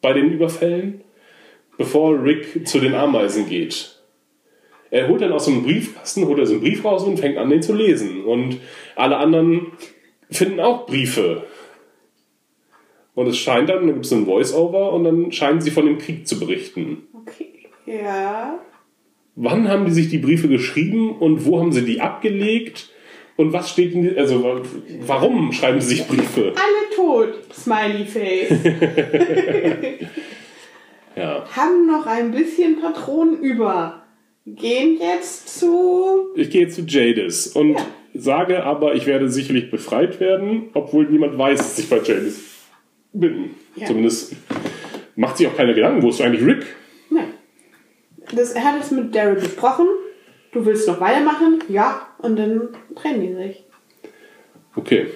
bei 0.00 0.12
den 0.12 0.30
Überfällen, 0.30 1.02
bevor 1.76 2.22
Rick 2.22 2.66
zu 2.66 2.78
den 2.78 2.94
Ameisen 2.94 3.48
geht. 3.48 3.98
Er 4.90 5.08
holt 5.08 5.22
dann 5.22 5.32
aus 5.32 5.46
so 5.46 5.50
einem 5.50 5.64
Briefkasten, 5.64 6.26
holt 6.26 6.38
er 6.38 6.46
so 6.46 6.52
einen 6.52 6.62
Brief 6.62 6.84
raus 6.84 7.02
und 7.02 7.18
fängt 7.18 7.36
an, 7.36 7.50
den 7.50 7.62
zu 7.62 7.74
lesen. 7.74 8.24
Und 8.24 8.60
alle 8.94 9.16
anderen 9.16 9.72
finden 10.30 10.60
auch 10.60 10.86
Briefe. 10.86 11.44
Und 13.14 13.26
es 13.26 13.36
scheint 13.36 13.68
dann, 13.68 13.86
dann 13.86 13.94
gibt 13.94 14.06
es 14.06 14.12
ein 14.12 14.26
Voice-Over 14.26 14.92
und 14.92 15.04
dann 15.04 15.32
scheinen 15.32 15.60
sie 15.60 15.70
von 15.70 15.86
dem 15.86 15.98
Krieg 15.98 16.26
zu 16.26 16.38
berichten. 16.38 17.08
Okay. 17.12 17.68
Ja. 17.86 18.58
Wann 19.36 19.68
haben 19.68 19.84
die 19.86 19.92
sich 19.92 20.08
die 20.08 20.18
Briefe 20.18 20.48
geschrieben 20.48 21.10
und 21.18 21.44
wo 21.44 21.58
haben 21.60 21.72
sie 21.72 21.82
die 21.84 22.00
abgelegt? 22.00 22.90
Und 23.36 23.52
was 23.52 23.70
steht 23.70 23.92
in 23.94 24.16
also 24.16 24.44
wa- 24.44 24.62
warum 25.06 25.50
schreiben 25.52 25.80
sie 25.80 25.96
sich 25.96 26.06
Briefe? 26.06 26.52
Alle 26.54 26.94
tot. 26.94 27.34
Smiley 27.52 28.04
Face. 28.06 28.50
Ja, 31.16 31.44
Haben 31.54 31.86
noch 31.86 32.06
ein 32.06 32.32
bisschen 32.32 32.80
Patronen 32.80 33.40
über. 33.40 34.02
Gehen 34.46 34.98
jetzt 35.00 35.60
zu. 35.60 36.32
ich 36.34 36.50
gehe 36.50 36.68
zu 36.68 36.82
Jadis 36.82 37.46
und 37.48 37.74
Ja. 37.74 37.86
sage 38.14 38.64
aber, 38.64 38.94
ich 38.96 39.06
werde 39.06 39.30
sicherlich 39.30 39.70
befreit 39.70 40.18
werden, 40.20 40.64
obwohl 40.74 41.06
niemand 41.06 41.38
weiß, 41.38 41.58
dass 41.60 41.78
ich 41.78 41.88
bei 41.88 41.98
Jadis 41.98 42.42
bin. 43.12 43.50
Ja. 43.76 43.86
Zumindest 43.86 44.34
macht 45.16 45.36
sich 45.38 45.46
auch 45.46 45.56
keine 45.56 45.72
Gedanken, 45.72 46.02
wo 46.02 46.08
ist 46.08 46.20
eigentlich 46.20 46.44
Rick? 46.44 46.66
Nein. 47.10 47.28
Das, 48.32 48.52
er 48.52 48.64
hat 48.64 48.80
es 48.80 48.90
mit 48.90 49.14
Daryl 49.14 49.36
besprochen. 49.36 49.86
Du 50.52 50.64
willst 50.64 50.86
noch 50.88 51.00
weitermachen? 51.00 51.62
Ja. 51.68 52.08
Und 52.18 52.36
dann 52.36 52.68
trennen 52.94 53.20
die 53.20 53.34
sich. 53.34 53.64
Okay, 54.76 55.08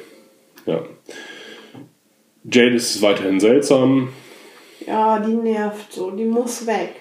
ja. 0.67 0.83
Jadis 2.45 2.97
ist 2.97 3.03
weiterhin 3.03 3.41
seltsam. 3.41 4.11
Ja, 4.87 5.19
die 5.19 5.35
nervt 5.35 5.93
so. 5.93 6.11
Die 6.11 6.25
muss 6.25 6.67
weg. 6.67 6.95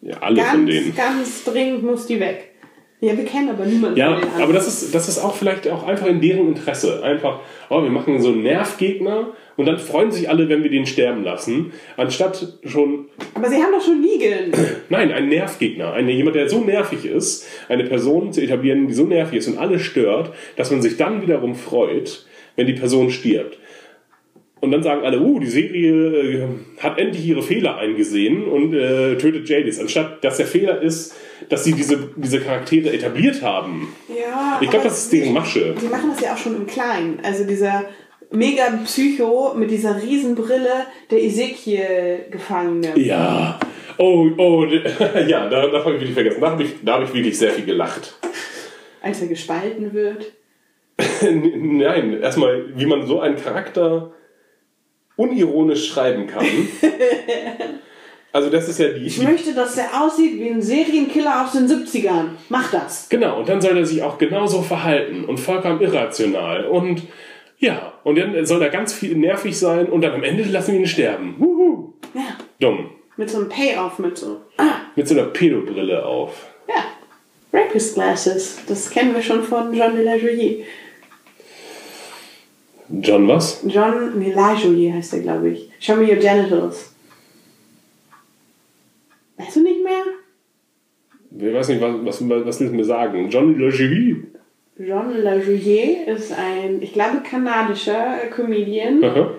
Ja, 0.00 0.18
alle 0.18 0.42
von 0.42 0.66
Ganz, 0.66 0.70
denen. 0.70 0.94
ganz 0.96 1.44
dringend 1.44 1.82
muss 1.84 2.06
die 2.06 2.20
weg. 2.20 2.50
Ja, 3.00 3.16
wir 3.16 3.24
kennen 3.24 3.48
aber 3.50 3.64
niemanden 3.64 3.96
Ja, 3.96 4.20
von 4.20 4.42
aber 4.42 4.52
das 4.52 4.68
ist, 4.68 4.94
das 4.94 5.08
ist 5.08 5.18
auch 5.18 5.34
vielleicht 5.34 5.66
auch 5.68 5.84
einfach 5.84 6.06
in 6.06 6.20
deren 6.20 6.48
Interesse. 6.48 7.02
Einfach, 7.02 7.40
oh, 7.68 7.82
wir 7.82 7.90
machen 7.90 8.20
so 8.20 8.28
einen 8.28 8.42
Nervgegner 8.42 9.28
und 9.56 9.66
dann 9.66 9.78
freuen 9.78 10.10
sich 10.10 10.28
alle, 10.28 10.48
wenn 10.48 10.62
wir 10.62 10.70
den 10.70 10.86
sterben 10.86 11.24
lassen. 11.24 11.72
Anstatt 11.96 12.58
schon, 12.64 13.06
aber 13.34 13.48
sie 13.48 13.56
haben 13.56 13.72
doch 13.72 13.84
schon 13.84 14.00
Negan. 14.00 14.52
nein, 14.88 15.12
einen 15.12 15.28
Nervgegner. 15.28 15.92
Eine, 15.92 16.12
jemand, 16.12 16.36
der 16.36 16.48
so 16.48 16.62
nervig 16.62 17.04
ist, 17.04 17.46
eine 17.68 17.84
Person 17.84 18.32
zu 18.32 18.40
etablieren, 18.40 18.86
die 18.86 18.94
so 18.94 19.04
nervig 19.04 19.38
ist 19.38 19.48
und 19.48 19.58
alle 19.58 19.78
stört, 19.78 20.32
dass 20.56 20.70
man 20.70 20.82
sich 20.82 20.96
dann 20.96 21.22
wiederum 21.22 21.54
freut, 21.54 22.26
wenn 22.56 22.66
die 22.66 22.72
Person 22.72 23.10
stirbt. 23.10 23.58
Und 24.62 24.70
dann 24.70 24.84
sagen 24.84 25.04
alle, 25.04 25.20
uh, 25.20 25.40
die 25.40 25.48
Serie 25.48 25.90
äh, 25.90 26.48
hat 26.78 26.96
endlich 26.96 27.26
ihre 27.26 27.42
Fehler 27.42 27.78
eingesehen 27.78 28.44
und 28.44 28.72
äh, 28.72 29.16
tötet 29.18 29.48
Jadis. 29.48 29.80
Anstatt, 29.80 30.22
dass 30.22 30.36
der 30.36 30.46
Fehler 30.46 30.80
ist, 30.80 31.16
dass 31.48 31.64
sie 31.64 31.72
diese, 31.72 32.10
diese 32.14 32.38
Charaktere 32.38 32.92
etabliert 32.92 33.42
haben. 33.42 33.92
Ja. 34.08 34.60
Ich 34.60 34.70
glaube, 34.70 34.84
das 34.84 35.02
ist 35.02 35.12
deren 35.12 35.32
Masche. 35.32 35.74
Sie 35.76 35.88
machen 35.88 36.10
das 36.10 36.20
ja 36.20 36.34
auch 36.34 36.38
schon 36.38 36.54
im 36.54 36.68
Kleinen. 36.68 37.18
Also 37.24 37.42
dieser 37.42 37.86
mega 38.32 38.64
Psycho 38.84 39.54
mit 39.54 39.70
dieser 39.70 40.02
Riesenbrille, 40.02 40.86
der 41.10 41.22
Ezekiel-Gefangene. 41.22 42.98
Ja. 42.98 43.58
Oh, 43.98 44.28
oh, 44.36 44.64
ja, 45.26 45.48
da, 45.48 45.66
da 45.68 45.84
habe 45.84 45.94
ich 45.94 46.00
wirklich 46.00 46.14
vergessen. 46.14 46.40
Da 46.40 46.50
habe 46.50 46.62
ich, 46.62 46.70
da 46.82 46.94
hab 46.94 47.04
ich 47.04 47.14
wirklich 47.14 47.38
sehr 47.38 47.50
viel 47.52 47.64
gelacht. 47.64 48.14
Als 49.02 49.20
er 49.20 49.28
gespalten 49.28 49.92
wird. 49.92 50.32
Nein, 51.22 52.20
erstmal, 52.20 52.76
wie 52.76 52.86
man 52.86 53.06
so 53.06 53.20
einen 53.20 53.36
Charakter 53.36 54.12
unironisch 55.16 55.88
schreiben 55.88 56.26
kann. 56.26 56.46
Also 58.34 58.48
das 58.48 58.66
ist 58.66 58.78
ja 58.78 58.88
die... 58.88 59.04
Ich 59.04 59.22
möchte, 59.22 59.52
dass 59.52 59.74
der 59.74 60.02
aussieht 60.02 60.40
wie 60.40 60.48
ein 60.48 60.62
Serienkiller 60.62 61.44
aus 61.44 61.52
den 61.52 61.68
70ern. 61.68 62.28
Mach 62.48 62.70
das. 62.70 63.10
Genau, 63.10 63.40
und 63.40 63.48
dann 63.48 63.60
soll 63.60 63.76
er 63.76 63.84
sich 63.84 64.02
auch 64.02 64.16
genauso 64.16 64.62
verhalten 64.62 65.26
und 65.26 65.38
vollkommen 65.38 65.82
irrational. 65.82 66.64
Und 66.64 67.02
ja, 67.62 67.92
und 68.04 68.16
dann 68.18 68.44
soll 68.44 68.60
er 68.62 68.68
ganz 68.70 68.92
viel 68.92 69.16
nervig 69.16 69.56
sein 69.58 69.86
und 69.86 70.02
dann 70.02 70.12
am 70.12 70.22
Ende 70.22 70.42
lassen 70.44 70.72
wir 70.72 70.80
ihn 70.80 70.86
sterben. 70.86 71.36
Wuhu. 71.38 71.94
Ja. 72.14 72.36
Dumm. 72.60 72.90
Mit 73.16 73.30
so 73.30 73.38
einem 73.38 73.48
Payoff, 73.48 73.98
mit 73.98 74.18
so. 74.18 74.40
Ah, 74.58 74.80
Mit 74.96 75.06
so 75.08 75.14
einer 75.14 75.28
Pedobrille 75.28 76.04
auf. 76.04 76.46
ja. 76.68 76.84
Rapist 77.58 77.94
Glasses. 77.94 78.58
Das 78.66 78.88
kennen 78.90 79.14
wir 79.14 79.22
schon 79.22 79.42
von 79.42 79.72
John 79.74 79.94
de 79.94 80.04
la 80.04 80.16
Jolie. 80.16 80.64
John 82.88 83.28
was? 83.28 83.62
John, 83.66 84.18
nee, 84.18 84.32
La 84.32 84.54
Jolie 84.54 84.92
heißt 84.92 85.14
er, 85.14 85.20
glaube 85.20 85.50
ich. 85.50 85.68
Show 85.80 85.96
me 85.96 86.04
your 86.08 86.16
genitals. 86.16 86.94
Weißt 89.36 89.56
du 89.56 89.62
nicht 89.62 89.82
mehr? 89.82 90.02
Ich 91.48 91.54
weiß 91.54 91.68
nicht, 91.68 91.80
was, 91.80 91.94
was, 92.04 92.20
was 92.46 92.60
willst 92.60 92.72
du 92.72 92.76
mir 92.76 92.84
sagen? 92.84 93.28
John 93.30 93.58
LeGivy? 93.58 94.24
John 94.86 95.16
Lajoie 95.22 95.98
ist 96.06 96.32
ein, 96.32 96.80
ich 96.82 96.92
glaube, 96.92 97.18
kanadischer 97.28 98.16
Comedian. 98.34 99.02
Aha. 99.04 99.30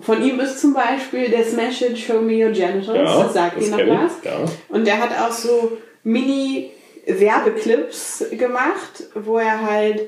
Von 0.00 0.22
ihm 0.24 0.40
ist 0.40 0.58
zum 0.60 0.74
Beispiel 0.74 1.28
der 1.28 1.44
Smash 1.44 1.82
It 1.82 1.96
Show 1.98 2.20
Me 2.20 2.44
Your 2.44 2.50
Genitals. 2.52 2.86
Ja, 3.10 3.22
das 3.22 3.32
sagt 3.34 3.56
das 3.58 3.70
dir 3.70 3.84
noch 3.86 4.04
was. 4.04 4.12
ja. 4.24 4.44
Und 4.68 4.86
der 4.86 4.98
hat 5.00 5.10
auch 5.20 5.30
so 5.32 5.78
Mini-Werbeclips 7.06 8.24
gemacht, 8.32 9.04
wo 9.14 9.38
er 9.38 9.62
halt 9.62 10.02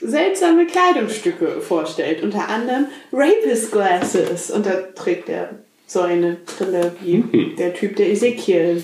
seltsame 0.00 0.66
Kleidungsstücke 0.66 1.60
vorstellt. 1.60 2.22
Unter 2.22 2.48
anderem 2.48 2.86
Rapist 3.12 3.70
Glasses. 3.72 4.50
Und 4.50 4.64
da 4.66 4.72
trägt 4.94 5.28
er 5.28 5.50
so 5.86 6.00
eine 6.00 6.38
Brille 6.46 6.92
wie 7.02 7.18
Mhm. 7.18 7.56
der 7.56 7.74
Typ, 7.74 7.96
der 7.96 8.08
Ezekiel 8.10 8.82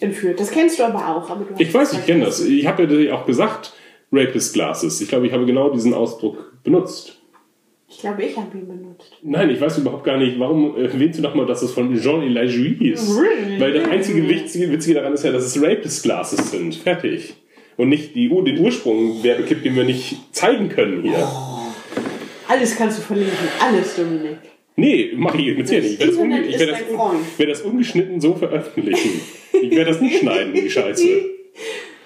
entführt. 0.00 0.38
Das 0.40 0.50
kennst 0.50 0.78
du 0.78 0.84
aber 0.84 1.08
auch. 1.08 1.30
Aber 1.30 1.46
Ich 1.58 1.72
weiß, 1.72 1.94
ich 1.94 2.04
kenne 2.04 2.26
das. 2.26 2.40
Ich 2.44 2.66
habe 2.66 2.84
ja 2.84 3.14
auch 3.14 3.24
gesagt, 3.24 3.72
Rapist 4.16 4.54
Glasses. 4.54 5.00
Ich 5.00 5.08
glaube, 5.08 5.26
ich 5.26 5.32
habe 5.32 5.46
genau 5.46 5.70
diesen 5.70 5.94
Ausdruck 5.94 6.58
benutzt. 6.62 7.20
Ich 7.88 7.98
glaube, 7.98 8.24
ich 8.24 8.36
habe 8.36 8.56
ihn 8.56 8.66
benutzt. 8.66 9.12
Nein, 9.22 9.50
ich 9.50 9.60
weiß 9.60 9.78
überhaupt 9.78 10.04
gar 10.04 10.16
nicht, 10.16 10.38
warum 10.38 10.76
erwähnst 10.76 11.18
du 11.18 11.22
nochmal, 11.22 11.46
dass 11.46 11.62
es 11.62 11.72
von 11.72 11.94
Jean 11.94 12.22
Elajouy 12.22 12.90
ist? 12.90 13.16
Weil 13.58 13.72
das 13.72 13.88
einzige 13.88 14.28
Witzige, 14.28 14.70
Witzige 14.72 14.94
daran 14.96 15.12
ist 15.12 15.24
ja, 15.24 15.30
dass 15.30 15.44
es 15.44 15.62
Rapist 15.62 16.02
Glasses 16.02 16.50
sind. 16.50 16.74
Fertig. 16.74 17.34
Und 17.76 17.88
nicht 17.88 18.14
die, 18.14 18.28
den 18.28 18.58
Ursprung 18.58 19.22
Werbeclip, 19.22 19.62
den 19.62 19.76
wir 19.76 19.84
nicht 19.84 20.16
zeigen 20.32 20.68
können 20.68 21.02
hier. 21.02 21.28
Alles 22.48 22.76
kannst 22.76 22.98
du 22.98 23.02
verlinken. 23.02 23.48
Alles, 23.60 23.96
Dominik. 23.96 24.38
Nee, 24.76 25.12
mach 25.16 25.34
ich 25.34 25.56
mit 25.56 25.68
dir 25.70 25.80
nicht. 25.80 25.94
Ich 25.94 26.00
werde 26.00 26.12
das, 26.12 26.20
unge 26.20 26.42
ich 26.42 26.58
werde 26.58 26.72
das, 26.72 27.38
werde 27.38 27.52
das 27.52 27.62
ungeschnitten 27.62 28.20
so 28.20 28.34
veröffentlichen. 28.34 29.20
Ich 29.52 29.70
werde 29.70 29.92
das 29.92 30.00
nicht 30.00 30.18
schneiden, 30.18 30.52
die 30.52 30.68
Scheiße. 30.68 31.04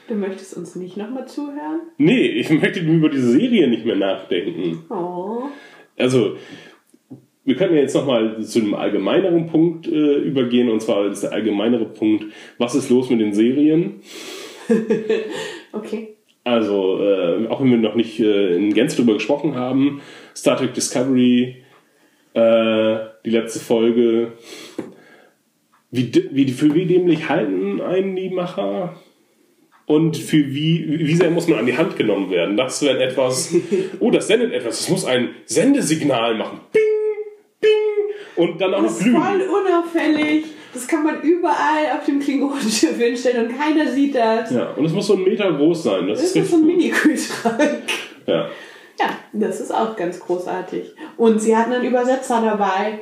Du 0.09 0.15
möchtest 0.15 0.57
uns 0.57 0.75
nicht 0.75 0.97
nochmal 0.97 1.29
zuhören? 1.29 1.83
Nee, 1.99 2.27
ich 2.29 2.49
möchte 2.51 2.81
über 2.81 3.11
diese 3.11 3.31
Serie 3.33 3.69
nicht 3.69 3.85
mehr 3.85 3.97
nachdenken. 3.97 4.85
Oh. 4.89 5.43
Also, 5.99 6.37
wir 7.45 7.57
können 7.57 7.75
ja 7.75 7.83
jetzt 7.83 7.95
nochmal 7.95 8.43
zu 8.43 8.61
einem 8.61 8.75
allgemeineren 8.75 9.47
Punkt 9.49 9.87
äh, 9.87 10.17
übergehen, 10.17 10.71
und 10.71 10.81
zwar 10.81 11.07
ist 11.07 11.23
der 11.23 11.33
allgemeinere 11.33 11.85
Punkt, 11.85 12.25
was 12.57 12.75
ist 12.75 12.89
los 12.89 13.11
mit 13.11 13.21
den 13.21 13.35
Serien? 13.35 14.01
Okay. 15.71 16.17
Also, 16.45 16.99
äh, 17.03 17.47
auch 17.49 17.61
wenn 17.61 17.71
wir 17.71 17.77
noch 17.77 17.95
nicht 17.95 18.19
äh, 18.21 18.57
in 18.57 18.73
Gänze 18.73 18.97
drüber 18.97 19.15
gesprochen 19.15 19.55
haben, 19.55 20.01
Star 20.35 20.57
Trek 20.57 20.73
Discovery, 20.73 21.57
äh, 22.33 22.97
die 23.25 23.31
letzte 23.31 23.59
Folge, 23.59 24.33
wie, 25.91 26.11
wie, 26.33 26.49
für 26.49 26.75
wie 26.75 26.87
dämlich 26.87 27.29
halten 27.29 27.83
einen 27.83 28.17
die 28.17 28.31
Macher? 28.31 28.97
Und 29.89 30.17
für 30.17 30.37
wie, 30.55 30.85
wie 31.01 31.15
sehr 31.17 31.31
muss 31.31 31.49
man 31.49 31.59
an 31.61 31.67
die 31.67 31.77
Hand 31.77 31.97
genommen 31.97 32.31
werden? 32.31 32.57
Das 32.57 32.83
wäre 32.83 33.03
etwas, 33.03 33.53
oh, 34.01 34.11
das 34.11 34.27
sendet 34.29 34.53
etwas, 34.53 34.81
es 34.81 34.89
muss 34.91 35.05
ein 35.07 35.31
Sendesignal 35.47 36.37
machen. 36.37 36.61
Bing, 36.73 36.83
bing, 37.61 37.71
und 38.37 38.61
dann 38.61 38.75
auch 38.75 38.83
Das 38.83 38.93
noch 38.93 38.99
ist 38.99 39.05
glühen. 39.05 39.23
voll 39.23 39.41
unauffällig. 39.43 40.45
Das 40.75 40.87
kann 40.87 41.03
man 41.03 41.23
überall 41.23 41.97
auf 41.99 42.05
dem 42.05 42.21
Klingonenschiff 42.21 42.97
hinstellen 42.99 43.49
und 43.49 43.59
keiner 43.59 43.91
sieht 43.91 44.15
das. 44.15 44.51
Ja, 44.51 44.71
und 44.77 44.85
es 44.85 44.93
muss 44.93 45.07
so 45.07 45.15
ein 45.15 45.25
Meter 45.25 45.51
groß 45.53 45.83
sein. 45.83 46.07
Das, 46.07 46.21
Das 46.21 46.29
ist 46.31 46.37
ist 46.37 46.51
so 46.51 46.57
ein. 46.57 46.67
Mini-Kühlschrank. 46.67 47.83
Ja. 48.27 48.49
Ja, 49.01 49.07
das 49.33 49.61
ist 49.61 49.73
auch 49.73 49.97
ganz 49.97 50.21
großartig. 50.21 50.83
Und 51.17 51.41
sie 51.41 51.57
hatten 51.57 51.73
einen 51.73 51.85
Übersetzer 51.85 52.43
dabei. 52.45 53.01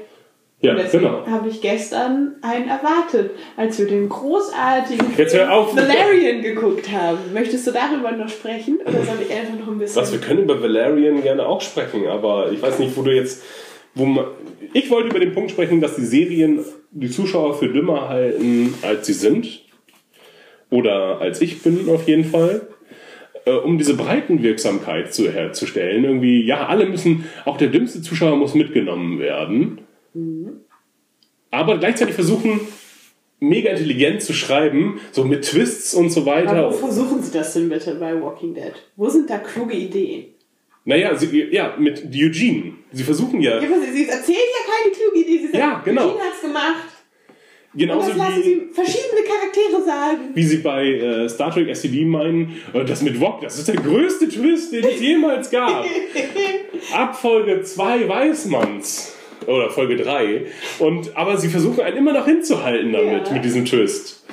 Ja, 0.61 0.75
genau. 0.75 1.27
habe 1.27 1.49
ich 1.51 1.61
gestern 1.61 2.37
einen 2.41 2.67
erwartet, 2.67 3.33
als 3.59 3.79
wir 3.79 3.87
den 3.87 4.09
großartigen 4.09 5.07
Jetzt 5.17 5.35
hör 5.35 5.53
auf. 5.53 5.77
Valerian 5.77 6.41
geguckt 6.41 6.91
haben. 6.91 7.19
Möchtest 7.35 7.67
du 7.67 7.73
darüber 7.73 8.13
noch 8.13 8.31
sprechen? 8.31 8.79
Oder 8.81 9.03
soll 9.03 9.19
ich 9.21 9.35
einfach 9.35 9.59
noch 9.59 9.69
ein 9.69 9.79
bisschen... 9.79 10.01
Was, 10.01 10.13
wir 10.13 10.19
können 10.19 10.45
über 10.45 10.63
Valerian 10.63 11.23
gerne 11.23 11.47
auch 11.47 11.61
sprechen, 11.61 12.07
aber 12.07 12.51
ich 12.53 12.63
weiß 12.63 12.79
nicht, 12.79 12.97
wo 12.97 13.03
du 13.03 13.15
jetzt. 13.15 13.43
Wo 13.95 14.07
man, 14.07 14.27
ich 14.73 14.91
wollte 14.91 15.11
über 15.11 15.21
den 15.21 15.35
Punkt 15.35 15.51
sprechen, 15.51 15.81
dass 15.81 15.97
die 15.97 16.05
Serien 16.05 16.65
die 16.91 17.11
Zuschauer 17.11 17.55
für 17.55 17.69
dümmer 17.69 18.09
halten, 18.09 18.75
als 18.83 19.07
sie 19.07 19.13
sind. 19.13 19.63
Oder 20.71 21.21
als 21.21 21.41
ich 21.43 21.63
bin, 21.63 21.89
auf 21.89 22.09
jeden 22.09 22.25
Fall. 22.25 22.67
Äh, 23.47 23.53
um 23.53 23.79
diese 23.79 23.95
Breitenwirksamkeit 23.95 25.15
zu, 25.15 25.31
herzustellen. 25.31 26.05
Irgendwie, 26.05 26.45
ja, 26.45 26.67
alle 26.67 26.87
müssen, 26.87 27.27
auch 27.45 27.57
der 27.57 27.69
dümmste 27.69 28.03
Zuschauer 28.03 28.37
muss 28.37 28.55
mitgenommen 28.55 29.19
werden. 29.21 29.86
Aber 31.51 31.79
gleichzeitig 31.79 32.15
versuchen, 32.15 32.61
mega 33.41 33.71
intelligent 33.71 34.23
zu 34.23 34.33
schreiben, 34.33 35.01
so 35.13 35.25
mit 35.25 35.45
Twists 35.45 35.95
und 35.95 36.11
so 36.11 36.27
weiter. 36.27 36.51
Aber 36.57 36.73
wo 36.73 36.77
versuchen 36.77 37.23
sie 37.23 37.33
das 37.33 37.55
denn 37.55 37.69
bitte 37.69 37.95
bei 37.97 38.21
Walking 38.21 38.55
Dead? 38.55 38.73
Wo 38.97 39.09
sind 39.09 39.29
da 39.31 39.39
kluge 39.39 39.75
Ideen? 39.75 40.27
Naja, 40.85 41.17
sie, 41.17 41.49
ja, 41.51 41.75
mit 41.79 42.05
Eugene. 42.15 42.75
Sie 42.93 43.03
versuchen 43.03 43.41
ja, 43.41 43.61
Ja, 43.61 43.69
sie, 43.81 43.93
sie 43.93 44.09
erzählen 44.09 44.39
ja 44.39 44.73
keine 44.73 44.95
kluge 44.95 45.19
Idee. 45.19 45.39
Sie 45.39 45.47
sagen, 45.49 45.59
Ja, 45.59 45.83
genau. 45.85 46.09
Eugene 46.11 46.23
hat's 46.25 46.41
gemacht. 46.41 46.85
Und 47.73 47.81
genauso 47.81 48.09
das 48.09 48.17
lassen 48.19 48.37
wie, 48.39 48.43
sie 48.43 48.63
verschiedene 48.73 49.23
Charaktere 49.23 49.85
sagen. 49.85 50.19
wie 50.35 50.43
sie 50.45 50.57
bei 50.59 50.85
äh, 50.87 51.29
Star 51.29 51.53
Trek 51.53 51.75
SCV 51.77 52.07
meinen, 52.07 52.57
äh, 52.73 52.85
das 52.85 53.03
mit 53.03 53.21
Wok, 53.21 53.41
das 53.43 53.59
ist 53.59 53.69
der 53.69 53.77
größte 53.77 54.29
Twist, 54.29 54.73
den 54.73 54.85
es 54.85 55.01
jemals 55.01 55.51
gab. 55.51 55.85
Ab 56.95 57.21
Folge 57.21 57.63
2 57.63 58.09
weiß 58.09 58.47
man's. 58.47 59.16
Oder 59.47 59.71
Folge 59.71 59.97
3. 59.97 60.47
Und, 60.79 61.17
aber 61.17 61.37
sie 61.37 61.49
versuchen 61.49 61.81
einen 61.83 61.99
immer 61.99 62.13
noch 62.13 62.27
hinzuhalten 62.27 62.93
damit, 62.93 63.29
Ja. 63.29 63.33
mit 63.35 63.45
diesem 63.45 63.65
Twist. 63.65 64.25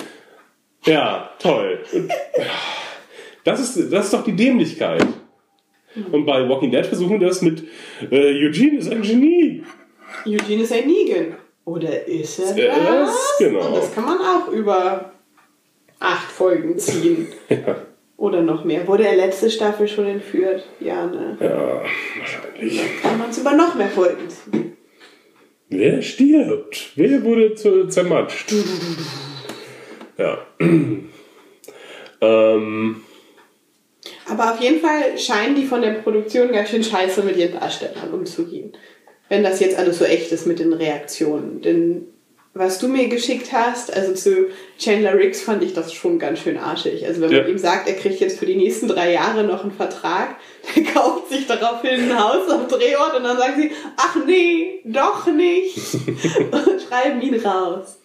Ja, 0.85 1.29
toll. 1.39 1.79
Das, 3.43 3.59
ist, 3.59 3.91
das 3.91 4.05
ist 4.05 4.13
doch 4.13 4.23
die 4.23 4.35
Dämlichkeit. 4.35 5.05
Und 6.11 6.25
bei 6.25 6.47
Walking 6.49 6.71
Dead 6.71 6.85
versuchen 6.85 7.19
wir 7.19 7.27
das 7.27 7.41
mit 7.41 7.63
äh, 8.09 8.45
Eugene 8.47 8.79
ist 8.79 8.91
ein 8.91 9.01
Genie. 9.01 9.63
Eugene 10.25 10.63
ist 10.63 10.73
ein 10.73 10.87
Negan. 10.87 11.35
Oder 11.65 12.05
ist 12.07 12.39
er 12.39 12.55
das? 12.67 13.09
ist, 13.11 13.37
genau. 13.39 13.67
Und 13.67 13.77
das 13.77 13.93
kann 13.93 14.05
man 14.05 14.17
auch 14.17 14.47
über 14.51 15.11
acht 15.99 16.31
Folgen 16.31 16.77
ziehen. 16.77 17.27
Ja, 17.49 17.75
Oder 18.17 18.41
noch 18.41 18.63
mehr. 18.63 18.87
Wurde 18.87 19.05
er 19.05 19.15
letzte 19.15 19.49
Staffel 19.49 19.87
schon 19.87 20.05
entführt? 20.07 20.63
Ja, 20.79 21.05
ne? 21.05 21.37
ja 21.39 21.81
wahrscheinlich. 22.19 22.81
Kann 23.01 23.17
man 23.17 23.29
es 23.29 23.37
über 23.37 23.53
noch 23.53 23.75
mehr 23.75 23.89
Folgen 23.89 24.29
ziehen. 24.29 24.72
Wer 25.69 26.01
stirbt? 26.01 26.91
Wer 26.95 27.23
wurde 27.23 27.55
zermatscht? 27.89 28.53
Ja. 30.17 30.45
Ähm, 32.21 33.01
Aber 34.29 34.53
auf 34.53 34.61
jeden 34.61 34.79
Fall 34.79 35.17
scheinen 35.17 35.55
die 35.55 35.65
von 35.65 35.81
der 35.81 35.91
Produktion 35.91 36.51
ganz 36.51 36.69
schön 36.69 36.83
scheiße 36.83 37.23
mit 37.23 37.35
ihren 37.35 37.59
Darstellern 37.59 38.13
umzugehen. 38.13 38.71
Wenn 39.29 39.43
das 39.43 39.59
jetzt 39.59 39.77
alles 39.77 39.99
so 39.99 40.05
echt 40.05 40.31
ist 40.31 40.45
mit 40.45 40.59
den 40.59 40.73
Reaktionen. 40.73 41.61
Denn 41.61 42.12
was 42.55 42.77
du 42.77 42.87
mir 42.87 43.07
geschickt 43.07 43.51
hast, 43.51 43.91
also 43.95 44.13
zu 44.13 44.49
Chandler 44.77 45.15
Riggs, 45.17 45.41
fand 45.41 45.63
ich 45.63 45.73
das 45.73 45.91
schon 45.91 46.19
ganz 46.19 46.39
schön 46.39 46.57
arschig. 46.57 47.05
Also 47.05 47.21
wenn 47.21 47.31
man 47.31 47.39
Ja. 47.41 47.47
ihm 47.47 47.57
sagt, 47.57 47.87
er 47.87 47.95
kriegt 47.95 48.19
jetzt 48.19 48.37
für 48.37 48.45
die 48.45 48.55
nächsten 48.55 48.87
drei 48.87 49.11
Jahre 49.11 49.43
noch 49.43 49.63
einen 49.63 49.71
Vertrag, 49.71 50.35
der 50.75 50.83
kauft 50.83 51.29
sich 51.29 51.47
daraufhin 51.47 52.11
ein 52.11 52.19
Haus 52.19 52.47
am 52.49 52.67
Drehort 52.67 53.15
und 53.17 53.23
dann 53.23 53.37
sagen 53.37 53.59
sie, 53.59 53.71
ach 53.97 54.17
nee, 54.27 54.81
doch 54.85 55.25
nicht. 55.27 55.77
und 56.51 56.81
schreiben 56.87 57.21
ihn 57.21 57.39
raus. 57.39 57.97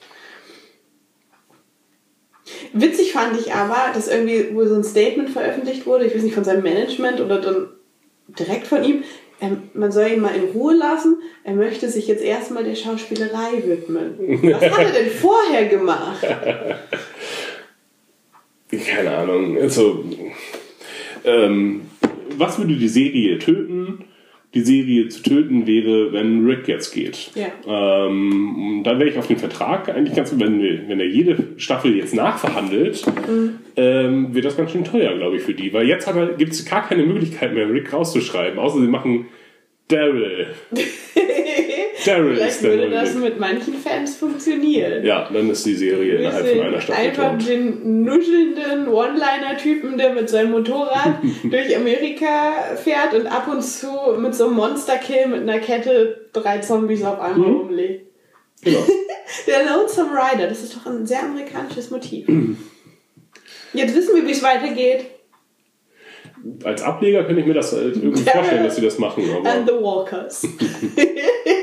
Witzig 2.72 3.12
fand 3.12 3.38
ich 3.38 3.52
aber, 3.52 3.92
dass 3.92 4.08
irgendwie 4.08 4.54
wohl 4.54 4.66
so 4.66 4.74
ein 4.76 4.84
Statement 4.84 5.28
veröffentlicht 5.28 5.84
wurde, 5.84 6.06
ich 6.06 6.14
weiß 6.14 6.22
nicht, 6.22 6.34
von 6.34 6.44
seinem 6.44 6.62
Management 6.62 7.20
oder 7.20 7.38
dann 7.40 7.68
direkt 8.28 8.66
von 8.66 8.82
ihm, 8.82 9.04
man 9.74 9.92
soll 9.92 10.08
ihn 10.08 10.20
mal 10.20 10.34
in 10.34 10.50
Ruhe 10.50 10.74
lassen, 10.74 11.22
er 11.44 11.54
möchte 11.54 11.88
sich 11.88 12.08
jetzt 12.08 12.22
erstmal 12.22 12.64
der 12.64 12.74
Schauspielerei 12.74 13.62
widmen. 13.64 14.14
Was 14.42 14.62
hat 14.62 14.84
er 14.86 14.92
denn 14.92 15.10
vorher 15.10 15.66
gemacht? 15.66 16.26
keine 18.86 19.16
Ahnung. 19.16 19.56
Also, 19.58 20.04
ähm, 21.24 21.82
was 22.36 22.58
würde 22.58 22.76
die 22.76 22.88
Serie 22.88 23.38
töten? 23.38 24.04
Die 24.54 24.60
Serie 24.62 25.08
zu 25.08 25.22
töten 25.22 25.66
wäre, 25.66 26.10
wenn 26.12 26.46
Rick 26.46 26.68
jetzt 26.68 26.92
geht. 26.92 27.30
Ja. 27.34 28.06
Ähm, 28.06 28.80
dann 28.82 28.98
wäre 28.98 29.10
ich 29.10 29.18
auf 29.18 29.26
den 29.26 29.36
Vertrag 29.36 29.90
eigentlich 29.90 30.16
ganz, 30.16 30.32
wenn, 30.38 30.60
wenn 30.88 31.00
er 31.00 31.06
jede 31.06 31.36
Staffel 31.58 31.94
jetzt 31.96 32.14
nachverhandelt, 32.14 33.04
Mhm. 33.28 33.58
ähm, 33.76 34.34
wird 34.34 34.46
das 34.46 34.56
ganz 34.56 34.72
schön 34.72 34.84
teuer, 34.84 35.14
glaube 35.18 35.36
ich, 35.36 35.42
für 35.42 35.52
die. 35.54 35.72
Weil 35.74 35.86
jetzt 35.86 36.08
gibt 36.38 36.52
es 36.52 36.64
gar 36.64 36.86
keine 36.88 37.04
Möglichkeit 37.04 37.52
mehr, 37.52 37.68
Rick 37.70 37.92
rauszuschreiben, 37.92 38.58
außer 38.58 38.80
sie 38.80 38.88
machen 38.88 39.26
Daryl. 39.88 40.46
Daryl 42.04 42.36
Vielleicht 42.36 42.62
würde 42.62 42.90
das 42.90 43.14
mit 43.14 43.38
manchen 43.40 43.74
Fans 43.74 44.16
funktionieren. 44.16 45.04
Ja, 45.04 45.28
dann 45.32 45.50
ist 45.50 45.66
die 45.66 45.74
Serie 45.74 46.16
innerhalb 46.18 46.46
von 46.46 46.60
einer 46.60 46.80
Staffel 46.80 47.04
einfach 47.06 47.38
tot. 47.38 47.48
den 47.48 48.04
nuschelnden 48.04 48.88
One-Liner-Typen, 48.88 49.98
der 49.98 50.12
mit 50.12 50.28
seinem 50.28 50.52
Motorrad 50.52 51.18
durch 51.44 51.76
Amerika 51.76 52.52
fährt 52.76 53.14
und 53.14 53.26
ab 53.26 53.48
und 53.48 53.62
zu 53.62 53.90
mit 54.18 54.34
so 54.34 54.46
einem 54.46 54.54
Monster-Kill 54.54 55.26
mit 55.28 55.40
einer 55.42 55.58
Kette 55.58 56.28
drei 56.32 56.58
Zombies 56.58 57.02
auf 57.04 57.20
einmal 57.20 57.48
Mhm. 57.48 57.60
umlegt. 57.60 58.06
Genau. 58.62 58.78
Der 59.46 59.64
Lonesome 59.64 60.10
Rider, 60.12 60.46
das 60.48 60.62
ist 60.62 60.76
doch 60.76 60.86
ein 60.86 61.06
sehr 61.06 61.22
amerikanisches 61.22 61.90
Motiv. 61.90 62.26
Jetzt 63.74 63.94
wissen 63.94 64.16
wir, 64.16 64.26
wie 64.26 64.32
es 64.32 64.42
weitergeht. 64.42 65.04
Als 66.64 66.82
Ableger 66.82 67.24
könnte 67.24 67.40
ich 67.40 67.46
mir 67.46 67.54
das 67.54 67.72
halt 67.72 67.96
irgendwie 67.96 68.22
vorstellen, 68.30 68.62
dass 68.64 68.76
sie 68.76 68.82
das 68.82 68.98
machen. 68.98 69.24
Aber 69.36 69.50
And 69.50 69.66
the 69.68 69.74
Walkers. 69.74 70.46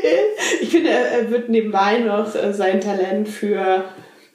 ich 0.61 0.69
finde, 0.69 0.89
er 0.89 1.29
wird 1.29 1.49
nebenbei 1.49 1.99
noch 1.99 2.33
äh, 2.35 2.53
sein 2.53 2.81
Talent 2.81 3.27
für 3.27 3.85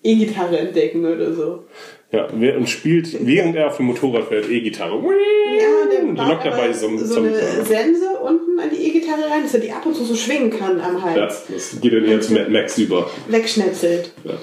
E-Gitarre 0.03 0.59
entdecken 0.59 1.05
oder 1.05 1.33
so. 1.33 1.65
ja, 2.13 2.27
und 2.27 2.69
spielt, 2.69 3.25
während 3.27 3.57
er 3.57 3.69
auf 3.69 3.77
dem 3.77 3.87
Motorrad 3.87 4.29
fährt, 4.29 4.49
E-Gitarre. 4.49 4.97
Ja, 4.97 6.17
der 6.17 6.27
lockt 6.27 6.47
dabei 6.47 6.73
so, 6.73 6.97
so 6.97 7.21
eine 7.21 7.35
Sense 7.65 8.19
unten 8.23 8.59
an 8.59 8.71
die 8.71 8.89
E-Gitarre 8.89 9.31
rein, 9.31 9.43
dass 9.43 9.55
er 9.55 9.61
die 9.61 9.73
ab 9.73 9.85
und 9.85 9.95
zu 9.95 10.05
so 10.05 10.15
schwingen 10.15 10.51
kann 10.51 10.81
am 10.81 10.97
ja, 10.97 11.03
Hals. 11.03 11.47
das 11.53 11.81
geht 11.81 11.93
dann 11.93 12.05
eher 12.05 12.21
zu 12.21 12.33
Mad 12.33 12.51
Max 12.51 12.79
über. 12.79 13.11
Wegschnetzelt. 13.29 14.13
Ja. 14.25 14.35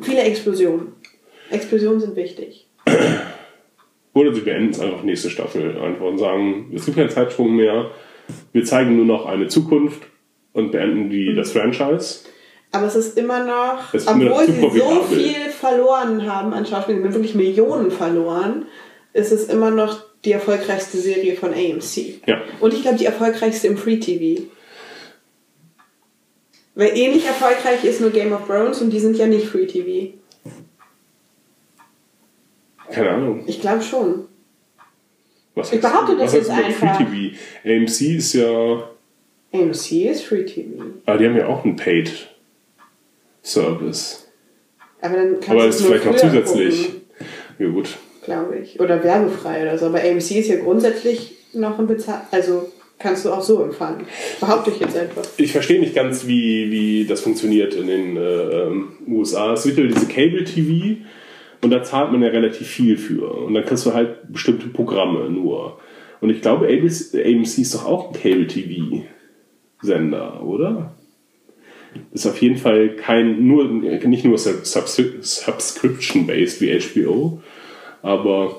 Viele 0.00 0.22
Explosionen. 0.22 0.92
Explosionen 1.50 2.00
sind 2.00 2.16
wichtig. 2.16 2.66
Oder 4.14 4.32
sie 4.32 4.40
beenden 4.42 4.70
es 4.70 4.80
einfach 4.80 5.02
nächste 5.02 5.30
Staffel 5.30 5.76
einfach 5.78 6.06
und 6.06 6.18
sagen, 6.18 6.70
es 6.74 6.84
gibt 6.84 6.96
keinen 6.96 7.10
Zeitsprung 7.10 7.56
mehr, 7.56 7.90
wir 8.52 8.64
zeigen 8.64 8.96
nur 8.96 9.04
noch 9.04 9.26
eine 9.26 9.48
Zukunft 9.48 10.02
und 10.52 10.70
beenden 10.72 11.10
die, 11.10 11.30
Mhm. 11.30 11.36
das 11.36 11.52
Franchise. 11.52 12.20
Aber 12.72 12.86
es 12.86 12.96
ist 12.96 13.16
immer 13.16 13.44
noch, 13.44 13.94
ist 13.94 14.10
immer 14.10 14.24
noch 14.24 14.32
obwohl 14.40 14.46
sie 14.46 14.60
so 14.60 14.68
profitabel. 14.68 15.16
viel 15.18 15.50
verloren 15.50 16.26
haben 16.32 16.52
an 16.52 16.66
Schauspielern, 16.66 17.04
wirklich 17.12 17.34
Millionen 17.34 17.90
verloren, 17.90 18.66
ist 19.12 19.30
es 19.30 19.46
immer 19.48 19.70
noch 19.70 20.02
die 20.24 20.32
erfolgreichste 20.32 20.96
Serie 20.98 21.36
von 21.36 21.52
AMC. 21.52 22.20
Ja. 22.26 22.40
Und 22.60 22.74
ich 22.74 22.82
glaube, 22.82 22.96
die 22.96 23.04
erfolgreichste 23.04 23.68
im 23.68 23.76
Free 23.76 23.98
TV. 23.98 24.42
Weil 26.74 26.96
ähnlich 26.96 27.24
erfolgreich 27.26 27.84
ist 27.84 28.00
nur 28.00 28.10
Game 28.10 28.32
of 28.32 28.46
Thrones 28.46 28.80
und 28.82 28.90
die 28.90 28.98
sind 28.98 29.16
ja 29.16 29.26
nicht 29.26 29.46
Free 29.46 29.66
TV. 29.66 30.14
Keine 32.90 33.10
Ahnung. 33.10 33.44
Ich 33.46 33.60
glaube 33.60 33.82
schon. 33.82 34.26
Was 35.54 35.72
Ich 35.72 35.80
behaupte 35.80 36.16
das 36.16 36.34
heißt 36.34 36.48
jetzt 36.48 36.50
einfach. 36.50 36.96
Free 36.96 37.04
TV. 37.04 37.36
AMC 37.64 38.00
ist 38.16 38.32
ja, 38.34 38.88
AMC 39.52 39.92
ist 40.10 40.24
Free 40.24 40.44
TV. 40.44 40.82
ah, 41.06 41.16
die 41.16 41.26
haben 41.26 41.36
ja 41.36 41.46
auch 41.46 41.64
einen 41.64 41.76
Paid 41.76 42.10
Service. 43.42 44.26
Aber 45.00 45.16
dann 45.16 45.32
kannst 45.34 45.50
Aber 45.50 45.66
das 45.66 45.74
es 45.76 45.80
ist 45.80 45.86
vielleicht 45.86 46.04
noch 46.06 46.16
zusätzlich. 46.16 46.86
gucken, 46.86 47.00
Ja 47.58 47.68
gut. 47.68 47.88
glaube 48.24 48.56
ich. 48.58 48.80
Oder 48.80 49.02
werbefrei 49.04 49.62
oder 49.62 49.76
so. 49.78 49.86
Aber 49.86 49.98
AMC 50.00 50.30
ist 50.32 50.48
ja 50.48 50.56
grundsätzlich 50.56 51.32
noch 51.52 51.78
ein 51.78 51.86
Bezahl... 51.86 52.22
Also 52.30 52.72
kannst 52.98 53.24
du 53.26 53.32
auch 53.32 53.42
so 53.42 53.62
empfangen. 53.62 54.06
Behaupte 54.40 54.70
ich 54.70 54.80
jetzt 54.80 54.96
einfach. 54.96 55.22
Ich 55.36 55.52
verstehe 55.52 55.78
nicht 55.78 55.94
ganz, 55.94 56.26
wie, 56.26 56.70
wie 56.70 57.04
das 57.06 57.20
funktioniert 57.20 57.74
in 57.74 57.86
den 57.86 58.16
äh, 58.16 58.62
ähm, 58.62 58.92
USA. 59.06 59.52
Es 59.52 59.64
gibt 59.64 59.76
ja 59.78 59.84
diese 59.84 60.06
Cable 60.06 60.44
TV 60.44 60.96
und 61.64 61.70
da 61.70 61.82
zahlt 61.82 62.12
man 62.12 62.22
ja 62.22 62.28
relativ 62.28 62.66
viel 62.68 62.96
für. 62.96 63.32
Und 63.32 63.54
dann 63.54 63.64
kriegst 63.64 63.86
du 63.86 63.94
halt 63.94 64.30
bestimmte 64.32 64.68
Programme 64.68 65.30
nur. 65.30 65.80
Und 66.20 66.30
ich 66.30 66.40
glaube, 66.42 66.66
ABC, 66.66 67.24
AMC 67.24 67.58
ist 67.58 67.74
doch 67.74 67.86
auch 67.86 68.08
ein 68.08 68.20
Cable 68.20 68.46
TV 68.46 69.04
Sender, 69.82 70.42
oder? 70.42 70.94
Ist 72.12 72.26
auf 72.26 72.40
jeden 72.42 72.56
Fall 72.56 72.96
kein, 72.96 73.46
nur, 73.46 73.64
nicht 73.68 74.24
nur 74.24 74.36
Sub- 74.38 74.64
Subs- 74.64 75.44
Subscription-based 75.44 76.60
wie 76.60 76.78
HBO, 76.78 77.40
aber 78.02 78.56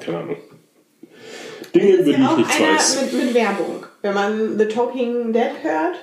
keine 0.00 0.18
Ahnung. 0.18 0.36
Dinge, 1.74 1.92
über 1.96 2.04
die 2.04 2.10
ich 2.22 2.36
nichts 2.36 2.60
weiß. 2.60 3.12
mit, 3.12 3.24
mit 3.26 3.34
Werbung. 3.34 3.84
Wenn 4.02 4.14
man 4.14 4.58
The 4.58 4.66
Talking 4.66 5.32
Dead 5.32 5.50
hört, 5.62 5.96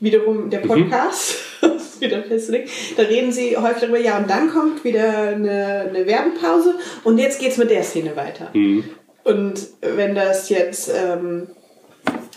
wiederum 0.00 0.50
der 0.50 0.58
Podcast, 0.58 1.34
das 1.34 1.45
ist 1.96 2.00
wieder 2.10 2.22
festgelegt, 2.22 2.70
da 2.96 3.02
reden 3.02 3.32
sie 3.32 3.56
häufig 3.56 3.80
darüber, 3.82 3.98
ja, 3.98 4.18
und 4.18 4.28
dann 4.30 4.48
kommt 4.50 4.84
wieder 4.84 5.28
eine, 5.28 5.86
eine 5.88 6.06
Werbepause 6.06 6.74
und 7.04 7.18
jetzt 7.18 7.40
geht's 7.40 7.56
mit 7.56 7.70
der 7.70 7.82
Szene 7.82 8.14
weiter. 8.16 8.50
Und 9.24 9.66
wenn 9.80 10.14
das 10.14 10.48
jetzt 10.50 10.88
ähm, 10.94 11.48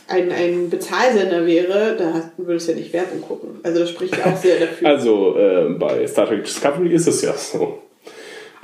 ein, 0.07 0.31
ein 0.31 0.69
Bezahlsender 0.71 1.45
wäre, 1.45 1.95
da 1.97 2.13
hast- 2.13 2.31
würdest 2.37 2.67
du 2.67 2.71
ja 2.71 2.77
nicht 2.79 2.93
Werbung 2.93 3.21
gucken. 3.21 3.59
Also 3.63 3.79
das 3.81 3.91
spricht 3.91 4.15
auch 4.25 4.35
sehr 4.35 4.59
dafür. 4.59 4.87
Also 4.89 5.37
äh, 5.37 5.69
bei 5.77 6.07
Star 6.07 6.25
Trek 6.27 6.43
Discovery 6.45 6.93
ist 6.93 7.07
es 7.07 7.21
ja 7.21 7.33
so. 7.33 7.79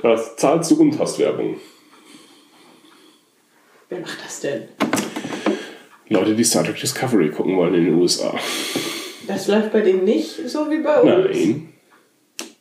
Da 0.02 0.16
zahlst 0.36 0.70
du 0.72 0.80
und 0.80 0.98
hast 0.98 1.18
Werbung. 1.20 1.56
Wer 3.88 4.00
macht 4.00 4.18
das 4.24 4.40
denn? 4.40 4.64
Leute, 6.08 6.34
die 6.34 6.44
Star 6.44 6.64
Trek 6.64 6.80
Discovery 6.80 7.30
gucken 7.30 7.56
wollen 7.56 7.74
in 7.74 7.84
den 7.84 7.94
USA. 7.94 8.34
Das 9.26 9.48
läuft 9.48 9.72
bei 9.72 9.80
denen 9.80 10.04
nicht 10.04 10.48
so 10.48 10.70
wie 10.70 10.78
bei 10.78 11.00
uns? 11.00 11.36
Nein. 11.36 11.68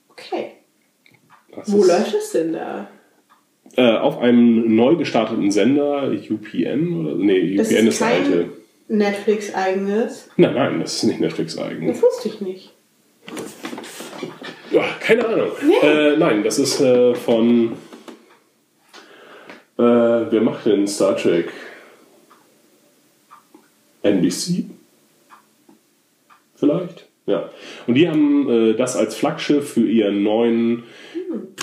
Okay. 0.09 0.51
Das 1.55 1.71
Wo 1.71 1.83
läuft 1.83 2.13
das 2.13 2.31
denn 2.31 2.53
da? 2.53 2.89
Äh, 3.77 3.97
auf 3.97 4.19
einem 4.19 4.75
neu 4.75 4.95
gestarteten 4.95 5.51
Sender, 5.51 6.09
UPN 6.11 7.05
oder 7.05 7.15
nee, 7.15 7.55
Das 7.55 7.67
UPN 7.71 7.87
ist 7.87 7.93
ist 7.93 8.01
der 8.01 8.07
alte. 8.07 8.49
Netflix-eigenes. 8.87 10.29
Nein, 10.37 10.53
nein, 10.53 10.79
das 10.79 10.95
ist 10.95 11.03
nicht 11.03 11.19
Netflix 11.19 11.57
eigen. 11.57 11.87
Das 11.87 12.01
wusste 12.01 12.27
ich 12.29 12.41
nicht. 12.41 12.71
Ja, 14.71 14.83
keine 14.99 15.25
Ahnung. 15.27 15.51
Nee. 15.65 15.87
Äh, 15.87 16.17
nein, 16.17 16.43
das 16.43 16.59
ist 16.59 16.79
äh, 16.81 17.15
von. 17.15 17.73
Äh, 19.77 19.81
wer 19.81 20.41
macht 20.41 20.65
denn 20.65 20.87
Star 20.87 21.17
Trek? 21.17 21.51
NBC? 24.03 24.65
Vielleicht? 26.55 27.07
Ja. 27.25 27.49
Und 27.87 27.95
die 27.95 28.07
haben 28.07 28.49
äh, 28.49 28.73
das 28.75 28.95
als 28.95 29.15
Flaggschiff 29.15 29.73
für 29.73 29.89
ihren 29.89 30.23
neuen 30.23 30.83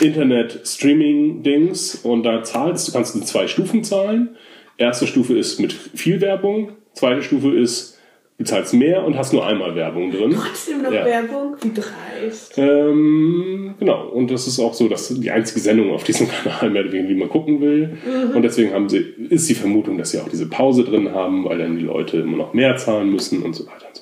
Internet-Streaming-Dings. 0.01 1.97
Und 2.03 2.25
da 2.25 2.43
zahlst 2.43 2.89
du, 2.89 2.93
kannst 2.93 3.15
du 3.15 3.21
zwei 3.21 3.47
Stufen 3.47 3.85
zahlen. 3.85 4.37
Erste 4.77 5.07
Stufe 5.07 5.39
ist 5.39 5.61
mit 5.61 5.73
viel 5.73 6.21
Werbung. 6.21 6.73
Zweite 6.95 7.23
Stufe 7.23 7.55
ist, 7.57 7.99
du 8.39 8.45
zahlst 8.45 8.75
mehr 8.75 9.05
und 9.05 9.17
hast 9.17 9.33
nur 9.33 9.47
einmal 9.47 9.77
Werbung 9.77 10.11
drin. 10.11 10.35
Trotzdem 10.35 10.83
noch 10.83 10.93
Ja. 10.93 11.05
Werbung? 11.05 11.57
Wie 11.63 11.73
dreist. 11.73 12.59
Ähm, 12.59 13.75
genau, 13.79 14.09
und 14.09 14.31
das 14.31 14.47
ist 14.49 14.59
auch 14.59 14.75
so, 14.75 14.89
dass 14.89 15.09
die 15.09 15.31
einzige 15.31 15.61
Sendung 15.61 15.93
auf 15.93 16.03
diesem 16.05 16.29
Kanal 16.45 16.71
mehr 16.71 16.83
oder 16.83 16.93
weniger, 16.93 17.09
die 17.09 17.15
man 17.21 17.29
gucken 17.29 17.61
will. 17.61 17.97
Und 18.35 18.43
deswegen 18.43 18.73
haben 18.73 18.89
sie, 18.89 18.99
ist 19.29 19.49
die 19.49 19.55
Vermutung, 19.55 19.97
dass 19.97 20.11
sie 20.11 20.19
auch 20.19 20.29
diese 20.29 20.49
Pause 20.49 20.83
drin 20.85 21.13
haben, 21.13 21.45
weil 21.45 21.59
dann 21.59 21.77
die 21.79 21.85
Leute 21.85 22.17
immer 22.19 22.37
noch 22.37 22.53
mehr 22.53 22.77
zahlen 22.77 23.11
müssen 23.13 23.43
und 23.43 23.55
so 23.55 23.65
weiter 23.67 23.87
und 23.87 23.97
so 23.97 24.02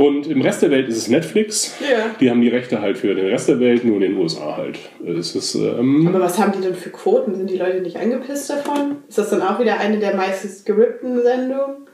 Und 0.00 0.28
im 0.28 0.40
Rest 0.40 0.62
der 0.62 0.70
Welt 0.70 0.88
ist 0.88 0.96
es 0.96 1.08
Netflix. 1.08 1.74
Ja. 1.78 2.14
Die 2.18 2.30
haben 2.30 2.40
die 2.40 2.48
Rechte 2.48 2.80
halt 2.80 2.96
für 2.96 3.14
den 3.14 3.26
Rest 3.26 3.50
der 3.50 3.60
Welt, 3.60 3.84
nur 3.84 3.96
in 3.96 4.00
den 4.00 4.16
USA 4.16 4.56
halt. 4.56 4.78
Es 5.04 5.36
ist, 5.36 5.54
ähm, 5.56 6.08
Aber 6.08 6.20
was 6.20 6.38
haben 6.38 6.52
die 6.52 6.62
denn 6.62 6.74
für 6.74 6.88
Quoten? 6.88 7.34
Sind 7.34 7.50
die 7.50 7.58
Leute 7.58 7.82
nicht 7.82 7.98
angepisst 7.98 8.48
davon? 8.48 8.96
Ist 9.10 9.18
das 9.18 9.28
dann 9.28 9.42
auch 9.42 9.60
wieder 9.60 9.78
eine 9.78 9.98
der 9.98 10.16
meistens 10.16 10.64
gerippten 10.64 11.20
Sendungen? 11.20 11.86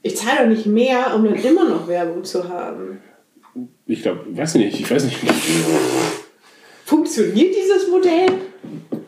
Ich 0.00 0.16
zahle 0.16 0.44
doch 0.44 0.48
nicht 0.48 0.64
mehr, 0.64 1.14
um 1.14 1.24
dann 1.24 1.34
immer 1.34 1.68
noch 1.68 1.86
Werbung 1.86 2.24
zu 2.24 2.48
haben. 2.48 3.02
ich 3.84 4.00
glaube, 4.00 4.20
weiß 4.30 4.54
nicht, 4.54 4.80
ich 4.80 4.90
weiß 4.90 5.04
nicht. 5.04 5.18
Funktioniert 6.86 7.54
dieses 7.54 7.90
Modell? 7.90 8.28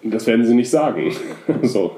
Das 0.03 0.27
werden 0.27 0.45
sie 0.45 0.55
nicht 0.55 0.69
sagen. 0.69 1.11
so. 1.63 1.97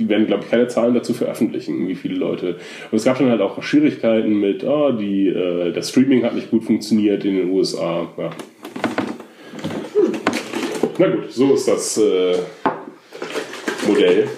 Die 0.00 0.08
werden, 0.08 0.26
glaube 0.26 0.44
ich, 0.44 0.50
keine 0.50 0.66
Zahlen 0.66 0.94
dazu 0.94 1.12
veröffentlichen, 1.12 1.86
wie 1.86 1.94
viele 1.94 2.14
Leute. 2.14 2.56
Und 2.90 2.96
es 2.96 3.04
gab 3.04 3.18
dann 3.18 3.28
halt 3.28 3.42
auch 3.42 3.62
Schwierigkeiten 3.62 4.40
mit, 4.40 4.64
ah, 4.64 4.92
die, 4.92 5.28
äh, 5.28 5.72
das 5.72 5.90
Streaming 5.90 6.24
hat 6.24 6.34
nicht 6.34 6.50
gut 6.50 6.64
funktioniert 6.64 7.22
in 7.26 7.36
den 7.36 7.50
USA. 7.50 8.08
Ja. 8.16 8.30
Na 10.96 11.08
gut, 11.08 11.30
so 11.30 11.52
ist 11.52 11.68
das 11.68 11.98
äh, 11.98 12.38
Modell. 13.86 14.28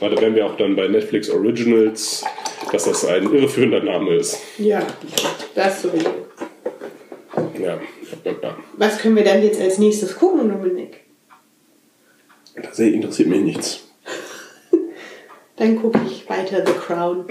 Aber 0.00 0.10
da 0.16 0.20
wären 0.20 0.34
wir 0.34 0.46
auch 0.46 0.56
dann 0.56 0.74
bei 0.74 0.88
Netflix 0.88 1.30
Originals, 1.30 2.24
dass 2.72 2.86
das 2.86 3.06
ein 3.06 3.32
irreführender 3.32 3.84
Name 3.84 4.16
ist. 4.16 4.40
Ja, 4.58 4.84
das 5.54 5.82
sowieso. 5.82 6.10
Ja, 7.56 7.78
ja, 8.24 8.32
ja. 8.42 8.56
Was 8.78 8.98
können 8.98 9.14
wir 9.14 9.22
dann 9.22 9.44
jetzt 9.44 9.60
als 9.60 9.78
nächstes 9.78 10.16
gucken, 10.16 10.48
Dominik? 10.48 11.04
Das 12.56 12.80
interessiert 12.80 13.28
mich 13.28 13.42
nichts. 13.42 13.83
Dann 15.56 15.80
gucke 15.80 16.00
ich 16.06 16.28
weiter 16.28 16.64
The 16.66 16.72
Crown 16.72 17.26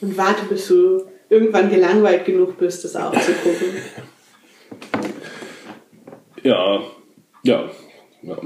und 0.00 0.16
warte, 0.16 0.44
bis 0.46 0.68
du 0.68 1.04
irgendwann 1.28 1.70
gelangweilt 1.70 2.24
genug 2.24 2.56
bist, 2.58 2.84
das 2.84 2.96
auch 2.96 3.12
zu 3.12 3.32
gucken. 3.32 3.68
Ja, 6.42 6.82
ja, 7.42 7.70
ja. 8.22 8.36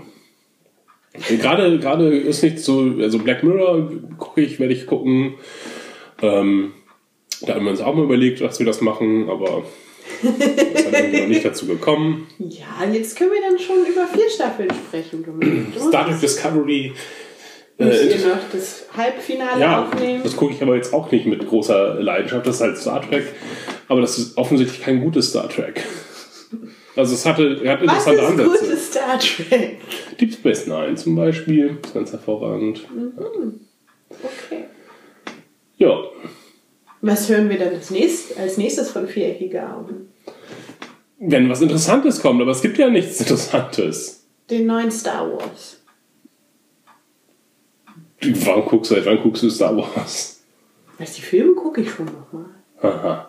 Gerade, 1.29 1.79
gerade 1.79 2.17
ist 2.17 2.43
nicht 2.43 2.61
so, 2.61 2.95
also 3.01 3.19
Black 3.19 3.43
Mirror 3.43 3.91
gucke 4.19 4.41
ich, 4.41 4.59
werde 4.59 4.73
ich 4.73 4.87
gucken. 4.87 5.35
Ähm, 6.23 6.73
da 7.43 7.55
haben 7.55 7.65
wir 7.65 7.71
uns 7.71 7.81
auch 7.81 7.95
mal 7.95 8.05
überlegt, 8.05 8.41
dass 8.41 8.59
wir 8.59 8.67
das 8.67 8.81
machen, 8.81 9.29
aber 9.29 9.65
es 10.23 10.87
hat 10.87 10.93
irgendwie 10.95 11.21
noch 11.21 11.29
nicht 11.29 11.45
dazu 11.45 11.67
gekommen. 11.67 12.29
Ja, 12.39 12.91
jetzt 12.91 13.17
können 13.17 13.31
wir 13.31 13.41
dann 13.43 13.59
schon 13.59 13.85
über 13.85 14.07
vier 14.07 14.31
Staffeln 14.31 14.71
sprechen, 14.71 15.73
Star 15.89 16.07
Trek 16.07 16.21
Discovery. 16.21 16.93
Äh, 17.79 18.07
ihr 18.07 18.29
noch 18.29 18.39
das 18.53 18.85
Halbfinale 18.97 19.61
ja, 19.61 19.83
aufnehmen. 19.85 20.21
das 20.23 20.37
gucke 20.37 20.53
ich 20.55 20.63
aber 20.63 20.77
jetzt 20.77 20.93
auch 20.93 21.11
nicht 21.11 21.27
mit 21.27 21.47
großer 21.49 21.95
Leidenschaft. 22.01 22.47
Das 22.47 22.57
ist 22.57 22.61
halt 22.61 22.79
Star 22.79 23.03
Trek, 23.03 23.25
aber 23.89 24.01
das 24.01 24.19
ist 24.19 24.37
offensichtlich 24.37 24.83
kein 24.83 25.01
gutes 25.01 25.31
Star 25.31 25.49
Trek. 25.49 25.83
Also 26.95 27.15
es 27.15 27.25
hatte, 27.25 27.61
hat 27.67 27.81
Was 27.81 28.07
interessante 28.07 28.21
ist 28.23 28.29
Ansätze. 28.29 28.65
gutes 28.67 28.91
Star 28.91 29.19
Trek? 29.19 29.79
Deep 30.21 30.35
Space 30.35 30.67
Nine 30.67 30.95
zum 30.95 31.17
Beispiel, 31.17 31.79
ist 31.83 31.95
ganz 31.95 32.13
hervorragend. 32.13 32.87
Okay. 34.11 34.65
Ja, 35.79 35.97
Was 37.01 37.29
hören 37.29 37.49
wir 37.49 37.59
dann 37.59 37.71
als, 37.75 37.91
nächst, 37.91 38.39
als 38.39 38.59
nächstes 38.59 38.91
von 38.91 39.09
Viereckige 39.09 39.63
Augen? 39.67 40.09
wenn 41.25 41.49
was 41.49 41.61
Interessantes 41.63 42.21
kommt, 42.21 42.43
aber 42.43 42.51
es 42.51 42.63
gibt 42.63 42.79
ja 42.79 42.91
nichts 42.91 43.21
Interessantes. 43.21 44.27
Den 44.51 44.67
neuen 44.67 44.91
Star 44.91 45.31
Wars. 45.31 45.82
Wann 48.47 48.65
guckst 48.65 48.91
du, 48.91 48.95
seit 48.95 49.07
wann 49.07 49.21
guckst 49.23 49.43
du 49.43 49.51
Star 49.51 49.77
Wars? 49.77 50.41
Was 50.99 51.15
die 51.15 51.23
Filme 51.23 51.55
gucke 51.55 51.81
ich 51.81 51.91
schon 51.91 52.07
nochmal. 52.07 52.47
Aha. 52.81 53.29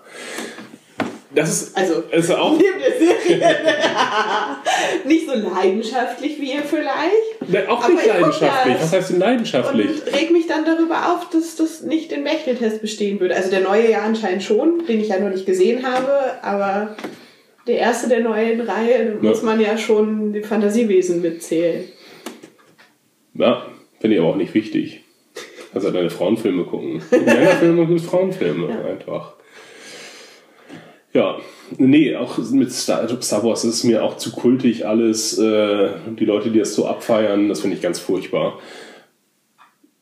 Das 1.35 1.49
ist, 1.51 1.75
Also, 1.77 2.03
ist 2.11 2.31
auch. 2.31 2.51
neben 2.51 2.79
der 2.79 2.91
Serie. 2.91 3.55
nicht 5.05 5.27
so 5.27 5.33
leidenschaftlich 5.33 6.39
wie 6.39 6.53
ihr 6.53 6.61
vielleicht. 6.61 7.49
Ne, 7.49 7.67
auch 7.67 7.87
nicht 7.87 8.05
leidenschaftlich. 8.05 8.75
das. 8.75 8.83
Was 8.83 8.93
heißt 8.93 9.09
denn 9.11 9.19
leidenschaftlich? 9.19 10.05
Und 10.05 10.13
reg 10.13 10.31
mich 10.31 10.45
dann 10.45 10.63
darüber 10.65 11.11
auf, 11.13 11.29
dass 11.31 11.55
das 11.55 11.81
nicht 11.81 12.11
den 12.11 12.23
Bechteltest 12.23 12.81
bestehen 12.81 13.19
würde. 13.19 13.35
Also 13.35 13.49
der 13.49 13.61
neue 13.61 13.89
ja 13.89 14.01
anscheinend 14.01 14.43
schon, 14.43 14.85
den 14.85 14.99
ich 15.01 15.07
ja 15.07 15.19
noch 15.19 15.29
nicht 15.31 15.47
gesehen 15.47 15.83
habe, 15.87 16.43
aber 16.43 16.95
der 17.65 17.77
erste 17.79 18.09
der 18.09 18.19
neuen 18.19 18.61
Reihe 18.61 19.17
muss 19.19 19.41
man 19.41 19.59
ja 19.59 19.77
schon 19.77 20.33
die 20.33 20.43
Fantasiewesen 20.43 21.21
mitzählen. 21.21 21.85
Ja, 23.33 23.65
finde 24.03 24.17
ich 24.17 24.21
aber 24.21 24.31
auch 24.31 24.35
nicht 24.35 24.53
wichtig. 24.53 24.99
Also 25.73 25.89
deine 25.91 26.09
Frauenfilme 26.09 26.65
gucken. 26.65 27.01
Männerfilme 27.09 27.88
gibt 27.88 28.01
es 28.01 28.05
Frauenfilme 28.05 28.84
einfach. 28.84 29.35
Ja, 31.13 31.38
nee, 31.77 32.13
auch 32.13 32.38
mit 32.51 32.73
Star, 32.73 33.07
Star 33.21 33.45
Wars 33.45 33.63
ist 33.63 33.85
mir 33.85 34.03
auch 34.03 34.17
zu 34.17 34.34
kultig 34.34 34.85
alles. 34.85 35.39
Äh, 35.39 35.91
die 36.19 36.25
Leute, 36.25 36.51
die 36.51 36.59
das 36.59 36.75
so 36.75 36.85
abfeiern, 36.85 37.47
das 37.47 37.61
finde 37.61 37.77
ich 37.77 37.81
ganz 37.81 37.97
furchtbar. 37.97 38.59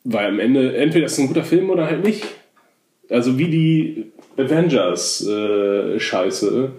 Weil 0.03 0.29
am 0.29 0.39
Ende, 0.39 0.75
entweder 0.75 1.05
ist 1.05 1.11
es 1.11 1.19
ein 1.19 1.27
guter 1.27 1.43
Film 1.43 1.69
oder 1.69 1.85
halt 1.85 2.03
nicht. 2.03 2.25
Also 3.07 3.37
wie 3.37 3.51
die 3.51 4.13
Avengers-Scheiße. 4.35 6.71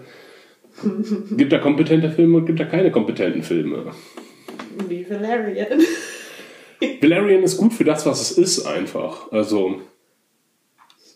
gibt 1.37 1.53
da 1.53 1.59
kompetente 1.59 2.11
Filme 2.11 2.39
und 2.39 2.47
gibt 2.47 2.59
da 2.59 2.65
keine 2.65 2.91
kompetenten 2.91 3.43
Filme. 3.43 3.93
Wie 4.89 5.09
Valerian. 5.09 5.79
Valerian 7.01 7.43
ist 7.43 7.57
gut 7.57 7.73
für 7.73 7.83
das, 7.83 8.05
was 8.05 8.21
es 8.21 8.37
ist, 8.37 8.65
einfach. 8.65 9.31
Also 9.31 9.81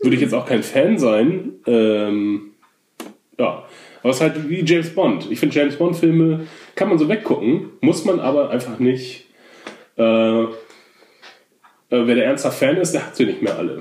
würde 0.02 0.16
ich 0.16 0.22
jetzt 0.22 0.34
auch 0.34 0.46
kein 0.46 0.64
Fan 0.64 0.98
sein. 0.98 1.56
Ähm, 1.66 2.52
ja, 3.40 3.66
aber 4.02 4.10
es 4.10 4.18
ist 4.18 4.22
halt 4.22 4.50
wie 4.50 4.64
James 4.64 4.94
Bond. 4.94 5.28
Ich 5.32 5.40
finde 5.40 5.56
James 5.56 5.76
Bond-Filme 5.76 6.48
kann 6.76 6.90
man 6.90 6.98
so 6.98 7.10
weggucken, 7.10 7.72
muss 7.82 8.06
man 8.06 8.20
aber 8.20 8.50
einfach 8.50 8.80
nicht. 8.80 9.26
Äh, 9.98 10.44
äh, 10.44 10.48
wer 11.90 12.16
der 12.16 12.26
ernsthaft 12.26 12.60
Fan 12.60 12.78
ist, 12.78 12.94
der 12.94 13.06
hat 13.06 13.16
sie 13.16 13.26
nicht 13.26 13.42
mehr 13.42 13.58
alle 13.58 13.80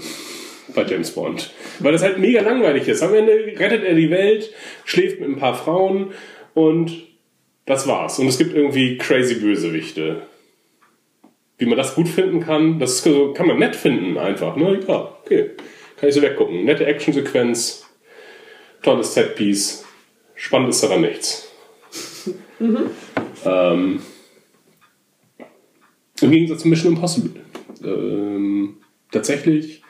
bei 0.75 0.85
James 0.85 1.11
Bond. 1.11 1.53
Weil 1.81 1.93
das 1.93 2.03
halt 2.03 2.19
mega 2.19 2.41
langweilig 2.41 2.89
ist. 2.89 3.03
Am 3.03 3.15
Ende 3.15 3.33
rettet 3.33 3.85
er 3.85 3.95
die 3.95 4.11
Welt, 4.11 4.53
schläft 4.85 5.21
mit 5.21 5.29
ein 5.29 5.37
paar 5.37 5.55
Frauen 5.55 6.13
und 6.55 6.93
das 7.67 7.87
war's. 7.87 8.19
Und 8.19 8.29
es 8.29 8.39
gibt 8.39 8.55
irgendwie 8.55 8.97
crazy 8.99 9.37
Bösewichte 9.37 10.23
wie 11.59 11.66
man 11.66 11.78
das 11.78 11.95
gut 11.95 12.09
finden 12.09 12.41
kann, 12.41 12.78
das 12.78 13.03
kann 13.03 13.47
man 13.47 13.59
nett 13.59 13.77
finden 13.77 14.19
einfach. 14.19 14.57
Ne? 14.57 14.81
Ja, 14.87 15.16
okay. 15.23 15.53
Kann 15.97 16.09
ich 16.09 16.15
so 16.15 16.23
weggucken. 16.23 16.65
Nette 16.65 16.85
Actionsequenz, 16.85 17.87
tolles 18.83 19.15
Setpiece, 19.15 19.85
spannend 20.35 20.69
ist 20.69 20.83
daran 20.83 21.01
nichts. 21.01 21.49
ähm, 23.45 24.01
Im 26.20 26.31
Gegensatz 26.31 26.62
zu 26.62 26.69
Mission 26.69 26.95
Impossible. 26.95 27.41
Ähm, 27.83 28.77
tatsächlich, 29.11 29.83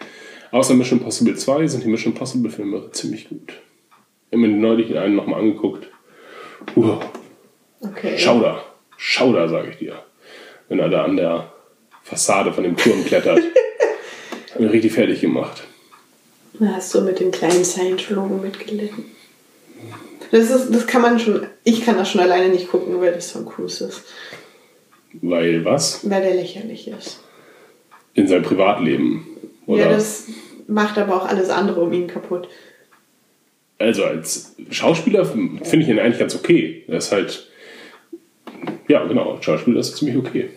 außer 0.53 0.75
Mission 0.75 1.01
Impossible 1.01 1.35
2 1.35 1.67
sind 1.67 1.85
die 1.85 1.89
Mission 1.89 2.13
Impossible 2.13 2.51
Filme 2.51 2.91
ziemlich 2.93 3.29
gut. 3.29 3.49
Ich 3.51 4.33
habe 4.33 4.47
mir 4.47 4.49
neulich 4.49 4.97
einen 4.97 5.17
nochmal 5.17 5.41
angeguckt. 5.41 5.89
Uh, 6.77 6.99
Okay. 7.81 8.19
Schauder. 8.19 8.65
Schauder, 8.97 9.49
sage 9.49 9.71
ich 9.71 9.79
dir. 9.79 10.03
Wenn 10.69 10.79
er 10.79 10.89
da 10.89 11.05
an 11.05 11.17
der 11.17 11.53
Fassade 12.07 12.53
von 12.53 12.63
dem 12.63 12.77
Turm 12.77 13.05
klettert. 13.05 13.41
Hat 14.53 14.61
mich 14.61 14.71
richtig 14.71 14.93
fertig 14.93 15.21
gemacht. 15.21 15.65
Da 16.59 16.67
hast 16.77 16.95
du 16.95 17.01
mit 17.01 17.19
den 17.19 17.33
kleinen 17.33 17.65
Scientologen 17.65 18.41
mitgelitten. 18.41 19.07
Das, 20.31 20.51
ist, 20.51 20.73
das 20.73 20.87
kann 20.87 21.03
man 21.03 21.19
schon, 21.19 21.47
ich 21.65 21.85
kann 21.85 21.97
das 21.97 22.11
schon 22.11 22.21
alleine 22.21 22.49
nicht 22.49 22.69
gucken, 22.69 23.01
weil 23.01 23.13
das 23.13 23.33
Tom 23.33 23.45
Cruise 23.45 23.85
ist. 23.85 24.03
Weil 25.15 25.65
was? 25.65 26.09
Weil 26.09 26.23
der 26.23 26.35
lächerlich 26.35 26.89
ist. 26.89 27.21
In 28.15 28.29
seinem 28.29 28.45
Privatleben. 28.45 29.27
Oder? 29.67 29.83
Ja, 29.83 29.89
das 29.91 30.27
macht 30.69 30.99
aber 30.99 31.17
auch 31.17 31.29
alles 31.29 31.51
andere 31.51 31.81
um 31.81 31.93
ihn 31.93 32.07
kaputt. 32.07 32.49
also 33.79 34.05
als 34.05 34.55
Schauspieler 34.71 35.25
finde 35.27 35.83
ich 35.83 35.89
ihn 35.89 35.99
eigentlich 35.99 36.21
ganz 36.21 36.37
okay. 36.37 36.85
Er 36.87 36.99
ist 36.99 37.11
halt. 37.11 37.49
Ja, 38.89 39.05
genau. 39.05 39.39
Schauspieler 39.41 39.81
ist 39.81 39.97
ziemlich 39.97 40.17
okay. 40.17 40.51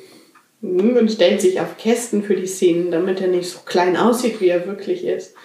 Mhm, 0.61 0.98
Und 0.98 1.11
stellt 1.11 1.41
sich 1.41 1.60
auf 1.60 1.77
Kästen 1.77 2.23
für 2.23 2.36
die 2.36 2.48
Szenen, 2.48 2.91
damit 2.91 3.22
er 3.22 3.27
nicht 3.27 3.49
so 3.49 3.60
klein 3.65 3.95
aussieht, 3.98 4.41
wie 4.41 4.49
er 4.49 4.68
wirklich 4.68 5.06
ist. 5.06 5.36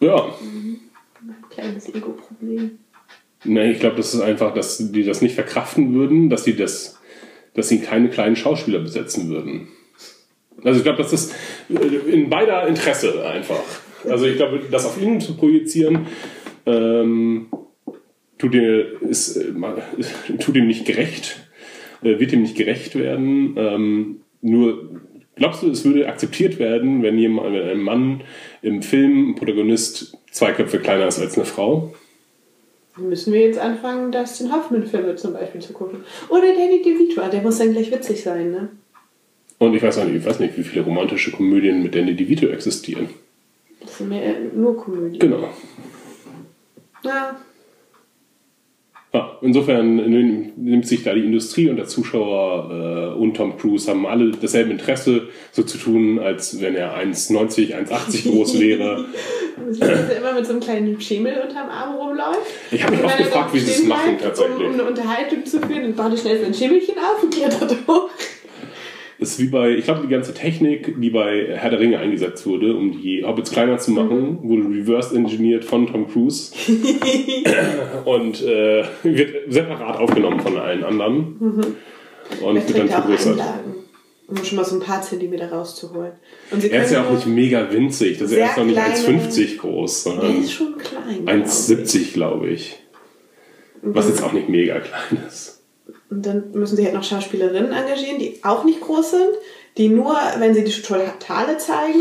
Ja. 0.00 0.34
Kleines 1.50 1.88
Ego-Problem. 1.94 2.78
Nee, 3.44 3.72
ich 3.72 3.80
glaube, 3.80 3.96
das 3.96 4.14
ist 4.14 4.20
einfach, 4.20 4.52
dass 4.54 4.78
die 4.92 5.04
das 5.04 5.22
nicht 5.22 5.34
verkraften 5.34 5.94
würden, 5.94 6.28
dass 6.28 6.44
die 6.44 6.56
das, 6.56 6.98
dass 7.54 7.68
sie 7.68 7.80
keine 7.80 8.08
kleinen 8.10 8.36
Schauspieler 8.36 8.80
besetzen 8.80 9.28
würden. 9.28 9.68
Also 10.64 10.78
ich 10.78 10.84
glaube, 10.84 11.02
das 11.02 11.12
ist 11.12 11.34
in 11.68 12.28
beider 12.28 12.66
Interesse 12.66 13.24
einfach. 13.24 13.62
Also 14.08 14.26
ich 14.26 14.36
glaube, 14.36 14.60
das 14.70 14.86
auf 14.86 15.00
ihn 15.00 15.20
zu 15.20 15.36
projizieren, 15.36 16.06
ähm, 16.66 17.46
tut, 18.38 18.54
dir, 18.54 19.00
ist, 19.02 19.36
äh, 19.36 19.52
tut 20.40 20.56
ihm 20.56 20.66
nicht 20.66 20.84
gerecht, 20.84 21.47
äh, 22.02 22.18
wird 22.18 22.32
ihm 22.32 22.42
nicht 22.42 22.56
gerecht 22.56 22.96
werden. 22.96 23.54
Ähm, 23.56 24.20
nur 24.40 25.00
glaubst 25.36 25.62
du, 25.62 25.70
es 25.70 25.84
würde 25.84 26.08
akzeptiert 26.08 26.58
werden, 26.58 27.02
wenn 27.02 27.18
jemand, 27.18 27.52
wenn 27.54 27.68
ein 27.68 27.80
Mann 27.80 28.22
im 28.62 28.82
Film, 28.82 29.30
ein 29.30 29.34
Protagonist, 29.34 30.16
zwei 30.30 30.52
Köpfe 30.52 30.78
kleiner 30.78 31.06
ist 31.06 31.18
als 31.18 31.36
eine 31.36 31.46
Frau. 31.46 31.94
Müssen 32.96 33.32
wir 33.32 33.40
jetzt 33.40 33.58
anfangen, 33.58 34.10
Dustin 34.10 34.52
Hoffman-Filme 34.52 35.14
zum 35.14 35.32
Beispiel 35.32 35.60
zu 35.60 35.72
gucken. 35.72 36.00
Oder 36.28 36.48
Danny 36.52 36.82
DeVito, 36.82 37.22
der 37.30 37.42
muss 37.42 37.58
dann 37.58 37.72
gleich 37.72 37.92
witzig 37.92 38.22
sein, 38.22 38.50
ne? 38.50 38.68
Und 39.58 39.74
ich 39.74 39.82
weiß, 39.82 39.98
auch 39.98 40.04
nicht, 40.04 40.16
ich 40.16 40.24
weiß 40.24 40.40
nicht, 40.40 40.56
wie 40.56 40.62
viele 40.62 40.84
romantische 40.84 41.30
Komödien 41.30 41.82
mit 41.82 41.94
Danny 41.94 42.14
DeVito 42.14 42.46
existieren. 42.46 43.08
Das 43.80 43.98
sind 43.98 44.08
mehr 44.08 44.34
nur 44.54 44.76
Komödien. 44.76 45.18
Genau. 45.18 45.48
Ja, 47.04 47.36
Ja, 49.14 49.38
insofern 49.40 49.96
nimm- 49.96 50.52
nimmt 50.56 50.86
sich 50.86 51.02
da 51.02 51.14
die 51.14 51.24
Industrie 51.24 51.70
und 51.70 51.76
der 51.76 51.86
Zuschauer 51.86 53.14
äh, 53.16 53.18
und 53.18 53.34
Tom 53.36 53.56
Cruise 53.56 53.88
haben 53.90 54.06
alle 54.06 54.32
dasselbe 54.32 54.70
Interesse, 54.70 55.28
so 55.50 55.62
zu 55.62 55.78
tun, 55.78 56.18
als 56.18 56.60
wenn 56.60 56.74
er 56.74 56.94
1,90, 56.94 57.74
1,80 57.74 58.30
groß 58.30 58.60
wäre. 58.60 59.06
dass 59.70 59.80
er 59.80 60.16
immer 60.18 60.34
mit 60.34 60.44
so 60.46 60.52
einem 60.52 60.60
kleinen 60.60 61.00
Schemel 61.00 61.40
unterm 61.42 61.68
Arm 61.70 61.94
rumläuft. 61.96 62.40
Ich 62.70 62.82
habe 62.82 62.96
mich 62.96 63.04
er 63.04 63.16
gefragt, 63.16 63.54
wie 63.54 63.60
sie 63.60 63.72
es 63.72 63.84
machen 63.84 64.18
tatsächlich. 64.20 64.56
Um, 64.58 64.66
um 64.66 64.72
eine 64.74 64.84
Unterhaltung 64.84 65.44
zu 65.44 65.58
führen, 65.60 65.82
dann 65.82 65.94
baut 65.94 66.12
er 66.12 66.18
schnell 66.18 66.42
sein 66.42 66.52
Schemelchen 66.54 66.96
auf 66.98 67.22
und 67.22 67.34
klettert 67.34 67.76
hoch. 67.86 68.10
Das 69.20 69.30
ist 69.30 69.40
wie 69.40 69.48
bei, 69.48 69.70
ich 69.70 69.84
glaube, 69.84 70.02
die 70.02 70.08
ganze 70.08 70.32
Technik, 70.32 70.94
die 71.00 71.10
bei 71.10 71.48
Herr 71.56 71.70
der 71.70 71.80
Ringe 71.80 71.98
eingesetzt 71.98 72.46
wurde, 72.46 72.76
um 72.76 72.92
die 72.92 73.24
Hobbits 73.24 73.50
kleiner 73.50 73.76
zu 73.78 73.90
machen, 73.90 74.38
wurde 74.42 74.62
reverse 74.68 75.16
engineert 75.16 75.64
von 75.64 75.88
Tom 75.88 76.06
Cruise 76.08 76.52
und 78.04 78.42
äh, 78.44 78.84
wird 79.02 79.52
separat 79.52 79.98
aufgenommen 79.98 80.38
von 80.38 80.56
allen 80.56 80.84
anderen 80.84 81.36
und 82.40 82.56
Er 82.56 82.68
wird 82.68 82.78
dann 82.78 82.88
vergrößert. 82.88 83.40
Um 84.28 84.36
schon 84.44 84.56
mal 84.56 84.64
so 84.64 84.76
ein 84.76 84.82
paar 84.82 85.00
Zentimeter 85.02 85.50
rauszuholen. 85.50 86.12
Und 86.50 86.62
Er 86.62 86.84
ist 86.84 86.92
ja 86.92 87.02
auch 87.04 87.10
nicht 87.12 87.26
mega 87.26 87.72
winzig, 87.72 88.18
das 88.18 88.30
ist 88.30 88.36
erst 88.36 88.58
noch 88.58 88.66
nicht 88.66 88.76
kleine- 88.76 89.20
1,50 89.22 89.56
groß, 89.56 90.02
sondern 90.04 90.40
ist 90.42 90.52
schon 90.52 90.76
klein. 90.76 91.24
glaub 91.24 91.36
ich. 91.38 91.42
1,70 91.44 92.12
glaube 92.12 92.48
ich. 92.50 92.78
Was 93.82 94.06
jetzt 94.08 94.22
auch 94.22 94.32
nicht 94.32 94.48
mega 94.48 94.78
klein 94.80 95.24
ist. 95.26 95.57
Und 96.10 96.24
dann 96.24 96.52
müssen 96.52 96.76
sie 96.76 96.84
halt 96.84 96.94
noch 96.94 97.04
Schauspielerinnen 97.04 97.72
engagieren, 97.72 98.18
die 98.18 98.40
auch 98.42 98.64
nicht 98.64 98.80
groß 98.80 99.10
sind, 99.10 99.30
die 99.76 99.88
nur, 99.88 100.16
wenn 100.38 100.54
sie 100.54 100.64
die 100.64 100.72
Totale 100.72 101.58
zeigen, 101.58 102.00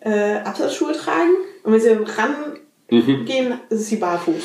äh, 0.00 0.38
Absatzschuhe 0.38 0.92
tragen. 0.92 1.30
Und 1.62 1.72
wenn 1.72 1.80
sie 1.80 1.88
dann 1.90 2.04
rangehen, 2.04 3.60
ist 3.70 3.86
sie 3.86 3.96
barfuß. 3.96 4.42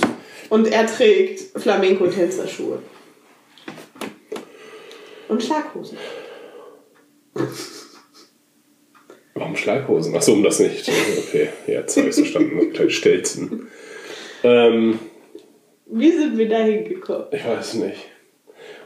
Und 0.50 0.72
er 0.72 0.86
trägt 0.86 1.60
Flamenco-Tänzerschuhe. 1.60 2.80
Und 5.28 5.44
Schlaghosen. 5.44 5.98
Warum 9.36 9.56
Schlaghosen? 9.56 10.16
Achso, 10.16 10.34
um 10.34 10.44
das 10.44 10.60
nicht. 10.60 10.90
Okay, 11.28 11.50
jetzt 11.68 11.96
habe 11.98 12.08
ich 12.08 12.12
es 12.12 12.20
verstanden. 12.20 12.74
Kleine 12.74 12.90
Stelzen. 12.90 13.68
Ähm, 14.44 15.00
Wie 15.86 16.12
sind 16.12 16.38
wir 16.38 16.50
da 16.50 16.60
hingekommen? 16.60 17.28
Ich 17.32 17.46
weiß 17.46 17.76
nicht. 17.76 18.08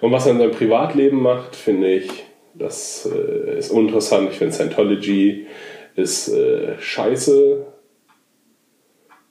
Und 0.04 0.12
was 0.12 0.26
er 0.26 0.34
in 0.34 0.40
seinem 0.40 0.52
Privatleben 0.52 1.22
macht, 1.22 1.56
finde 1.56 1.90
ich, 1.90 2.10
das 2.56 3.10
äh, 3.10 3.58
ist 3.58 3.72
uninteressant. 3.72 4.30
Ich 4.32 4.38
finde 4.38 4.54
Scientology 4.54 5.48
ist 5.96 6.28
äh, 6.28 6.78
scheiße. 6.78 7.66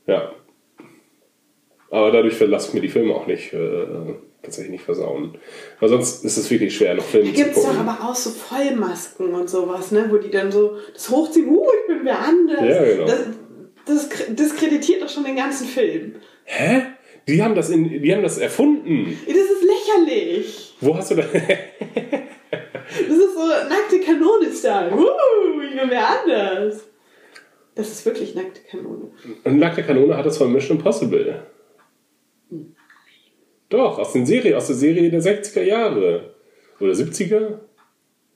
Ja. 0.06 0.32
Aber 1.90 2.10
dadurch 2.10 2.32
verlasse 2.32 2.68
ich 2.68 2.74
mir 2.74 2.80
die 2.80 2.88
Filme 2.88 3.14
auch 3.14 3.26
nicht, 3.26 3.52
äh, 3.52 3.84
tatsächlich 4.42 4.72
nicht 4.72 4.84
versauen. 4.84 5.36
Weil 5.78 5.90
sonst 5.90 6.24
ist 6.24 6.38
es 6.38 6.50
wirklich 6.50 6.74
schwer, 6.74 6.94
noch 6.94 7.04
Filme 7.04 7.28
Da 7.28 7.34
zu 7.34 7.44
gibt 7.44 7.54
es 7.54 7.62
doch 7.62 7.68
gucken. 7.68 7.88
aber 7.88 8.08
auch 8.08 8.14
so 8.14 8.30
Vollmasken 8.30 9.34
und 9.34 9.50
sowas, 9.50 9.92
ne? 9.92 10.06
wo 10.08 10.16
die 10.16 10.30
dann 10.30 10.50
so 10.50 10.78
das 10.94 11.10
hochziehen, 11.10 11.48
uh, 11.48 11.66
ich 11.82 11.86
bin 11.94 12.06
wer 12.06 12.18
anders. 12.18 12.62
Ja, 12.62 12.82
genau. 12.82 13.04
Das, 13.04 13.26
das 13.84 14.10
kr- 14.10 14.34
diskreditiert 14.34 15.02
doch 15.02 15.10
schon 15.10 15.24
den 15.24 15.36
ganzen 15.36 15.66
Film. 15.66 16.14
Hä? 16.44 16.82
Die 17.28 17.42
haben 17.42 17.54
das, 17.54 17.68
in, 17.68 18.02
die 18.02 18.12
haben 18.14 18.22
das 18.22 18.38
erfunden. 18.38 19.16
Das 19.26 19.36
ist 19.36 19.64
lächerlich. 20.00 20.74
Wo 20.80 20.96
hast 20.96 21.10
du 21.10 21.16
das? 21.16 21.26
Das 22.94 23.16
ist 23.16 23.34
so 23.34 23.46
nackte 23.46 24.00
Kanone-Style. 24.00 24.92
Uh, 24.92 25.62
ich 25.62 25.80
bin 25.80 25.88
wer 25.88 26.20
anders. 26.20 26.84
Das 27.74 27.90
ist 27.90 28.04
wirklich 28.04 28.34
nackte 28.34 28.60
Kanone. 28.70 29.10
Und 29.44 29.58
Nackte 29.58 29.82
Kanone 29.82 30.14
hat 30.14 30.26
das 30.26 30.36
von 30.36 30.52
Mission 30.52 30.76
Impossible. 30.76 31.42
Doch, 33.70 33.98
aus, 33.98 34.12
den 34.12 34.26
Serie, 34.26 34.58
aus 34.58 34.66
der 34.66 34.76
Serie 34.76 35.08
der 35.08 35.22
60er 35.22 35.62
Jahre. 35.62 36.34
Oder 36.80 36.92
70er? 36.92 37.60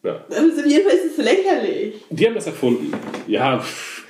Ja. 0.02 0.24
Aber 0.24 0.36
auf 0.36 0.66
jeden 0.66 0.88
Fall 0.88 0.96
ist 0.96 1.18
es 1.18 1.24
lächerlich. 1.24 2.02
Die 2.08 2.26
haben 2.26 2.34
das 2.34 2.46
erfunden. 2.46 2.92
Ja, 3.26 3.58
pff. 3.58 4.06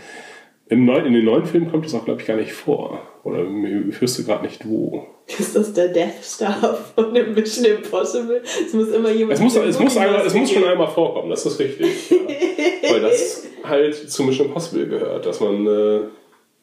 im 0.69 0.85
neuen, 0.85 1.07
in 1.07 1.15
den 1.15 1.25
neuen 1.25 1.45
Filmen 1.45 1.71
kommt 1.71 1.87
das 1.87 1.95
auch, 1.95 2.05
glaube 2.05 2.21
ich, 2.21 2.27
gar 2.29 2.37
nicht 2.37 2.53
vor. 2.53 3.03
Oder 3.27 3.45
ich 3.89 4.01
wüsste 4.01 4.23
gerade 4.23 4.45
nicht 4.45 4.69
wo. 4.69 5.05
Ist 5.27 5.57
das 5.57 5.73
der 5.73 5.89
Death 5.89 6.23
Star 6.23 6.79
von 6.95 7.13
dem 7.13 7.35
Mission 7.35 7.65
Impossible? 7.65 8.41
Es 8.45 8.73
muss 8.73 8.89
immer 8.91 9.11
jemand. 9.11 9.33
Es 9.33 9.41
muss, 9.41 9.57
es 9.57 9.81
muss, 9.81 9.97
einmal, 9.97 10.25
es 10.25 10.33
muss 10.33 10.49
schon 10.49 10.63
einmal 10.63 10.87
vorkommen, 10.87 11.31
das 11.31 11.45
ist 11.45 11.59
richtig. 11.59 12.09
Ja. 12.09 12.93
Weil 12.93 13.01
das 13.01 13.49
halt 13.65 13.97
zu 13.97 14.23
Mission 14.23 14.47
Impossible 14.47 14.87
gehört, 14.87 15.27
dass 15.27 15.41
man, 15.41 15.67
äh, 15.67 16.01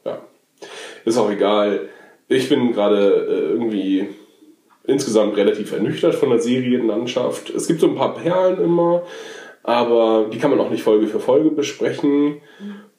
ja, 0.05 0.21
ist 1.03 1.17
auch 1.17 1.29
egal. 1.29 1.89
Ich 2.29 2.47
bin 2.47 2.71
gerade 2.71 3.27
äh, 3.27 3.51
irgendwie 3.51 4.07
insgesamt 4.85 5.35
relativ 5.35 5.73
ernüchtert 5.73 6.15
von 6.15 6.29
der 6.29 6.39
Serienlandschaft. 6.39 7.49
Es 7.49 7.67
gibt 7.67 7.81
so 7.81 7.87
ein 7.87 7.95
paar 7.95 8.15
Perlen 8.15 8.63
immer, 8.63 9.03
aber 9.63 10.29
die 10.31 10.37
kann 10.37 10.49
man 10.49 10.61
auch 10.61 10.69
nicht 10.69 10.83
Folge 10.83 11.07
für 11.07 11.19
Folge 11.19 11.51
besprechen. 11.51 12.37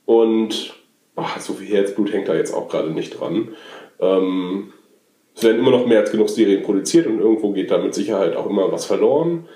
Und 0.04 0.74
ach, 1.16 1.40
so 1.40 1.54
viel 1.54 1.68
Herzblut 1.68 2.12
hängt 2.12 2.28
da 2.28 2.34
jetzt 2.34 2.52
auch 2.52 2.68
gerade 2.68 2.90
nicht 2.90 3.18
dran. 3.18 3.48
Ähm, 4.00 4.72
es 5.36 5.42
werden 5.42 5.58
immer 5.58 5.70
noch 5.70 5.86
mehr 5.86 6.00
als 6.00 6.12
genug 6.12 6.28
Serien 6.28 6.62
produziert 6.62 7.06
und 7.06 7.18
irgendwo 7.18 7.52
geht 7.52 7.70
da 7.70 7.78
mit 7.78 7.94
Sicherheit 7.94 8.36
auch 8.36 8.48
immer 8.48 8.70
was 8.70 8.86
verloren. 8.86 9.48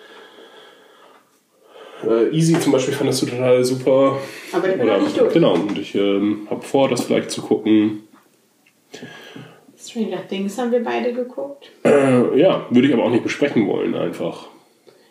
Äh, 2.05 2.31
Easy 2.31 2.59
zum 2.61 2.73
Beispiel 2.73 2.95
fandest 2.95 3.23
du 3.23 3.27
total 3.27 3.65
super. 3.65 4.19
Aber 4.53 4.69
den 4.69 4.79
bin 4.79 4.89
Oder, 4.89 5.01
nicht 5.01 5.19
durch. 5.19 5.33
genau, 5.33 5.55
und 5.55 5.79
ich 5.79 5.95
ähm, 5.95 6.47
habe 6.51 6.63
vor, 6.63 6.89
das 6.89 7.05
vielleicht 7.05 7.31
zu 7.31 7.43
gucken. 7.43 8.05
Stranger 9.77 10.27
Things 10.29 10.59
haben 10.59 10.73
wir 10.73 10.83
beide 10.83 11.13
geguckt. 11.13 11.71
Äh, 11.85 12.39
ja, 12.39 12.67
würde 12.71 12.89
ich 12.89 12.95
aber 12.95 13.05
auch 13.05 13.11
nicht 13.11 13.23
besprechen 13.23 13.67
wollen, 13.67 13.95
einfach. 13.95 14.49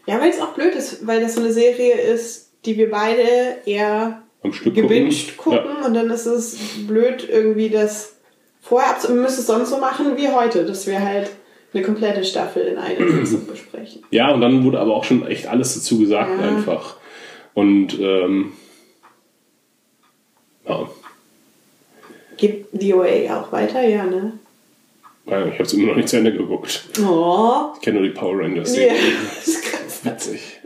Ja, 0.06 0.20
weil 0.22 0.30
es 0.30 0.42
auch 0.42 0.54
blöd 0.54 0.76
ist, 0.76 1.06
weil 1.06 1.20
das 1.22 1.36
so 1.36 1.42
eine 1.42 1.52
Serie 1.52 1.94
ist, 1.94 2.52
die 2.66 2.78
wir 2.78 2.90
beide 2.90 3.58
eher 3.66 4.24
Am 4.48 4.54
Stück 4.54 4.76
gebinged 4.76 5.38
gucken. 5.38 5.62
gucken. 5.64 5.86
Und 5.86 5.94
dann 5.94 6.10
ist 6.10 6.26
es 6.26 6.58
blöd, 6.88 7.28
irgendwie 7.30 7.70
das 7.70 8.16
vorher 8.62 8.92
abzu... 8.92 9.10
Wir 9.10 9.16
müssen 9.22 9.40
es 9.40 9.48
sonst 9.48 9.70
so 9.70 9.78
machen 9.78 10.18
wie 10.18 10.30
heute, 10.30 10.66
dass 10.66 10.88
wir 10.88 11.02
halt 11.02 11.30
eine 11.74 11.84
komplette 11.84 12.24
Staffel 12.24 12.64
in 12.64 12.78
einer 12.78 13.08
Sitzung 13.26 13.48
besprechen. 13.48 14.04
Ja. 14.12 14.28
ja, 14.30 14.34
und 14.34 14.42
dann 14.42 14.64
wurde 14.64 14.80
aber 14.80 14.96
auch 14.96 15.04
schon 15.04 15.26
echt 15.28 15.48
alles 15.48 15.76
dazu 15.76 16.00
gesagt, 16.00 16.32
Ja. 16.42 16.48
einfach. 16.48 16.96
Und 17.54 18.00
ähm, 18.00 18.54
ja, 20.68 20.90
Gibt 22.38 22.68
DOA 22.84 23.40
auch 23.42 23.52
weiter? 23.52 23.82
Ja, 23.82 24.06
ne? 24.06 24.34
Ja, 25.26 25.46
ich 25.46 25.54
habe 25.54 25.64
es 25.64 25.74
immer 25.74 25.88
noch 25.88 25.96
nicht 25.96 26.08
zu 26.08 26.18
Ende 26.18 26.32
geguckt. 26.32 26.84
Oh. 27.06 27.72
Ich 27.76 27.82
kenne 27.82 28.00
nur 28.00 28.08
die 28.08 28.14
Power 28.14 28.40
Rangers. 28.40 28.78
Ja, 28.78 28.94
das 29.36 29.48
ist 29.48 29.64
krass. 29.64 30.06
Witzig. 30.06 30.57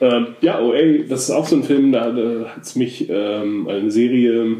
Ähm, 0.00 0.28
ja, 0.40 0.60
OA, 0.60 1.04
das 1.08 1.24
ist 1.24 1.30
auch 1.30 1.46
so 1.46 1.56
ein 1.56 1.62
Film, 1.62 1.92
da, 1.92 2.10
da 2.10 2.54
hat 2.56 2.62
es 2.62 2.74
mich, 2.74 3.08
ähm, 3.10 3.68
eine 3.68 3.90
Serie, 3.90 4.56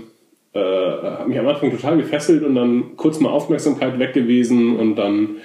äh, 0.52 0.58
hat 0.58 1.28
mich 1.28 1.38
am 1.38 1.48
Anfang 1.48 1.70
total 1.70 1.96
gefesselt 1.96 2.42
und 2.42 2.54
dann 2.54 2.96
kurz 2.96 3.20
mal 3.20 3.30
Aufmerksamkeit 3.30 3.98
weg 3.98 4.12
gewesen 4.12 4.76
und 4.76 4.96
dann 4.96 5.36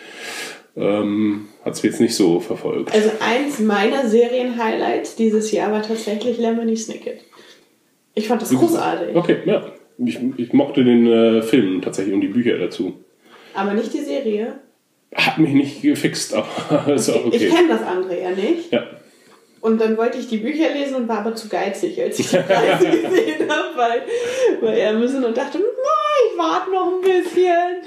ähm, 0.76 1.48
hat 1.64 1.76
es 1.76 1.82
jetzt 1.82 2.02
nicht 2.02 2.16
so 2.16 2.40
verfolgt. 2.42 2.94
Also 2.94 3.10
eins 3.20 3.60
meiner 3.60 4.08
Serien-Highlights 4.08 5.16
dieses 5.16 5.52
Jahr 5.52 5.72
war 5.72 5.82
tatsächlich 5.82 6.38
Lemony 6.38 6.76
Snicket. 6.76 7.22
Ich 8.14 8.28
fand 8.28 8.42
das 8.42 8.50
großartig. 8.50 9.16
Okay, 9.16 9.38
ja. 9.46 9.66
Ich, 9.98 10.20
ich 10.36 10.52
mochte 10.52 10.84
den 10.84 11.08
äh, 11.08 11.42
Film 11.42 11.82
tatsächlich 11.82 12.14
und 12.14 12.22
die 12.22 12.28
Bücher 12.28 12.58
dazu. 12.58 12.94
Aber 13.54 13.74
nicht 13.74 13.94
die 13.94 14.02
Serie. 14.02 14.60
Hat 15.14 15.38
mich 15.38 15.54
nicht 15.54 15.82
gefixt, 15.82 16.34
aber 16.34 16.94
ist 16.94 17.10
auch 17.10 17.26
okay. 17.26 17.38
Ich 17.38 17.50
kenne 17.50 17.70
das 17.70 17.82
andere 17.84 18.22
ja 18.22 18.32
nicht. 18.32 18.72
Ja. 18.72 18.84
Und 19.66 19.82
dann 19.82 19.98
wollte 19.98 20.20
ich 20.20 20.28
die 20.28 20.38
Bücher 20.38 20.70
lesen 20.74 20.96
und 20.96 21.08
war 21.08 21.20
aber 21.22 21.34
zu 21.34 21.50
geizig, 21.50 22.00
als 22.00 22.20
ich 22.20 22.30
die 22.30 22.38
Preise 22.38 22.86
gesehen 23.02 23.50
habe 23.50 23.70
bei, 23.76 24.02
bei 24.62 24.88
Amazon 24.90 25.24
und 25.26 25.36
dachte, 25.36 25.58
"Na, 25.58 25.64
ich 26.32 26.38
warte 26.38 26.72
noch 26.72 26.94
ein 26.94 27.02
bisschen. 27.02 27.82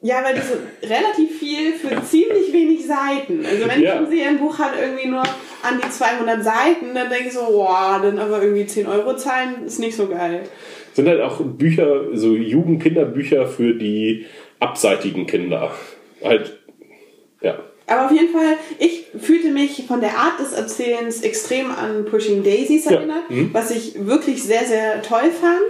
Ja, 0.00 0.24
weil 0.24 0.34
das 0.34 0.46
ist 0.46 0.58
relativ 0.90 1.38
viel 1.38 1.74
für 1.74 2.02
ziemlich 2.02 2.52
wenig 2.54 2.86
Seiten. 2.86 3.44
Also 3.44 3.68
wenn 3.68 3.82
Ja. 3.82 4.02
ich 4.02 4.08
sehe, 4.08 4.26
ein 4.28 4.38
Buch 4.38 4.58
hat 4.58 4.72
irgendwie 4.80 5.08
nur 5.08 5.20
an 5.62 5.78
die 5.84 5.90
200 5.90 6.42
Seiten, 6.42 6.94
dann 6.94 7.10
denke 7.10 7.28
ich 7.28 7.34
so, 7.34 7.42
boah, 7.44 8.00
dann 8.02 8.18
aber 8.18 8.42
irgendwie 8.42 8.64
10 8.66 8.86
Euro 8.86 9.14
zahlen, 9.14 9.66
ist 9.66 9.78
nicht 9.78 9.94
so 9.94 10.06
geil. 10.08 10.40
Sind 10.94 11.06
halt 11.06 11.20
auch 11.20 11.38
Bücher, 11.42 12.04
so 12.14 12.34
Jugend-Kinderbücher 12.34 13.46
für 13.46 13.74
die 13.74 14.24
abseitigen 14.58 15.26
Kinder. 15.26 15.70
Halt. 16.24 16.58
Aber 17.92 18.06
auf 18.06 18.12
jeden 18.12 18.32
Fall, 18.32 18.56
ich 18.78 19.06
fühlte 19.20 19.48
mich 19.50 19.84
von 19.86 20.00
der 20.00 20.16
Art 20.16 20.38
des 20.40 20.52
Erzählens 20.52 21.20
extrem 21.22 21.70
an 21.70 22.04
Pushing 22.06 22.42
Daisies 22.42 22.86
Ja. 22.86 22.92
erinnert, 22.92 23.28
Mhm. 23.30 23.50
was 23.52 23.70
ich 23.70 24.06
wirklich 24.06 24.42
sehr, 24.42 24.64
sehr 24.64 25.02
toll 25.02 25.30
fand. 25.30 25.60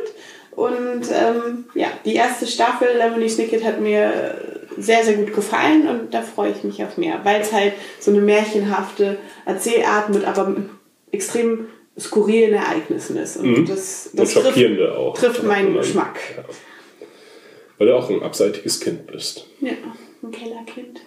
Und 0.53 1.11
ähm, 1.11 1.65
ja, 1.75 1.89
die 2.05 2.15
erste 2.15 2.47
Staffel 2.47 2.89
Lemony 2.97 3.29
Snicket 3.29 3.65
hat 3.65 3.81
mir 3.81 4.37
sehr, 4.77 5.03
sehr 5.05 5.15
gut 5.15 5.35
gefallen 5.35 5.89
und 5.89 6.13
da 6.15 6.21
freue 6.23 6.51
ich 6.53 6.63
mich 6.65 6.83
auf 6.85 6.97
mehr, 6.99 7.21
weil 7.25 7.41
es 7.41 7.53
halt 7.53 7.73
so 8.01 8.11
eine 8.11 8.21
märchenhafte 8.21 9.17
Erzählart 9.47 10.11
mit 10.11 10.25
aber 10.25 10.55
extrem 11.11 11.69
skurrilen 11.99 12.55
Ereignissen 12.55 13.17
ist. 13.17 13.37
Und 13.39 13.51
Mhm. 13.61 13.67
das, 13.67 14.09
Und 14.13 14.21
das 14.21 14.33
trifft, 14.33 14.47
schockierende 14.47 14.97
auch. 14.97 15.15
trifft 15.17 15.43
meinen 15.43 15.69
Und 15.75 15.81
Geschmack. 15.83 16.19
Ja. 16.37 16.45
Weil 17.79 17.87
du 17.89 17.97
auch 17.97 18.09
ein 18.11 18.23
abseitiges 18.23 18.79
Kind 18.81 19.07
bist. 19.07 19.47
Ja, 19.61 19.73
ein 20.23 20.31
Kellerkind. 20.31 21.01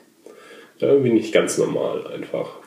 Irgendwie 0.79 1.11
nicht 1.11 1.33
ganz 1.33 1.57
normal 1.57 2.05
einfach. 2.07 2.57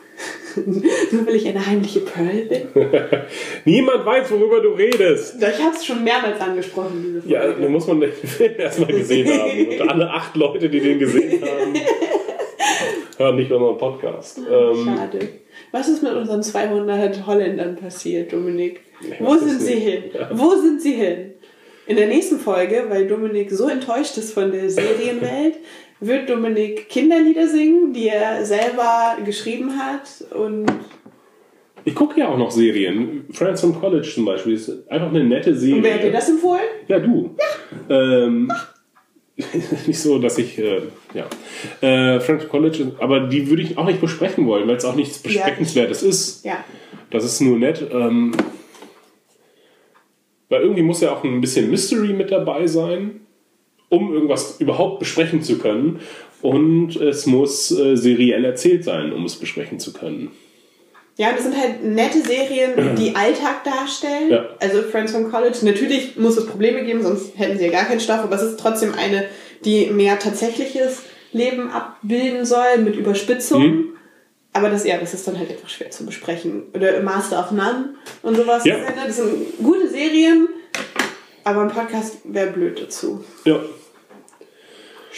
Nur 1.12 1.26
weil 1.26 1.36
ich 1.36 1.46
eine 1.46 1.64
heimliche 1.64 2.00
Pearl 2.00 2.46
bin. 2.46 2.68
Niemand 3.64 4.04
weiß, 4.04 4.30
worüber 4.30 4.60
du 4.60 4.70
redest. 4.70 5.36
Ich 5.38 5.62
habe 5.64 5.76
es 5.76 5.84
schon 5.84 6.02
mehrmals 6.02 6.40
angesprochen, 6.40 7.02
diese 7.04 7.22
Folge. 7.22 7.34
Ja, 7.34 7.52
dann 7.52 7.70
muss 7.70 7.86
man 7.86 8.00
den 8.00 8.12
Film 8.12 8.54
erstmal 8.58 8.92
gesehen 8.92 9.28
haben. 9.28 9.80
Und 9.80 9.88
alle 9.88 10.10
acht 10.10 10.36
Leute, 10.36 10.68
die 10.68 10.80
den 10.80 10.98
gesehen 10.98 11.42
haben, 11.42 11.74
hören 13.18 13.36
nicht 13.36 13.52
unseren 13.52 13.78
Podcast. 13.78 14.38
Ähm, 14.38 14.84
Schade. 14.84 15.28
Was 15.70 15.88
ist 15.88 16.02
mit 16.02 16.12
unseren 16.12 16.42
200 16.42 17.26
Holländern 17.26 17.76
passiert, 17.76 18.32
Dominik? 18.32 18.80
Wo 19.20 19.36
sind 19.36 19.60
sie 19.60 19.74
hin? 19.74 20.04
Ja. 20.12 20.30
Wo 20.32 20.54
sind 20.56 20.80
sie 20.80 20.94
hin? 20.94 21.34
In 21.86 21.96
der 21.96 22.06
nächsten 22.06 22.38
Folge, 22.38 22.84
weil 22.88 23.06
Dominik 23.06 23.50
so 23.50 23.68
enttäuscht 23.68 24.18
ist 24.18 24.34
von 24.34 24.52
der 24.52 24.68
Serienwelt, 24.68 25.58
wird 26.00 26.30
Dominik 26.30 26.88
Kinderlieder 26.88 27.48
singen, 27.48 27.92
die 27.92 28.08
er 28.08 28.44
selber 28.44 29.16
geschrieben 29.24 29.78
hat. 29.78 30.24
Und 30.34 30.66
ich 31.84 31.94
gucke 31.94 32.20
ja 32.20 32.28
auch 32.28 32.38
noch 32.38 32.50
Serien. 32.50 33.24
Friends 33.32 33.60
from 33.60 33.78
College 33.80 34.08
zum 34.14 34.24
Beispiel 34.24 34.54
ist 34.54 34.90
einfach 34.90 35.08
eine 35.08 35.24
nette 35.24 35.56
Serie. 35.56 35.82
wer 35.82 35.94
hat 35.94 36.02
dir 36.02 36.12
das 36.12 36.28
empfohlen? 36.28 36.60
Ja, 36.86 36.98
du. 36.98 37.34
Ähm, 37.88 38.52
nicht 39.86 39.98
so, 39.98 40.18
dass 40.18 40.38
ich, 40.38 40.58
äh, 40.58 40.82
ja. 41.14 41.26
Äh, 41.80 42.20
Friends 42.20 42.44
from 42.44 42.50
College, 42.50 42.92
aber 42.98 43.20
die 43.20 43.48
würde 43.48 43.62
ich 43.62 43.78
auch 43.78 43.86
nicht 43.86 44.00
besprechen 44.00 44.46
wollen, 44.46 44.68
weil 44.68 44.76
es 44.76 44.84
auch 44.84 44.96
nichts 44.96 45.18
Besprechenswertes 45.18 46.02
ist. 46.02 46.44
Ja. 46.44 46.64
Das 47.10 47.24
ist 47.24 47.40
nur 47.40 47.58
nett. 47.58 47.84
Ähm, 47.90 48.32
weil 50.48 50.62
irgendwie 50.62 50.82
muss 50.82 51.00
ja 51.00 51.12
auch 51.12 51.24
ein 51.24 51.40
bisschen 51.40 51.70
Mystery 51.70 52.12
mit 52.12 52.30
dabei 52.30 52.66
sein, 52.66 53.20
um 53.88 54.12
irgendwas 54.12 54.60
überhaupt 54.60 54.98
besprechen 54.98 55.42
zu 55.42 55.58
können. 55.58 56.00
Und 56.40 56.96
es 56.96 57.26
muss 57.26 57.70
äh, 57.70 57.96
seriell 57.96 58.44
erzählt 58.44 58.84
sein, 58.84 59.12
um 59.12 59.24
es 59.24 59.36
besprechen 59.36 59.80
zu 59.80 59.92
können. 59.92 60.30
Ja, 61.16 61.32
das 61.32 61.42
sind 61.42 61.56
halt 61.56 61.82
nette 61.84 62.20
Serien, 62.22 62.94
die 62.96 63.16
Alltag 63.16 63.64
darstellen. 63.64 64.30
Ja. 64.30 64.48
Also 64.60 64.82
Friends 64.82 65.12
from 65.12 65.30
College. 65.30 65.58
Natürlich 65.62 66.16
muss 66.16 66.36
es 66.36 66.46
Probleme 66.46 66.84
geben, 66.84 67.02
sonst 67.02 67.36
hätten 67.36 67.58
sie 67.58 67.64
ja 67.64 67.72
gar 67.72 67.84
keinen 67.84 68.00
Stoff, 68.00 68.20
aber 68.20 68.36
es 68.36 68.42
ist 68.42 68.60
trotzdem 68.60 68.94
eine, 68.94 69.24
die 69.64 69.86
mehr 69.86 70.18
tatsächliches 70.18 71.02
Leben 71.32 71.70
abbilden 71.70 72.46
soll 72.46 72.78
mit 72.78 72.94
Überspitzungen. 72.94 73.76
Mhm. 73.76 73.88
Aber 74.52 74.70
das, 74.70 74.84
ja, 74.86 74.96
das 74.96 75.12
ist 75.12 75.26
dann 75.26 75.38
halt 75.38 75.50
einfach 75.50 75.68
schwer 75.68 75.90
zu 75.90 76.06
besprechen. 76.06 76.64
Oder 76.72 77.02
Master 77.02 77.40
of 77.40 77.50
None 77.50 77.94
und 78.22 78.36
sowas. 78.36 78.64
Ja. 78.64 78.76
Das, 79.04 79.16
sind, 79.16 79.58
gute 79.62 79.88
Serien, 79.88 80.48
aber 81.44 81.62
ein 81.62 81.68
Podcast 81.68 82.18
wäre 82.24 82.52
blöd 82.52 82.80
dazu. 82.80 83.24
Ja. 83.44 83.60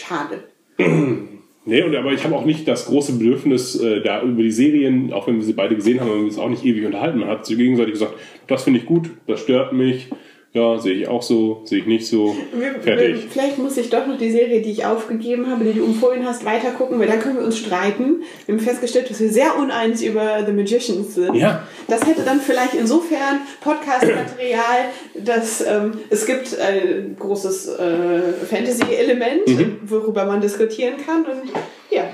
Schade. 0.01 0.43
Nee, 1.63 1.83
und, 1.83 1.95
aber 1.95 2.11
ich 2.11 2.23
habe 2.23 2.35
auch 2.35 2.45
nicht 2.45 2.67
das 2.67 2.87
große 2.87 3.19
Bedürfnis, 3.19 3.79
äh, 3.79 4.01
da 4.01 4.23
über 4.23 4.41
die 4.41 4.49
Serien, 4.49 5.13
auch 5.13 5.27
wenn 5.27 5.35
wir 5.35 5.43
sie 5.43 5.53
beide 5.53 5.75
gesehen 5.75 5.99
haben, 5.99 6.09
haben 6.09 6.17
wir 6.17 6.25
uns 6.25 6.39
auch 6.39 6.49
nicht 6.49 6.65
ewig 6.65 6.85
unterhalten. 6.87 7.19
Man 7.19 7.29
hat 7.29 7.45
so 7.45 7.55
gegenseitig 7.55 7.93
gesagt, 7.93 8.15
das 8.47 8.63
finde 8.63 8.79
ich 8.79 8.87
gut, 8.87 9.11
das 9.27 9.41
stört 9.41 9.71
mich. 9.71 10.09
Ja, 10.53 10.77
sehe 10.77 10.95
ich 10.95 11.07
auch 11.07 11.21
so, 11.21 11.61
sehe 11.63 11.79
ich 11.79 11.85
nicht 11.85 12.05
so. 12.05 12.35
Fertig. 12.81 13.27
Vielleicht 13.29 13.57
muss 13.57 13.77
ich 13.77 13.89
doch 13.89 14.05
noch 14.05 14.17
die 14.17 14.31
Serie, 14.31 14.61
die 14.61 14.71
ich 14.71 14.85
aufgegeben 14.85 15.49
habe, 15.49 15.63
die 15.63 15.71
du 15.71 15.85
empfohlen 15.85 16.25
hast, 16.27 16.43
weitergucken, 16.43 16.99
weil 16.99 17.07
dann 17.07 17.21
können 17.21 17.37
wir 17.37 17.45
uns 17.45 17.57
streiten. 17.57 18.23
Wir 18.45 18.55
haben 18.55 18.59
festgestellt, 18.61 19.09
dass 19.09 19.21
wir 19.21 19.29
sehr 19.29 19.57
uneins 19.57 20.01
über 20.01 20.43
The 20.45 20.51
Magicians 20.51 21.15
sind. 21.15 21.35
Ja. 21.35 21.65
Das 21.87 22.05
hätte 22.05 22.23
dann 22.23 22.41
vielleicht 22.41 22.73
insofern 22.73 23.39
Podcast-Material, 23.61 24.89
dass 25.15 25.61
ähm, 25.65 25.93
es 26.09 26.25
gibt 26.25 26.57
ein 26.59 27.15
großes 27.17 27.67
äh, 27.69 28.21
Fantasy-Element, 28.49 29.47
Mhm. 29.47 29.77
worüber 29.83 30.25
man 30.25 30.41
diskutieren 30.41 30.95
kann. 31.05 31.23
Und 31.23 31.49
ja, 31.89 32.05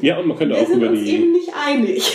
Ja, 0.00 0.18
und 0.18 0.26
man 0.26 0.36
könnte 0.36 0.54
wir 0.54 0.62
auch 0.62 0.66
sind 0.66 0.78
über 0.78 0.90
uns 0.90 1.04
die. 1.04 1.14
eben 1.14 1.32
nicht 1.32 1.50
einig. 1.66 2.12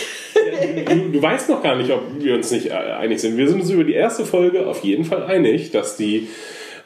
Du, 0.88 1.12
du 1.12 1.22
weißt 1.22 1.48
noch 1.48 1.62
gar 1.62 1.76
nicht, 1.76 1.90
ob 1.90 2.02
wir 2.18 2.34
uns 2.34 2.50
nicht 2.50 2.66
äh, 2.66 2.72
einig 2.72 3.20
sind. 3.20 3.36
Wir 3.36 3.48
sind 3.48 3.60
uns 3.60 3.70
über 3.70 3.84
die 3.84 3.94
erste 3.94 4.24
Folge 4.24 4.66
auf 4.66 4.84
jeden 4.84 5.04
Fall 5.04 5.24
einig, 5.24 5.70
dass 5.70 5.96
die 5.96 6.28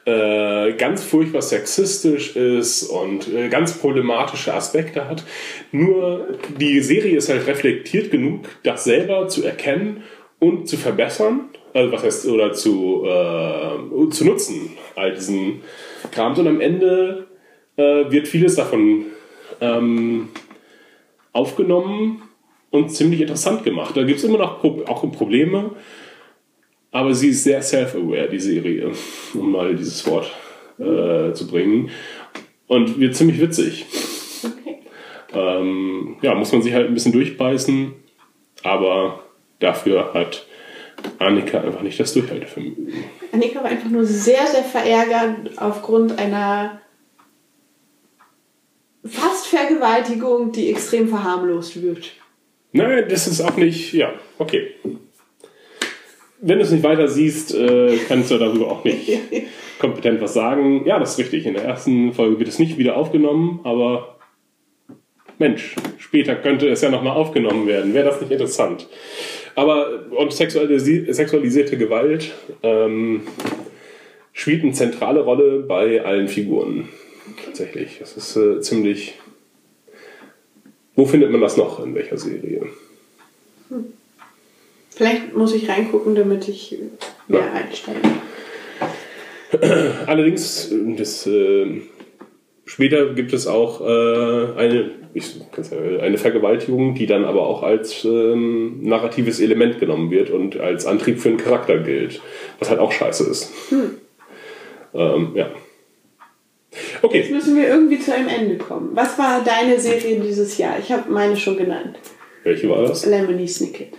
äh, 0.04 0.72
ganz 0.72 1.04
furchtbar 1.04 1.42
sexistisch 1.42 2.34
ist 2.36 2.84
und 2.84 3.32
äh, 3.32 3.48
ganz 3.48 3.78
problematische 3.78 4.52
Aspekte 4.52 5.08
hat. 5.08 5.24
Nur 5.70 6.38
die 6.58 6.80
Serie 6.80 7.16
ist 7.16 7.28
halt 7.28 7.46
reflektiert 7.46 8.10
genug, 8.10 8.48
das 8.64 8.84
selber 8.84 9.28
zu 9.28 9.44
erkennen 9.44 10.02
und 10.38 10.68
zu 10.68 10.76
verbessern. 10.76 11.50
Also 11.74 11.92
was 11.92 12.02
heißt, 12.02 12.26
oder 12.26 12.52
zu, 12.52 13.04
äh, 13.06 14.10
zu 14.10 14.24
nutzen, 14.24 14.76
all 14.96 15.14
diesen 15.14 15.62
Krams. 16.10 16.38
Und 16.38 16.48
am 16.48 16.60
Ende 16.60 17.28
äh, 17.76 18.10
wird 18.10 18.28
vieles 18.28 18.56
davon 18.56 19.06
ähm, 19.60 20.28
aufgenommen 21.32 22.22
und 22.70 22.90
ziemlich 22.90 23.20
interessant 23.20 23.64
gemacht. 23.64 23.96
Da 23.96 24.02
gibt 24.02 24.18
es 24.18 24.24
immer 24.24 24.38
noch 24.38 24.60
Pro 24.60 24.82
auch 24.86 25.10
Probleme, 25.12 25.72
aber 26.90 27.14
sie 27.14 27.28
ist 27.28 27.44
sehr 27.44 27.62
self-aware, 27.62 28.28
die 28.28 28.40
Serie, 28.40 28.90
um 29.34 29.52
mal 29.52 29.74
dieses 29.74 30.06
Wort 30.06 30.30
äh, 30.78 31.32
zu 31.32 31.46
bringen. 31.48 31.90
Und 32.66 32.98
wird 32.98 33.14
ziemlich 33.14 33.40
witzig. 33.40 33.84
Okay. 34.44 34.78
Ähm, 35.34 36.16
ja, 36.22 36.34
muss 36.34 36.52
man 36.52 36.62
sich 36.62 36.72
halt 36.72 36.88
ein 36.88 36.94
bisschen 36.94 37.12
durchbeißen, 37.12 37.92
aber 38.62 39.22
dafür 39.58 40.14
hat 40.14 40.46
Annika 41.18 41.60
einfach 41.60 41.82
nicht 41.82 41.98
das 42.00 42.12
Durchhaltevermögen. 42.14 42.92
Annika 43.32 43.62
war 43.62 43.70
einfach 43.70 43.90
nur 43.90 44.04
sehr, 44.04 44.46
sehr 44.46 44.62
verärgert 44.62 45.58
aufgrund 45.58 46.18
einer 46.18 46.80
fast 49.04 49.46
Vergewaltigung, 49.46 50.52
die 50.52 50.70
extrem 50.70 51.08
verharmlost 51.08 51.82
wird. 51.82 52.12
Nein, 52.72 53.04
das 53.08 53.26
ist 53.26 53.40
auch 53.40 53.56
nicht, 53.56 53.92
ja, 53.92 54.14
okay. 54.38 54.74
Wenn 56.40 56.58
du 56.58 56.64
es 56.64 56.70
nicht 56.70 56.82
weiter 56.82 57.06
siehst, 57.06 57.54
äh, 57.54 57.98
kannst 58.08 58.30
du 58.30 58.38
darüber 58.38 58.72
auch 58.72 58.84
nicht 58.84 59.10
kompetent 59.78 60.20
was 60.20 60.34
sagen. 60.34 60.86
Ja, 60.86 60.98
das 60.98 61.12
ist 61.12 61.18
richtig. 61.18 61.46
In 61.46 61.54
der 61.54 61.64
ersten 61.64 62.12
Folge 62.12 62.38
wird 62.38 62.48
es 62.48 62.58
nicht 62.58 62.78
wieder 62.78 62.96
aufgenommen, 62.96 63.60
aber 63.64 64.16
Mensch, 65.38 65.76
später 65.98 66.34
könnte 66.36 66.68
es 66.68 66.80
ja 66.82 66.90
nochmal 66.90 67.16
aufgenommen 67.16 67.66
werden. 67.66 67.94
Wäre 67.94 68.06
das 68.06 68.20
nicht 68.20 68.32
interessant? 68.32 68.88
Aber 69.54 70.06
und 70.10 70.32
sexualisi 70.32 71.12
sexualisierte 71.12 71.76
Gewalt 71.76 72.32
ähm, 72.62 73.22
spielt 74.32 74.62
eine 74.62 74.72
zentrale 74.72 75.20
Rolle 75.20 75.60
bei 75.60 76.02
allen 76.04 76.28
Figuren. 76.28 76.88
Tatsächlich. 77.44 77.98
Das 77.98 78.16
ist 78.16 78.36
äh, 78.36 78.60
ziemlich. 78.60 79.14
Wo 80.94 81.06
findet 81.06 81.30
man 81.30 81.40
das 81.40 81.56
noch? 81.56 81.82
In 81.84 81.94
welcher 81.94 82.18
Serie? 82.18 82.66
Vielleicht 84.90 85.34
muss 85.34 85.54
ich 85.54 85.68
reingucken, 85.68 86.14
damit 86.14 86.48
ich 86.48 86.76
mehr 87.28 87.40
Ja. 87.40 87.52
einsteige. 87.52 88.00
Allerdings, 90.06 90.70
äh, 90.70 90.94
das, 90.96 91.26
äh, 91.26 91.80
später 92.64 93.12
gibt 93.14 93.32
es 93.32 93.46
auch 93.46 93.80
äh, 93.80 94.58
eine, 94.58 94.90
ich, 95.14 95.36
eine 96.00 96.18
Vergewaltigung, 96.18 96.94
die 96.94 97.06
dann 97.06 97.24
aber 97.24 97.46
auch 97.46 97.62
als 97.62 98.04
ähm, 98.04 98.82
narratives 98.82 99.40
Element 99.40 99.78
genommen 99.78 100.10
wird 100.10 100.30
und 100.30 100.58
als 100.58 100.86
Antrieb 100.86 101.20
für 101.20 101.28
einen 101.30 101.38
Charakter 101.38 101.78
gilt, 101.78 102.20
was 102.58 102.70
halt 102.70 102.80
auch 102.80 102.92
scheiße 102.92 103.28
ist. 103.30 103.50
Ähm, 104.94 105.32
ja. 105.34 105.50
Jetzt 107.02 107.04
Okay, 107.04 107.32
müssen 107.32 107.56
wir 107.56 107.68
irgendwie 107.68 107.98
zu 107.98 108.14
einem 108.14 108.28
Ende 108.28 108.56
kommen. 108.58 108.90
Was 108.94 109.18
war 109.18 109.42
deine 109.42 109.78
Serie 109.80 110.20
dieses 110.20 110.56
Jahr? 110.58 110.78
Ich 110.78 110.90
habe 110.92 111.10
meine 111.10 111.36
schon 111.36 111.56
genannt. 111.56 111.96
welche 112.44 112.68
war 112.68 112.82
das? 112.82 113.04
Lemony 113.06 113.48
Snicket. 113.48 113.94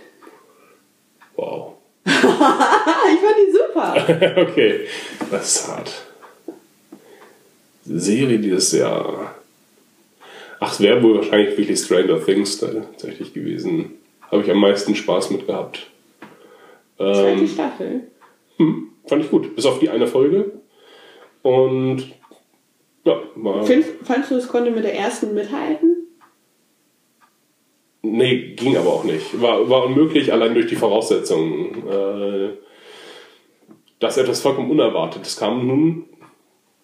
Wow. 1.36 1.74
Ich 2.06 3.20
fand 3.20 3.36
die 3.38 3.52
super. 3.52 4.42
okay, 4.42 4.80
das 5.30 5.56
ist 5.56 5.68
hart. 5.68 5.92
Serie 7.84 8.38
dieses 8.38 8.72
Jahr. 8.72 9.34
Ach, 10.60 10.72
es 10.72 10.80
wäre 10.80 11.02
wohl 11.02 11.16
wahrscheinlich 11.16 11.56
wirklich 11.58 11.78
Stranger 11.78 12.24
Things 12.24 12.58
tatsächlich 12.58 13.34
gewesen. 13.34 13.92
Habe 14.30 14.42
ich 14.42 14.50
am 14.50 14.58
meisten 14.58 14.94
Spaß 14.94 15.30
mit 15.30 15.46
gehabt. 15.46 15.90
Zweite 16.96 17.40
Ähm, 17.40 17.48
Staffel. 17.48 18.00
fand 19.06 19.24
ich 19.24 19.30
gut, 19.30 19.54
bis 19.54 19.66
auf 19.66 19.78
die 19.80 19.90
eine 19.90 20.06
Folge. 20.06 20.52
Und 21.42 22.04
ja, 23.04 23.22
war. 23.36 23.64
Find, 23.64 23.84
fandst 24.02 24.30
du, 24.30 24.36
es 24.36 24.48
konnte 24.48 24.70
mit 24.70 24.84
der 24.84 24.94
ersten 24.94 25.34
mithalten? 25.34 25.94
Nee, 28.02 28.54
ging 28.54 28.76
aber 28.76 28.90
auch 28.90 29.04
nicht. 29.04 29.40
War, 29.40 29.68
war 29.70 29.86
unmöglich, 29.86 30.32
allein 30.32 30.54
durch 30.54 30.66
die 30.66 30.76
Voraussetzungen. 30.76 31.88
Äh, 31.88 32.50
das 33.98 34.18
etwas 34.18 34.40
vollkommen 34.40 34.70
Unerwartetes 34.70 35.38
kam. 35.38 35.66
Nun, 35.66 36.04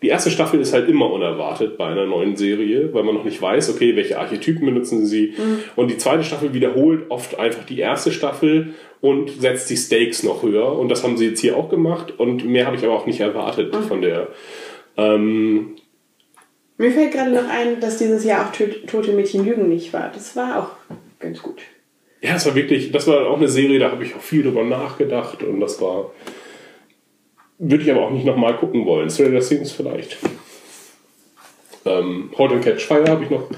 die 0.02 0.08
erste 0.08 0.30
Staffel 0.30 0.60
ist 0.60 0.72
halt 0.72 0.88
immer 0.88 1.12
unerwartet 1.12 1.76
bei 1.76 1.86
einer 1.86 2.06
neuen 2.06 2.36
Serie, 2.36 2.94
weil 2.94 3.02
man 3.02 3.14
noch 3.14 3.24
nicht 3.24 3.40
weiß, 3.42 3.74
okay, 3.74 3.96
welche 3.96 4.18
Archetypen 4.18 4.64
benutzen 4.64 5.04
sie. 5.04 5.34
Und 5.76 5.90
die 5.90 5.98
zweite 5.98 6.24
Staffel 6.24 6.54
wiederholt 6.54 7.10
oft 7.10 7.38
einfach 7.38 7.64
die 7.64 7.78
erste 7.78 8.10
Staffel 8.10 8.74
und 9.02 9.28
setzt 9.28 9.68
die 9.68 9.76
Stakes 9.76 10.22
noch 10.22 10.42
höher. 10.42 10.78
Und 10.78 10.88
das 10.88 11.04
haben 11.04 11.18
sie 11.18 11.26
jetzt 11.26 11.40
hier 11.40 11.56
auch 11.56 11.68
gemacht. 11.68 12.18
Und 12.18 12.46
mehr 12.46 12.66
habe 12.66 12.76
ich 12.76 12.84
aber 12.84 12.94
auch 12.94 13.06
nicht 13.06 13.20
erwartet 13.20 13.76
von 13.76 14.00
der. 14.00 14.28
Ähm, 14.96 15.76
Mir 16.80 16.92
fällt 16.92 17.12
gerade 17.12 17.30
noch 17.30 17.46
ein, 17.46 17.78
dass 17.78 17.98
dieses 17.98 18.24
Jahr 18.24 18.48
auch 18.48 18.52
Tote 18.86 19.12
Mädchen 19.12 19.44
Lügen 19.44 19.68
nicht 19.68 19.92
war. 19.92 20.10
Das 20.14 20.34
war 20.34 20.58
auch 20.58 20.94
ganz 21.18 21.42
gut. 21.42 21.60
Ja, 22.22 22.36
es 22.36 22.46
war 22.46 22.54
wirklich, 22.54 22.90
das 22.90 23.06
war 23.06 23.28
auch 23.28 23.36
eine 23.36 23.48
Serie, 23.48 23.78
da 23.78 23.90
habe 23.90 24.02
ich 24.02 24.14
auch 24.14 24.22
viel 24.22 24.42
drüber 24.42 24.64
nachgedacht 24.64 25.42
und 25.42 25.60
das 25.60 25.78
war. 25.82 26.10
Würde 27.58 27.84
ich 27.84 27.90
aber 27.90 28.00
auch 28.00 28.10
nicht 28.10 28.24
nochmal 28.24 28.56
gucken 28.56 28.86
wollen. 28.86 29.10
Stranger 29.10 29.40
Things 29.40 29.72
vielleicht. 29.72 30.16
Ähm, 31.84 32.32
Halt 32.38 32.52
and 32.52 32.64
Catch 32.64 32.86
Fire 32.86 33.04
habe 33.10 33.24
ich 33.24 33.30
noch 33.30 33.50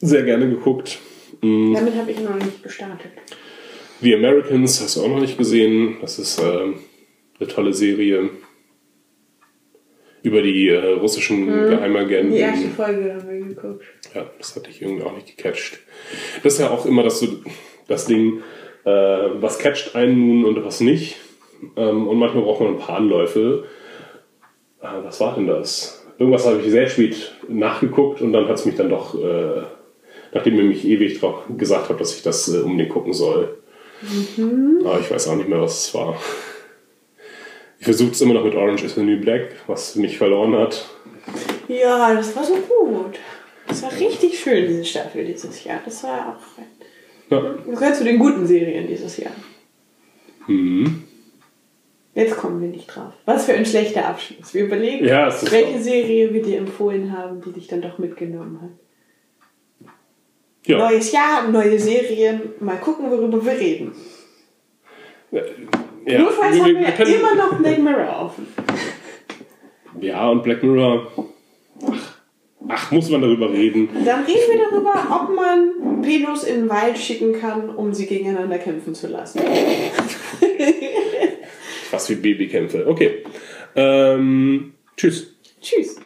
sehr 0.00 0.22
gerne 0.22 0.48
geguckt. 0.48 1.00
Mm, 1.42 1.74
Damit 1.74 1.96
habe 1.96 2.10
ich 2.10 2.20
noch 2.20 2.36
nicht 2.36 2.62
gestartet. 2.62 3.12
The 4.00 4.14
Americans 4.14 4.80
hast 4.80 4.96
du 4.96 5.02
auch 5.02 5.08
noch 5.08 5.20
nicht 5.20 5.36
gesehen. 5.36 5.98
Das 6.00 6.18
ist 6.18 6.38
ähm, 6.38 6.78
eine 7.38 7.48
tolle 7.48 7.74
Serie 7.74 8.30
über 10.24 10.40
die 10.40 10.70
äh, 10.70 10.94
russischen 10.94 11.46
Geheimagenten. 11.46 12.32
Die 12.32 12.38
erste 12.38 12.68
Folge 12.68 13.14
haben 13.14 13.28
wir 13.28 13.54
geguckt. 13.54 13.84
Ja, 14.14 14.24
das 14.38 14.56
hatte 14.56 14.70
ich 14.70 14.80
irgendwie 14.80 15.04
auch 15.04 15.14
nicht 15.14 15.36
gecatcht. 15.36 15.78
Das 16.42 16.54
ist 16.54 16.60
ja 16.60 16.70
auch 16.70 16.86
immer 16.86 17.02
das, 17.02 17.20
so, 17.20 17.28
das 17.88 18.06
Ding, 18.06 18.40
äh, 18.84 18.90
was 18.90 19.58
catcht 19.58 19.94
einen 19.94 20.16
nun 20.40 20.44
und 20.46 20.64
was 20.64 20.80
nicht. 20.80 21.16
Ähm, 21.76 22.08
und 22.08 22.18
manchmal 22.18 22.42
braucht 22.42 22.62
man 22.62 22.70
ein 22.70 22.78
paar 22.78 22.96
Anläufe. 22.96 23.64
Ah, 24.80 25.00
was 25.04 25.20
war 25.20 25.34
denn 25.34 25.46
das? 25.46 26.06
Irgendwas 26.18 26.46
habe 26.46 26.60
ich 26.62 26.70
sehr 26.70 26.88
spät 26.88 27.34
nachgeguckt 27.46 28.22
und 28.22 28.32
dann 28.32 28.48
hat 28.48 28.56
es 28.56 28.64
mich 28.64 28.76
dann 28.76 28.88
doch, 28.88 29.14
äh, 29.22 29.62
nachdem 30.32 30.56
ihr 30.56 30.64
mich 30.64 30.86
ewig 30.86 31.20
drauf 31.20 31.42
gesagt 31.54 31.90
habt, 31.90 32.00
dass 32.00 32.16
ich 32.16 32.22
das 32.22 32.48
äh, 32.48 32.60
unbedingt 32.60 32.90
gucken 32.90 33.12
soll. 33.12 33.58
Aber 34.84 35.00
ich 35.00 35.10
weiß 35.10 35.28
auch 35.28 35.36
nicht 35.36 35.50
mehr, 35.50 35.60
was 35.60 35.88
es 35.88 35.94
war. 35.94 36.18
Ich 37.78 37.84
versuche 37.84 38.12
es 38.12 38.20
immer 38.20 38.34
noch 38.34 38.44
mit 38.44 38.54
Orange 38.54 38.84
is 38.84 38.94
the 38.94 39.02
New 39.02 39.20
Black, 39.20 39.52
was 39.66 39.96
mich 39.96 40.16
verloren 40.16 40.56
hat. 40.56 40.88
Ja, 41.68 42.14
das 42.14 42.34
war 42.36 42.44
so 42.44 42.54
gut. 42.54 43.18
Das 43.66 43.82
war 43.82 43.92
richtig 43.98 44.38
schön, 44.38 44.66
diese 44.68 44.84
Staffel 44.84 45.24
dieses 45.24 45.64
Jahr. 45.64 45.80
Das 45.84 46.02
war 46.04 46.36
auch. 46.36 46.62
Ja. 47.30 47.40
Das 47.66 47.78
gehört 47.78 47.96
zu 47.96 48.04
den 48.04 48.18
guten 48.18 48.46
Serien 48.46 48.86
dieses 48.86 49.16
Jahr. 49.16 49.32
Mhm. 50.46 51.04
Jetzt 52.14 52.36
kommen 52.36 52.60
wir 52.60 52.68
nicht 52.68 52.86
drauf. 52.86 53.12
Was 53.24 53.46
für 53.46 53.54
ein 53.54 53.66
schlechter 53.66 54.06
Abschluss. 54.06 54.54
Wir 54.54 54.66
überlegen, 54.66 55.04
Ja, 55.04 55.26
welche 55.50 55.78
so. 55.78 55.84
Serie 55.84 56.32
wir 56.32 56.42
dir 56.42 56.58
empfohlen 56.58 57.16
haben, 57.16 57.40
die 57.40 57.52
dich 57.52 57.66
dann 57.66 57.82
doch 57.82 57.98
mitgenommen 57.98 58.60
hat. 58.62 59.88
Ja. 60.66 60.78
Neues 60.78 61.10
Jahr, 61.12 61.48
neue 61.48 61.78
Serien. 61.78 62.52
Mal 62.60 62.76
gucken, 62.76 63.10
worüber 63.10 63.44
wir 63.44 63.52
reden. 63.52 63.92
Ja, 66.06 66.18
Notfalls 66.20 66.60
haben 66.60 66.74
wir, 66.78 66.90
können- 66.92 67.14
immer 67.14 67.34
noch 67.34 67.58
Black 67.58 67.78
Mirror 67.78 68.26
offen. 68.26 68.46
Ja, 70.00 70.28
und 70.28 70.42
Black 70.42 70.62
Mirror. 70.62 71.06
Ach, 71.86 72.18
ach, 72.68 72.90
muss 72.90 73.08
man 73.10 73.22
darüber 73.22 73.50
reden. 73.50 73.88
Dann 74.04 74.24
reden 74.24 74.50
wir 74.50 74.58
darüber, 74.70 75.22
ob 75.22 75.34
man 75.34 76.02
Pedos 76.02 76.44
in 76.44 76.56
den 76.62 76.68
Wald 76.68 76.98
schicken 76.98 77.40
kann, 77.40 77.70
um 77.70 77.94
sie 77.94 78.06
gegeneinander 78.06 78.58
kämpfen 78.58 78.94
zu 78.94 79.06
lassen. 79.08 79.40
Fast 81.90 82.10
wie 82.10 82.14
Babykämpfe. 82.16 82.86
Okay. 82.86 83.24
Ähm, 83.76 84.74
tschüss. 84.96 85.34
Tschüss. 85.60 85.96